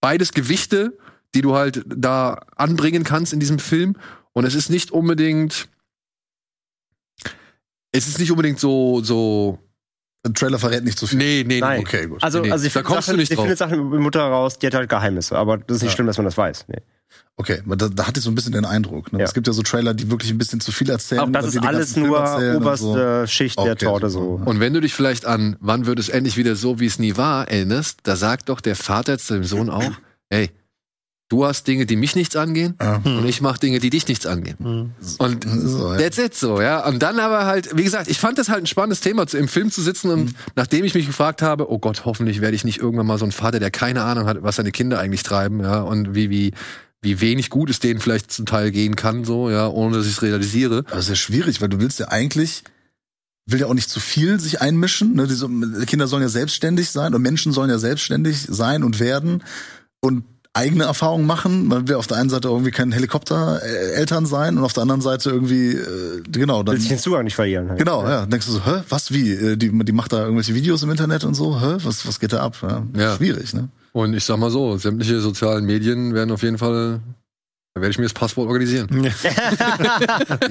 [0.00, 0.98] beides Gewichte,
[1.34, 3.96] die du halt da anbringen kannst in diesem Film.
[4.32, 5.68] Und es ist nicht unbedingt.
[7.92, 9.60] Es ist nicht unbedingt so, so.
[10.24, 11.18] Der Trailer verrät nicht zu viel.
[11.18, 11.80] Nee, nee, Nein.
[11.80, 11.84] nee.
[11.86, 12.22] Okay, gut.
[12.22, 13.44] Also, Nee, also sie da kommst du Sachen, nicht sie drauf.
[13.44, 15.94] findet Sachen über die Mutter raus, die hat halt Geheimnisse, aber das ist nicht Ja.
[15.96, 16.64] schlimm, dass man das weiß.
[16.68, 16.78] Nee.
[17.36, 19.12] Okay, da, da hatte ich so ein bisschen den Eindruck.
[19.12, 19.18] Ne?
[19.18, 19.24] Ja.
[19.24, 21.20] Es gibt ja so Trailer, die wirklich ein bisschen zu viel erzählen.
[21.20, 22.20] Auch das ist alles nur
[22.56, 23.26] oberste so.
[23.26, 24.40] Schicht Okay, der Torte so.
[24.44, 27.16] Und wenn du dich vielleicht an Wann wird es endlich wieder so, wie es nie
[27.16, 29.82] war, erinnerst, da sagt doch der Vater zu dem Sohn auch,
[30.30, 30.50] hey,
[31.34, 33.00] du hast Dinge, die mich nichts angehen, Ja.
[33.04, 34.92] und ich mache Dinge, die dich nichts angehen.
[35.18, 35.98] Und So, ja.
[35.98, 36.86] That's it so, ja.
[36.86, 39.70] Und dann aber halt, wie gesagt, ich fand das halt ein spannendes Thema, im Film
[39.70, 40.34] zu sitzen und Mhm.
[40.54, 43.32] nachdem ich mich gefragt habe, oh Gott, hoffentlich werde ich nicht irgendwann mal so ein
[43.32, 46.52] Vater, der keine Ahnung hat, was seine Kinder eigentlich treiben, ja, und wie, wie,
[47.02, 50.12] wie wenig gut es denen vielleicht zum Teil gehen kann, so, ja, ohne dass ich
[50.12, 50.84] es realisiere.
[50.86, 52.62] Aber es ist ja schwierig, weil du willst ja eigentlich,
[53.46, 55.14] will ja auch nicht zu viel sich einmischen.
[55.16, 55.26] Ne?
[55.26, 55.48] Die so,
[55.86, 59.42] Kinder sollen ja selbstständig sein und Menschen sollen ja selbstständig sein und werden
[60.00, 60.24] und
[60.54, 61.66] eigene Erfahrungen machen.
[61.66, 65.30] Man will auf der einen Seite irgendwie kein Helikoptereltern sein und auf der anderen Seite
[65.30, 66.74] irgendwie, äh, genau, dann.
[66.74, 67.68] Will sich den Zugang nicht verlieren.
[67.70, 67.78] Halt.
[67.78, 68.24] Genau, ja.
[68.26, 69.32] Denkst du so, hä, was, wie?
[69.32, 71.76] Äh, Die, die macht da irgendwelche Videos im Internet und so, hä?
[71.82, 72.56] Was, was geht da ab?
[72.62, 72.82] Ja.
[72.96, 73.16] Ja.
[73.16, 73.68] Schwierig, ne?
[73.92, 77.00] Und ich sag mal so, sämtliche sozialen Medien werden auf jeden Fall,
[77.74, 78.88] da werde ich mir das Passwort organisieren.
[79.02, 79.10] Ja,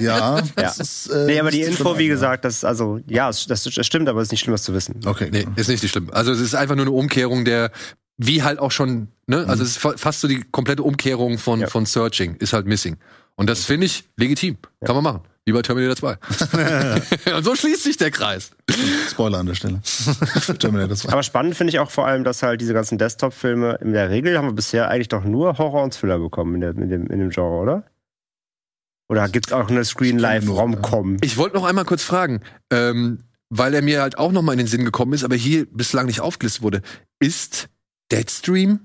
[0.00, 0.42] Ja.
[0.56, 1.06] das ist.
[1.08, 2.14] Äh, Nee, aber die Info, wie ja.
[2.14, 5.00] gesagt, das, also, ja, das, das stimmt, aber es ist nicht schlimm, das zu wissen.
[5.06, 5.28] Okay.
[5.32, 6.10] Nee, ist nicht so schlimm.
[6.12, 7.70] Also es ist einfach nur eine Umkehrung der,
[8.16, 9.46] wie halt auch schon, ne?
[9.48, 11.66] Also es ist fa- fast so die komplette Umkehrung von, Ja.
[11.68, 12.96] von Searching, ist halt Missing.
[13.36, 14.58] Und das finde ich legitim.
[14.84, 15.20] Kann man machen.
[15.46, 16.18] Wie bei Terminator 2.
[17.36, 18.52] Und so schließt sich der Kreis.
[19.10, 19.80] Spoiler an der Stelle.
[20.58, 21.12] Terminator 2.
[21.12, 24.38] Aber spannend finde ich auch vor allem, dass halt diese ganzen Desktop-Filme, in der Regel
[24.38, 27.18] haben wir bisher eigentlich doch nur Horror und Thriller bekommen in, der, in, dem, in
[27.18, 27.84] dem Genre, oder?
[29.10, 31.18] Oder gibt es auch eine Screen Live nur, Rom-Com?
[31.20, 34.58] Ich wollte noch einmal kurz fragen, ähm, weil er mir halt auch noch mal in
[34.58, 36.80] den Sinn gekommen ist, aber hier bislang nicht aufgelistet wurde.
[37.20, 37.68] Ist
[38.18, 38.80] Deadstream,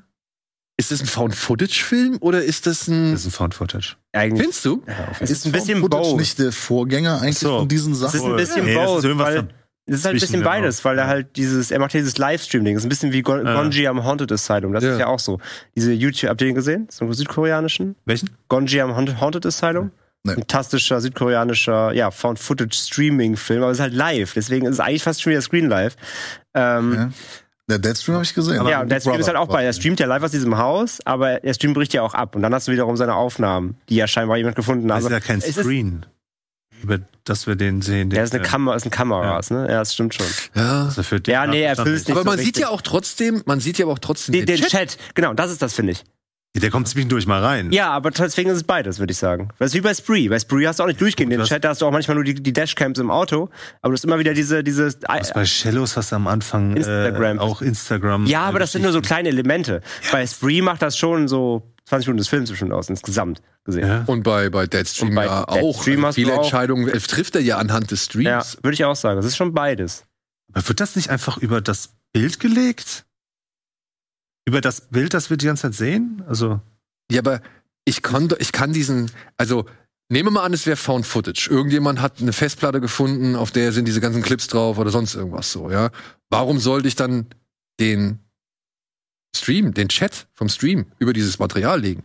[0.78, 3.12] ist das ein Found-Footage-Film oder ist das ein...
[3.12, 3.96] Das ist ein Found Footage.
[4.14, 4.84] Eigentlich Findest du?
[5.20, 7.60] es ist ein bisschen Footage nicht der Vorgänger eigentlich so.
[7.60, 8.32] von diesen Es ist Sachen?
[8.32, 9.54] ein bisschen Nee, das ist both, irgendwas weil dann
[9.92, 12.84] es ist halt ein bisschen beides, weil er halt dieses, er macht dieses Livestream-Ding, ist
[12.86, 13.56] ein bisschen wie Gon Ja.
[13.56, 14.92] Gonji am Haunted Asylum, das Ja.
[14.94, 15.40] ist ja auch so.
[15.76, 16.88] Diese YouTube, habt ihr den gesehen?
[16.92, 17.96] So einen südkoreanischen?
[18.06, 18.30] Welchen?
[18.50, 19.92] Gonji am Haunted Haunted Asylum?
[20.24, 20.34] Nee.
[20.36, 25.32] Fantastischer südkoreanischer, ja, Found-Footage-Streaming-Film, aber es ist halt live, deswegen ist es eigentlich fast schon
[25.32, 25.96] wieder Screen Live.
[26.54, 27.10] Ähm, Ja.
[27.70, 28.66] Der Deadstream habe ich gesehen.
[28.68, 29.64] ja, und der Stream ist halt auch bei.
[29.64, 32.36] Er streamt ja live aus diesem Haus, aber der Stream bricht ja auch ab.
[32.36, 34.98] Und dann hast du wiederum seine Aufnahmen, die ja scheinbar jemand gefunden hat.
[35.00, 36.06] Das ist ja kein Screen,
[36.82, 38.10] über das wir den sehen.
[38.10, 39.68] Ja, ist eine den- Kamera, ist ein Kameras, ne?
[39.70, 40.26] Ja, das stimmt schon.
[40.56, 40.86] Ja.
[40.86, 42.12] Also für den Ja, nee, er füllt's nicht.
[42.12, 42.56] Aber so man richtig.
[42.56, 44.98] sieht ja auch trotzdem, man sieht ja aber auch trotzdem Den, den Chat.
[45.14, 46.04] genau, das ist das, finde ich.
[46.56, 47.72] Der kommt zwischendurch mal rein.
[47.72, 49.50] Ja, aber deswegen ist es beides, würde ich sagen.
[49.60, 50.28] Das ist wie bei Spree.
[50.30, 51.42] Bei Spree hast du auch nicht durchgehend den?
[51.44, 53.50] Chat, da hast du auch manchmal nur die, die Dashcams im Auto,
[53.82, 57.38] aber du hast immer wieder diese, diese Was bei Shallows hast du am Anfang Instagram.
[57.38, 58.26] Äh, auch Instagram.
[58.26, 59.82] Ja, aber äh, das sind nur so kleine Elemente.
[60.12, 63.88] Bei Spree macht das schon so 20 Minuten des Films bestimmt aus, insgesamt gesehen.
[63.88, 64.04] Ja.
[64.08, 66.08] Und bei, bei Deadstream bei ja Deadstream auch.
[66.08, 68.58] Also hast viele auch- Entscheidungen äh, trifft er ja anhand des Ja, Streams.
[68.64, 69.18] würde ich auch sagen.
[69.18, 70.06] Das ist schon beides.
[70.52, 73.06] Aber wird das nicht einfach über das Bild gelegt?
[74.50, 76.24] Über das Bild, das wir die ganze Zeit sehen?
[76.28, 76.60] Also,
[77.12, 77.42] Ja, aber
[77.86, 79.66] ich kann, ich kann diesen, also
[80.10, 81.50] nehmen wir mal an, es wäre Found Footage.
[81.52, 85.52] Irgendjemand hat eine Festplatte gefunden, auf der sind diese ganzen Clips drauf oder sonst irgendwas
[85.52, 85.92] so, ja.
[86.32, 87.28] Warum sollte ich dann
[87.80, 88.18] den
[89.36, 92.04] Stream, den Chat vom Stream über dieses Material legen?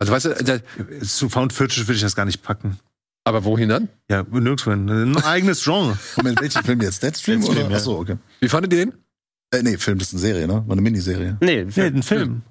[0.00, 0.62] Also weißt du,
[1.06, 2.80] zu Found Footage würde ich das gar nicht packen.
[3.24, 3.88] aber wohin dann?
[4.10, 4.88] Ja, nirgendwo hin.
[4.90, 5.96] Ein eigenes Genre.
[6.16, 7.02] Moment, welchen Film jetzt?
[7.04, 7.40] Deadstream?
[7.40, 7.70] Deadstream, oder?
[7.70, 7.76] ja.
[7.76, 8.16] Achso, okay.
[8.40, 9.05] Wie fandet ihr den?
[9.52, 10.62] Äh, nee, Film ist eine Serie, ne?
[10.66, 11.36] War eine Miniserie.
[11.40, 12.42] Nee, Nee, ein Film.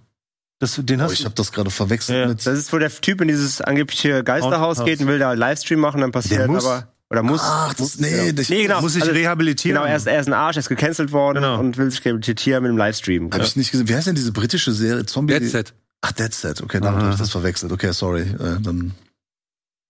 [0.60, 1.26] Das, den Oh, hast ich du.
[1.26, 2.28] habe das gerade verwechselt Ja.
[2.28, 2.46] mit.
[2.46, 4.86] das ist, wo der Typ in dieses angebliche Geisterhaus Haus.
[4.86, 6.66] geht und will da einen Livestream machen, dann passiert Der muss.
[6.66, 6.88] aber.
[7.12, 7.42] Oder muss.
[7.44, 8.32] Ach, das, muss, nee, genau.
[8.38, 8.82] das, nee, genau.
[8.82, 9.76] muss sich Also, rehabilitieren.
[9.76, 11.60] Genau, er ist, er ist ein Arsch, er ist gecancelt worden Genau.
[11.60, 13.30] und will sich rehabilitieren mit einem Livestream.
[13.32, 13.88] Habe ich nicht gesehen.
[13.90, 15.06] Wie heißt denn diese britische Serie?
[15.06, 15.38] Zombie?
[15.38, 15.74] Dead Set.
[16.02, 16.62] Ach, Dead Set.
[16.62, 17.72] Okay, damit habe ich das verwechselt.
[17.72, 18.22] Okay, sorry.
[18.22, 18.94] Äh, dann.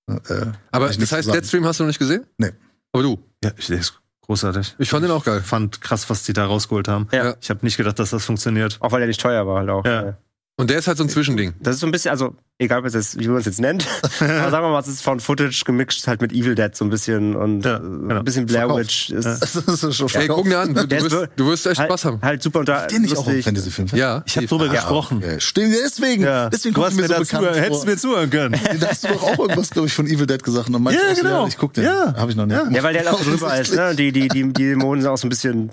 [0.09, 1.31] Äh, Aber ich das heißt.
[1.33, 2.25] Deadstream hast du noch nicht gesehen?
[2.37, 2.51] Nee.
[2.91, 3.19] Aber du?
[3.43, 3.93] Ja, der ist
[4.25, 4.75] großartig.
[4.79, 5.41] Ich fand den auch geil.
[5.41, 7.07] Fand krass, was die da rausgeholt haben.
[7.11, 7.35] Ja.
[7.41, 8.77] Ich habe nicht gedacht, dass das funktioniert.
[8.79, 9.85] Auch weil er nicht teuer war halt auch.
[9.85, 10.17] Ja.
[10.57, 11.53] Und der ist halt so ein Zwischending.
[11.59, 13.85] Das ist so ein bisschen, also, egal was jetzt, wie man es jetzt nennt,
[14.19, 16.89] aber sagen wir mal, es ist von Footage gemixt halt mit Evil Dead so ein
[16.89, 18.15] bisschen und Ja, äh, genau.
[18.15, 18.69] ein bisschen Blair.
[18.75, 21.65] Witch ist das ist schon Ey, guck dir an, du, du, wirst, wir- du wirst
[21.67, 22.19] echt halt, Spaß haben.
[22.21, 23.43] halt super unter den nicht auch im.
[23.43, 23.87] Fantasy-Film?
[23.93, 24.23] Ja.
[24.25, 25.17] Ich habe drüber Ah, gesprochen.
[25.17, 25.39] Okay.
[25.39, 26.23] Stimmt, deswegen.
[26.23, 26.49] Ja.
[26.49, 27.85] Deswegen du hast mir mir so bekannt hättest vor.
[27.85, 28.59] mir zuhören können.
[28.79, 30.69] Da hast du doch auch irgendwas, glaube ich, von Evil Dead gesagt.
[30.69, 31.41] Und Ja, ich so, genau.
[31.43, 31.83] ja, ich guck den.
[31.83, 32.13] Ja.
[32.15, 32.57] Habe ich noch nicht.
[32.71, 33.93] Ja, weil der auch so drüber ist, ne?
[33.95, 35.71] Die, die, die, die Dämonen sind auch so ein bisschen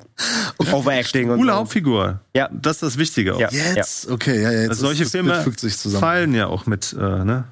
[0.72, 1.58] Overacting und Coole so.
[1.58, 2.20] Hauptfigur.
[2.34, 2.48] Ja.
[2.52, 3.40] Das ist das Wichtige auch.
[3.40, 3.48] Ja.
[3.76, 5.44] Jetzt, okay, ja, ja, jetzt solche Filme
[6.00, 7.44] fallen ja auch mit, äh, ne?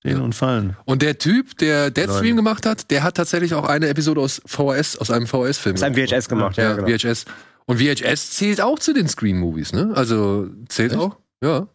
[0.00, 0.22] Stehen Ja.
[0.24, 0.76] und fallen.
[0.84, 2.34] Und der Typ, der Deadstream Leute.
[2.36, 5.74] gemacht hat, der hat tatsächlich auch eine Episode aus VHS, aus einem VHS-Film.
[5.76, 6.88] Das ist ein VHS gemacht, ja, Ja, genau.
[6.98, 7.24] VHS.
[7.66, 9.92] Und VHS zählt auch zu den Screen-Movies, ne?
[9.94, 11.00] Also zählt Echt?
[11.00, 11.66] auch, ja.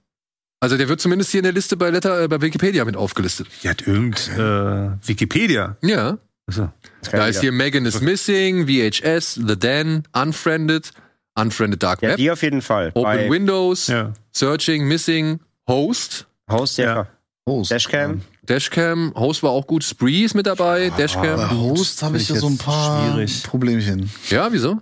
[0.64, 3.48] Also der wird zumindest hier in der Liste bei Letter, äh, bei Wikipedia mit aufgelistet.
[3.64, 5.76] Die hat irgend äh, Wikipedia.
[5.82, 6.18] Ja.
[6.54, 6.72] Kann
[7.12, 10.92] Da ist hier Megan is Missing, VHS, The Den, Unfriended,
[11.36, 12.90] Unfriended Dark Ja, Web, die auf jeden Fall.
[12.94, 14.14] Open Bei Windows, ja.
[14.34, 16.96] Searching, Missing, Host, Host, ja.
[16.96, 17.08] Ja.
[17.48, 17.72] Host.
[17.72, 18.22] Dashcam.
[18.44, 21.38] Dashcam, Host war auch gut, Spree ist mit dabei, Dashcam.
[21.38, 23.44] Bei Host habe ich ja so ein paar schwierig.
[23.44, 24.10] Problemchen.
[24.30, 24.80] Ja, wieso?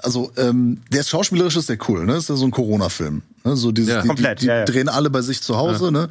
[0.00, 2.16] Also, ähm, der ist schauspielerisch ist der cool, ne?
[2.16, 3.22] Ist ja so ein Corona-Film.
[3.44, 3.56] Ne?
[3.56, 4.02] So dieses, Ja.
[4.02, 4.64] die, Komplett, die, die ja, ja.
[4.64, 6.08] drehen alle bei sich zu Hause, ne?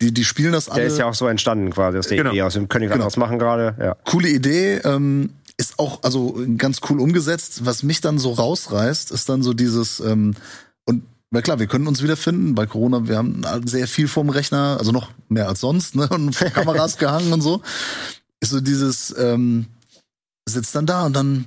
[0.00, 0.80] Die, die spielen das alle.
[0.80, 2.30] Der ist ja auch so entstanden quasi aus der Genau.
[2.30, 3.04] Idee, aus dem König Genau.
[3.04, 3.74] ausmachen gerade.
[3.78, 3.96] Ja.
[4.10, 7.66] coole Idee, ähm, ist auch also ganz cool umgesetzt.
[7.66, 10.34] Was mich dann so rausreißt, ist dann so dieses ähm,
[11.30, 12.54] na klar, wir können uns wiederfinden.
[12.54, 16.08] Bei Corona, wir haben sehr viel vorm Rechner, also noch mehr als sonst, ne?
[16.08, 17.62] Und vor Kameras gehangen und so.
[18.40, 19.66] Ist so dieses, ähm,
[20.48, 21.44] sitzt dann da und dann,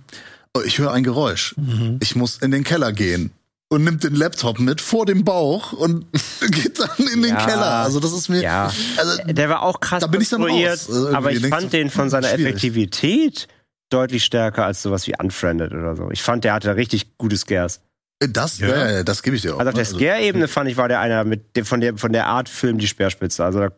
[0.55, 1.55] oh, ich höre ein Geräusch.
[1.57, 1.97] Mhm.
[2.01, 3.31] Ich muss in den Keller gehen.
[3.69, 6.05] Und nimmt den Laptop mit vor dem Bauch und
[6.51, 7.43] geht dann in den Ja.
[7.45, 7.65] Keller.
[7.83, 8.71] Also das ist mir, Ja.
[8.97, 10.51] also Der war auch krass Da bin ich dann raus.
[10.87, 12.45] Also irgendwie aber ich fand du, den von seiner schwierig.
[12.45, 13.47] Effektivität
[13.89, 16.09] deutlich stärker als sowas wie Unfriended oder so.
[16.11, 17.81] Ich fand, der hatte richtig gute Scares.
[18.29, 18.67] Das, Ja.
[18.69, 19.59] ja, ja, ja, das gebe ich dir auch.
[19.59, 19.89] Also auf der ne?
[19.99, 22.87] Scare-Ebene fand ich, war der einer mit dem, von der von der Art Film die
[22.87, 23.43] Speerspitze.
[23.43, 23.69] Also da,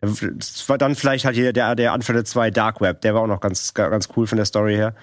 [0.00, 3.26] das war dann vielleicht halt hier der, der Unfriended 2 Dark Web, der war auch
[3.26, 4.94] noch ganz, ganz cool von der Story her.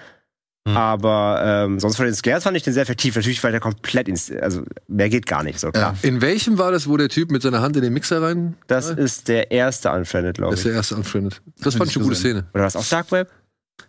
[0.68, 0.76] Hm.
[0.76, 3.16] Aber ähm, sonst von den Scares fand ich den sehr effektiv.
[3.16, 5.96] Natürlich, weil der komplett ins, also mehr geht gar nicht, so klar.
[6.02, 8.54] In welchem war das, wo der Typ mit seiner Hand in den Mixer rein?
[8.68, 10.70] Das ist der erste Unfriended, glaube Das ist ich.
[10.70, 11.42] der erste Unfriended.
[11.58, 12.16] Das Hab fand ich ich eine gute.
[12.16, 12.44] Szene.
[12.54, 13.28] Oder was auch Dark Web?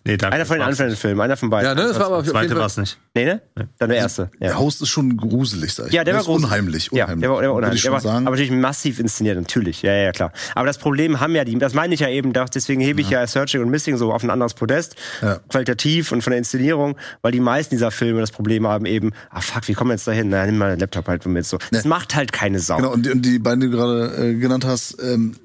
[0.05, 0.35] Nee, danke.
[0.35, 1.67] Einer von den Unfriended-Filmen, einer von beiden.
[1.69, 1.87] Ja, ne?
[1.89, 2.97] Das war aber auf Der zweite war es nicht.
[3.15, 3.41] Nee, ne?
[3.79, 4.29] Dann der erste.
[4.41, 4.57] Der Ja.
[4.59, 5.93] Host ist schon gruselig, sag ich.
[5.93, 6.17] Ja, der mal.
[6.17, 6.45] war ist gruselig.
[6.45, 7.21] unheimlich, Ja, unheimlich.
[7.21, 7.79] der war, der war Würde unheimlich.
[7.79, 8.27] ich Der war sagen.
[8.27, 9.81] aber natürlich massiv inszeniert, natürlich.
[9.81, 10.31] Ja, ja, klar.
[10.55, 13.25] Aber das Problem haben ja die, das meine ich ja eben, deswegen hebe ich ja.
[13.27, 15.39] Searching und Missing so auf ein anderes Podest, Ja.
[15.49, 19.41] qualitativ und von der Inszenierung, weil die meisten dieser Filme das Problem haben eben, ah
[19.41, 20.29] fuck, wie kommen wir jetzt dahin?
[20.29, 21.57] Na, nimm mal den Laptop halt mit so.
[21.71, 22.77] Das macht halt keine Sau.
[22.77, 25.35] Genau, und die, und die beiden, die du gerade äh, genannt hast, ähm,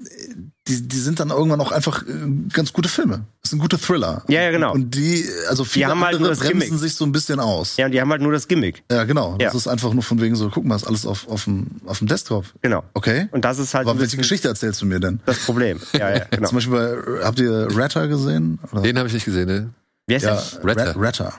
[0.68, 2.12] die, die sind dann irgendwann auch einfach äh,
[2.52, 3.24] ganz gute Filme.
[3.42, 4.22] Das sind gute Thriller.
[4.28, 4.72] Ja, ja, genau.
[4.72, 6.78] Und die, also viele haben halt nur andere das bremsen Gimmick.
[6.80, 7.76] sich so ein bisschen aus.
[7.78, 8.82] Ja, und die haben halt nur das Gimmick.
[8.90, 9.36] Ja, genau.
[9.38, 9.58] Das Ja.
[9.58, 12.06] ist einfach nur von wegen so, guck mal, ist alles auf, auf, dem, auf dem
[12.06, 12.44] Desktop.
[12.62, 12.84] Genau.
[12.94, 13.28] Okay.
[13.30, 15.20] Und das ist halt Aber welche Geschichte erzählst du mir denn?
[15.26, 15.80] das Problem.
[15.92, 16.48] Ja, ja, genau.
[16.48, 16.74] Zum Beispiel
[17.18, 18.58] bei, habt ihr Ratter gesehen?
[18.70, 18.82] Oder?
[18.82, 19.70] Den habe ich nicht gesehen, ne?
[20.06, 20.64] Wie heißt ja, der?
[20.64, 20.94] Ratter.
[21.00, 21.32] Ratter.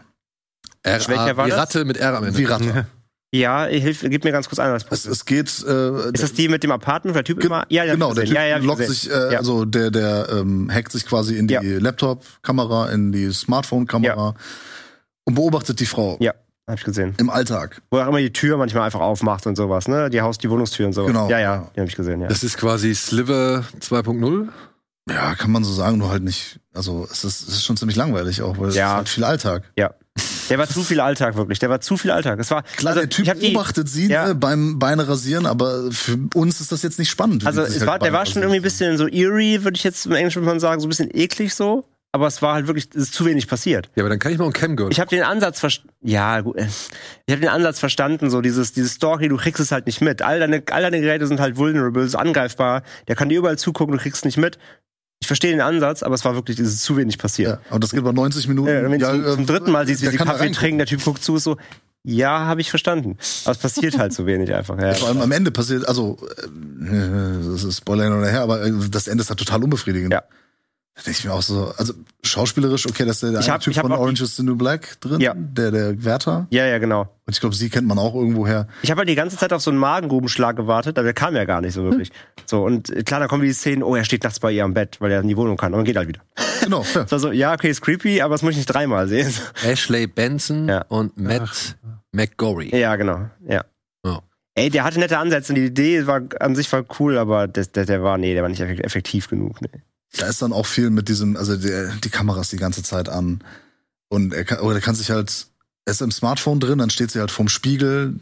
[0.84, 1.52] R Welcher war wie?
[1.52, 2.38] Ratte mit R am Ende.
[2.38, 2.88] Wie Ratte.
[3.32, 4.72] Ja, hilf, gib mir ganz kurz ein.
[4.74, 5.48] was Es, es geht.
[5.68, 7.66] Äh, Ist das die mit dem Apartment, der Typ immer?
[7.70, 9.38] Ja, ja, genau, der Typ ja, ja, lockt sich, äh, Ja.
[9.40, 11.62] also der, der ähm, hackt sich quasi in die Ja.
[11.62, 14.34] Laptop-Kamera, in die Smartphone-Kamera
[15.26, 16.34] und beobachtet die Frau Ja,
[16.68, 17.14] hab ich gesehen.
[17.20, 17.84] im Alltag.
[17.92, 20.10] Wo er auch immer die Tür manchmal einfach aufmacht und sowas, ne?
[20.10, 21.06] Die Haus, die Wohnungstür und so.
[21.06, 21.30] Genau.
[21.30, 22.28] Ja, ja, die hab ich gesehen, ja.
[22.30, 24.48] Das ist quasi Sliver 2.0.
[25.08, 26.60] Ja, kann man so sagen, nur halt nicht.
[26.74, 28.88] Also es ist, es ist schon ziemlich langweilig auch, weil es Ja.
[28.94, 29.64] ist halt viel Alltag.
[29.78, 29.92] Ja.
[30.50, 31.60] Der war zu viel Alltag, wirklich.
[31.60, 32.40] Der war zu viel Alltag.
[32.40, 34.28] Es war, Klar, also, der Typ ich hab die, beobachtet sie Ja.
[34.30, 37.46] ne, beim Beine rasieren, aber für uns ist das jetzt nicht spannend.
[37.46, 40.06] Also, es halt war, der war schon irgendwie ein bisschen so eerie, würde ich jetzt
[40.06, 41.86] im Englischen mal sagen, so ein bisschen eklig so.
[42.12, 43.92] Aber es war halt wirklich, es ist zu wenig passiert.
[43.96, 44.92] Ja, aber dann kann ich mal ein Camgirl.
[44.92, 45.94] Ich habe den Ansatz verstanden.
[46.02, 46.58] Ja, gut.
[46.58, 46.66] äh,
[47.28, 50.24] Ich habe den Ansatz verstanden, so dieses, dieses Story, du kriegst es halt nicht mit.
[50.24, 52.82] All deine, all deine Geräte sind halt vulnerable, ist angreifbar.
[53.08, 54.58] Der kann dir überall zugucken, du kriegst es nicht mit.
[55.22, 57.50] Ich verstehe den Ansatz, aber es war wirklich, es ist zu wenig passiert.
[57.50, 58.70] Ja, aber das geht bei 90 Minuten.
[58.70, 61.04] Ja, wenn du zum, äh, zum dritten Mal siehst, wie sie Kaffee trinken, der Typ
[61.04, 61.58] guckt zu, ist so,
[62.04, 63.18] ja, habe ich verstanden.
[63.44, 64.80] Aber es passiert halt so wenig einfach.
[64.80, 64.94] Ja.
[64.94, 68.72] Vor allem am Ende passiert, also, äh, das ist Spoiler hin oder her, aber äh,
[68.90, 70.14] das Ende ist halt total unbefriedigend.
[70.14, 70.24] Ja.
[71.00, 71.94] Da denke ich mir auch so, also
[72.26, 74.56] schauspielerisch, okay, das ist der, der Ich hab- Typ ich von Orange is the New
[74.58, 75.34] Black drin, Ja.
[75.34, 76.46] der, der Wärter.
[76.50, 77.02] ja, ja, genau.
[77.26, 78.68] Und ich glaube, sie kennt man auch irgendwoher.
[78.82, 81.46] Ich habe halt die ganze Zeit auf so einen Magengrubenschlag gewartet, aber der kam ja
[81.46, 82.12] gar nicht so wirklich.
[82.46, 84.74] So, und äh, klar, dann kommen die Szenen, oh, er steht nachts bei ihr am
[84.74, 86.22] Bett, weil er in die Wohnung kann, und dann geht er halt wieder.
[86.64, 86.84] Genau.
[86.94, 87.04] Ja.
[87.04, 89.32] Das war so, ja, okay, ist creepy, aber das muss ich nicht dreimal sehen.
[89.64, 90.82] Ashley Benson Ja.
[90.90, 91.78] und Matt
[92.12, 92.76] McGorry.
[92.78, 93.64] Ja, genau, ja.
[94.06, 94.20] Ja.
[94.56, 97.66] Ey, der hatte nette Ansätze und die Idee war an sich war cool, aber der,
[97.66, 99.62] der, der war, nee, der war nicht effek- effektiv genug.
[99.62, 99.70] Nee.
[100.18, 103.10] Da ist dann auch viel mit diesem, also der, die Kamera ist die ganze Zeit
[103.10, 103.44] an.
[104.10, 105.48] Und er kann, oder er kann sich halt,
[105.86, 108.16] er ist im Smartphone drin, dann steht sie halt vorm Spiegel.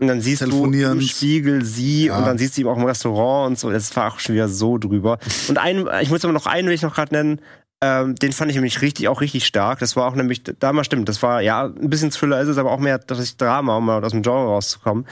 [0.00, 2.18] Und dann siehst du im Spiegel sie Ja.
[2.18, 3.70] und dann siehst du ihn auch im Restaurant und so.
[3.70, 5.18] Das war auch schon wieder so drüber.
[5.48, 7.40] Und einen, ich muss aber noch einen will ich noch gerade nennen.
[7.80, 9.78] Ähm, den fand ich nämlich richtig, auch richtig stark.
[9.78, 12.72] Das war auch nämlich, damals stimmt, das war, ja, ein bisschen Thriller ist es, aber
[12.72, 15.06] auch mehr das Drama, um mal aus dem Genre rauszukommen.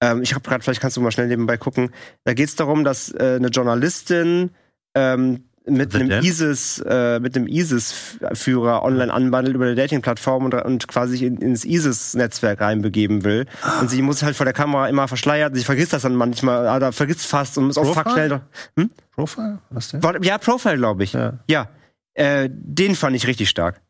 [0.00, 1.90] Ähm, ich habe gerade, vielleicht kannst du mal schnell nebenbei gucken.
[2.24, 4.50] Da geht es darum, dass äh, eine Journalistin
[4.94, 6.22] ähm, mit The einem?
[6.24, 11.36] ISIS, äh, mit einem ISIS-Führer online anbandelt über eine Dating-Plattform und, und quasi sich in,
[11.38, 13.46] ins ISIS-Netzwerk reinbegeben will.
[13.80, 16.92] Und sie muss halt vor der Kamera immer verschleiert, sie vergisst das dann manchmal, oder
[16.92, 18.42] vergisst fast und muss auch fuck Profile?
[18.74, 18.88] schnell.
[19.14, 19.58] Profile?
[19.70, 20.02] Was der?
[20.02, 21.12] War- Ja, Profile, glaube ich.
[21.12, 21.38] Ja.
[21.48, 21.68] Ja.
[22.14, 23.80] Äh, den fand ich richtig stark.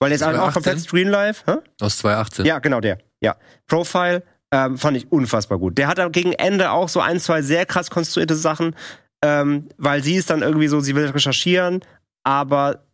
[0.00, 0.62] Weil der ist halt auch 2018?
[0.62, 1.42] komplett Screenlife.
[1.46, 1.56] Hä?
[1.80, 2.44] Aus 2018.
[2.46, 2.98] Ja, genau der.
[3.20, 3.36] Ja.
[3.68, 5.78] Profile ähm, fand ich unfassbar gut.
[5.78, 8.74] Der hat dann gegen Ende auch so ein, zwei sehr krass konstruierte Sachen,
[9.22, 11.80] ähm, weil sie ist dann irgendwie so, sie will recherchieren,
[12.24, 12.84] aber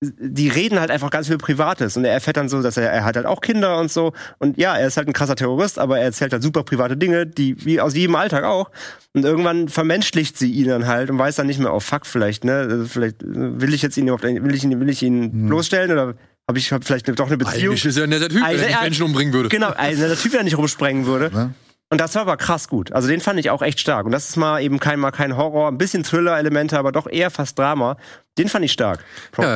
[0.00, 3.04] die reden halt einfach ganz viel Privates und er erfährt dann so, dass er, er
[3.04, 5.98] hat halt auch Kinder und so und ja, er ist halt ein krasser Terrorist, aber
[5.98, 8.70] er erzählt halt super private Dinge, die wie aus jedem Alltag auch
[9.12, 12.44] und irgendwann vermenschlicht sie ihn dann halt und weiß dann nicht mehr, oh fuck, vielleicht,
[12.44, 15.90] ne, also vielleicht will ich jetzt ihn überhaupt, will ich ihn, will ich ihn bloßstellen
[15.90, 16.14] oder
[16.48, 17.72] habe ich hab vielleicht doch eine Beziehung?
[17.72, 19.48] Eigentlich ist er ein netter Typ, Also, der nicht er- Menschen umbringen würde.
[19.48, 21.30] Genau, also der Typ, der nicht rumsprengen würde.
[21.34, 21.50] Ja.
[21.90, 22.92] Und das war aber krass gut.
[22.92, 24.04] Also den fand ich auch echt stark.
[24.04, 27.30] Und das ist mal eben kein, mal kein Horror, ein bisschen Thriller-Elemente, aber doch eher
[27.30, 27.96] fast Drama.
[28.36, 29.00] Den fand ich stark.
[29.00, 29.04] Ja,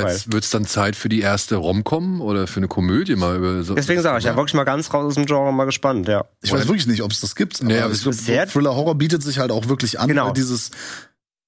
[0.00, 0.12] Profile.
[0.12, 3.74] jetzt wird's dann Zeit für die erste Rom-Com oder für eine Komödie mal über so.
[3.74, 6.24] Deswegen sage ich ja, wirklich mal ganz raus aus dem Genre, mal gespannt, ja.
[6.40, 7.62] Ich weiß wirklich nicht, ob es das gibt.
[7.62, 10.32] Nee, aber ich glaub, sehr- Thriller Horror bietet sich halt auch wirklich an, Genau.
[10.32, 10.70] dieses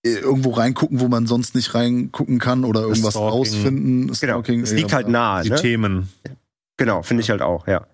[0.04, 3.30] äh, irgendwo reingucken, wo man sonst nicht reingucken kann oder irgendwas Stalking.
[3.30, 4.00] rausfinden.
[4.02, 4.14] Genau.
[4.14, 5.56] Stalking, Es liegt ja, halt nahe, Die ne?
[5.56, 6.12] Themen.
[6.76, 7.86] Genau, finde ich halt auch, ja.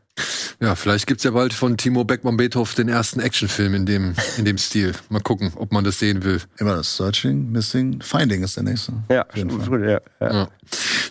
[0.60, 4.58] Ja, vielleicht gibt's ja bald von Timo Beckmann-Beethoven den ersten Actionfilm in dem, in dem
[4.58, 4.92] Stil.
[5.08, 6.40] Mal gucken, ob man das sehen will.
[6.58, 8.92] Immer das Searching, Missing, Finding ist der nächste.
[9.08, 9.68] Ja, Auf jeden Fall.
[9.68, 10.32] gut, ja, ja.
[10.32, 10.48] Ja.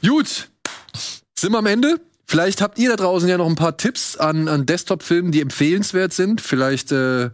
[0.08, 0.50] Gut,
[1.38, 2.00] sind wir am Ende.
[2.28, 6.14] Vielleicht habt ihr da draußen ja noch ein paar Tipps an, an Desktop-Filmen, die empfehlenswert
[6.14, 6.42] sind.
[6.42, 7.32] Vielleicht äh,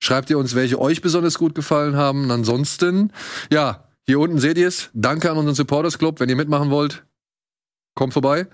[0.00, 2.24] schreibt ihr uns, welche euch besonders gut gefallen haben.
[2.24, 3.10] Und ansonsten,
[3.50, 4.90] ja, hier unten seht ihr es.
[4.92, 6.20] Danke an unseren Supporters Club.
[6.20, 7.04] Wenn ihr mitmachen wollt,
[7.94, 8.46] kommt vorbei.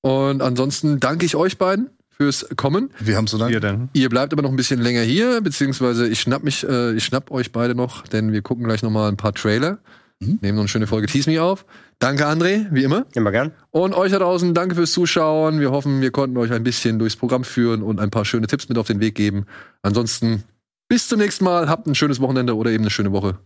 [0.00, 1.90] Und ansonsten danke ich euch beiden
[2.20, 2.90] fürs Kommen.
[2.98, 3.60] Wir haben zu danken.
[3.60, 3.88] denn?
[3.92, 7.30] Ihr bleibt aber noch ein bisschen länger hier, beziehungsweise ich schnapp mich, äh, ich schnapp
[7.30, 9.78] euch beide noch, denn wir gucken gleich noch mal ein paar Trailer.
[10.20, 10.38] Mhm.
[10.42, 11.64] Nehmen noch eine schöne Folge Tease Me auf.
[12.00, 13.06] Danke, André, wie immer.
[13.14, 13.52] Immer gern.
[13.70, 15.60] Und euch da draußen, danke fürs Zuschauen.
[15.60, 18.68] Wir hoffen, wir konnten euch ein bisschen durchs Programm führen und ein paar schöne Tipps
[18.68, 19.46] mit auf den Weg geben.
[19.82, 20.42] Ansonsten
[20.88, 21.68] bis zum nächsten Mal.
[21.68, 23.38] Habt ein schönes Wochenende oder eben eine schöne Woche.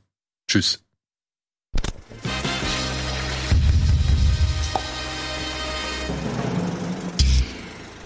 [0.49, 0.82] Tschüss.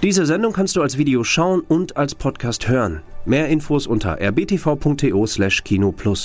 [0.06, 3.02] Diese Sendung kannst du als Video schauen und als Podcast hören.
[3.24, 6.24] Mehr Infos unter rbtv.to/kinoplus.